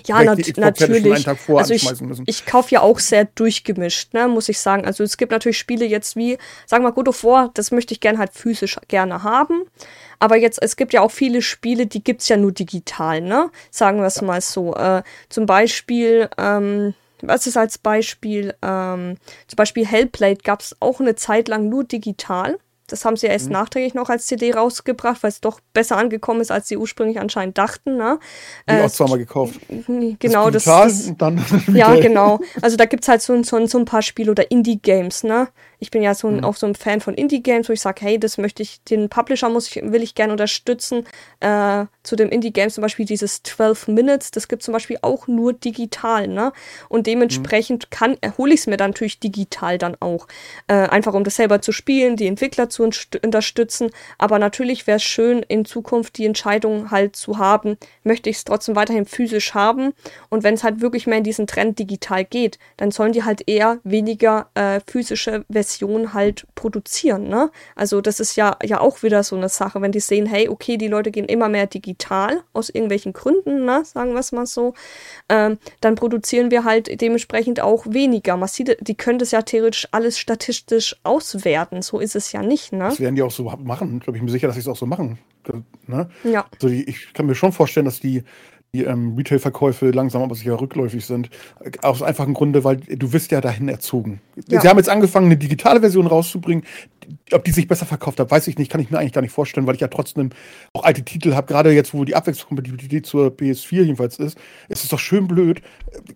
Ja, 0.06 0.22
nat 0.22 0.38
natürlich. 0.56 1.26
Also 1.58 1.74
ich, 1.74 1.86
ich 2.26 2.46
kaufe 2.46 2.74
ja 2.74 2.80
auch 2.80 2.98
sehr 2.98 3.24
durchgemischt, 3.24 4.14
ne, 4.14 4.28
muss 4.28 4.48
ich 4.48 4.58
sagen. 4.58 4.84
Also 4.84 5.04
es 5.04 5.16
gibt 5.16 5.32
natürlich 5.32 5.58
Spiele 5.58 5.84
jetzt 5.84 6.16
wie, 6.16 6.38
sagen 6.66 6.84
wir 6.84 6.92
God 6.92 7.08
of 7.08 7.24
War, 7.24 7.50
das 7.54 7.70
möchte 7.70 7.94
ich 7.94 8.00
gerne 8.00 8.18
halt 8.18 8.32
physisch 8.32 8.78
gerne 8.88 9.22
haben. 9.22 9.64
Aber 10.18 10.36
jetzt, 10.36 10.62
es 10.62 10.76
gibt 10.76 10.92
ja 10.92 11.00
auch 11.00 11.10
viele 11.10 11.42
Spiele, 11.42 11.86
die 11.86 12.04
gibt 12.04 12.20
es 12.20 12.28
ja 12.28 12.36
nur 12.36 12.52
digital, 12.52 13.20
ne? 13.20 13.50
Sagen 13.70 13.98
wir 13.98 14.06
es 14.06 14.16
ja. 14.16 14.22
mal 14.24 14.40
so. 14.40 14.74
Äh, 14.74 15.02
zum 15.28 15.46
Beispiel, 15.46 16.28
ähm, 16.36 16.94
was 17.22 17.46
ist 17.46 17.56
als 17.56 17.78
Beispiel? 17.78 18.54
Ähm, 18.62 19.16
zum 19.46 19.56
Beispiel 19.56 19.86
Hellblade 19.86 20.40
gab 20.42 20.60
es 20.60 20.76
auch 20.80 21.00
eine 21.00 21.14
Zeit 21.14 21.48
lang 21.48 21.68
nur 21.68 21.84
digital. 21.84 22.58
Das 22.92 23.04
haben 23.04 23.16
sie 23.16 23.26
erst 23.26 23.46
mhm. 23.46 23.52
nachträglich 23.52 23.94
noch 23.94 24.08
als 24.08 24.26
CD 24.26 24.52
rausgebracht, 24.52 25.22
weil 25.22 25.30
es 25.30 25.40
doch 25.40 25.60
besser 25.72 25.96
angekommen 25.96 26.40
ist, 26.40 26.50
als 26.50 26.68
sie 26.68 26.76
ursprünglich 26.76 27.20
anscheinend 27.20 27.58
dachten. 27.58 27.96
Ne? 27.96 28.18
Die 28.68 28.74
äh, 28.74 28.82
auch 28.82 28.90
zweimal 28.90 29.18
gekauft. 29.18 29.60
Genau, 30.18 30.50
das, 30.50 30.64
das, 30.64 31.12
das 31.16 31.32
Ja, 31.72 31.94
genau. 31.94 32.40
Also 32.62 32.76
da 32.76 32.84
gibt 32.84 33.04
es 33.04 33.08
halt 33.08 33.22
so, 33.22 33.42
so, 33.42 33.66
so 33.66 33.78
ein 33.78 33.84
paar 33.84 34.02
Spiele 34.02 34.30
oder 34.30 34.50
Indie-Games, 34.50 35.24
ne? 35.24 35.48
Ich 35.82 35.90
bin 35.90 36.02
ja 36.02 36.14
so 36.14 36.28
ein, 36.28 36.38
mhm. 36.38 36.44
auch 36.44 36.56
so 36.56 36.66
ein 36.66 36.74
Fan 36.74 37.00
von 37.00 37.14
Indie-Games, 37.14 37.68
wo 37.68 37.72
ich 37.72 37.80
sage, 37.80 38.02
hey, 38.02 38.20
das 38.20 38.36
möchte 38.36 38.62
ich, 38.62 38.82
den 38.84 39.08
Publisher 39.08 39.48
muss 39.48 39.66
ich, 39.68 39.82
will 39.82 40.02
ich 40.02 40.14
gerne 40.14 40.32
unterstützen. 40.32 41.06
Äh, 41.40 41.86
zu 42.02 42.16
dem 42.16 42.28
Indie-Games 42.28 42.74
zum 42.74 42.82
Beispiel 42.82 43.06
dieses 43.06 43.42
12 43.42 43.88
Minutes, 43.88 44.30
das 44.30 44.48
gibt 44.48 44.62
zum 44.62 44.72
Beispiel 44.72 44.98
auch 45.00 45.26
nur 45.26 45.54
digital, 45.54 46.28
ne? 46.28 46.52
Und 46.88 47.06
dementsprechend 47.06 47.86
mhm. 47.86 47.90
kann, 47.90 48.16
hole 48.36 48.52
ich 48.52 48.60
es 48.60 48.66
mir 48.66 48.76
dann 48.76 48.90
natürlich 48.90 49.20
digital 49.20 49.78
dann 49.78 49.96
auch. 50.00 50.28
Äh, 50.66 50.74
einfach 50.74 51.14
um 51.14 51.24
das 51.24 51.36
selber 51.36 51.62
zu 51.62 51.72
spielen, 51.72 52.16
die 52.16 52.26
Entwickler 52.26 52.68
zu 52.68 52.79
zu 52.88 53.18
unterstützen. 53.22 53.90
Aber 54.18 54.38
natürlich 54.38 54.86
wäre 54.86 54.96
es 54.96 55.02
schön, 55.02 55.42
in 55.42 55.64
Zukunft 55.64 56.18
die 56.18 56.26
Entscheidung 56.26 56.90
halt 56.90 57.16
zu 57.16 57.38
haben, 57.38 57.76
möchte 58.04 58.30
ich 58.30 58.36
es 58.36 58.44
trotzdem 58.44 58.76
weiterhin 58.76 59.06
physisch 59.06 59.54
haben. 59.54 59.92
Und 60.28 60.42
wenn 60.42 60.54
es 60.54 60.64
halt 60.64 60.80
wirklich 60.80 61.06
mehr 61.06 61.18
in 61.18 61.24
diesen 61.24 61.46
Trend 61.46 61.78
digital 61.78 62.24
geht, 62.24 62.58
dann 62.76 62.90
sollen 62.90 63.12
die 63.12 63.24
halt 63.24 63.48
eher 63.48 63.78
weniger 63.84 64.48
äh, 64.54 64.80
physische 64.86 65.44
Versionen 65.50 66.14
halt 66.14 66.46
produzieren. 66.54 67.28
Ne? 67.28 67.50
Also 67.76 68.00
das 68.00 68.20
ist 68.20 68.36
ja, 68.36 68.56
ja 68.64 68.80
auch 68.80 69.02
wieder 69.02 69.22
so 69.22 69.36
eine 69.36 69.48
Sache, 69.48 69.82
wenn 69.82 69.92
die 69.92 70.00
sehen, 70.00 70.26
hey, 70.26 70.48
okay, 70.48 70.76
die 70.76 70.88
Leute 70.88 71.10
gehen 71.10 71.26
immer 71.26 71.48
mehr 71.48 71.66
digital 71.66 72.42
aus 72.52 72.70
irgendwelchen 72.70 73.12
Gründen, 73.12 73.64
ne? 73.64 73.82
sagen 73.84 74.12
wir 74.12 74.20
es 74.20 74.32
mal 74.32 74.46
so, 74.46 74.74
ähm, 75.28 75.58
dann 75.80 75.94
produzieren 75.94 76.50
wir 76.50 76.64
halt 76.64 77.00
dementsprechend 77.00 77.60
auch 77.60 77.84
weniger. 77.86 78.36
Man 78.36 78.48
sieht, 78.48 78.76
die 78.80 78.96
können 78.96 79.18
das 79.18 79.30
ja 79.30 79.42
theoretisch 79.42 79.88
alles 79.90 80.18
statistisch 80.18 80.96
auswerten. 81.02 81.82
So 81.82 81.98
ist 81.98 82.16
es 82.16 82.32
ja 82.32 82.42
nicht. 82.42 82.69
Ne? 82.70 82.78
Das 82.78 83.00
werden 83.00 83.14
die 83.14 83.22
auch 83.22 83.30
so 83.30 83.44
machen. 83.44 83.96
Ich 83.96 84.04
glaube, 84.04 84.16
ich 84.16 84.22
bin 84.22 84.28
sicher, 84.28 84.46
dass 84.46 84.56
sie 84.56 84.60
es 84.60 84.68
auch 84.68 84.76
so 84.76 84.86
machen. 84.86 85.18
Ne? 85.86 86.08
Ja. 86.24 86.46
Also 86.52 86.68
die, 86.68 86.88
ich 86.88 87.12
kann 87.12 87.26
mir 87.26 87.34
schon 87.34 87.52
vorstellen, 87.52 87.86
dass 87.86 88.00
die 88.00 88.22
die 88.74 88.84
ähm, 88.84 89.14
Retail-Verkäufe 89.16 89.90
langsam 89.90 90.22
aber 90.22 90.34
sicher 90.34 90.60
rückläufig 90.60 91.04
sind. 91.04 91.28
Aus 91.82 92.02
einfachen 92.02 92.34
Grunde, 92.34 92.62
weil 92.62 92.76
du 92.76 93.12
wirst 93.12 93.32
ja 93.32 93.40
dahin 93.40 93.68
erzogen. 93.68 94.20
Ja. 94.48 94.60
Sie 94.60 94.68
haben 94.68 94.76
jetzt 94.76 94.88
angefangen, 94.88 95.26
eine 95.26 95.36
digitale 95.36 95.80
Version 95.80 96.06
rauszubringen. 96.06 96.64
Ob 97.32 97.44
die 97.44 97.50
sich 97.50 97.66
besser 97.66 97.86
verkauft 97.86 98.20
hat, 98.20 98.30
weiß 98.30 98.46
ich 98.46 98.58
nicht, 98.58 98.70
kann 98.70 98.80
ich 98.80 98.90
mir 98.90 98.98
eigentlich 98.98 99.12
gar 99.12 99.22
nicht 99.22 99.32
vorstellen, 99.32 99.66
weil 99.66 99.74
ich 99.74 99.80
ja 99.80 99.88
trotzdem 99.88 100.30
auch 100.72 100.84
alte 100.84 101.04
Titel 101.04 101.34
habe. 101.34 101.48
Gerade 101.48 101.72
jetzt, 101.72 101.92
wo 101.92 102.04
die 102.04 102.14
Abwechslungskompatibilität 102.14 103.06
zur 103.06 103.28
PS4 103.28 103.82
jedenfalls 103.82 104.18
ist, 104.20 104.38
ist 104.68 104.84
es 104.84 104.88
doch 104.88 105.00
schön 105.00 105.26
blöd. 105.26 105.62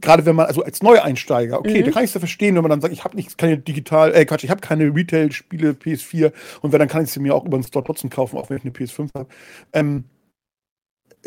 Gerade 0.00 0.24
wenn 0.24 0.36
man, 0.36 0.46
also 0.46 0.62
als 0.62 0.82
Neueinsteiger, 0.82 1.58
okay, 1.58 1.80
mhm. 1.80 1.86
da 1.86 1.90
kann 1.90 2.04
ich 2.04 2.10
es 2.10 2.14
ja 2.14 2.20
verstehen, 2.20 2.54
wenn 2.54 2.62
man 2.62 2.70
dann 2.70 2.80
sagt, 2.80 2.94
ich 2.94 3.02
habe 3.02 3.16
nicht 3.16 3.36
keine 3.36 3.58
digital, 3.58 4.14
äh 4.14 4.24
Quatsch, 4.24 4.44
ich 4.44 4.50
habe 4.50 4.60
keine 4.60 4.94
Retail-Spiele 4.94 5.72
PS4 5.72 6.32
und 6.60 6.72
wenn, 6.72 6.78
dann 6.78 6.88
kann 6.88 7.02
ich 7.02 7.10
sie 7.10 7.18
mir 7.18 7.34
auch 7.34 7.44
über 7.44 7.58
den 7.58 7.64
Store 7.64 7.84
trotzdem 7.84 8.10
kaufen, 8.10 8.38
auch 8.38 8.48
wenn 8.48 8.58
ich 8.58 8.64
eine 8.64 8.72
PS5 8.72 9.08
habe. 9.14 9.28
Ähm, 9.72 10.04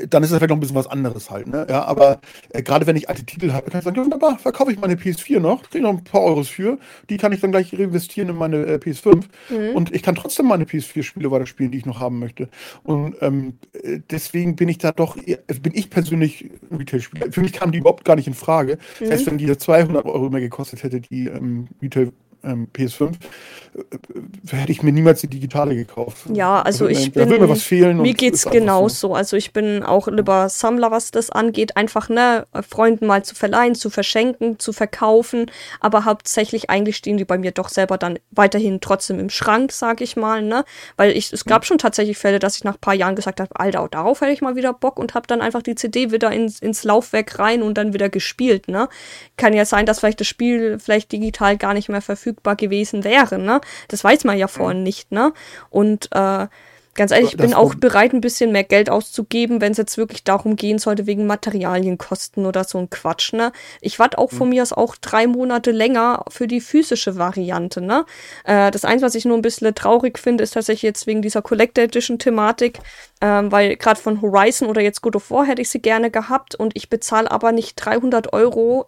dann 0.10 0.24
ist 0.24 0.32
das 0.32 0.38
vielleicht 0.38 0.50
noch 0.50 0.58
ein 0.58 0.60
bisschen 0.60 0.76
was 0.76 0.88
anderes 0.88 1.30
halt, 1.30 1.48
ne? 1.48 1.66
Ja, 1.70 1.84
aber 1.86 2.20
äh, 2.50 2.62
gerade 2.62 2.86
wenn 2.88 2.96
ich 2.96 3.10
alte 3.10 3.26
Titel 3.26 3.52
habe, 3.52 3.70
kann 3.70 3.80
ich 3.80 3.86
sagen, 3.86 3.96
ja, 3.96 4.04
wunderbar, 4.04 4.38
verkaufe 4.38 4.72
ich 4.72 4.80
meine 4.80 4.96
PS4 4.96 5.40
noch, 5.40 5.64
kriege 5.70 5.84
noch 5.84 5.92
ein 5.92 6.04
paar 6.04 6.22
Euros 6.22 6.50
für, 6.50 6.78
die 7.10 7.18
kann 7.18 7.32
ich 7.32 7.42
dann 7.42 7.52
gleich 7.52 7.74
reinvestieren 7.74 8.30
in 8.30 8.36
meine 8.36 8.66
äh, 8.66 8.76
PS5 8.76 9.24
mhm. 9.50 9.76
und 9.76 9.94
ich 9.94 10.04
kann 10.04 10.16
trotzdem 10.16 10.48
meine 10.48 10.66
PS4-Spiele 10.66 11.32
weiterspielen, 11.32 11.72
die 11.72 11.80
ich 11.80 11.86
noch 11.86 12.00
haben 12.00 12.20
möchte. 12.20 12.50
Und 12.84 13.16
ähm, 13.22 13.58
äh, 13.74 14.00
deswegen 14.10 14.56
bin 14.56 14.70
ich 14.70 14.78
da 14.78 14.92
doch, 14.92 15.18
also 15.48 15.62
bin 15.62 15.74
ich 15.76 15.90
persönlich 15.90 16.52
Retail-Spieler. 16.72 17.32
Für 17.32 17.42
mich 17.42 17.54
kam 17.54 17.72
die 17.72 17.80
überhaupt 17.80 18.06
gar 18.06 18.16
nicht 18.16 18.28
in 18.28 18.34
Frage. 18.34 18.78
Mhm. 19.00 19.06
Das 19.06 19.12
heißt, 19.12 19.28
wenn 19.28 19.38
die 19.38 19.58
200 19.58 20.06
Euro 20.06 20.30
mehr 20.30 20.42
gekostet 20.42 20.84
hätte, 20.84 21.02
die 21.02 21.28
ähm, 21.28 21.68
Retail 21.82 22.12
ähm, 22.48 22.68
PS5, 22.74 23.12
äh, 23.12 24.56
hätte 24.56 24.72
ich 24.72 24.82
mir 24.82 24.92
niemals 24.92 25.22
die 25.22 25.28
digitale 25.28 25.76
gekauft. 25.76 26.26
Ja, 26.34 26.62
also 26.62 26.86
da 26.86 26.92
ich 26.92 27.12
bin, 27.12 27.24
da 27.24 27.30
will 27.30 27.40
mir 27.40 27.50
was 27.50 27.64
fehlen. 27.64 28.02
Mir 28.02 28.14
geht's 28.14 28.46
genauso. 28.50 29.10
So. 29.10 29.16
Also 29.16 29.38
ich 29.38 29.54
bin 29.54 29.84
auch 29.84 30.08
lieber 30.08 30.50
Sammler, 30.50 30.92
was 30.92 31.12
das 31.12 31.30
angeht. 31.30 31.78
Einfach, 31.78 32.10
ne, 32.10 32.48
Freunden 32.68 33.06
mal 33.06 33.24
zu 33.24 33.36
verleihen, 33.36 33.76
zu 33.76 33.90
verschenken, 33.90 34.60
zu 34.60 34.74
verkaufen. 34.74 35.52
Aber 35.80 36.06
hauptsächlich 36.06 36.70
eigentlich 36.70 36.98
stehen 36.98 37.18
die 37.18 37.26
bei 37.26 37.38
mir 37.38 37.52
doch 37.52 37.70
selber 37.70 37.98
dann 37.98 38.20
weiterhin 38.32 38.82
trotzdem 38.82 39.20
im 39.20 39.30
Schrank, 39.30 39.72
sag 39.72 40.02
ich 40.02 40.16
mal, 40.16 40.42
ne. 40.42 40.64
Weil 40.96 41.12
ich, 41.12 41.32
es 41.34 41.46
gab 41.46 41.66
schon 41.66 41.78
tatsächlich 41.78 42.18
Fälle, 42.18 42.40
dass 42.40 42.56
ich 42.56 42.64
nach 42.64 42.76
ein 42.76 42.82
paar 42.82 42.96
Jahren 42.96 43.16
gesagt 43.16 43.40
habe, 43.40 43.60
Alter, 43.60 43.88
darauf 43.92 44.22
hätte 44.22 44.32
ich 44.32 44.42
mal 44.42 44.56
wieder 44.56 44.74
Bock 44.74 44.98
und 44.98 45.14
habe 45.14 45.28
dann 45.28 45.42
einfach 45.42 45.62
die 45.62 45.76
CD 45.76 46.12
wieder 46.12 46.32
ins, 46.32 46.60
ins 46.60 46.84
Laufwerk 46.84 47.38
rein 47.40 47.62
und 47.62 47.78
dann 47.78 47.94
wieder 47.94 48.10
gespielt, 48.10 48.68
ne. 48.68 48.88
Kann 49.36 49.54
ja 49.54 49.66
sein, 49.66 49.86
dass 49.86 50.00
vielleicht 50.00 50.20
das 50.20 50.28
Spiel 50.28 50.80
vielleicht 50.80 51.12
digital 51.12 51.58
gar 51.58 51.74
nicht 51.74 51.90
mehr 51.90 52.02
verfügbar 52.02 52.37
verfügbar 52.38 52.56
gewesen 52.56 53.04
wäre, 53.04 53.38
ne? 53.38 53.62
Das 53.88 54.04
weiß 54.04 54.24
man 54.24 54.38
ja 54.38 54.48
vorhin 54.48 54.84
nicht, 54.84 55.12
ne? 55.12 55.34
Und 55.70 56.10
äh, 56.12 56.48
ganz 56.96 57.12
ehrlich, 57.12 57.32
ich 57.32 57.38
bin 57.38 57.54
auch 57.54 57.76
bereit, 57.76 58.14
ein 58.14 58.22
bisschen 58.22 58.52
mehr 58.52 58.64
Geld 58.64 58.90
auszugeben, 58.90 59.62
wenn 59.62 59.72
es 59.72 59.78
jetzt 59.78 59.98
wirklich 59.98 60.24
darum 60.24 60.56
gehen 60.56 60.80
sollte, 60.80 61.06
wegen 61.06 61.28
Materialienkosten 61.28 62.46
oder 62.46 62.64
so 62.64 62.80
ein 62.80 62.90
Quatsch, 62.90 63.34
ne? 63.34 63.52
Ich 63.82 64.00
warte 64.00 64.18
auch 64.18 64.32
von 64.32 64.48
mhm. 64.48 64.56
mir 64.56 64.64
aus 64.64 64.74
auch 64.74 64.96
drei 64.96 65.28
Monate 65.28 65.72
länger 65.72 66.24
für 66.30 66.48
die 66.48 66.62
physische 66.62 67.18
Variante, 67.18 67.82
ne? 67.82 68.06
Äh, 68.44 68.72
das 68.72 68.86
eins, 68.86 69.02
was 69.02 69.16
ich 69.16 69.26
nur 69.26 69.38
ein 69.38 69.44
bisschen 69.44 69.74
traurig 69.76 70.20
finde, 70.20 70.44
ist 70.44 70.54
tatsächlich 70.54 70.84
jetzt 70.84 71.08
wegen 71.08 71.22
dieser 71.22 71.42
Collector 71.42 71.84
Edition 71.84 72.20
Thematik, 72.20 72.80
ähm, 73.22 73.52
weil 73.52 73.76
gerade 73.78 74.00
von 74.00 74.22
Horizon 74.22 74.68
oder 74.68 74.82
jetzt 74.82 75.02
God 75.02 75.16
of 75.16 75.32
War 75.32 75.46
hätte 75.46 75.62
ich 75.62 75.70
sie 75.70 75.82
gerne 75.82 76.12
gehabt 76.12 76.56
und 76.56 76.76
ich 76.76 76.90
bezahle 76.90 77.30
aber 77.30 77.52
nicht 77.52 77.76
300 77.76 78.34
Euro 78.34 78.88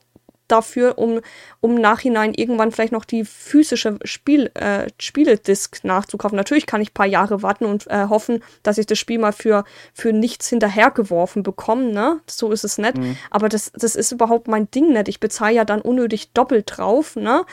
dafür, 0.52 0.98
um, 0.98 1.22
um 1.62 1.76
nachhinein 1.76 2.34
irgendwann 2.34 2.72
vielleicht 2.72 2.92
noch 2.92 3.06
die 3.06 3.26
physische 3.26 3.98
Spiel, 4.04 4.52
äh, 4.56 4.88
Spieledisk 5.00 5.84
nachzukaufen. 5.84 6.36
Natürlich 6.36 6.66
kann 6.66 6.82
ich 6.82 6.92
ein 6.92 6.94
paar 6.94 7.06
Jahre 7.06 7.42
warten 7.42 7.66
und 7.66 7.88
äh, 7.88 8.08
hoffen, 8.10 8.44
dass 8.64 8.78
ich 8.78 8.86
das 8.86 9.00
Spiel 9.00 9.20
mal 9.20 9.32
für, 9.32 9.64
für 9.94 10.14
nichts 10.14 10.50
hinterhergeworfen 10.50 11.44
bekomme, 11.44 11.92
ne? 11.92 12.20
So 12.28 12.52
ist 12.52 12.64
es 12.64 12.78
nicht. 12.78 12.98
Mhm. 12.98 13.18
Aber 13.30 13.50
das, 13.50 13.72
das 13.76 13.96
ist 13.96 14.12
überhaupt 14.12 14.48
mein 14.48 14.70
Ding 14.72 14.94
nicht. 14.94 15.08
Ich 15.08 15.20
bezahle 15.20 15.56
ja 15.56 15.66
dann 15.66 15.82
unnötig 15.82 16.32
doppelt 16.34 16.66
drauf, 16.78 17.16
ne? 17.16 17.46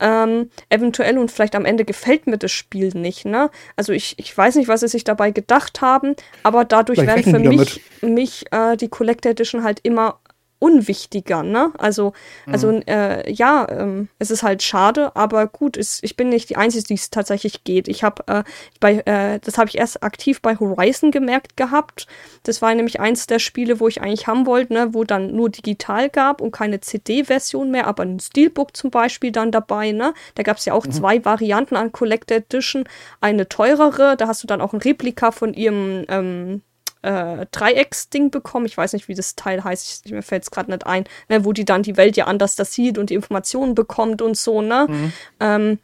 Ähm, 0.00 0.50
eventuell 0.68 1.18
und 1.18 1.30
vielleicht 1.30 1.54
am 1.54 1.64
Ende 1.64 1.84
gefällt 1.84 2.26
mir 2.26 2.38
das 2.38 2.52
Spiel 2.52 2.90
nicht, 2.94 3.24
ne? 3.24 3.50
Also 3.76 3.92
ich, 3.92 4.18
ich 4.18 4.36
weiß 4.36 4.56
nicht, 4.56 4.68
was 4.68 4.80
sie 4.80 4.88
sich 4.88 5.04
dabei 5.04 5.30
gedacht 5.30 5.80
haben, 5.80 6.14
aber 6.42 6.64
dadurch 6.64 6.98
vielleicht 6.98 7.26
werden 7.26 7.42
für 7.42 7.48
mich, 7.48 7.82
mich 8.00 8.44
äh, 8.52 8.76
die 8.76 8.88
Collector 8.88 9.32
Edition 9.32 9.64
halt 9.64 9.80
immer 9.82 10.18
unwichtiger, 10.62 11.42
ne? 11.42 11.72
Also, 11.76 12.12
also 12.46 12.70
mhm. 12.70 12.82
äh, 12.86 13.28
ja, 13.32 13.66
ähm, 13.68 14.08
es 14.20 14.30
ist 14.30 14.44
halt 14.44 14.62
schade, 14.62 15.16
aber 15.16 15.48
gut, 15.48 15.76
es, 15.76 15.98
ich 16.04 16.16
bin 16.16 16.28
nicht 16.28 16.50
die 16.50 16.56
Einzige, 16.56 16.84
die 16.84 16.94
es 16.94 17.10
tatsächlich 17.10 17.64
geht. 17.64 17.88
Ich 17.88 18.04
habe 18.04 18.22
äh, 18.28 18.44
bei, 18.78 18.98
äh, 19.00 19.40
das 19.40 19.58
habe 19.58 19.68
ich 19.68 19.76
erst 19.76 20.04
aktiv 20.04 20.40
bei 20.40 20.54
Horizon 20.56 21.10
gemerkt 21.10 21.56
gehabt. 21.56 22.06
Das 22.44 22.62
war 22.62 22.72
nämlich 22.76 23.00
eins 23.00 23.26
der 23.26 23.40
Spiele, 23.40 23.80
wo 23.80 23.88
ich 23.88 24.02
eigentlich 24.02 24.28
haben 24.28 24.46
wollte, 24.46 24.72
ne, 24.72 24.94
wo 24.94 25.02
dann 25.02 25.34
nur 25.34 25.50
digital 25.50 26.08
gab 26.08 26.40
und 26.40 26.52
keine 26.52 26.80
CD-Version 26.80 27.72
mehr, 27.72 27.88
aber 27.88 28.04
ein 28.04 28.20
Steelbook 28.20 28.76
zum 28.76 28.92
Beispiel 28.92 29.32
dann 29.32 29.50
dabei, 29.50 29.90
ne? 29.90 30.14
Da 30.36 30.44
gab 30.44 30.58
es 30.58 30.64
ja 30.64 30.74
auch 30.74 30.86
mhm. 30.86 30.92
zwei 30.92 31.24
Varianten 31.24 31.74
an 31.74 31.90
Collector 31.90 32.36
Edition. 32.36 32.84
Eine 33.20 33.48
teurere, 33.48 34.16
da 34.16 34.28
hast 34.28 34.44
du 34.44 34.46
dann 34.46 34.60
auch 34.60 34.74
ein 34.74 34.80
Replika 34.80 35.32
von 35.32 35.54
ihrem 35.54 36.04
ähm, 36.08 36.62
äh, 37.02 37.46
Dreiecksding 37.50 38.30
bekommen. 38.30 38.66
Ich 38.66 38.76
weiß 38.76 38.92
nicht, 38.92 39.08
wie 39.08 39.14
das 39.14 39.36
Teil 39.36 39.62
heißt. 39.62 40.06
Ich, 40.06 40.12
mir 40.12 40.22
fällt 40.22 40.44
es 40.44 40.50
gerade 40.50 40.70
nicht 40.70 40.86
ein. 40.86 41.04
Ne, 41.28 41.44
wo 41.44 41.52
die 41.52 41.64
dann 41.64 41.82
die 41.82 41.96
Welt 41.96 42.16
ja 42.16 42.26
anders 42.26 42.56
das 42.56 42.72
sieht 42.72 42.98
und 42.98 43.10
die 43.10 43.14
Informationen 43.14 43.74
bekommt 43.74 44.22
und 44.22 44.36
so, 44.36 44.62
ne? 44.62 44.86
Mhm. 44.88 45.12
Ähm, 45.40 45.78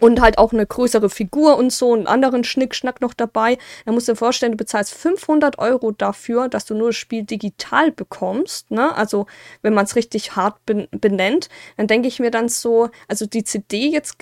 und 0.00 0.20
halt 0.20 0.38
auch 0.38 0.52
eine 0.52 0.66
größere 0.66 1.08
Figur 1.08 1.56
und 1.56 1.72
so, 1.72 1.94
einen 1.94 2.06
anderen 2.06 2.44
Schnickschnack 2.44 3.00
noch 3.00 3.14
dabei. 3.14 3.58
Da 3.84 3.92
musst 3.92 4.08
du 4.08 4.12
dir 4.12 4.16
vorstellen, 4.16 4.52
du 4.52 4.58
bezahlst 4.58 4.92
500 4.94 5.58
Euro 5.58 5.92
dafür, 5.92 6.48
dass 6.48 6.64
du 6.64 6.74
nur 6.74 6.88
das 6.88 6.96
Spiel 6.96 7.22
digital 7.22 7.92
bekommst. 7.92 8.70
Ne? 8.70 8.94
Also, 8.94 9.26
wenn 9.62 9.74
man 9.74 9.84
es 9.84 9.96
richtig 9.96 10.36
hart 10.36 10.56
benennt, 10.66 11.48
dann 11.76 11.86
denke 11.86 12.08
ich 12.08 12.18
mir 12.18 12.30
dann 12.30 12.48
so, 12.48 12.90
also 13.08 13.26
die 13.26 13.44
CD 13.44 13.88
jetzt 13.88 14.18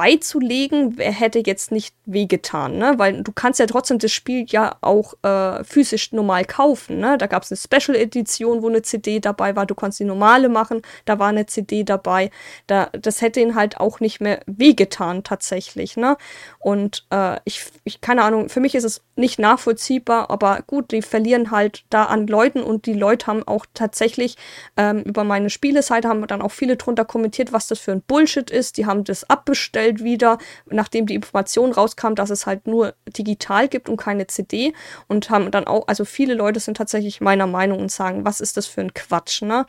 beizulegen, 0.00 0.96
hätte 0.96 1.42
jetzt 1.44 1.72
nicht 1.72 1.94
wehgetan, 2.06 2.78
ne? 2.78 2.94
Weil 2.96 3.22
du 3.22 3.32
kannst 3.32 3.60
ja 3.60 3.66
trotzdem 3.66 3.98
das 3.98 4.10
Spiel 4.10 4.46
ja 4.48 4.76
auch 4.80 5.12
äh, 5.22 5.62
physisch 5.62 6.12
normal 6.12 6.46
kaufen, 6.46 7.00
ne? 7.00 7.18
Da 7.18 7.26
gab 7.26 7.42
es 7.42 7.52
eine 7.52 7.58
Special 7.58 7.94
Edition, 7.94 8.62
wo 8.62 8.68
eine 8.70 8.80
CD 8.80 9.20
dabei 9.20 9.56
war, 9.56 9.66
du 9.66 9.74
konntest 9.74 10.00
die 10.00 10.04
normale 10.04 10.48
machen, 10.48 10.80
da 11.04 11.18
war 11.18 11.28
eine 11.28 11.44
CD 11.44 11.84
dabei. 11.84 12.30
Da, 12.66 12.86
das 12.92 13.20
hätte 13.20 13.40
ihn 13.40 13.54
halt 13.54 13.76
auch 13.76 14.00
nicht 14.00 14.22
mehr 14.22 14.40
wehgetan, 14.46 15.22
tatsächlich, 15.22 15.98
ne? 15.98 16.16
Und 16.60 17.06
äh, 17.10 17.38
ich, 17.44 17.66
ich, 17.84 18.00
keine 18.00 18.22
Ahnung, 18.22 18.48
für 18.48 18.60
mich 18.60 18.74
ist 18.74 18.84
es 18.84 19.02
nicht 19.20 19.38
nachvollziehbar, 19.38 20.30
aber 20.30 20.62
gut, 20.66 20.90
die 20.90 21.02
verlieren 21.02 21.50
halt 21.50 21.84
da 21.90 22.04
an 22.04 22.26
Leuten 22.26 22.62
und 22.62 22.86
die 22.86 22.94
Leute 22.94 23.26
haben 23.26 23.46
auch 23.46 23.66
tatsächlich 23.74 24.36
ähm, 24.76 25.02
über 25.02 25.24
meine 25.24 25.50
Spieleseite 25.50 26.08
haben 26.08 26.26
dann 26.26 26.42
auch 26.42 26.50
viele 26.50 26.76
drunter 26.76 27.04
kommentiert, 27.04 27.52
was 27.52 27.68
das 27.68 27.78
für 27.78 27.92
ein 27.92 28.02
Bullshit 28.02 28.50
ist. 28.50 28.76
Die 28.76 28.86
haben 28.86 29.04
das 29.04 29.28
abbestellt 29.28 30.02
wieder, 30.02 30.38
nachdem 30.66 31.06
die 31.06 31.14
Information 31.14 31.72
rauskam, 31.72 32.14
dass 32.14 32.30
es 32.30 32.46
halt 32.46 32.66
nur 32.66 32.94
digital 33.06 33.68
gibt 33.68 33.88
und 33.88 33.96
keine 33.96 34.26
CD 34.26 34.74
und 35.06 35.30
haben 35.30 35.50
dann 35.50 35.66
auch, 35.66 35.86
also 35.86 36.04
viele 36.04 36.34
Leute 36.34 36.58
sind 36.60 36.76
tatsächlich 36.76 37.20
meiner 37.20 37.46
Meinung 37.46 37.80
und 37.80 37.92
sagen, 37.92 38.24
was 38.24 38.40
ist 38.40 38.56
das 38.56 38.66
für 38.66 38.80
ein 38.80 38.94
Quatsch, 38.94 39.42
ne? 39.42 39.66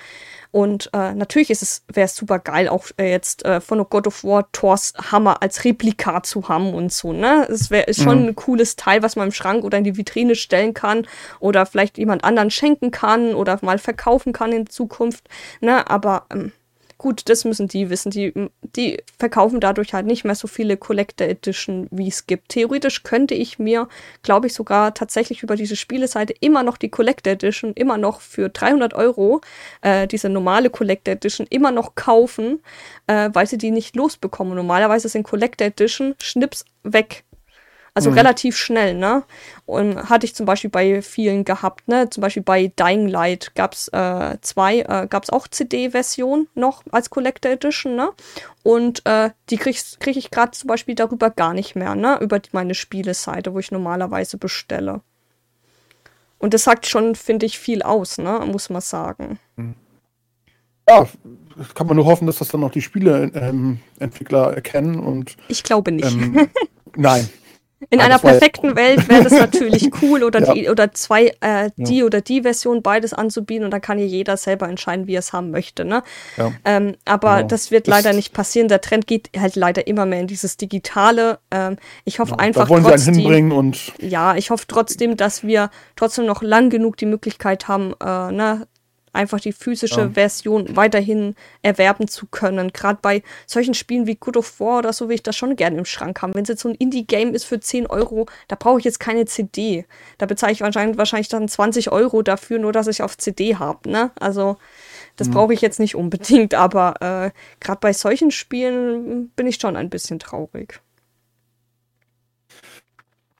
Und 0.52 0.90
äh, 0.94 1.14
natürlich 1.14 1.50
ist 1.50 1.62
es, 1.62 1.84
wäre 1.92 2.06
es 2.06 2.16
super 2.16 2.40
geil, 2.40 2.68
auch 2.68 2.86
äh, 2.98 3.10
jetzt 3.10 3.46
äh, 3.46 3.62
von 3.62 3.84
God 3.90 4.08
of 4.08 4.24
War 4.26 4.52
Thors 4.52 4.94
Hammer 5.12 5.42
als 5.42 5.64
Replika 5.64 6.24
zu 6.24 6.50
haben 6.50 6.74
und 6.74 6.92
so, 6.92 7.14
ne? 7.14 7.48
Es 7.50 7.72
wäre 7.72 7.94
schon 7.94 8.24
mhm. 8.24 8.28
ein 8.30 8.36
cooles 8.36 8.76
Teil, 8.76 9.02
was 9.02 9.16
man 9.16 9.30
im 9.30 9.32
Schrank 9.32 9.64
oder 9.64 9.78
in 9.78 9.86
die 9.86 9.96
Vitrine 9.96 10.36
stellen 10.36 10.74
kann 10.74 11.08
oder 11.40 11.66
vielleicht 11.66 11.98
jemand 11.98 12.26
anderen 12.26 12.52
schenken 12.52 12.92
kann 12.92 13.34
oder 13.34 13.60
mal 13.62 13.78
verkaufen 13.78 14.34
kann 14.34 14.52
in 14.52 14.68
Zukunft, 14.68 15.30
ne? 15.62 15.90
Aber 15.90 16.26
ähm, 16.32 16.52
Gut, 17.02 17.30
das 17.30 17.46
müssen 17.46 17.68
die 17.68 17.90
wissen. 17.90 18.12
Die, 18.12 18.32
die 18.76 19.02
verkaufen 19.18 19.60
dadurch 19.60 19.96
halt 19.96 20.06
nicht 20.06 20.24
mehr 20.24 20.36
so 20.36 20.48
viele 20.48 20.78
Collector 20.78 21.28
Edition, 21.28 21.88
wie 21.90 22.08
es 22.08 22.28
gibt. 22.28 22.50
Theoretisch 22.50 23.02
könnte 23.02 23.34
ich 23.34 23.58
mir, 23.58 23.88
glaube 24.22 24.46
ich, 24.46 24.54
sogar 24.54 24.94
tatsächlich 24.94 25.42
über 25.42 25.56
diese 25.56 25.76
Spieleseite 25.76 26.36
immer 26.42 26.62
noch 26.62 26.78
die 26.78 26.90
Collector 26.90 27.34
Edition, 27.34 27.74
immer 27.74 27.98
noch 27.98 28.22
für 28.22 28.50
300 28.50 28.94
Euro, 28.94 29.42
äh, 29.82 30.06
diese 30.08 30.30
normale 30.30 30.70
Collector 30.70 31.16
Edition, 31.16 31.48
immer 31.50 31.72
noch 31.72 31.96
kaufen, 31.96 32.60
äh, 33.08 33.32
weil 33.34 33.48
sie 33.48 33.58
die 33.58 33.72
nicht 33.72 33.96
losbekommen. 33.96 34.54
Normalerweise 34.54 35.10
sind 35.10 35.24
Collector 35.24 35.66
Edition 35.66 36.14
Schnips 36.20 36.66
weg. 36.84 37.24
Also 37.94 38.10
mhm. 38.10 38.18
relativ 38.18 38.56
schnell, 38.56 38.94
ne? 38.94 39.24
Und 39.66 40.10
hatte 40.10 40.26
ich 40.26 40.34
zum 40.34 40.46
Beispiel 40.46 40.70
bei 40.70 41.02
vielen 41.02 41.44
gehabt, 41.44 41.90
ne? 41.90 42.10
Zum 42.10 42.22
Beispiel 42.22 42.44
bei 42.44 42.68
Dying 42.68 43.10
Light 43.10 43.54
gab 43.54 43.74
es 43.74 43.90
äh, 43.90 44.38
zwei, 44.40 44.80
äh, 44.80 45.08
gab 45.08 45.24
es 45.24 45.30
auch 45.30 45.48
CD-Version 45.48 46.48
noch 46.56 46.84
als 46.92 47.10
Collector 47.10 47.52
Edition, 47.52 47.96
ne? 47.96 48.12
Und 48.64 49.06
äh, 49.06 49.32
die 49.50 49.58
kriege 49.58 49.78
krieg 50.00 50.16
ich 50.16 50.32
gerade 50.32 50.52
zum 50.52 50.70
Beispiel 50.70 50.96
darüber 50.96 51.32
gar 51.32 51.54
nicht 51.54 51.76
mehr, 51.76 51.96
ne? 51.96 52.18
Über 52.22 52.40
die, 52.40 52.50
meine 52.54 52.76
Spieleseite, 52.76 53.54
wo 53.54 53.60
ich 53.60 53.72
normalerweise 53.72 54.38
bestelle. 54.38 55.02
Und 56.38 56.54
das 56.54 56.64
sagt 56.64 56.88
schon, 56.88 57.16
finde 57.16 57.46
ich, 57.46 57.60
viel 57.60 57.84
aus, 57.84 58.18
ne? 58.18 58.40
Muss 58.46 58.70
man 58.70 58.82
sagen. 58.82 59.38
Mhm. 59.58 59.76
Ja, 60.88 61.08
kann 61.76 61.88
man 61.88 61.98
nur 61.98 62.06
hoffen, 62.06 62.26
dass 62.26 62.38
das 62.38 62.48
dann 62.48 62.64
auch 62.64 62.72
die 62.72 62.82
Spieleentwickler 62.82 64.48
ähm, 64.50 64.56
erkennen 64.56 65.00
und. 65.00 65.36
Ich 65.50 65.64
glaube 65.64 65.92
nicht. 65.92 66.12
Ähm, 66.12 66.50
nein, 66.96 67.30
in 67.90 68.00
einer 68.00 68.20
perfekten 68.20 68.76
Welt 68.76 69.10
wäre 69.10 69.24
das 69.24 69.34
natürlich 69.40 69.90
cool 70.02 70.24
oder 70.24 70.42
ja. 70.42 70.54
die 70.54 70.70
oder 70.70 70.92
zwei 70.94 71.34
äh, 71.42 71.72
die 71.78 72.00
ja. 72.00 72.06
oder 72.06 72.22
die 72.22 72.44
Version 72.44 72.82
beides 72.82 73.14
anzubieten 73.14 73.66
und 73.66 73.72
dann 73.72 73.82
kann 73.82 73.98
ja 73.98 74.06
jeder 74.06 74.38
selber 74.38 74.70
entscheiden, 74.70 75.08
wie 75.08 75.16
er 75.16 75.20
es 75.20 75.34
haben 75.34 75.52
möchte. 75.52 75.84
Ne? 75.86 76.04
Ja. 76.38 76.52
Ähm, 76.66 76.96
aber 77.06 77.38
genau. 77.38 77.48
das 77.48 77.72
wird 77.72 77.88
das 77.88 77.96
leider 77.96 78.14
nicht 78.16 78.34
passieren. 78.34 78.68
Der 78.68 78.82
Trend 78.82 79.08
geht 79.08 79.30
halt 79.38 79.56
leider 79.56 79.88
immer 79.88 80.06
mehr 80.06 80.22
in 80.22 80.28
dieses 80.28 80.58
Digitale. 80.58 81.40
Ähm, 81.50 81.78
ich 82.06 82.20
hoffe 82.20 82.38
einfach 82.40 82.64
da 82.64 82.70
wollen 82.70 82.84
trotzdem, 82.84 83.00
sie 83.00 83.10
einen 83.10 83.20
hinbringen 83.20 83.52
und 83.52 83.94
ja, 84.00 84.36
ich 84.36 84.52
hoffe 84.52 84.66
trotzdem, 84.68 85.18
dass 85.18 85.44
wir 85.44 85.70
trotzdem 85.96 86.26
noch 86.26 86.42
lang 86.42 86.70
genug 86.70 86.98
die 86.98 87.06
Möglichkeit 87.06 87.68
haben, 87.68 87.94
äh, 88.00 88.32
ne, 88.32 88.68
einfach 89.14 89.40
die 89.40 89.52
physische 89.52 90.02
ja. 90.02 90.10
Version 90.10 90.76
weiterhin 90.76 91.36
erwerben 91.62 92.08
zu 92.08 92.28
können. 92.28 92.72
Gerade 92.72 93.00
bei 93.02 93.24
solchen 93.46 93.74
Spielen 93.74 94.08
wie 94.08 94.16
God 94.16 94.38
of 94.38 94.60
War 94.60 94.80
oder 94.80 94.94
so 94.94 95.10
will 95.10 95.16
ich 95.16 95.24
das 95.24 95.36
schon 95.36 95.56
gerne 95.56 95.78
im 95.78 95.86
Schrank 95.86 96.22
haben. 96.22 96.34
Wenn 96.34 96.44
es 96.44 96.50
jetzt 96.50 96.62
so 96.62 96.70
ein 96.70 96.76
Indie-Game 96.76 97.34
ist 97.34 97.44
für 97.44 97.60
10 97.60 97.88
Euro, 97.88 98.28
da 98.48 98.56
brauche 98.56 98.80
ich 98.80 98.86
jetzt 98.86 99.00
keine 99.00 99.26
CD. 99.26 99.86
Da 100.18 100.26
bezahle 100.26 100.54
ich 100.54 100.62
wahrscheinlich, 100.62 100.98
wahrscheinlich 100.98 101.30
dann 101.30 101.48
20 101.48 101.92
Euro 101.92 102.22
dafür, 102.22 102.60
nur 102.60 102.72
dass 102.72 102.88
ich 102.88 103.04
auf 103.04 103.18
CD 103.18 103.56
habe. 103.56 103.90
Ne? 103.90 104.12
Also 104.20 104.58
das 105.16 105.28
mhm. 105.28 105.34
brauche 105.34 105.54
ich 105.54 105.62
jetzt 105.62 105.80
nicht 105.80 105.96
unbedingt, 105.96 106.54
aber 106.54 106.96
äh, 107.02 107.32
gerade 107.60 107.80
bei 107.80 107.94
solchen 107.94 108.32
Spielen 108.32 109.30
bin 109.36 109.48
ich 109.48 109.60
schon 109.60 109.76
ein 109.76 109.90
bisschen 109.90 110.20
traurig. 110.20 110.82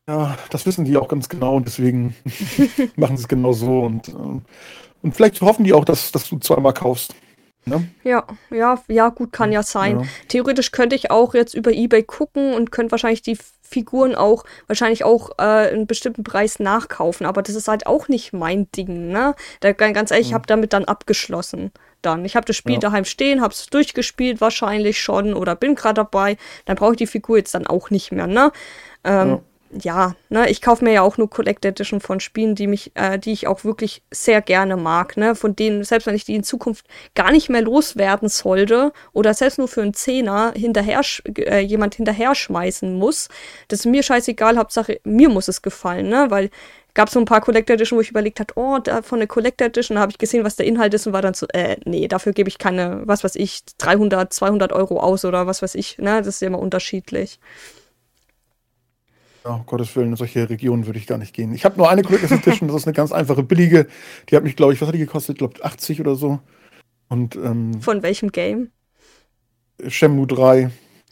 Ja, 0.08 0.38
das 0.50 0.66
wissen 0.66 0.84
die 0.84 0.98
auch 0.98 1.08
ganz 1.08 1.30
genau 1.30 1.56
und 1.56 1.68
deswegen 1.68 2.16
machen 2.96 3.18
sie 3.18 3.24
es 3.24 3.28
genau 3.28 3.54
so 3.54 3.82
und 3.82 4.10
äh, 4.10 4.42
und 5.02 5.16
vielleicht 5.16 5.42
hoffen 5.42 5.64
die 5.64 5.74
auch, 5.74 5.86
dass, 5.86 6.12
dass 6.12 6.30
du 6.30 6.40
zweimal 6.40 6.74
kaufst. 6.74 7.16
Ne? 7.66 7.88
Ja, 8.04 8.26
ja, 8.50 8.82
ja, 8.88 9.10
gut, 9.10 9.32
kann 9.32 9.52
ja 9.52 9.62
sein. 9.62 10.00
Ja. 10.00 10.06
Theoretisch 10.30 10.72
könnte 10.72 10.96
ich 10.96 11.12
auch 11.12 11.36
jetzt 11.36 11.54
über 11.54 11.72
Ebay 11.72 12.02
gucken 12.02 12.54
und 12.54 12.72
könnte 12.72 12.92
wahrscheinlich 12.92 13.22
die 13.22 13.38
Figuren 13.62 14.16
auch 14.16 14.44
wahrscheinlich 14.68 15.04
auch 15.04 15.32
äh, 15.38 15.70
einen 15.70 15.86
bestimmten 15.86 16.24
Preis 16.24 16.60
nachkaufen, 16.60 17.26
aber 17.26 17.42
das 17.42 17.56
ist 17.56 17.68
halt 17.68 17.86
auch 17.86 18.08
nicht 18.08 18.34
mein 18.34 18.70
Ding, 18.72 19.10
ne? 19.10 19.36
Da, 19.60 19.72
ganz 19.72 20.12
ehrlich, 20.12 20.28
ich 20.28 20.34
habe 20.34 20.48
damit 20.48 20.74
dann 20.74 20.86
abgeschlossen. 20.86 21.72
Dann. 22.02 22.26
Ich 22.26 22.36
habe 22.36 22.48
das 22.48 22.56
Spiel 22.56 22.74
ja. 22.74 22.80
daheim 22.80 23.06
stehen, 23.06 23.42
habe 23.42 23.54
es 23.54 23.68
durchgespielt 23.68 24.42
wahrscheinlich 24.42 25.00
schon 25.00 25.36
oder 25.36 25.56
bin 25.56 25.76
gerade 25.76 25.94
dabei. 25.94 26.36
Dann 26.66 26.76
brauche 26.76 26.94
ich 26.94 26.98
die 26.98 27.06
Figur 27.06 27.38
jetzt 27.38 27.54
dann 27.54 27.68
auch 27.68 27.92
nicht 27.92 28.12
mehr, 28.12 28.26
ne? 28.26 28.52
Ähm, 29.04 29.30
ja 29.30 29.40
ja, 29.80 30.16
ne, 30.30 30.50
ich 30.50 30.62
kaufe 30.62 30.84
mir 30.84 30.92
ja 30.92 31.02
auch 31.02 31.18
nur 31.18 31.30
Collect 31.30 31.64
Edition 31.66 32.02
von 32.02 32.20
Spielen, 32.20 32.56
die 32.56 32.68
mich, 32.68 32.92
äh, 32.96 33.18
die 33.18 33.32
ich 33.32 33.48
auch 33.48 33.64
wirklich 33.64 34.02
sehr 34.12 34.42
gerne 34.42 34.76
mag, 34.78 35.18
ne, 35.18 35.36
von 35.36 35.56
denen, 35.56 35.84
selbst 35.84 36.08
wenn 36.08 36.16
ich 36.16 36.26
die 36.26 36.36
in 36.36 36.44
Zukunft 36.44 36.86
gar 37.16 37.32
nicht 37.32 37.50
mehr 37.50 37.62
loswerden 37.62 38.28
sollte 38.28 38.92
oder 39.14 39.34
selbst 39.34 39.60
nur 39.60 39.68
für 39.68 39.82
einen 39.82 39.94
Zehner 39.94 40.54
hinterher, 40.56 41.02
äh, 41.38 41.60
jemand 41.60 41.96
hinterher 41.96 42.36
schmeißen 42.36 42.94
muss, 42.94 43.30
das 43.70 43.82
ist 43.82 43.86
mir 43.86 44.04
scheißegal, 44.04 44.58
Hauptsache, 44.58 45.00
mir 45.04 45.30
muss 45.30 45.48
es 45.48 45.62
gefallen, 45.62 46.10
ne, 46.10 46.28
weil 46.30 46.50
gab 46.94 47.10
so 47.10 47.20
ein 47.20 47.26
paar 47.26 47.42
Collector 47.42 47.76
Edition, 47.76 47.98
wo 47.98 48.02
ich 48.02 48.10
überlegt 48.10 48.40
habe, 48.40 48.54
oh, 48.56 48.80
da 48.80 49.02
von 49.02 49.20
der 49.20 49.28
Collector 49.28 49.68
Edition 49.68 50.00
habe 50.00 50.12
ich 50.12 50.18
gesehen, 50.18 50.44
was 50.44 50.58
der 50.58 50.66
Inhalt 50.66 50.94
ist 50.94 51.08
und 51.08 51.14
war 51.14 51.22
dann 51.22 51.34
so, 51.34 51.48
äh, 51.54 51.78
nee, 51.86 52.08
dafür 52.08 52.34
gebe 52.34 52.50
ich 52.50 52.58
keine, 52.58 53.02
was 53.06 53.24
weiß 53.24 53.36
ich, 53.36 53.62
300, 53.78 54.34
200 54.34 54.74
Euro 54.74 55.00
aus 55.00 55.24
oder 55.24 55.48
was 55.48 55.62
weiß 55.62 55.76
ich, 55.76 55.98
ne, 55.98 56.18
das 56.18 56.28
ist 56.28 56.42
ja 56.42 56.48
immer 56.48 56.60
unterschiedlich. 56.60 57.40
Ja, 59.44 59.56
um 59.56 59.66
Gottes 59.66 59.96
Willen, 59.96 60.10
in 60.10 60.16
solche 60.16 60.50
Regionen 60.50 60.86
würde 60.86 61.00
ich 61.00 61.08
gar 61.08 61.18
nicht 61.18 61.34
gehen. 61.34 61.54
Ich 61.54 61.66
habe 61.66 61.78
nur 61.78 61.90
eine 61.90 62.04
Collectors 62.04 62.32
Edition, 62.32 62.68
das 62.68 62.78
ist 62.78 62.88
eine 62.88 62.94
ganz 62.94 63.12
einfache, 63.12 63.42
billige. 63.42 63.88
Die 64.30 64.36
hat 64.36 64.44
mich, 64.44 64.56
glaube 64.56 64.74
ich, 64.74 64.82
was 64.82 64.88
hat 64.88 64.96
die 64.96 65.00
gekostet? 65.00 65.36
Ich 65.36 65.40
glaube 65.40 65.64
80 65.64 66.00
oder 66.00 66.16
so. 66.16 66.40
Und, 67.10 67.36
ähm, 67.36 67.82
Von 67.82 68.04
welchem 68.04 68.32
Game? 68.32 68.70
Shenmue 69.88 70.28
3. 70.28 70.70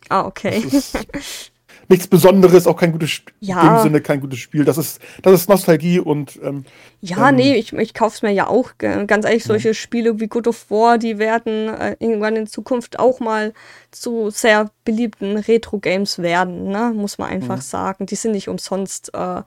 Ah, 0.10 0.26
okay. 0.26 0.64
nichts 1.90 2.08
Besonderes, 2.08 2.68
auch 2.68 2.78
kein 2.78 2.92
gutes 2.92 3.10
Spiel. 3.10 3.34
Ja. 3.40 3.62
In 3.62 3.68
dem 3.68 3.84
Sinne 3.84 4.02
kein 4.02 4.22
gutes 4.22 4.40
Spiel. 4.40 4.64
Das 4.64 4.78
ist, 4.78 5.02
das 5.24 5.34
ist 5.34 5.50
Nostalgie 5.50 6.00
und. 6.00 6.40
Ähm, 6.42 6.64
ja, 7.02 7.30
ähm, 7.30 7.36
nee, 7.36 7.56
ich, 7.56 7.74
ich 7.74 7.94
kauf's 7.94 8.22
mir 8.22 8.32
ja 8.32 8.48
auch. 8.48 8.72
Ganz 8.78 9.26
ehrlich, 9.26 9.44
solche 9.44 9.70
ja. 9.70 9.74
Spiele 9.74 10.20
wie 10.20 10.28
God 10.28 10.48
of 10.48 10.70
War, 10.70 10.98
die 11.00 11.18
werden 11.18 11.70
äh, 11.70 11.96
irgendwann 12.00 12.36
in 12.36 12.48
Zukunft 12.48 13.00
auch 13.00 13.20
mal 13.20 13.54
zu 13.92 14.30
sehr 14.30 14.70
beliebten 14.86 15.38
Retro-Games 15.38 16.20
werden, 16.20 16.70
ne? 16.70 16.94
Muss 16.96 17.18
man 17.18 17.30
einfach 17.30 17.58
mhm. 17.58 17.62
sagen. 17.62 18.06
Die 18.06 18.16
sind 18.16 18.32
nicht 18.34 18.48
umsonst 18.48 19.12
äh, 19.14 19.42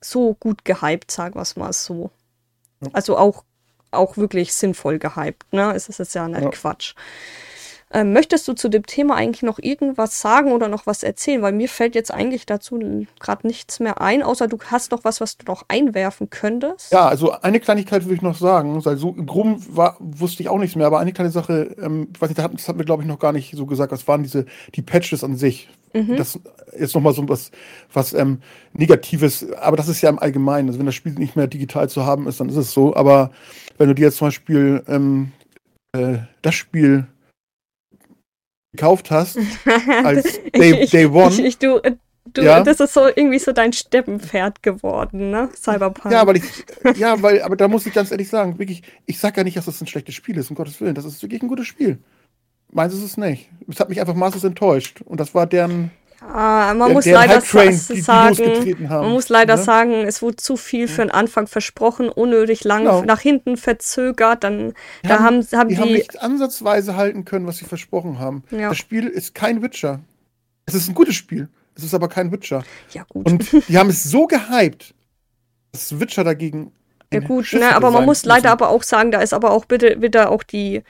so 0.00 0.34
gut 0.34 0.64
gehypt, 0.64 1.10
sagen 1.10 1.34
wir 1.34 1.42
es 1.42 1.56
mal 1.56 1.72
so. 1.72 2.10
Ja. 2.80 2.90
Also 2.92 3.18
auch, 3.18 3.42
auch 3.90 4.16
wirklich 4.16 4.54
sinnvoll 4.54 4.98
gehypt, 4.98 5.52
ne? 5.52 5.72
Es 5.74 5.88
ist 5.88 5.98
jetzt 5.98 6.14
ja 6.14 6.28
nicht. 6.28 6.52
Quatsch. 6.52 6.94
Ähm, 7.96 8.12
möchtest 8.12 8.46
du 8.46 8.52
zu 8.52 8.68
dem 8.68 8.84
Thema 8.84 9.14
eigentlich 9.14 9.42
noch 9.42 9.58
irgendwas 9.58 10.20
sagen 10.20 10.52
oder 10.52 10.68
noch 10.68 10.84
was 10.84 11.02
erzählen? 11.02 11.40
Weil 11.40 11.52
mir 11.52 11.66
fällt 11.66 11.94
jetzt 11.94 12.12
eigentlich 12.12 12.44
dazu 12.44 12.78
gerade 13.20 13.46
nichts 13.46 13.80
mehr 13.80 14.02
ein, 14.02 14.22
außer 14.22 14.48
du 14.48 14.58
hast 14.66 14.90
noch 14.90 15.02
was, 15.02 15.22
was 15.22 15.38
du 15.38 15.46
noch 15.46 15.64
einwerfen 15.68 16.28
könntest. 16.28 16.92
Ja, 16.92 17.08
also 17.08 17.30
eine 17.30 17.58
Kleinigkeit 17.58 18.04
würde 18.04 18.16
ich 18.16 18.20
noch 18.20 18.36
sagen. 18.36 18.84
weil 18.84 18.98
so 18.98 19.14
im 19.16 19.24
Groben 19.24 19.64
war, 19.74 19.96
wusste 19.98 20.42
ich 20.42 20.50
auch 20.50 20.58
nichts 20.58 20.76
mehr, 20.76 20.86
aber 20.86 20.98
eine 20.98 21.14
kleine 21.14 21.30
Sache, 21.30 21.74
ähm, 21.80 22.08
weiß 22.18 22.28
nicht, 22.28 22.36
das 22.36 22.44
hat, 22.44 22.52
das 22.52 22.68
hat 22.68 22.76
mir 22.76 22.84
glaube 22.84 23.02
ich 23.02 23.08
noch 23.08 23.18
gar 23.18 23.32
nicht 23.32 23.56
so 23.56 23.64
gesagt. 23.64 23.92
Das 23.92 24.06
waren 24.06 24.22
diese 24.22 24.44
die 24.74 24.82
Patches 24.82 25.24
an 25.24 25.36
sich. 25.36 25.70
Mhm. 25.94 26.18
Das 26.18 26.38
ist 26.72 26.94
nochmal 26.94 27.14
so 27.14 27.26
was, 27.30 27.50
was 27.94 28.12
ähm, 28.12 28.40
Negatives, 28.74 29.50
aber 29.54 29.78
das 29.78 29.88
ist 29.88 30.02
ja 30.02 30.10
im 30.10 30.18
Allgemeinen. 30.18 30.68
Also 30.68 30.78
wenn 30.78 30.84
das 30.84 30.94
Spiel 30.94 31.12
nicht 31.12 31.34
mehr 31.34 31.46
digital 31.46 31.88
zu 31.88 32.04
haben 32.04 32.26
ist, 32.26 32.40
dann 32.40 32.50
ist 32.50 32.56
es 32.56 32.72
so. 32.72 32.94
Aber 32.94 33.30
wenn 33.78 33.88
du 33.88 33.94
dir 33.94 34.04
jetzt 34.04 34.18
zum 34.18 34.26
Beispiel 34.26 34.82
ähm, 34.86 35.32
äh, 35.92 36.18
das 36.42 36.54
Spiel 36.54 37.06
gekauft 38.76 39.10
hast, 39.10 39.38
als 40.04 40.40
Day, 40.54 40.86
Day 40.86 41.06
One. 41.06 41.30
Ich, 41.30 41.40
ich, 41.40 41.58
du, 41.58 41.80
du, 42.26 42.42
ja. 42.42 42.62
Das 42.62 42.80
ist 42.80 42.94
so 42.94 43.06
irgendwie 43.06 43.38
so 43.38 43.52
dein 43.52 43.72
Steppenpferd 43.72 44.62
geworden, 44.62 45.30
ne? 45.30 45.48
Cyberpunk. 45.54 46.12
Ja, 46.12 46.26
weil 46.26 46.36
ich, 46.36 46.44
ja, 46.96 47.20
weil, 47.22 47.42
aber 47.42 47.56
da 47.56 47.68
muss 47.68 47.86
ich 47.86 47.94
ganz 47.94 48.10
ehrlich 48.10 48.28
sagen, 48.28 48.58
wirklich, 48.58 48.82
ich 49.06 49.18
sag 49.18 49.36
ja 49.36 49.44
nicht, 49.44 49.56
dass 49.56 49.64
das 49.64 49.80
ein 49.80 49.86
schlechtes 49.86 50.14
Spiel 50.14 50.36
ist, 50.36 50.50
um 50.50 50.56
Gottes 50.56 50.80
Willen. 50.80 50.94
Das 50.94 51.04
ist 51.04 51.22
wirklich 51.22 51.42
ein 51.42 51.48
gutes 51.48 51.66
Spiel. 51.66 51.98
Meins 52.72 52.94
ist 52.94 53.02
es 53.02 53.16
nicht. 53.16 53.48
Es 53.68 53.80
hat 53.80 53.88
mich 53.88 54.00
einfach 54.00 54.14
maßlos 54.14 54.44
enttäuscht. 54.44 55.00
Und 55.02 55.20
das 55.20 55.34
war 55.34 55.46
deren 55.46 55.90
Ah, 56.20 56.72
man, 56.74 56.92
muss 56.92 57.04
der 57.04 57.14
leider 57.14 57.40
sagen, 57.40 57.78
man 58.88 59.10
muss 59.10 59.28
leider 59.28 59.56
ne? 59.56 59.62
sagen, 59.62 59.92
es 60.06 60.22
wurde 60.22 60.36
zu 60.36 60.56
viel 60.56 60.88
für 60.88 61.02
den 61.02 61.10
Anfang 61.10 61.46
versprochen, 61.46 62.08
unnötig 62.08 62.64
lang 62.64 62.84
genau. 62.84 63.02
nach 63.02 63.20
hinten 63.20 63.56
verzögert. 63.56 64.42
Dann 64.42 64.74
die 65.04 65.08
da 65.08 65.20
haben, 65.20 65.46
haben, 65.52 65.68
die, 65.68 65.74
die 65.74 65.80
haben 65.80 65.92
nicht 65.92 66.20
ansatzweise 66.20 66.96
halten 66.96 67.24
können, 67.24 67.46
was 67.46 67.58
sie 67.58 67.64
versprochen 67.64 68.18
haben. 68.18 68.44
Ja. 68.50 68.70
Das 68.70 68.78
Spiel 68.78 69.06
ist 69.06 69.34
kein 69.34 69.62
Witcher. 69.62 70.00
Es 70.64 70.74
ist 70.74 70.88
ein 70.88 70.94
gutes 70.94 71.14
Spiel. 71.14 71.48
Es 71.74 71.84
ist 71.84 71.94
aber 71.94 72.08
kein 72.08 72.32
Witcher. 72.32 72.64
Ja, 72.92 73.04
gut. 73.08 73.26
Und 73.26 73.68
die 73.68 73.76
haben 73.76 73.90
es 73.90 74.04
so 74.04 74.26
gehypt, 74.26 74.94
dass 75.72 76.00
Witcher 76.00 76.24
dagegen. 76.24 76.72
Ja, 77.12 77.20
gut, 77.20 77.52
ne, 77.52 77.74
aber 77.76 77.92
man 77.92 78.04
muss 78.04 78.24
leider 78.24 78.50
aber 78.50 78.68
auch 78.68 78.82
sagen, 78.82 79.12
da 79.12 79.20
ist 79.20 79.32
aber 79.32 79.52
auch 79.52 79.64
bitte 79.64 80.02
wieder 80.02 80.30
auch 80.30 80.42
die 80.42 80.82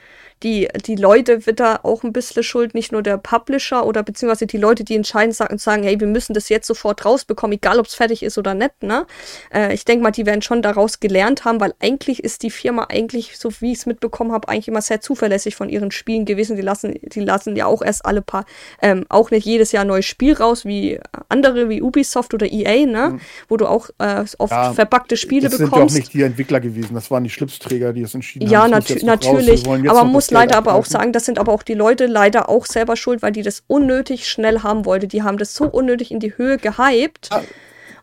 die, 0.43 0.67
die 0.85 0.95
Leute 0.95 1.45
wird 1.45 1.59
da 1.59 1.79
auch 1.83 2.03
ein 2.03 2.13
bisschen 2.13 2.43
schuld, 2.43 2.75
nicht 2.75 2.91
nur 2.91 3.01
der 3.01 3.17
Publisher 3.17 3.85
oder 3.85 4.03
beziehungsweise 4.03 4.45
die 4.45 4.57
Leute, 4.57 4.83
die 4.83 4.95
entscheiden 4.95 5.33
und 5.49 5.59
sagen, 5.59 5.83
hey, 5.83 5.99
wir 5.99 6.07
müssen 6.07 6.33
das 6.33 6.49
jetzt 6.49 6.67
sofort 6.67 7.05
rausbekommen, 7.05 7.55
egal 7.55 7.79
ob 7.79 7.87
es 7.87 7.95
fertig 7.95 8.23
ist 8.23 8.37
oder 8.37 8.53
nicht, 8.53 8.83
ne? 8.83 9.07
Äh, 9.53 9.73
ich 9.73 9.83
denke 9.85 10.03
mal, 10.03 10.11
die 10.11 10.25
werden 10.25 10.41
schon 10.41 10.61
daraus 10.61 10.99
gelernt 10.99 11.43
haben, 11.45 11.59
weil 11.59 11.73
eigentlich 11.79 12.23
ist 12.23 12.43
die 12.43 12.51
Firma 12.51 12.87
eigentlich, 12.89 13.37
so 13.37 13.49
wie 13.59 13.71
ich 13.71 13.79
es 13.79 13.85
mitbekommen 13.85 14.31
habe, 14.31 14.47
eigentlich 14.47 14.67
immer 14.67 14.81
sehr 14.81 15.01
zuverlässig 15.01 15.55
von 15.55 15.69
ihren 15.69 15.91
Spielen 15.91 16.25
gewesen. 16.25 16.55
Die 16.55 16.61
lassen, 16.61 16.95
die 17.01 17.21
lassen 17.21 17.55
ja 17.55 17.65
auch 17.65 17.81
erst 17.81 18.05
alle 18.05 18.21
paar, 18.21 18.45
ähm, 18.81 19.05
auch 19.09 19.31
nicht 19.31 19.45
jedes 19.45 19.71
Jahr 19.71 19.85
ein 19.85 19.87
neues 19.87 20.05
Spiel 20.05 20.33
raus, 20.33 20.65
wie 20.65 20.99
andere, 21.29 21.69
wie 21.69 21.81
Ubisoft 21.81 22.33
oder 22.33 22.45
EA, 22.51 22.85
ne? 22.85 23.09
Mhm. 23.09 23.21
Wo 23.49 23.57
du 23.57 23.65
auch 23.65 23.89
äh, 23.97 24.23
oft 24.37 24.51
ja, 24.51 24.73
verpackte 24.73 25.17
Spiele 25.17 25.49
das 25.49 25.57
bekommst. 25.57 25.73
Das 25.73 25.79
sind 25.79 25.79
ja 25.79 25.85
auch 25.85 26.03
nicht 26.03 26.13
die 26.13 26.21
Entwickler 26.21 26.59
gewesen, 26.59 26.93
das 26.93 27.09
waren 27.09 27.23
die 27.23 27.29
Schlipsträger, 27.31 27.93
die 27.93 28.01
es 28.01 28.13
entschieden 28.13 28.47
ja, 28.47 28.63
haben. 28.63 28.71
Ja, 28.71 28.79
nat 28.79 29.03
natürlich, 29.03 29.67
aber 29.67 30.03
man 30.03 30.11
muss 30.11 30.26
muss 30.31 30.39
leider 30.39 30.57
aber 30.57 30.73
auch 30.73 30.85
sagen, 30.85 31.13
das 31.13 31.25
sind 31.25 31.39
aber 31.39 31.51
auch 31.51 31.63
die 31.63 31.73
Leute 31.73 32.05
leider 32.05 32.49
auch 32.49 32.65
selber 32.65 32.95
schuld, 32.95 33.21
weil 33.21 33.31
die 33.31 33.41
das 33.41 33.63
unnötig 33.67 34.27
schnell 34.27 34.63
haben 34.63 34.85
wollten. 34.85 35.09
Die 35.09 35.23
haben 35.23 35.37
das 35.37 35.53
so 35.53 35.65
unnötig 35.65 36.11
in 36.11 36.19
die 36.19 36.37
Höhe 36.37 36.57
gehypt. 36.57 37.29
Ja. 37.31 37.41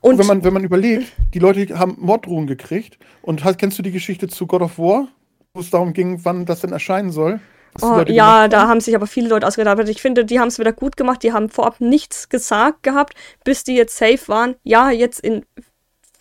Und 0.01 0.19
wenn 0.19 0.27
man, 0.27 0.45
wenn 0.45 0.53
man 0.53 0.65
überlegt, 0.65 1.13
die 1.33 1.39
Leute 1.39 1.79
haben 1.79 1.97
Morddrohungen 1.99 2.47
gekriegt. 2.47 2.99
Und 3.23 3.43
halt, 3.43 3.57
kennst 3.57 3.79
du 3.79 3.83
die 3.83 3.91
Geschichte 3.91 4.29
zu 4.29 4.47
God 4.47 4.61
of 4.61 4.79
War, 4.79 5.09
wo 5.55 5.61
es 5.61 5.71
darum 5.71 5.95
ging, 5.95 6.21
wann 6.25 6.45
das 6.45 6.61
denn 6.61 6.73
erscheinen 6.73 7.11
soll? 7.11 7.41
Oh, 7.81 8.03
ja, 8.07 8.47
da 8.49 8.69
haben 8.69 8.81
sich 8.81 8.95
aber 8.95 9.07
viele 9.07 9.29
Leute 9.29 9.47
ausgedacht. 9.47 9.79
Aber 9.79 9.89
ich 9.89 10.03
finde, 10.03 10.25
die 10.25 10.39
haben 10.39 10.49
es 10.49 10.59
wieder 10.59 10.73
gut 10.73 10.97
gemacht. 10.97 11.23
Die 11.23 11.33
haben 11.33 11.49
vorab 11.49 11.81
nichts 11.81 12.29
gesagt 12.29 12.83
gehabt, 12.83 13.15
bis 13.45 13.65
die 13.65 13.75
jetzt 13.75 13.97
safe 13.97 14.29
waren. 14.29 14.57
Ja, 14.63 14.91
jetzt 14.91 15.21
in 15.21 15.45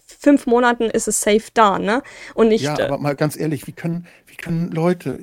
fünf 0.05 0.45
Monaten 0.45 0.85
ist 0.85 1.07
es 1.07 1.19
safe 1.19 1.43
da, 1.53 1.77
ne? 1.77 2.01
Und 2.33 2.47
nicht. 2.47 2.63
Ja, 2.63 2.79
aber 2.79 2.97
mal 2.97 3.15
ganz 3.15 3.37
ehrlich, 3.37 3.67
wie 3.67 3.73
können, 3.73 4.07
wie 4.33 4.37
können 4.37 4.71
Leute. 4.71 5.19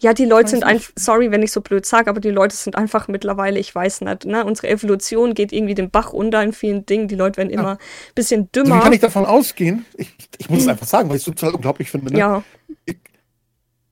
Ja, 0.00 0.12
die 0.12 0.26
Leute 0.26 0.50
sind 0.50 0.64
einfach, 0.64 0.92
sorry, 0.94 1.30
wenn 1.30 1.42
ich 1.42 1.50
so 1.50 1.62
blöd 1.62 1.86
sage, 1.86 2.10
aber 2.10 2.20
die 2.20 2.28
Leute 2.28 2.54
sind 2.54 2.76
einfach 2.76 3.08
mittlerweile, 3.08 3.58
ich 3.58 3.74
weiß 3.74 4.02
nicht, 4.02 4.26
ne? 4.26 4.44
Unsere 4.44 4.68
Evolution 4.68 5.32
geht 5.32 5.50
irgendwie 5.50 5.74
den 5.74 5.90
Bach 5.90 6.12
unter 6.12 6.42
in 6.42 6.52
vielen 6.52 6.84
Dingen. 6.84 7.08
Die 7.08 7.14
Leute 7.14 7.38
werden 7.38 7.48
immer 7.48 7.72
ein 7.72 7.78
bisschen 8.14 8.52
dümmer. 8.52 8.74
Also 8.74 8.76
wie 8.76 8.84
kann 8.84 8.92
ich 8.92 9.00
davon 9.00 9.24
ausgehen? 9.24 9.86
Ich, 9.96 10.14
ich 10.36 10.50
muss 10.50 10.60
es 10.60 10.68
einfach 10.68 10.86
sagen, 10.86 11.08
weil 11.08 11.16
ich 11.16 11.26
es 11.26 11.34
total 11.34 11.54
unglaublich 11.54 11.90
finde. 11.90 12.12
Ne? 12.12 12.18
Ja. 12.18 12.44
Ich, 12.84 12.98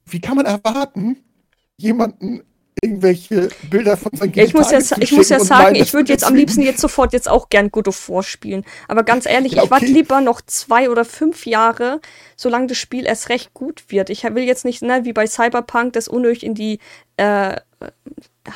wie 0.04 0.20
kann 0.20 0.36
man 0.36 0.44
erwarten, 0.44 1.16
jemanden 1.78 2.42
irgendwelche 2.82 3.48
Bilder 3.70 3.96
von 3.96 4.12
seinen 4.14 4.32
ja, 4.34 4.44
ich 4.44 4.54
muss 4.54 4.70
ja, 4.70 4.78
ich 4.98 5.12
muss 5.12 5.28
ja 5.28 5.40
sagen, 5.40 5.74
ich 5.74 5.92
würde 5.94 6.12
jetzt 6.12 6.24
am 6.24 6.34
liebsten 6.34 6.62
jetzt 6.62 6.80
sofort 6.80 7.12
jetzt 7.12 7.28
auch 7.28 7.48
gern 7.48 7.70
God 7.70 7.88
of 7.88 8.08
War 8.08 8.22
spielen. 8.22 8.64
Aber 8.88 9.02
ganz 9.02 9.26
ehrlich, 9.26 9.52
ja, 9.52 9.58
okay. 9.58 9.66
ich 9.66 9.70
warte 9.70 9.86
lieber 9.86 10.20
noch 10.20 10.40
zwei 10.40 10.90
oder 10.90 11.04
fünf 11.04 11.46
Jahre, 11.46 12.00
solange 12.36 12.68
das 12.68 12.78
Spiel 12.78 13.06
erst 13.06 13.28
recht 13.28 13.54
gut 13.54 13.84
wird. 13.88 14.10
Ich 14.10 14.24
will 14.24 14.44
jetzt 14.44 14.64
nicht, 14.64 14.82
ne, 14.82 15.04
wie 15.04 15.12
bei 15.12 15.26
Cyberpunk, 15.26 15.92
das 15.92 16.08
unnötig 16.08 16.44
in 16.44 16.54
die 16.54 16.78
äh, 17.16 17.56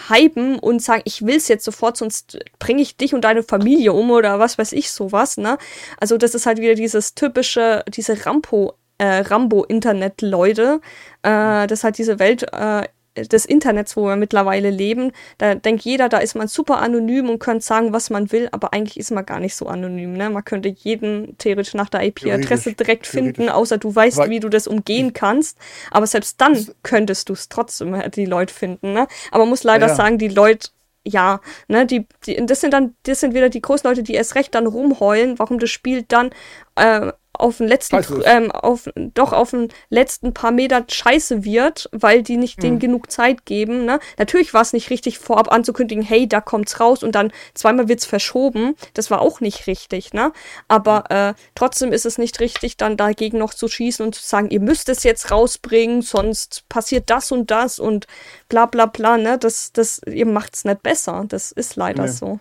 hypen 0.09 0.59
und 0.59 0.83
sagen, 0.83 1.03
ich 1.05 1.25
will 1.25 1.37
es 1.37 1.49
jetzt 1.49 1.65
sofort, 1.65 1.97
sonst 1.97 2.39
bringe 2.59 2.83
ich 2.83 2.97
dich 2.97 3.15
und 3.15 3.23
deine 3.23 3.43
Familie 3.43 3.93
um 3.93 4.11
oder 4.11 4.39
was 4.39 4.59
weiß 4.59 4.73
ich 4.73 4.91
sowas, 4.91 5.37
ne? 5.37 5.59
Also 5.99 6.17
das 6.17 6.35
ist 6.35 6.47
halt 6.47 6.59
wieder 6.59 6.75
dieses 6.75 7.15
typische, 7.15 7.85
diese 7.89 8.27
Rampo 8.27 8.75
äh, 8.99 9.21
Rambo-Internet-Leute. 9.21 10.81
Äh, 11.23 11.67
das 11.67 11.83
hat 11.83 11.99
diese 11.99 12.19
Welt 12.19 12.45
äh, 12.53 12.83
des 13.17 13.45
Internets, 13.45 13.97
wo 13.97 14.07
wir 14.07 14.17
mittlerweile 14.17 14.71
leben. 14.71 15.13
Da 15.39 15.55
denkt 15.55 15.85
jeder, 15.85 16.09
da 16.09 16.19
ist 16.19 16.35
man 16.35 16.49
super 16.49 16.81
anonym 16.81 17.29
und 17.29 17.39
könnte 17.39 17.65
sagen, 17.65 17.93
was 17.93 18.11
man 18.11 18.33
will, 18.33 18.49
aber 18.53 18.73
eigentlich 18.73 18.99
ist 18.99 19.11
man 19.11 19.27
gar 19.27 19.41
nicht 19.41 19.55
so 19.55 19.67
anonym. 19.67 20.15
Ne? 20.15 20.31
Man 20.31 20.45
könnte 20.45 20.69
jeden 20.69 21.37
theoretisch 21.39 21.75
nach 21.75 21.89
der 21.89 22.03
IP-Adresse 22.05 22.73
direkt 22.73 23.07
finden, 23.07 23.49
außer 23.49 23.79
du 23.79 23.95
weißt, 23.95 24.19
Weil 24.19 24.31
wie 24.31 24.41
du 24.41 24.49
das 24.49 24.67
umgehen 24.67 25.13
kannst. 25.13 25.59
Aber 25.91 26.07
selbst 26.07 26.41
dann 26.41 26.67
könntest 26.83 27.29
du 27.29 27.35
es 27.35 27.49
trotzdem 27.49 27.95
äh, 27.95 28.09
die 28.11 28.27
Leute 28.27 28.53
finden. 28.53 28.93
Ne? 28.93 29.07
Aber 29.31 29.45
man 29.45 29.51
muss 29.51 29.65
leider 29.65 29.89
ja. 29.89 29.95
sagen, 29.95 30.19
die 30.19 30.29
Leute 30.29 30.69
ja, 31.05 31.41
ne, 31.67 31.85
die, 31.85 32.07
die, 32.27 32.47
das 32.47 32.61
sind 32.61 32.73
dann, 32.73 32.95
das 33.03 33.19
sind 33.19 33.35
wieder 33.35 33.49
die 33.49 33.61
Großleute, 33.61 34.05
die 34.05 34.15
erst 34.15 34.37
recht 34.37 34.55
dann 34.55 34.69
rumheulen, 34.69 35.37
warum 35.39 35.59
das 35.59 35.71
Spiel 35.71 36.05
dann 36.07 36.31
äh, 36.77 37.13
auf 37.35 37.59
den 37.59 37.69
letzten, 37.69 37.99
ähm, 38.25 38.51
auf, 38.51 38.89
doch 38.95 39.33
auf 39.33 39.51
den 39.51 39.69
letzten 39.89 40.35
paar 40.35 40.51
Meter 40.51 40.85
scheiße 40.87 41.45
wird, 41.45 41.89
weil 41.93 42.23
die 42.23 42.37
nicht 42.37 42.59
mhm. 42.59 42.63
denen 42.63 42.79
genug 42.79 43.11
Zeit 43.11 43.47
geben. 43.47 43.85
Ne? 43.85 44.01
Natürlich 44.19 44.53
war 44.55 44.63
es 44.63 44.73
nicht 44.73 44.91
richtig, 44.91 45.19
vorab 45.19 45.51
anzukündigen, 45.51 46.05
hey, 46.05 46.29
da 46.29 46.41
kommt's 46.41 46.79
raus 46.81 47.03
und 47.03 47.15
dann 47.15 47.33
zweimal 47.55 47.89
wird's 47.89 48.07
verschoben. 48.07 48.75
Das 48.95 49.11
war 49.11 49.21
auch 49.21 49.41
nicht 49.41 49.67
richtig, 49.67 50.13
ne? 50.13 50.33
Aber 50.69 51.11
äh, 51.11 51.35
trotzdem 51.55 51.93
ist 51.93 52.07
es 52.07 52.19
nicht 52.19 52.41
richtig, 52.41 52.77
dann 52.77 52.97
dagegen 52.97 53.39
noch 53.39 53.55
zu 53.55 53.69
schießen 53.69 54.05
und 54.05 54.15
zu 54.15 54.23
sagen, 54.23 54.51
ihr 54.51 54.61
müsst 54.61 54.89
es 54.89 55.03
jetzt 55.03 55.31
rausbringen, 55.31 56.03
sonst 56.03 56.69
passiert 56.69 57.11
das 57.11 57.33
und 57.33 57.51
das 57.51 57.79
und 57.79 58.07
bla 58.49 58.67
bla 58.67 58.87
bla, 58.87 59.17
ne? 59.17 59.39
Das, 59.39 59.73
das, 59.73 60.01
ihr 60.07 60.27
macht's 60.27 60.65
nicht 60.65 60.83
besser. 60.83 61.25
Das 61.29 61.53
ist 61.53 61.77
leider 61.77 62.05
nee. 62.05 62.11
so. 62.11 62.41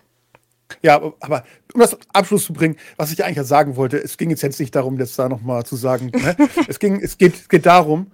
Ja, 0.82 1.00
aber 1.20 1.44
um 1.74 1.80
das 1.80 1.96
Abschluss 2.12 2.44
zu 2.44 2.52
bringen, 2.52 2.76
was 2.96 3.12
ich 3.12 3.24
eigentlich 3.24 3.46
sagen 3.46 3.76
wollte, 3.76 3.98
es 3.98 4.16
ging 4.16 4.30
jetzt, 4.30 4.42
nicht 4.60 4.74
darum, 4.74 4.98
das 4.98 5.16
da 5.16 5.28
nochmal 5.28 5.64
zu 5.64 5.76
sagen. 5.76 6.10
Ne? 6.14 6.36
es, 6.68 6.78
ging, 6.78 7.00
es, 7.00 7.18
geht, 7.18 7.48
geht 7.48 7.66
darum, 7.66 8.10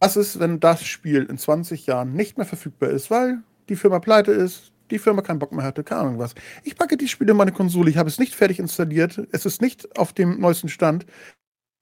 was 0.00 0.16
ist, 0.16 0.38
wenn 0.38 0.60
das 0.60 0.84
Spiel 0.84 1.24
in 1.24 1.38
20 1.38 1.86
Jahren 1.86 2.12
nicht 2.12 2.36
mehr 2.36 2.46
verfügbar 2.46 2.90
ist, 2.90 3.10
weil 3.10 3.38
die 3.68 3.76
Firma 3.76 4.00
pleite 4.00 4.32
ist, 4.32 4.72
die 4.90 4.98
Firma 4.98 5.22
keinen 5.22 5.38
Bock 5.38 5.52
mehr 5.52 5.64
hatte, 5.64 5.82
keine 5.82 6.02
Ahnung 6.02 6.18
was. 6.18 6.34
Ich 6.62 6.76
packe 6.76 6.96
die 6.96 7.08
Spiele 7.08 7.30
in 7.30 7.36
meine 7.36 7.52
Konsole, 7.52 7.90
ich 7.90 7.96
habe 7.96 8.08
es 8.08 8.18
nicht 8.18 8.34
fertig 8.34 8.58
installiert, 8.58 9.26
es 9.32 9.46
ist 9.46 9.62
nicht 9.62 9.96
auf 9.98 10.12
dem 10.12 10.40
neuesten 10.40 10.68
Stand. 10.68 11.06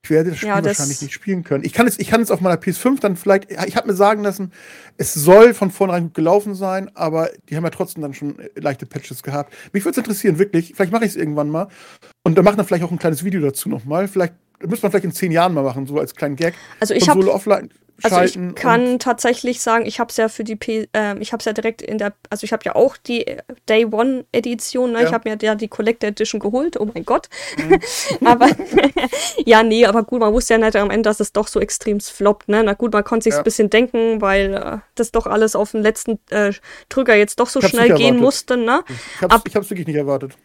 Ich 0.05 0.11
werde 0.11 0.31
das 0.31 0.39
Spiel 0.39 0.49
ja, 0.49 0.61
das 0.61 0.79
wahrscheinlich 0.79 1.01
nicht 1.01 1.13
spielen 1.13 1.45
können. 1.45 1.65
Ich 1.65 1.73
kann 1.73 1.87
es, 1.87 1.97
ich 2.01 2.09
kann 2.09 2.21
es 2.21 2.33
auf 2.33 2.41
meiner 2.41 2.61
PS5 2.61 2.99
dann 3.01 3.15
vielleicht, 3.15 3.53
ich 3.53 3.77
habe 3.77 3.87
mir 3.87 3.95
sagen 3.95 4.25
lassen, 4.25 4.53
es 4.97 5.15
soll 5.15 5.55
von 5.55 5.71
vornherein 5.71 6.05
gut 6.05 6.15
gelaufen 6.15 6.57
sein, 6.57 6.91
aber 6.95 7.31
die 7.49 7.57
haben 7.57 7.63
ja 7.63 7.71
trotzdem 7.71 8.03
dann 8.03 8.13
schon 8.13 8.37
leichte 8.57 8.85
Patches 8.85 9.23
gehabt. 9.23 9.55
Mich 9.73 9.85
würde 9.85 9.93
es 9.93 9.99
interessieren, 9.99 10.41
wirklich. 10.41 10.73
Vielleicht 10.75 10.91
mache 10.91 11.05
ich 11.05 11.13
es 11.13 11.17
irgendwann 11.17 11.51
mal. 11.51 11.69
Und 12.25 12.37
dann 12.37 12.45
machen 12.45 12.57
wir 12.57 12.65
vielleicht 12.65 12.83
auch 12.83 12.91
ein 12.91 12.99
kleines 12.99 13.23
Video 13.23 13.41
dazu 13.41 13.69
nochmal. 13.69 14.09
Vielleicht 14.09 14.35
müsste 14.61 14.87
man 14.87 14.91
vielleicht 14.91 15.05
in 15.05 15.13
zehn 15.13 15.31
Jahren 15.31 15.55
mal 15.55 15.63
machen, 15.63 15.87
so 15.87 15.99
als 15.99 16.17
kleinen 16.17 16.35
Gag. 16.35 16.55
Also 16.81 16.95
ich 16.95 17.09
habe 17.09 17.25
also 18.03 18.21
ich 18.23 18.55
kann 18.55 18.99
tatsächlich 18.99 19.61
sagen, 19.61 19.87
ich 19.87 20.01
habe 20.01 20.11
es 20.11 20.17
ja 20.17 20.29
für 20.29 20.45
die 20.45 20.57
P 20.57 20.89
äh, 20.93 21.19
ich 21.19 21.33
habe 21.33 21.41
es 21.41 21.45
ja 21.45 21.53
direkt 21.53 21.83
in 21.83 21.99
der, 21.99 22.15
also 22.31 22.45
ich 22.45 22.53
habe 22.53 22.63
ja 22.65 22.75
auch 22.75 22.97
die 22.97 23.37
Day 23.69 23.87
One 23.87 24.25
Edition, 24.33 24.93
ne? 24.93 25.01
ja. 25.01 25.07
ich 25.07 25.13
habe 25.13 25.29
mir 25.29 25.39
ja 25.41 25.55
die 25.55 25.69
Collector 25.69 26.09
Edition 26.09 26.41
geholt, 26.41 26.79
oh 26.81 26.89
mein 26.93 27.05
Gott. 27.05 27.29
Mhm. 27.57 27.81
aber 28.27 28.49
ja, 29.45 29.63
nee, 29.63 29.87
aber 29.87 30.03
gut, 30.03 30.21
man 30.21 30.33
wusste 30.33 30.55
ja 30.55 30.59
nicht 30.59 30.77
am 30.77 30.91
Ende, 30.91 31.09
dass 31.09 31.21
es 31.21 31.33
doch 31.33 31.47
so 31.47 31.61
extrem 31.61 32.01
floppt, 32.01 32.49
ne? 32.49 32.63
Na 32.65 32.75
gut, 32.75 32.93
man 32.93 33.05
konnte 33.05 33.25
sich 33.25 33.33
ja. 33.33 33.39
ein 33.39 33.45
bisschen 33.45 33.71
denken, 33.71 34.21
weil 34.21 34.55
äh, 34.55 34.79
das 34.95 35.13
doch 35.13 35.27
alles 35.27 35.55
auf 35.55 35.73
den 35.73 35.83
letzten 35.83 36.19
äh, 36.31 36.53
Drücker 36.89 37.15
jetzt 37.15 37.41
doch 37.41 37.49
so 37.49 37.61
schnell 37.61 37.95
gehen 37.95 38.17
musste, 38.17 38.57
ne? 38.57 38.85
Ich 38.89 39.23
hab's, 39.23 39.35
Ab 39.35 39.43
ich 39.47 39.57
hab's 39.57 39.71
wirklich 39.71 39.87
nicht 39.87 39.97
erwartet. 39.97 40.37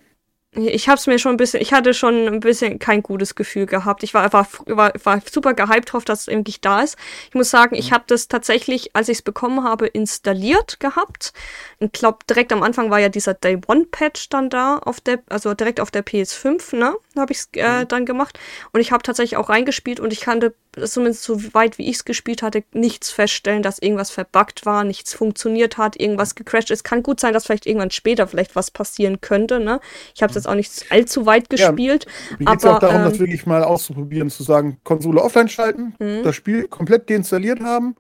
Ich 0.58 0.90
habe 0.90 0.98
es 0.98 1.06
mir 1.06 1.20
schon 1.20 1.34
ein 1.34 1.38
bisschen, 1.38 1.62
ich 1.62 1.72
hatte 1.72 1.94
schon 1.94 2.28
ein 2.28 2.40
bisschen 2.40 2.80
kein 2.80 3.04
gutes 3.04 3.36
Gefühl 3.36 3.68
gehabt. 3.68 4.02
Ich 4.02 4.14
war, 4.16 4.34
war, 4.34 4.48
war, 4.66 4.92
war 5.04 5.22
super 5.32 5.54
gehypt 5.54 5.94
drauf, 5.94 6.04
dass 6.04 6.22
es 6.22 6.30
eigentlich 6.30 6.62
da 6.62 6.82
ist. 6.82 6.98
Ich 7.30 7.36
muss 7.36 7.52
sagen, 7.52 7.76
ich 7.76 7.92
mhm. 7.92 7.96
habe 7.96 8.04
das 8.08 8.28
tatsächlich, 8.28 8.96
als 8.96 9.08
ich 9.10 9.20
es 9.20 9.22
bekommen 9.22 9.64
habe, 9.64 9.86
installiert 9.86 10.80
gehabt. 10.80 11.34
Ich 11.80 11.92
glaube, 11.92 12.20
direkt 12.28 12.52
am 12.52 12.64
Anfang 12.64 12.90
war 12.90 13.00
ja 13.00 13.10
dieser 13.10 13.36
Day 13.36 13.60
One 13.68 13.86
Patch 13.92 14.30
dann 14.30 14.50
da 14.50 14.78
auf 14.80 15.00
der, 15.00 15.20
also 15.30 15.54
direkt 15.54 15.80
auf 15.80 15.92
der 15.92 16.04
PS5, 16.04 16.76
ne? 16.76 16.96
Habe 17.16 17.34
ich 17.34 17.40
es 17.40 17.50
äh, 17.54 17.82
mhm. 17.82 17.88
dann 17.88 18.06
gemacht. 18.06 18.40
Und 18.72 18.82
ich 18.82 18.92
habe 18.92 19.04
tatsächlich 19.04 19.38
auch 19.38 19.50
reingespielt 19.50 20.00
und 20.00 20.12
ich 20.12 20.22
kannte 20.22 20.54
zumindest 20.86 21.24
so 21.24 21.54
weit 21.54 21.78
wie 21.78 21.90
ich 21.90 21.98
es 21.98 22.06
gespielt 22.06 22.42
hatte, 22.42 22.64
nichts 22.74 23.10
feststellen, 23.10 23.64
dass 23.64 23.80
irgendwas 23.80 24.12
verbuggt 24.12 24.66
war, 24.66 24.84
nichts 24.84 25.14
funktioniert 25.14 25.78
hat, 25.78 26.00
irgendwas 26.00 26.36
gecrashed 26.36 26.72
ist. 26.72 26.84
Kann 26.84 27.04
gut 27.04 27.20
sein, 27.20 27.34
dass 27.34 27.46
vielleicht 27.46 27.66
irgendwann 27.66 27.92
später 27.92 28.28
vielleicht 28.28 28.56
was 28.56 28.70
passieren 28.72 29.22
könnte. 29.22 29.60
Ne? 29.60 29.80
Ich 30.16 30.22
habe 30.22 30.38
es 30.38 30.46
jetzt 30.48 30.50
auch 30.50 30.56
nicht 30.56 30.92
allzu 30.92 31.26
weit 31.26 31.50
gespielt. 31.50 32.06
Ja, 32.06 32.36
mir 32.40 32.46
geht 32.46 32.60
es 32.60 32.66
auch 32.66 32.80
darum, 32.80 32.98
ähm, 32.98 33.04
das 33.04 33.20
wirklich 33.20 33.46
mal 33.46 33.64
auszuprobieren, 33.64 34.30
zu 34.30 34.44
sagen, 34.44 34.80
Konsole 34.84 35.22
offline 35.22 35.50
schalten, 35.50 35.96
mhm. 36.00 36.24
das 36.24 36.36
Spiel 36.36 36.68
komplett 36.68 37.10
deinstalliert 37.10 37.62
haben, 37.62 37.96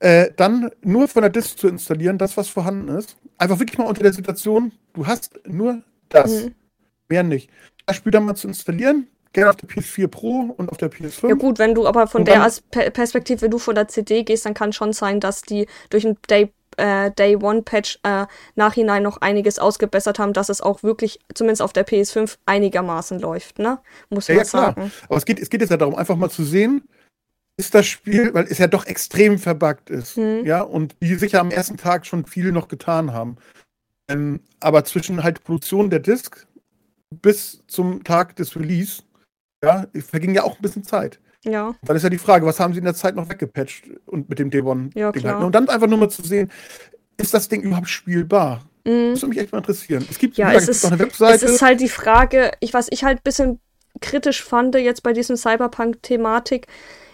äh, 0.00 0.30
dann 0.36 0.70
nur 0.82 1.08
von 1.08 1.22
der 1.22 1.30
Disk 1.30 1.58
zu 1.58 1.68
installieren, 1.68 2.18
das, 2.18 2.36
was 2.36 2.48
vorhanden 2.48 2.88
ist. 2.88 3.16
Einfach 3.38 3.58
wirklich 3.58 3.78
mal 3.78 3.86
unter 3.86 4.02
der 4.02 4.12
Situation, 4.12 4.72
du 4.92 5.06
hast 5.06 5.40
nur 5.46 5.82
das. 6.08 6.44
Mhm. 6.44 6.54
Mehr 7.08 7.22
nicht. 7.22 7.50
Das 7.86 7.96
Spiel 7.96 8.12
dann 8.12 8.24
mal 8.24 8.36
zu 8.36 8.46
installieren, 8.46 9.08
gerne 9.32 9.50
auf 9.50 9.56
der 9.56 9.68
PS4 9.68 10.06
Pro 10.06 10.54
und 10.56 10.70
auf 10.70 10.76
der 10.76 10.92
PS5. 10.92 11.28
Ja 11.28 11.34
gut, 11.34 11.58
wenn 11.58 11.74
du 11.74 11.86
aber 11.86 12.06
von 12.06 12.24
der 12.24 12.48
Perspektive, 12.70 13.42
wenn 13.42 13.50
du 13.50 13.58
von 13.58 13.74
der 13.74 13.88
CD 13.88 14.22
gehst, 14.22 14.46
dann 14.46 14.54
kann 14.54 14.72
schon 14.72 14.92
sein, 14.92 15.18
dass 15.18 15.42
die 15.42 15.66
durch 15.88 16.06
ein 16.06 16.16
Day 16.28 16.52
äh, 16.80 17.10
Day 17.12 17.36
One 17.36 17.62
Patch 17.62 17.98
äh, 18.02 18.26
nachhinein 18.54 19.02
noch 19.02 19.18
einiges 19.18 19.58
ausgebessert 19.58 20.18
haben, 20.18 20.32
dass 20.32 20.48
es 20.48 20.60
auch 20.60 20.82
wirklich 20.82 21.20
zumindest 21.34 21.62
auf 21.62 21.72
der 21.72 21.86
PS5 21.86 22.38
einigermaßen 22.46 23.20
läuft, 23.20 23.58
ne? 23.58 23.78
Muss 24.08 24.28
man 24.28 24.38
ja, 24.38 24.42
ja, 24.42 24.48
sagen. 24.48 24.74
Klar. 24.74 24.90
Aber 25.08 25.16
es 25.16 25.24
geht, 25.24 25.38
es 25.38 25.50
geht 25.50 25.60
jetzt 25.60 25.70
ja 25.70 25.76
darum, 25.76 25.94
einfach 25.94 26.16
mal 26.16 26.30
zu 26.30 26.44
sehen, 26.44 26.82
ist 27.56 27.74
das 27.74 27.86
Spiel, 27.86 28.32
weil 28.34 28.46
es 28.46 28.58
ja 28.58 28.66
doch 28.66 28.86
extrem 28.86 29.38
verbuggt 29.38 29.90
ist, 29.90 30.16
hm. 30.16 30.44
ja, 30.46 30.62
und 30.62 30.96
die 31.02 31.14
sicher 31.14 31.40
am 31.40 31.50
ersten 31.50 31.76
Tag 31.76 32.06
schon 32.06 32.24
viel 32.24 32.52
noch 32.52 32.68
getan 32.68 33.12
haben. 33.12 33.36
Ähm, 34.08 34.40
aber 34.58 34.84
zwischen 34.84 35.22
halt 35.22 35.44
Produktion 35.44 35.90
der 35.90 36.00
Disc 36.00 36.46
bis 37.22 37.62
zum 37.66 38.02
Tag 38.02 38.36
des 38.36 38.56
Release 38.56 39.02
ja, 39.62 39.86
verging 39.94 40.34
ja 40.34 40.42
auch 40.42 40.56
ein 40.56 40.62
bisschen 40.62 40.84
Zeit. 40.84 41.20
Ja. 41.44 41.74
Dann 41.82 41.96
ist 41.96 42.02
ja 42.02 42.10
die 42.10 42.18
Frage, 42.18 42.44
was 42.46 42.60
haben 42.60 42.72
sie 42.72 42.78
in 42.78 42.84
der 42.84 42.94
Zeit 42.94 43.14
noch 43.14 43.28
weggepatcht 43.28 43.84
und 44.06 44.28
mit 44.28 44.38
dem 44.38 44.50
Devon? 44.50 44.90
Ja, 44.94 45.10
klar. 45.12 45.36
Halt. 45.36 45.46
Und 45.46 45.54
dann 45.54 45.68
einfach 45.68 45.86
nur 45.86 45.98
mal 45.98 46.10
zu 46.10 46.22
sehen, 46.22 46.50
ist 47.16 47.32
das 47.32 47.48
Ding 47.48 47.62
überhaupt 47.62 47.88
spielbar? 47.88 48.62
Mhm. 48.84 49.12
Das 49.12 49.22
würde 49.22 49.28
mich 49.28 49.38
echt 49.38 49.52
mal 49.52 49.58
interessieren. 49.58 50.06
Es 50.10 50.18
gibt, 50.18 50.36
ja, 50.36 50.52
es 50.52 50.68
ist, 50.68 50.84
noch 50.84 50.92
eine 50.92 51.00
Webseite. 51.00 51.44
Es 51.44 51.50
ist 51.50 51.62
halt 51.62 51.80
die 51.80 51.88
Frage, 51.88 52.50
ich, 52.60 52.74
was 52.74 52.88
ich 52.90 53.04
halt 53.04 53.18
ein 53.18 53.24
bisschen 53.24 53.60
kritisch 54.00 54.42
fand 54.42 54.74
jetzt 54.74 55.02
bei 55.02 55.12
diesem 55.12 55.36
Cyberpunk-Thematik, 55.36 56.66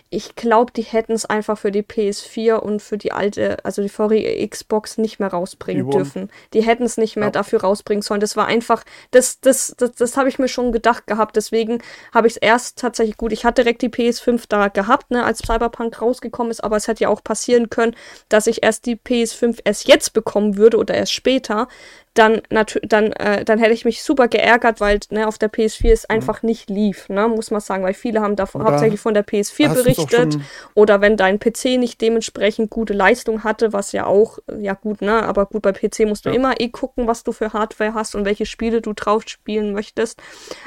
ich 0.09 0.37
glaube, 0.37 0.73
die 0.73 0.83
hätten 0.83 1.13
es 1.13 1.25
einfach 1.25 1.59
für 1.59 1.73
die 1.73 1.83
PS4 1.83 2.55
und 2.55 2.81
für 2.81 2.97
die 2.97 3.11
alte, 3.11 3.65
also 3.65 3.83
die 3.83 3.89
vorige 3.89 4.49
Xbox 4.49 4.99
nicht 4.99 5.19
mehr 5.19 5.31
rausbringen 5.31 5.91
die 5.91 5.97
dürfen. 5.97 6.31
Die 6.53 6.63
hätten 6.63 6.85
es 6.85 6.97
nicht 6.97 7.17
mehr 7.17 7.27
ja. 7.27 7.33
dafür 7.33 7.63
rausbringen 7.63 8.03
sollen. 8.03 8.21
Das 8.21 8.37
war 8.37 8.47
einfach, 8.47 8.85
das, 9.11 9.41
das, 9.41 9.75
das, 9.77 9.93
das 9.93 10.17
habe 10.17 10.29
ich 10.29 10.39
mir 10.39 10.47
schon 10.47 10.71
gedacht 10.71 11.09
gehabt. 11.09 11.35
Deswegen 11.35 11.83
habe 12.15 12.29
ich 12.29 12.35
es 12.35 12.37
erst 12.37 12.79
tatsächlich 12.79 13.17
gut. 13.17 13.33
Ich 13.33 13.45
hatte 13.45 13.63
direkt 13.63 13.83
die 13.83 13.89
PS5 13.89 14.45
da 14.49 14.69
gehabt, 14.69 15.11
ne, 15.11 15.25
als 15.25 15.41
Cyberpunk 15.41 16.01
rausgekommen 16.01 16.53
ist, 16.53 16.63
aber 16.63 16.77
es 16.77 16.87
hätte 16.87 17.05
ja 17.05 17.09
auch 17.09 17.25
passieren 17.25 17.69
können, 17.69 17.97
dass 18.29 18.47
ich 18.47 18.63
erst 18.63 18.87
die 18.87 18.97
PS5 18.97 19.59
erst 19.65 19.89
jetzt 19.89 20.13
bekommen 20.13 20.57
würde 20.57 20.77
oder 20.77 20.95
erst 20.95 21.15
später 21.15 21.67
dann, 22.19 22.41
dann, 22.83 23.13
äh, 23.13 23.45
dann 23.45 23.59
hätte 23.59 23.73
ich 23.73 23.85
mich 23.85 24.03
super 24.03 24.29
geärgert, 24.29 24.81
weil 24.81 25.01
ne, 25.11 25.29
auf 25.29 25.39
der 25.39 25.53
PS4 25.53 25.93
es 25.93 26.03
mhm. 26.09 26.17
einfach 26.17 26.43
nicht 26.43 26.71
lief, 26.71 27.09
ne, 27.09 27.29
muss 27.29 27.51
man 27.51 27.61
sagen, 27.61 27.85
weil 27.85 27.95
viele 27.95 28.21
haben 28.21 28.37
davon 28.37 28.63
oder 28.63 28.73
hauptsächlich 28.73 29.01
von 29.01 29.15
der 29.15 29.25
PS4 29.25 29.75
berichtet. 29.75 30.39
Oder 30.75 31.01
wenn 31.01 31.17
dein 31.17 31.39
PC 31.39 31.79
nicht 31.79 32.01
dementsprechend 32.01 32.71
gute 32.71 32.95
Leistung 32.95 33.45
hatte, 33.45 33.73
was 33.73 33.93
ja 33.93 34.07
auch, 34.07 34.39
ja 34.59 34.75
gut, 34.75 35.03
ne, 35.03 35.23
aber 35.23 35.47
gut, 35.47 35.63
bei 35.63 35.73
PC 35.73 36.01
musst 36.07 36.25
du 36.25 36.31
ja. 36.31 36.37
immer 36.37 36.61
eh 36.61 36.69
gucken, 36.69 37.07
was 37.07 37.23
du 37.23 37.33
für 37.33 37.53
Hardware 37.53 37.95
hast 37.95 38.15
und 38.15 38.25
welche 38.25 38.47
Spiele 38.47 38.81
du 38.81 38.93
drauf 38.93 39.25
spielen 39.27 39.73
möchtest. 39.73 40.21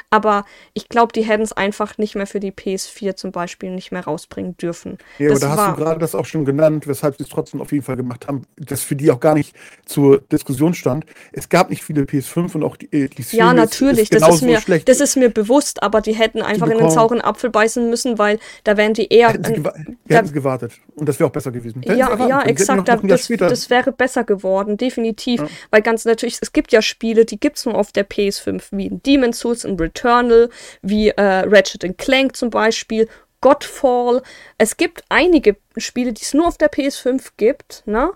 Aber 0.09 0.45
ich 0.73 0.89
glaube, 0.89 1.13
die 1.13 1.23
hätten 1.23 1.43
es 1.43 1.53
einfach 1.53 1.97
nicht 1.97 2.15
mehr 2.15 2.27
für 2.27 2.39
die 2.39 2.51
PS4 2.51 3.15
zum 3.15 3.31
Beispiel 3.31 3.71
nicht 3.71 3.91
mehr 3.91 4.03
rausbringen 4.03 4.55
dürfen. 4.57 4.97
Ja, 5.17 5.29
das 5.29 5.43
aber 5.43 5.55
da 5.55 5.61
hast 5.61 5.77
du 5.77 5.83
gerade 5.83 5.99
das 5.99 6.15
auch 6.15 6.25
schon 6.25 6.45
genannt, 6.45 6.87
weshalb 6.87 7.17
sie 7.17 7.23
es 7.23 7.29
trotzdem 7.29 7.61
auf 7.61 7.71
jeden 7.71 7.83
Fall 7.83 7.95
gemacht 7.95 8.27
haben, 8.27 8.43
das 8.57 8.81
für 8.81 8.95
die 8.95 9.09
auch 9.11 9.19
gar 9.19 9.33
nicht 9.33 9.55
zur 9.85 10.19
Diskussion 10.19 10.73
stand. 10.73 11.05
Es 11.39 11.47
gab 11.47 11.69
nicht 11.69 11.83
viele 11.83 12.01
PS5 12.03 12.55
und 12.55 12.63
auch 12.63 12.75
die, 12.75 12.87
äh, 12.87 13.07
die 13.07 13.21
Series 13.21 13.31
Ja, 13.31 13.53
natürlich, 13.53 14.11
ist 14.11 14.21
das, 14.21 14.35
ist 14.35 14.41
mir, 14.41 14.59
schlecht. 14.59 14.89
das 14.89 14.99
ist 14.99 15.15
mir 15.15 15.29
bewusst, 15.29 15.81
aber 15.81 16.01
die 16.01 16.11
hätten 16.11 16.41
einfach 16.41 16.67
in 16.67 16.77
den 16.77 16.89
sauren 16.89 17.21
Apfel 17.21 17.49
beißen 17.49 17.89
müssen, 17.89 18.17
weil 18.17 18.39
da 18.65 18.75
wären 18.75 18.93
die 18.93 19.07
eher. 19.07 19.29
Hätten 19.29 19.45
sie, 19.45 19.63
da, 19.63 19.73
hätten 20.09 20.27
sie 20.27 20.33
gewartet 20.33 20.73
und 20.95 21.07
das 21.07 21.17
wäre 21.17 21.29
auch 21.29 21.31
besser 21.31 21.51
gewesen. 21.51 21.81
Ja, 21.85 21.95
ja, 21.95 22.41
exakt, 22.41 22.87
noch, 22.87 23.01
noch 23.01 23.07
das, 23.07 23.27
das, 23.29 23.69
wäre 23.69 23.93
besser 23.93 24.25
geworden, 24.25 24.75
definitiv. 24.75 25.39
Ja. 25.39 25.47
Weil 25.71 25.81
ganz 25.81 26.03
natürlich, 26.03 26.39
es 26.41 26.51
gibt 26.51 26.73
ja 26.73 26.81
Spiele, 26.81 27.23
die 27.23 27.39
gibt 27.39 27.57
es 27.57 27.65
nur 27.65 27.75
auf 27.75 27.93
der 27.93 28.07
PS5, 28.07 28.63
wie 28.71 28.87
in 28.87 29.01
Demon's 29.01 29.39
Souls 29.39 29.63
und 29.63 29.79
Returnal, 29.79 30.49
wie 30.81 31.07
äh, 31.09 31.21
Ratchet 31.21 31.97
Clank 31.97 32.35
zum 32.35 32.49
Beispiel 32.49 33.07
Godfall. 33.39 34.21
Es 34.57 34.75
gibt 34.75 35.03
einige 35.07 35.55
Spiele, 35.77 36.11
die 36.11 36.23
es 36.23 36.33
nur 36.33 36.47
auf 36.47 36.57
der 36.57 36.69
PS5 36.69 37.29
gibt, 37.37 37.83
ne? 37.85 38.11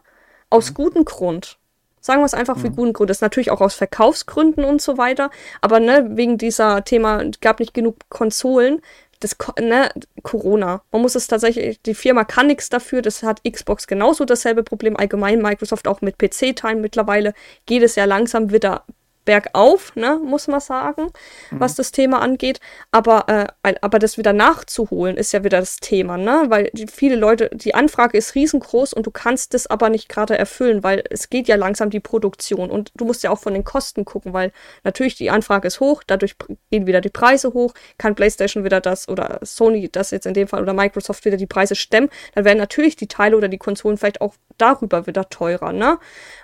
Aus 0.50 0.72
mhm. 0.72 0.74
gutem 0.74 1.06
Grund. 1.06 1.58
Sagen 2.06 2.20
wir 2.20 2.26
es 2.26 2.34
einfach 2.34 2.58
mhm. 2.58 2.62
für 2.62 2.72
guten 2.72 2.94
Grund. 2.94 3.10
Das 3.10 3.18
ist 3.18 3.22
natürlich 3.22 3.50
auch 3.50 3.62
aus 3.62 3.76
Verkaufsgründen 3.76 4.66
und 4.66 4.82
so 4.82 4.98
weiter. 4.98 5.32
Aber 5.62 5.80
ne, 5.80 6.06
wegen 6.12 6.38
dieser 6.38 6.84
Thema, 6.84 7.24
gab 7.40 7.62
nicht 7.62 7.74
genug 7.74 7.96
Konsolen. 8.10 8.82
Das, 9.22 9.38
ne, 9.58 9.90
Corona. 10.22 10.82
Man 10.92 11.02
muss 11.02 11.16
es 11.16 11.28
tatsächlich, 11.28 11.82
die 11.82 11.96
Firma 11.96 12.26
kann 12.26 12.48
nichts 12.48 12.68
dafür. 12.68 13.02
Das 13.02 13.24
hat 13.24 13.42
Xbox 13.50 13.88
genauso 13.88 14.26
dasselbe 14.26 14.64
Problem. 14.64 14.98
Allgemein 14.98 15.42
Microsoft 15.42 15.88
auch 15.88 16.02
mit 16.02 16.18
PC-Time 16.18 16.82
mittlerweile 16.82 17.34
geht 17.66 17.84
es 17.84 17.96
ja 17.96 18.04
langsam 18.04 18.52
wieder 18.52 18.84
bergauf, 19.26 19.96
ne, 19.96 20.20
muss 20.24 20.48
man 20.48 20.60
sagen, 20.60 21.04
mhm. 21.52 21.60
was 21.60 21.76
das 21.76 21.92
Thema 21.92 22.22
angeht. 22.22 22.60
Aber, 22.92 23.26
äh, 23.64 23.74
aber 23.82 24.00
das 24.00 24.18
wieder 24.18 24.34
nachzuholen, 24.34 25.18
ist 25.18 25.34
ja 25.34 25.44
wieder 25.44 25.60
das 25.60 25.78
Thema, 25.78 26.18
ne? 26.18 26.46
Weil 26.48 26.70
die, 26.74 26.88
viele 26.88 27.16
Leute, 27.16 27.50
die 27.54 27.76
Anfrage 27.76 28.18
ist 28.18 28.36
riesengroß 28.36 28.94
und 28.94 29.06
du 29.06 29.12
kannst 29.12 29.54
das 29.54 29.68
aber 29.68 29.90
nicht 29.90 30.10
gerade 30.10 30.38
erfüllen, 30.38 30.84
weil 30.84 31.04
es 31.10 31.30
geht 31.30 31.48
ja 31.48 31.56
langsam 31.56 31.90
die 31.90 32.00
Produktion 32.00 32.70
und 32.70 32.92
du 32.96 33.06
musst 33.06 33.24
ja 33.24 33.32
auch 33.32 33.40
von 33.40 33.54
den 33.54 33.64
Kosten 33.64 34.06
gucken, 34.06 34.34
weil 34.34 34.52
natürlich 34.84 35.16
die 35.16 35.30
Anfrage 35.30 35.68
ist 35.68 35.80
hoch, 35.80 36.04
dadurch 36.06 36.36
gehen 36.72 36.88
wieder 36.88 37.02
die 37.02 37.10
Preise 37.10 37.54
hoch, 37.54 37.74
kann 37.98 38.16
PlayStation 38.16 38.64
wieder 38.64 38.82
das 38.82 39.08
oder 39.08 39.40
Sony 39.44 39.90
das 39.92 40.12
jetzt 40.12 40.26
in 40.26 40.34
dem 40.34 40.48
Fall 40.48 40.62
oder 40.62 40.74
Microsoft 40.74 41.26
wieder 41.26 41.38
die 41.38 41.48
Preise 41.48 41.76
stemmen, 41.76 42.10
dann 42.36 42.46
werden 42.46 42.58
natürlich 42.58 42.96
die 42.96 43.08
Teile 43.08 43.38
oder 43.38 43.48
die 43.48 43.58
Konsolen 43.58 43.98
vielleicht 43.98 44.22
auch 44.22 44.36
darüber 44.58 45.08
wieder 45.08 45.30
teurer, 45.30 45.72
ne? 45.72 46.00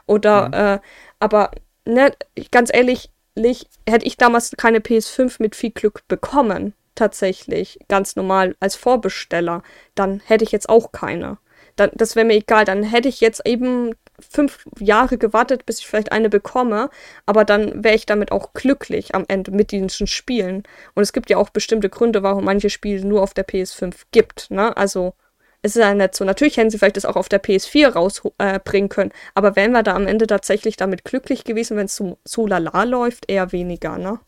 Oder, 0.05 0.47
mhm. 0.47 0.53
äh, 0.53 0.79
aber 1.19 1.51
ne, 1.89 2.13
ganz 2.51 2.69
ehrlich, 2.73 3.09
hätte 3.35 4.05
ich 4.05 4.17
damals 4.17 4.51
keine 4.57 4.79
PS5 4.79 5.35
mit 5.39 5.55
viel 5.55 5.71
Glück 5.71 6.07
bekommen, 6.07 6.73
tatsächlich, 6.95 7.79
ganz 7.87 8.15
normal 8.15 8.55
als 8.59 8.75
Vorbesteller, 8.75 9.63
dann 9.95 10.21
hätte 10.25 10.43
ich 10.43 10.51
jetzt 10.51 10.69
auch 10.69 10.91
keine. 10.91 11.37
Dann, 11.75 11.91
das 11.93 12.15
wäre 12.15 12.25
mir 12.25 12.35
egal, 12.35 12.65
dann 12.65 12.83
hätte 12.83 13.07
ich 13.07 13.21
jetzt 13.21 13.45
eben 13.45 13.95
fünf 14.19 14.65
Jahre 14.79 15.17
gewartet, 15.17 15.65
bis 15.65 15.79
ich 15.79 15.87
vielleicht 15.87 16.11
eine 16.11 16.29
bekomme, 16.29 16.89
aber 17.25 17.45
dann 17.45 17.83
wäre 17.83 17.95
ich 17.95 18.05
damit 18.05 18.33
auch 18.33 18.53
glücklich 18.53 19.15
am 19.15 19.23
Ende 19.29 19.51
mit 19.51 19.71
diesen 19.71 20.07
Spielen. 20.07 20.63
Und 20.93 21.03
es 21.03 21.13
gibt 21.13 21.29
ja 21.29 21.37
auch 21.37 21.49
bestimmte 21.49 21.89
Gründe, 21.89 22.21
warum 22.21 22.43
manche 22.43 22.69
Spiele 22.69 23.05
nur 23.05 23.21
auf 23.21 23.33
der 23.33 23.47
PS5 23.47 23.95
gibt, 24.11 24.51
ne? 24.51 24.75
Also 24.75 25.13
es 25.61 25.75
ist 25.75 25.81
ja 25.81 25.93
nicht 25.93 26.15
so. 26.15 26.23
Natürlich 26.25 26.57
hätten 26.57 26.69
sie 26.69 26.77
vielleicht 26.77 26.97
das 26.97 27.05
auch 27.05 27.15
auf 27.15 27.29
der 27.29 27.41
PS4 27.43 27.89
rausbringen 27.89 28.89
äh, 28.89 28.93
können, 28.93 29.11
aber 29.33 29.55
wären 29.55 29.71
wir 29.71 29.83
da 29.83 29.95
am 29.95 30.07
Ende 30.07 30.27
tatsächlich 30.27 30.77
damit 30.77 31.03
glücklich 31.03 31.43
gewesen, 31.43 31.77
wenn 31.77 31.85
es 31.85 31.95
so, 31.95 32.17
so 32.23 32.47
lala 32.47 32.83
läuft? 32.83 33.29
Eher 33.29 33.51
weniger, 33.51 33.97
ne? 33.97 34.19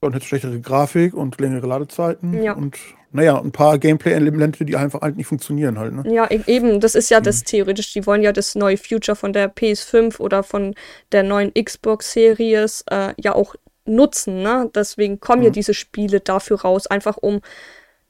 Und 0.00 0.14
jetzt 0.14 0.26
schlechtere 0.26 0.58
Grafik 0.60 1.12
und 1.12 1.38
längere 1.40 1.66
Ladezeiten 1.66 2.42
ja. 2.42 2.54
und 2.54 2.78
naja, 3.12 3.38
ein 3.38 3.52
paar 3.52 3.78
Gameplay-Elemente, 3.78 4.64
die 4.64 4.76
einfach 4.76 5.00
halt 5.02 5.16
nicht 5.16 5.26
funktionieren 5.26 5.78
halt. 5.78 5.92
Ne? 5.92 6.04
Ja, 6.14 6.30
e-, 6.30 6.40
eben, 6.46 6.80
das 6.80 6.94
ist 6.94 7.10
ja 7.10 7.20
das 7.20 7.40
mhm. 7.40 7.44
theoretisch. 7.46 7.92
Die 7.92 8.06
wollen 8.06 8.22
ja 8.22 8.32
das 8.32 8.54
neue 8.54 8.76
Future 8.76 9.16
von 9.16 9.32
der 9.32 9.52
PS5 9.52 10.20
oder 10.20 10.42
von 10.42 10.74
der 11.12 11.24
neuen 11.24 11.52
Xbox-Series 11.52 12.84
äh, 12.88 13.12
ja 13.18 13.34
auch 13.34 13.56
nutzen. 13.84 14.42
Ne? 14.42 14.70
Deswegen 14.74 15.18
kommen 15.18 15.40
mhm. 15.40 15.46
ja 15.46 15.50
diese 15.50 15.74
Spiele 15.74 16.20
dafür 16.20 16.60
raus, 16.60 16.86
einfach 16.86 17.16
um 17.16 17.40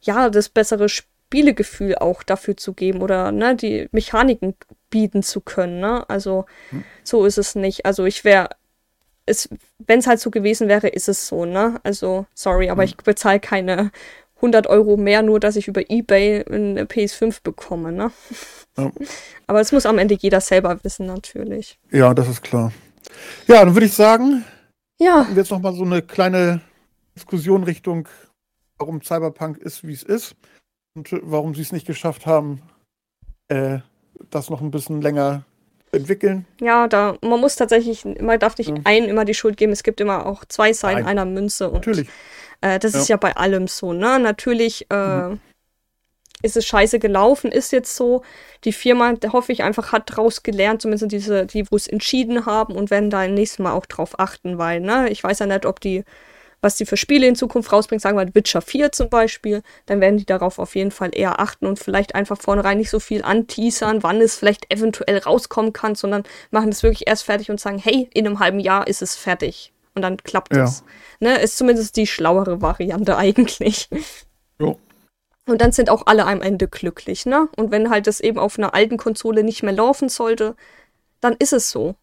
ja 0.03 0.29
das 0.29 0.51
bessere 0.51 0.89
Spiel 0.89 1.10
Spielegefühl 1.31 1.95
auch 1.95 2.25
dafür 2.25 2.57
zu 2.57 2.73
geben 2.73 3.03
oder 3.03 3.31
ne, 3.31 3.55
die 3.55 3.89
Mechaniken 3.93 4.57
bieten 4.91 5.23
zu 5.23 5.41
können. 5.41 5.79
Ne? 5.79 6.05
Also 6.09 6.45
hm. 6.71 6.83
so 7.05 7.25
ist 7.25 7.39
es 7.39 7.55
nicht. 7.55 7.87
Also 7.87 8.05
ich 8.05 8.25
wäre, 8.25 8.49
wenn 9.79 10.01
es 10.01 10.09
halt 10.09 10.19
so 10.19 10.33
gewesen 10.33 10.67
wäre, 10.67 10.89
ist 10.89 11.09
es 11.09 11.29
so. 11.29 11.45
Ne? 11.45 11.79
Also 11.85 12.27
sorry, 12.35 12.69
aber 12.69 12.83
hm. 12.83 12.89
ich 12.89 12.97
bezahle 12.97 13.39
keine 13.39 13.93
100 14.37 14.67
Euro 14.67 14.97
mehr, 14.97 15.23
nur 15.23 15.39
dass 15.39 15.55
ich 15.55 15.69
über 15.69 15.89
eBay 15.89 16.45
eine 16.47 16.85
PS5 16.85 17.45
bekomme. 17.45 17.93
Ne? 17.93 18.11
Ja. 18.77 18.91
Aber 19.47 19.61
es 19.61 19.71
muss 19.71 19.85
am 19.85 19.99
Ende 19.99 20.17
jeder 20.19 20.41
selber 20.41 20.83
wissen 20.83 21.05
natürlich. 21.05 21.79
Ja, 21.91 22.15
das 22.15 22.27
ist 22.29 22.43
klar. 22.43 22.73
Ja, 23.47 23.63
dann 23.65 23.75
würde 23.75 23.85
ich 23.85 23.93
sagen, 23.93 24.45
ja. 24.99 25.27
wir 25.29 25.37
jetzt 25.37 25.51
noch 25.51 25.61
mal 25.61 25.75
so 25.75 25.85
eine 25.85 26.01
kleine 26.01 26.63
Diskussion 27.15 27.65
Richtung, 27.65 28.09
warum 28.79 29.03
Cyberpunk 29.03 29.59
ist, 29.59 29.87
wie 29.87 29.93
es 29.93 30.03
ist 30.05 30.37
und 30.95 31.09
warum 31.23 31.55
sie 31.55 31.63
es 31.63 31.73
nicht 31.73 31.87
geschafft 31.87 32.27
haben, 32.27 32.63
äh, 33.49 33.79
das 34.31 34.51
noch 34.51 34.61
ein 34.61 34.71
bisschen 34.71 35.01
länger 35.01 35.45
zu 35.91 35.97
entwickeln. 35.97 36.47
Ja, 36.61 36.89
da 36.89 37.17
man 37.23 37.41
muss 37.41 37.57
tatsächlich, 37.57 38.05
man 38.05 38.39
darf 38.39 38.59
nicht 38.59 38.71
ja. 38.71 38.77
einen 38.85 39.09
immer 39.09 39.25
die 39.25 39.35
Schuld 39.35 39.57
geben. 39.57 39.73
Es 39.73 39.83
gibt 39.83 40.01
immer 40.01 40.27
auch 40.27 40.45
zwei 40.45 40.73
Seiten 40.73 41.01
Nein. 41.01 41.09
einer 41.09 41.25
Münze. 41.25 41.69
Und, 41.69 41.87
Natürlich. 41.87 42.09
Äh, 42.61 42.79
das 42.79 42.93
ja. 42.93 43.01
ist 43.01 43.09
ja 43.09 43.17
bei 43.17 43.37
allem 43.37 43.69
so, 43.69 43.93
ne? 43.93 44.19
Natürlich 44.19 44.87
äh, 44.91 45.29
mhm. 45.29 45.41
ist 46.43 46.57
es 46.57 46.67
scheiße 46.67 46.99
gelaufen, 46.99 47.51
ist 47.53 47.73
jetzt 47.73 47.97
so. 47.97 48.23
Die 48.65 48.73
Firma, 48.73 49.15
hoffe 49.33 49.53
ich 49.53 49.63
einfach, 49.63 49.93
hat 49.93 50.11
daraus 50.11 50.43
gelernt, 50.43 50.83
zumindest 50.83 51.11
diese, 51.13 51.47
die, 51.47 51.71
wo 51.71 51.77
es 51.77 51.87
entschieden 51.87 52.45
haben 52.47 52.75
und 52.75 52.91
werden 52.91 53.11
da 53.11 53.25
im 53.25 53.35
nächsten 53.35 53.63
Mal 53.63 53.73
auch 53.73 53.87
drauf 53.87 54.19
achten, 54.21 54.59
weil, 54.59 54.81
ne, 54.81 55.09
ich 55.09 55.25
weiß 55.25 55.39
ja 55.39 55.47
nicht, 55.47 55.65
ob 55.65 55.81
die 55.81 56.05
was 56.61 56.77
die 56.77 56.87
für 56.87 56.97
Spiele 56.97 57.27
in 57.27 57.37
Zukunft 57.37 57.73
rausbringen, 57.73 58.01
sagen 58.01 58.19
wir 58.19 58.35
Witcher 58.35 58.61
4 58.61 58.93
zum 58.93 59.09
Beispiel, 59.09 59.63
dann 59.87 60.01
werden 60.01 60.19
die 60.19 60.27
darauf 60.27 60.59
auf 60.59 60.75
jeden 60.75 60.91
Fall 60.91 61.11
eher 61.13 61.41
achten 61.41 61.67
und 61.67 61.79
vielleicht 61.79 62.15
einfach 62.15 62.39
vornherein 62.41 62.79
nicht 62.79 62.91
so 62.91 63.01
viel 63.01 63.23
anteasern, 63.23 64.03
wann 64.03 64.21
es 64.21 64.37
vielleicht 64.37 64.71
eventuell 64.73 65.19
rauskommen 65.19 65.73
kann, 65.73 65.95
sondern 65.95 66.25
machen 66.51 66.69
es 66.71 66.83
wirklich 66.83 67.09
erst 67.09 67.25
fertig 67.25 67.51
und 67.51 67.61
sagen, 67.61 67.79
hey, 67.79 68.11
in 68.13 68.27
einem 68.27 68.41
halben 68.41 68.61
Jahr 68.61 68.87
ist 68.87 69.03
es 69.03 69.17
fertig. 69.17 69.73
Und 69.95 70.03
dann 70.03 70.19
klappt 70.19 70.55
ja. 70.55 70.65
es. 70.65 70.85
Ne, 71.19 71.41
ist 71.41 71.57
zumindest 71.57 71.97
die 71.97 72.07
schlauere 72.07 72.63
Variante 72.63 73.17
eigentlich. 73.19 73.89
Jo. 74.59 74.79
Und 75.47 75.61
dann 75.61 75.73
sind 75.73 75.91
auch 75.91 76.07
alle 76.07 76.27
am 76.27 76.43
Ende 76.43 76.69
glücklich, 76.69 77.27
ne? 77.27 77.49
Und 77.57 77.71
wenn 77.71 77.91
halt 77.91 78.07
das 78.07 78.21
eben 78.21 78.39
auf 78.39 78.59
einer 78.59 78.73
alten 78.75 78.99
Konsole 78.99 79.43
nicht 79.43 79.63
mehr 79.63 79.73
laufen 79.73 80.09
sollte, 80.09 80.55
dann 81.21 81.35
ist 81.39 81.53
es 81.53 81.71
so. 81.71 81.97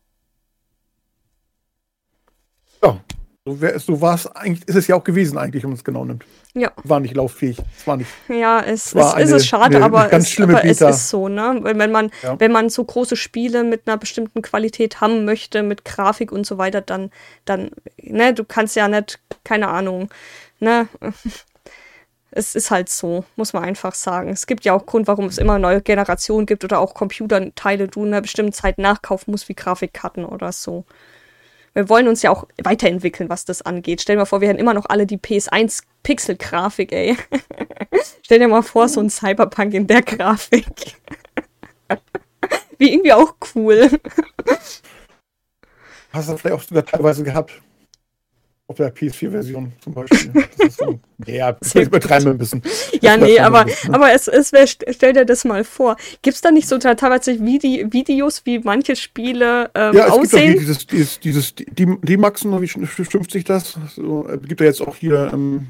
Ja, 2.84 3.00
so, 3.48 3.62
wär, 3.62 3.80
so 3.80 4.02
war 4.02 4.16
es 4.16 4.28
eigentlich, 4.28 4.68
ist 4.68 4.76
es 4.76 4.88
ja 4.88 4.96
auch 4.96 5.04
gewesen 5.04 5.38
eigentlich, 5.38 5.64
wenn 5.64 5.70
man 5.70 5.78
es 5.78 5.84
genau 5.84 6.04
nimmt. 6.04 6.26
Ja. 6.54 6.72
War 6.84 7.00
nicht 7.00 7.16
lauffähig. 7.16 7.58
Es 7.78 7.88
war 7.88 7.96
nicht. 7.96 8.10
Ja, 8.28 8.60
es, 8.60 8.94
es 8.94 8.96
eine, 8.96 9.24
ist 9.24 9.32
es 9.32 9.48
schade, 9.48 9.78
eine, 9.78 9.86
aber, 9.86 10.12
es, 10.12 10.40
aber 10.40 10.66
es, 10.66 10.82
ist 10.82 11.10
so, 11.10 11.30
ne? 11.30 11.60
Wenn, 11.62 11.80
wenn 11.80 11.92
man, 11.92 12.12
ja. 12.24 12.38
wenn 12.40 12.52
man 12.52 12.70
so 12.70 12.84
große 12.84 13.16
Spiele 13.16 13.64
mit 13.64 13.84
einer 13.88 13.96
bestimmten 13.98 14.42
Qualität 14.42 15.00
haben 15.00 15.24
möchte, 15.24 15.64
mit 15.64 15.86
Grafik 15.86 16.34
und 16.34 16.46
so 16.46 16.58
weiter, 16.58 16.82
dann, 16.82 17.10
dann, 17.46 17.72
ne, 18.02 18.34
du 18.34 18.44
kannst 18.44 18.76
ja 18.76 18.90
nicht, 18.90 19.20
keine 19.46 19.70
Ahnung, 19.70 20.10
ne? 20.60 20.90
es 22.32 22.54
ist 22.54 22.70
halt 22.70 22.90
so, 22.90 23.24
muss 23.38 23.54
man 23.54 23.64
einfach 23.64 23.96
sagen. 23.96 24.30
Es 24.30 24.46
gibt 24.46 24.66
ja 24.66 24.74
auch 24.74 24.86
Grund, 24.86 25.08
warum 25.08 25.26
es 25.26 25.38
immer 25.38 25.58
neue 25.58 25.82
Generationen 25.82 26.46
gibt 26.46 26.66
oder 26.66 26.80
auch 26.80 26.94
Computerteile, 26.94 27.88
du 27.88 28.02
in 28.02 28.10
einer 28.10 28.22
bestimmten 28.22 28.52
Zeit 28.52 28.78
nachkaufen 28.78 29.32
musst, 29.32 29.48
wie 29.48 29.56
Grafikkarten 29.56 30.26
oder 30.26 30.52
so 30.52 30.84
wir 31.78 31.90
wollen 31.90 32.08
uns 32.08 32.24
ja 32.24 32.32
auch 32.32 32.48
weiterentwickeln, 32.64 33.30
was 33.30 33.46
das 33.46 33.62
angeht. 33.62 34.02
Stell 34.02 34.16
dir 34.16 34.22
mal 34.22 34.26
vor, 34.26 34.42
wir 34.42 34.48
hätten 34.48 34.60
immer 34.60 34.74
noch 34.74 34.88
alle 34.90 35.06
die 35.06 35.20
PS1 35.20 35.84
Pixel-Grafik, 36.02 36.92
ey. 36.92 37.16
Stell 38.24 38.40
dir 38.40 38.48
mal 38.48 38.64
vor, 38.64 38.90
so 38.90 39.00
ein 39.00 39.12
Cyberpunk 39.12 39.76
in 39.76 39.86
der 39.86 40.02
Grafik. 40.02 40.66
Wie 42.80 42.94
irgendwie 42.94 43.14
auch 43.14 43.36
cool. 43.54 43.92
Hast 46.12 46.30
du 46.30 46.38
vielleicht 46.38 46.56
auch 46.56 46.64
sogar 46.64 46.84
teilweise 46.84 47.24
gehabt. 47.24 47.62
Auf 48.70 48.76
der 48.76 48.94
PS4-Version 48.94 49.72
zum 49.80 49.94
Beispiel. 49.94 50.44
So, 50.70 51.00
ja, 51.26 51.54
das 51.54 51.74
übertreiben 51.74 52.26
wir 52.26 52.32
ein 52.32 52.38
bisschen. 52.38 52.62
Ja, 53.00 53.16
nee, 53.16 53.40
aber, 53.40 53.64
bisschen, 53.64 53.92
ne? 53.92 53.96
aber 53.96 54.12
es, 54.12 54.28
es 54.28 54.52
wär, 54.52 54.68
stell 54.68 55.14
dir 55.14 55.24
das 55.24 55.46
mal 55.46 55.64
vor. 55.64 55.96
Gibt 56.22 56.36
es 56.36 56.42
da 56.42 56.52
nicht 56.52 56.68
so 56.68 56.78
teilweise 56.78 57.40
Vide 57.40 57.94
Videos, 57.94 58.46
wie 58.46 58.60
manche 58.60 58.98
Spiele 58.98 59.72
ähm, 59.74 59.96
ja, 59.96 60.08
es 60.08 60.12
aussehen? 60.12 60.56
Gibt 60.56 60.62
dieses, 60.64 60.86
dieses, 60.86 61.20
dieses, 61.22 61.56
die, 61.56 61.98
die 62.02 62.18
Maxen, 62.18 62.62
wie 62.62 62.68
schimpft 62.68 63.32
sich 63.32 63.46
das? 63.46 63.80
So, 63.96 64.28
äh, 64.28 64.38
gibt 64.38 64.60
ja 64.60 64.68
jetzt 64.68 64.82
auch 64.82 64.98
hier 64.98 65.32
ähm, 65.34 65.68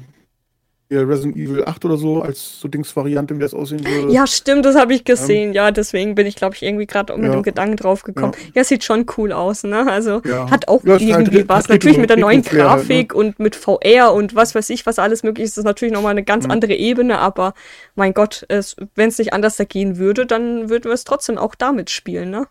Resident 0.96 1.36
Evil 1.36 1.64
8 1.64 1.84
oder 1.84 1.98
so 1.98 2.22
als 2.22 2.60
so 2.60 2.68
Dings-Variante, 2.68 3.36
wie 3.36 3.40
das 3.40 3.52
aussehen 3.52 3.84
würde. 3.84 4.12
Ja, 4.12 4.26
stimmt, 4.26 4.64
das 4.64 4.74
habe 4.74 4.94
ich 4.94 5.04
gesehen. 5.04 5.50
Ähm, 5.50 5.54
ja, 5.54 5.70
deswegen 5.70 6.14
bin 6.14 6.26
ich, 6.26 6.34
glaube 6.34 6.54
ich, 6.54 6.62
irgendwie 6.62 6.86
gerade 6.86 7.14
mit 7.16 7.26
ja. 7.26 7.32
dem 7.32 7.42
Gedanken 7.42 7.76
drauf 7.76 8.02
gekommen. 8.02 8.32
Ja. 8.46 8.52
ja, 8.54 8.64
sieht 8.64 8.84
schon 8.84 9.04
cool 9.16 9.32
aus, 9.32 9.64
ne? 9.64 9.90
Also 9.90 10.22
ja. 10.24 10.50
hat 10.50 10.68
auch 10.68 10.82
irgendwie 10.84 11.12
halt, 11.12 11.48
was. 11.48 11.68
Natürlich 11.68 11.98
mit 11.98 12.08
der 12.08 12.16
neuen 12.16 12.42
Grafik 12.42 13.12
halt, 13.12 13.12
ne? 13.12 13.14
und 13.14 13.38
mit 13.38 13.54
VR 13.54 14.14
und 14.14 14.34
was 14.34 14.54
weiß 14.54 14.70
ich, 14.70 14.86
was 14.86 14.98
alles 14.98 15.22
möglich 15.22 15.44
ist, 15.44 15.50
ist 15.50 15.58
das 15.58 15.64
natürlich 15.64 15.92
nochmal 15.92 16.12
eine 16.12 16.24
ganz 16.24 16.46
mhm. 16.46 16.52
andere 16.52 16.74
Ebene, 16.74 17.18
aber 17.18 17.52
mein 17.94 18.14
Gott, 18.14 18.46
wenn 18.48 19.08
es 19.08 19.18
nicht 19.18 19.34
anders 19.34 19.56
da 19.56 19.64
gehen 19.64 19.98
würde, 19.98 20.24
dann 20.24 20.70
würden 20.70 20.84
wir 20.84 20.92
es 20.92 21.04
trotzdem 21.04 21.36
auch 21.36 21.54
damit 21.54 21.90
spielen, 21.90 22.30
ne? 22.30 22.46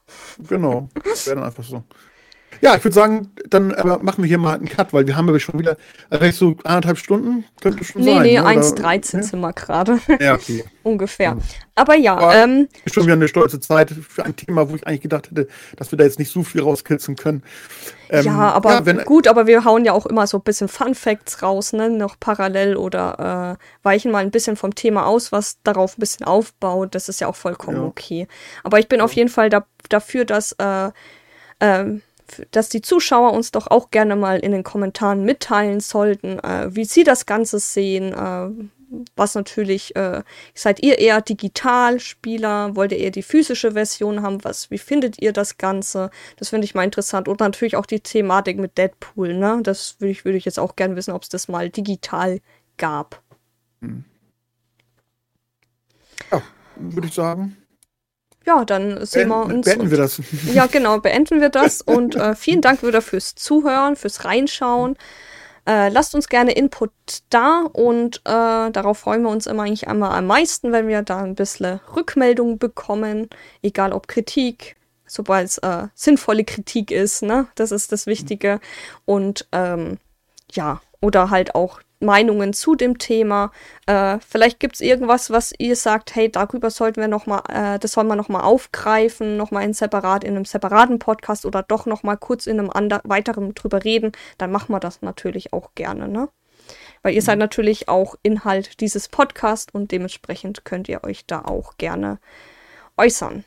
Genau. 0.48 0.90
Wäre 1.26 1.36
dann 1.36 1.46
einfach 1.46 1.64
so. 1.64 1.84
Ja, 2.62 2.76
ich 2.76 2.84
würde 2.84 2.96
sagen, 2.96 3.32
dann 3.50 3.74
aber 3.74 4.00
machen 4.00 4.24
wir 4.24 4.28
hier 4.28 4.38
mal 4.38 4.56
einen 4.56 4.68
Cut, 4.68 4.94
weil 4.94 5.08
wir 5.08 5.16
haben 5.16 5.28
ja 5.32 5.40
schon 5.40 5.60
wieder, 5.60 5.78
also 6.10 6.32
so 6.32 6.56
anderthalb 6.64 6.98
Stunden 6.98 7.46
könnte 7.62 7.84
schon 7.84 8.02
nee, 8.02 8.14
sein. 8.14 8.24
Nee, 8.24 8.40
nee, 8.40 8.60
1,13 8.60 9.24
sind 9.24 9.40
wir 9.40 9.54
gerade. 9.54 10.00
Ja, 10.20 10.36
okay. 10.36 10.64
Ungefähr. 10.84 11.32
Ja. 11.32 11.38
Aber 11.76 11.96
ja. 11.96 12.18
Aber 12.18 12.36
ähm, 12.36 12.68
ist 12.86 12.96
schon 12.96 13.04
wieder 13.04 13.14
eine 13.14 13.28
stolze 13.28 13.60
Zeit 13.60 13.92
für 13.92 14.26
ein 14.26 14.36
Thema, 14.36 14.70
wo 14.70 14.76
ich 14.76 14.88
eigentlich 14.88 15.02
gedacht 15.02 15.30
hätte, 15.30 15.48
dass 15.76 15.92
wir 15.92 15.98
da 15.98 16.06
jetzt 16.06 16.18
nicht 16.20 16.32
so 16.32 16.44
viel 16.44 16.62
rauskitzeln 16.62 17.16
können. 17.16 17.44
Ähm, 18.10 18.26
ja, 18.26 18.52
aber 18.52 18.72
ja, 18.72 18.86
wenn, 18.86 19.04
gut, 19.04 19.28
aber 19.28 19.48
wir 19.48 19.66
hauen 19.66 19.86
ja 19.86 19.92
auch 19.92 20.06
immer 20.06 20.28
so 20.28 20.38
ein 20.38 20.44
bisschen 20.44 20.70
Fun 20.70 20.96
Facts 20.96 21.44
raus, 21.44 21.74
ne, 21.74 21.90
noch 21.90 22.20
parallel 22.20 22.78
oder 22.78 23.58
äh, 23.60 23.64
weichen 23.84 24.12
mal 24.12 24.20
ein 24.20 24.32
bisschen 24.32 24.56
vom 24.56 24.74
Thema 24.74 25.06
aus, 25.06 25.32
was 25.32 25.58
darauf 25.64 25.98
ein 25.98 26.00
bisschen 26.00 26.26
aufbaut. 26.26 26.96
Das 26.96 27.10
ist 27.10 27.20
ja 27.20 27.28
auch 27.28 27.36
vollkommen 27.36 27.78
ja. 27.78 27.84
okay. 27.84 28.28
Aber 28.64 28.80
ich 28.80 28.88
bin 28.88 29.02
auf 29.02 29.14
jeden 29.14 29.30
Fall 29.30 29.50
da, 29.50 29.66
dafür, 29.90 30.26
dass 30.26 30.54
äh, 30.54 30.90
ähm, 31.60 32.02
dass 32.52 32.70
die 32.70 32.82
Zuschauer 32.82 33.34
uns 33.34 33.52
doch 33.52 33.68
auch 33.68 33.92
gerne 33.92 34.16
mal 34.16 34.40
in 34.40 34.52
den 34.52 34.64
Kommentaren 34.64 35.24
mitteilen 35.24 35.80
sollten, 35.80 36.40
äh, 36.40 36.74
wie 36.76 36.86
sie 36.86 37.04
das 37.04 37.26
Ganze 37.26 37.60
sehen. 37.60 38.14
Äh, 38.14 38.70
was 39.16 39.36
natürlich, 39.36 39.96
äh, 39.98 40.24
seid 40.54 40.82
ihr 40.82 41.00
eher 41.00 41.22
Digitalspieler? 41.22 42.76
Wollt 42.76 42.94
ihr 42.94 43.00
eher 43.00 43.12
die 43.12 43.24
physische 43.24 43.74
Version 43.74 44.22
haben? 44.22 44.44
Was, 44.44 44.72
wie 44.72 44.78
findet 44.78 45.22
ihr 45.22 45.34
das 45.34 45.58
Ganze? 45.58 46.10
Das 46.38 46.50
finde 46.50 46.66
ich 46.66 46.74
mal 46.74 46.84
interessant. 46.84 47.28
Und 47.28 47.42
natürlich 47.42 47.76
auch 47.76 47.86
die 47.86 48.00
Thematik 48.00 48.58
mit 48.58 48.78
Deadpool, 48.78 49.34
ne? 49.34 49.60
Das 49.64 49.98
würde 50.00 50.12
ich, 50.12 50.24
würd 50.24 50.36
ich 50.36 50.46
jetzt 50.46 50.60
auch 50.60 50.78
gerne 50.78 50.96
wissen, 50.96 51.12
ob 51.12 51.24
es 51.24 51.30
das 51.30 51.50
mal 51.50 51.70
digital 51.70 52.40
gab. 52.78 53.22
Hm. 53.82 54.06
Ja, 56.32 56.42
würde 56.78 57.08
ich 57.08 57.14
sagen 57.14 57.58
ja, 58.48 58.64
dann 58.64 59.06
sehen 59.06 59.28
wir 59.28 59.46
uns. 59.46 59.66
Beenden 59.66 59.92
wir 59.92 59.98
das. 59.98 60.22
Ja, 60.54 60.68
genau, 60.68 61.00
beenden 61.00 61.42
wir 61.42 61.50
das. 61.50 61.82
Und 61.82 62.16
äh, 62.16 62.34
vielen 62.36 62.62
Dank 62.62 62.82
wieder 62.82 63.02
fürs 63.02 63.36
Zuhören, 63.36 63.98
fürs 63.98 64.24
Reinschauen. 64.24 64.96
Äh, 65.68 65.90
lasst 65.90 66.16
uns 66.16 66.30
gerne 66.30 66.54
Input 66.54 66.92
da 67.30 67.66
und 67.74 68.22
äh, 68.24 68.72
darauf 68.72 69.00
freuen 69.00 69.24
wir 69.24 69.30
uns 69.30 69.48
immer 69.48 69.64
eigentlich 69.64 69.90
einmal 69.90 70.18
am 70.18 70.26
meisten, 70.26 70.72
wenn 70.72 70.88
wir 70.88 71.02
da 71.02 71.18
ein 71.18 71.36
bisschen 71.36 71.82
Rückmeldung 71.94 72.58
bekommen, 72.58 73.28
egal 73.62 73.92
ob 73.92 74.08
Kritik, 74.08 74.78
sobald 75.06 75.50
es 75.50 75.58
äh, 75.58 75.88
sinnvolle 75.94 76.46
Kritik 76.46 76.90
ist, 76.90 77.22
ne? 77.22 77.48
Das 77.56 77.74
ist 77.74 77.92
das 77.92 78.08
Wichtige. 78.08 78.62
Und 79.04 79.46
ähm, 79.52 79.98
ja, 80.54 80.80
oder 81.02 81.32
halt 81.32 81.54
auch 81.54 81.82
Meinungen 82.00 82.54
zu 82.54 82.76
dem 82.76 82.98
Thema. 82.98 83.52
Äh, 83.86 84.20
vielleicht 84.28 84.60
gibt 84.60 84.76
es 84.76 84.82
irgendwas, 84.82 85.32
was 85.32 85.54
ihr 85.58 85.76
sagt, 85.76 86.16
hey, 86.16 86.32
darüber 86.32 86.70
sollten 86.70 87.02
wir 87.02 87.08
noch 87.08 87.26
mal, 87.26 87.42
äh, 87.50 87.80
das 87.80 87.94
sollen 87.94 88.08
wir 88.08 88.16
noch 88.16 88.30
mal 88.30 88.42
aufgreifen, 88.42 89.38
noch 89.38 89.52
mal 89.52 89.64
in 89.64 89.74
separat 89.74 90.24
in 90.24 90.36
einem 90.36 90.46
separaten 90.46 91.00
Podcast 91.00 91.46
oder 91.46 91.64
doch 91.64 91.86
noch 91.86 92.04
mal 92.04 92.18
kurz 92.18 92.48
in 92.48 92.60
einem 92.60 92.70
ander 92.70 93.02
weiteren 93.04 93.54
drüber 93.56 93.84
reden. 93.84 94.12
Dann 94.38 94.52
machen 94.52 94.72
wir 94.74 94.80
das 94.80 95.02
natürlich 95.02 95.54
auch 95.54 95.72
gerne, 95.76 96.08
ne? 96.08 96.30
Weil 97.02 97.14
ihr 97.14 97.22
mhm. 97.22 97.26
seid 97.26 97.40
natürlich 97.40 97.90
auch 97.90 98.16
Inhalt 98.24 98.80
dieses 98.82 99.08
Podcasts 99.08 99.74
und 99.74 99.92
dementsprechend 99.92 100.66
könnt 100.66 100.90
ihr 100.90 101.04
euch 101.04 101.26
da 101.26 101.42
auch 101.42 101.78
gerne 101.78 102.20
äußern. 102.98 103.44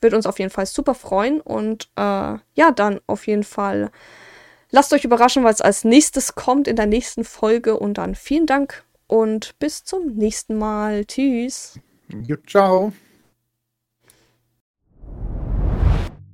Wird 0.00 0.14
uns 0.14 0.26
auf 0.26 0.38
jeden 0.38 0.50
Fall 0.50 0.66
super 0.66 0.94
freuen 0.94 1.40
und 1.40 1.88
äh, 1.96 2.00
ja, 2.54 2.72
dann 2.74 3.00
auf 3.06 3.26
jeden 3.26 3.44
Fall 3.44 3.90
Lasst 4.72 4.92
euch 4.94 5.04
überraschen, 5.04 5.44
was 5.44 5.60
als 5.60 5.84
nächstes 5.84 6.34
kommt 6.34 6.66
in 6.66 6.76
der 6.76 6.86
nächsten 6.86 7.24
Folge. 7.24 7.78
Und 7.78 7.98
dann 7.98 8.14
vielen 8.14 8.46
Dank 8.46 8.84
und 9.06 9.58
bis 9.58 9.84
zum 9.84 10.14
nächsten 10.16 10.56
Mal. 10.56 11.04
Tschüss. 11.04 11.78
Ciao. 12.46 12.92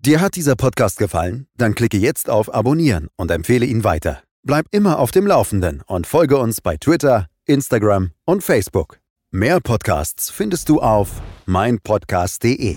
Dir 0.00 0.20
hat 0.20 0.36
dieser 0.36 0.54
Podcast 0.54 0.98
gefallen? 0.98 1.48
Dann 1.56 1.74
klicke 1.74 1.98
jetzt 1.98 2.30
auf 2.30 2.54
Abonnieren 2.54 3.08
und 3.16 3.30
empfehle 3.30 3.66
ihn 3.66 3.82
weiter. 3.82 4.22
Bleib 4.44 4.66
immer 4.70 5.00
auf 5.00 5.10
dem 5.10 5.26
Laufenden 5.26 5.82
und 5.86 6.06
folge 6.06 6.38
uns 6.38 6.60
bei 6.60 6.76
Twitter, 6.76 7.26
Instagram 7.44 8.12
und 8.24 8.44
Facebook. 8.44 9.00
Mehr 9.32 9.60
Podcasts 9.60 10.30
findest 10.30 10.68
du 10.68 10.80
auf 10.80 11.20
meinpodcast.de. 11.46 12.76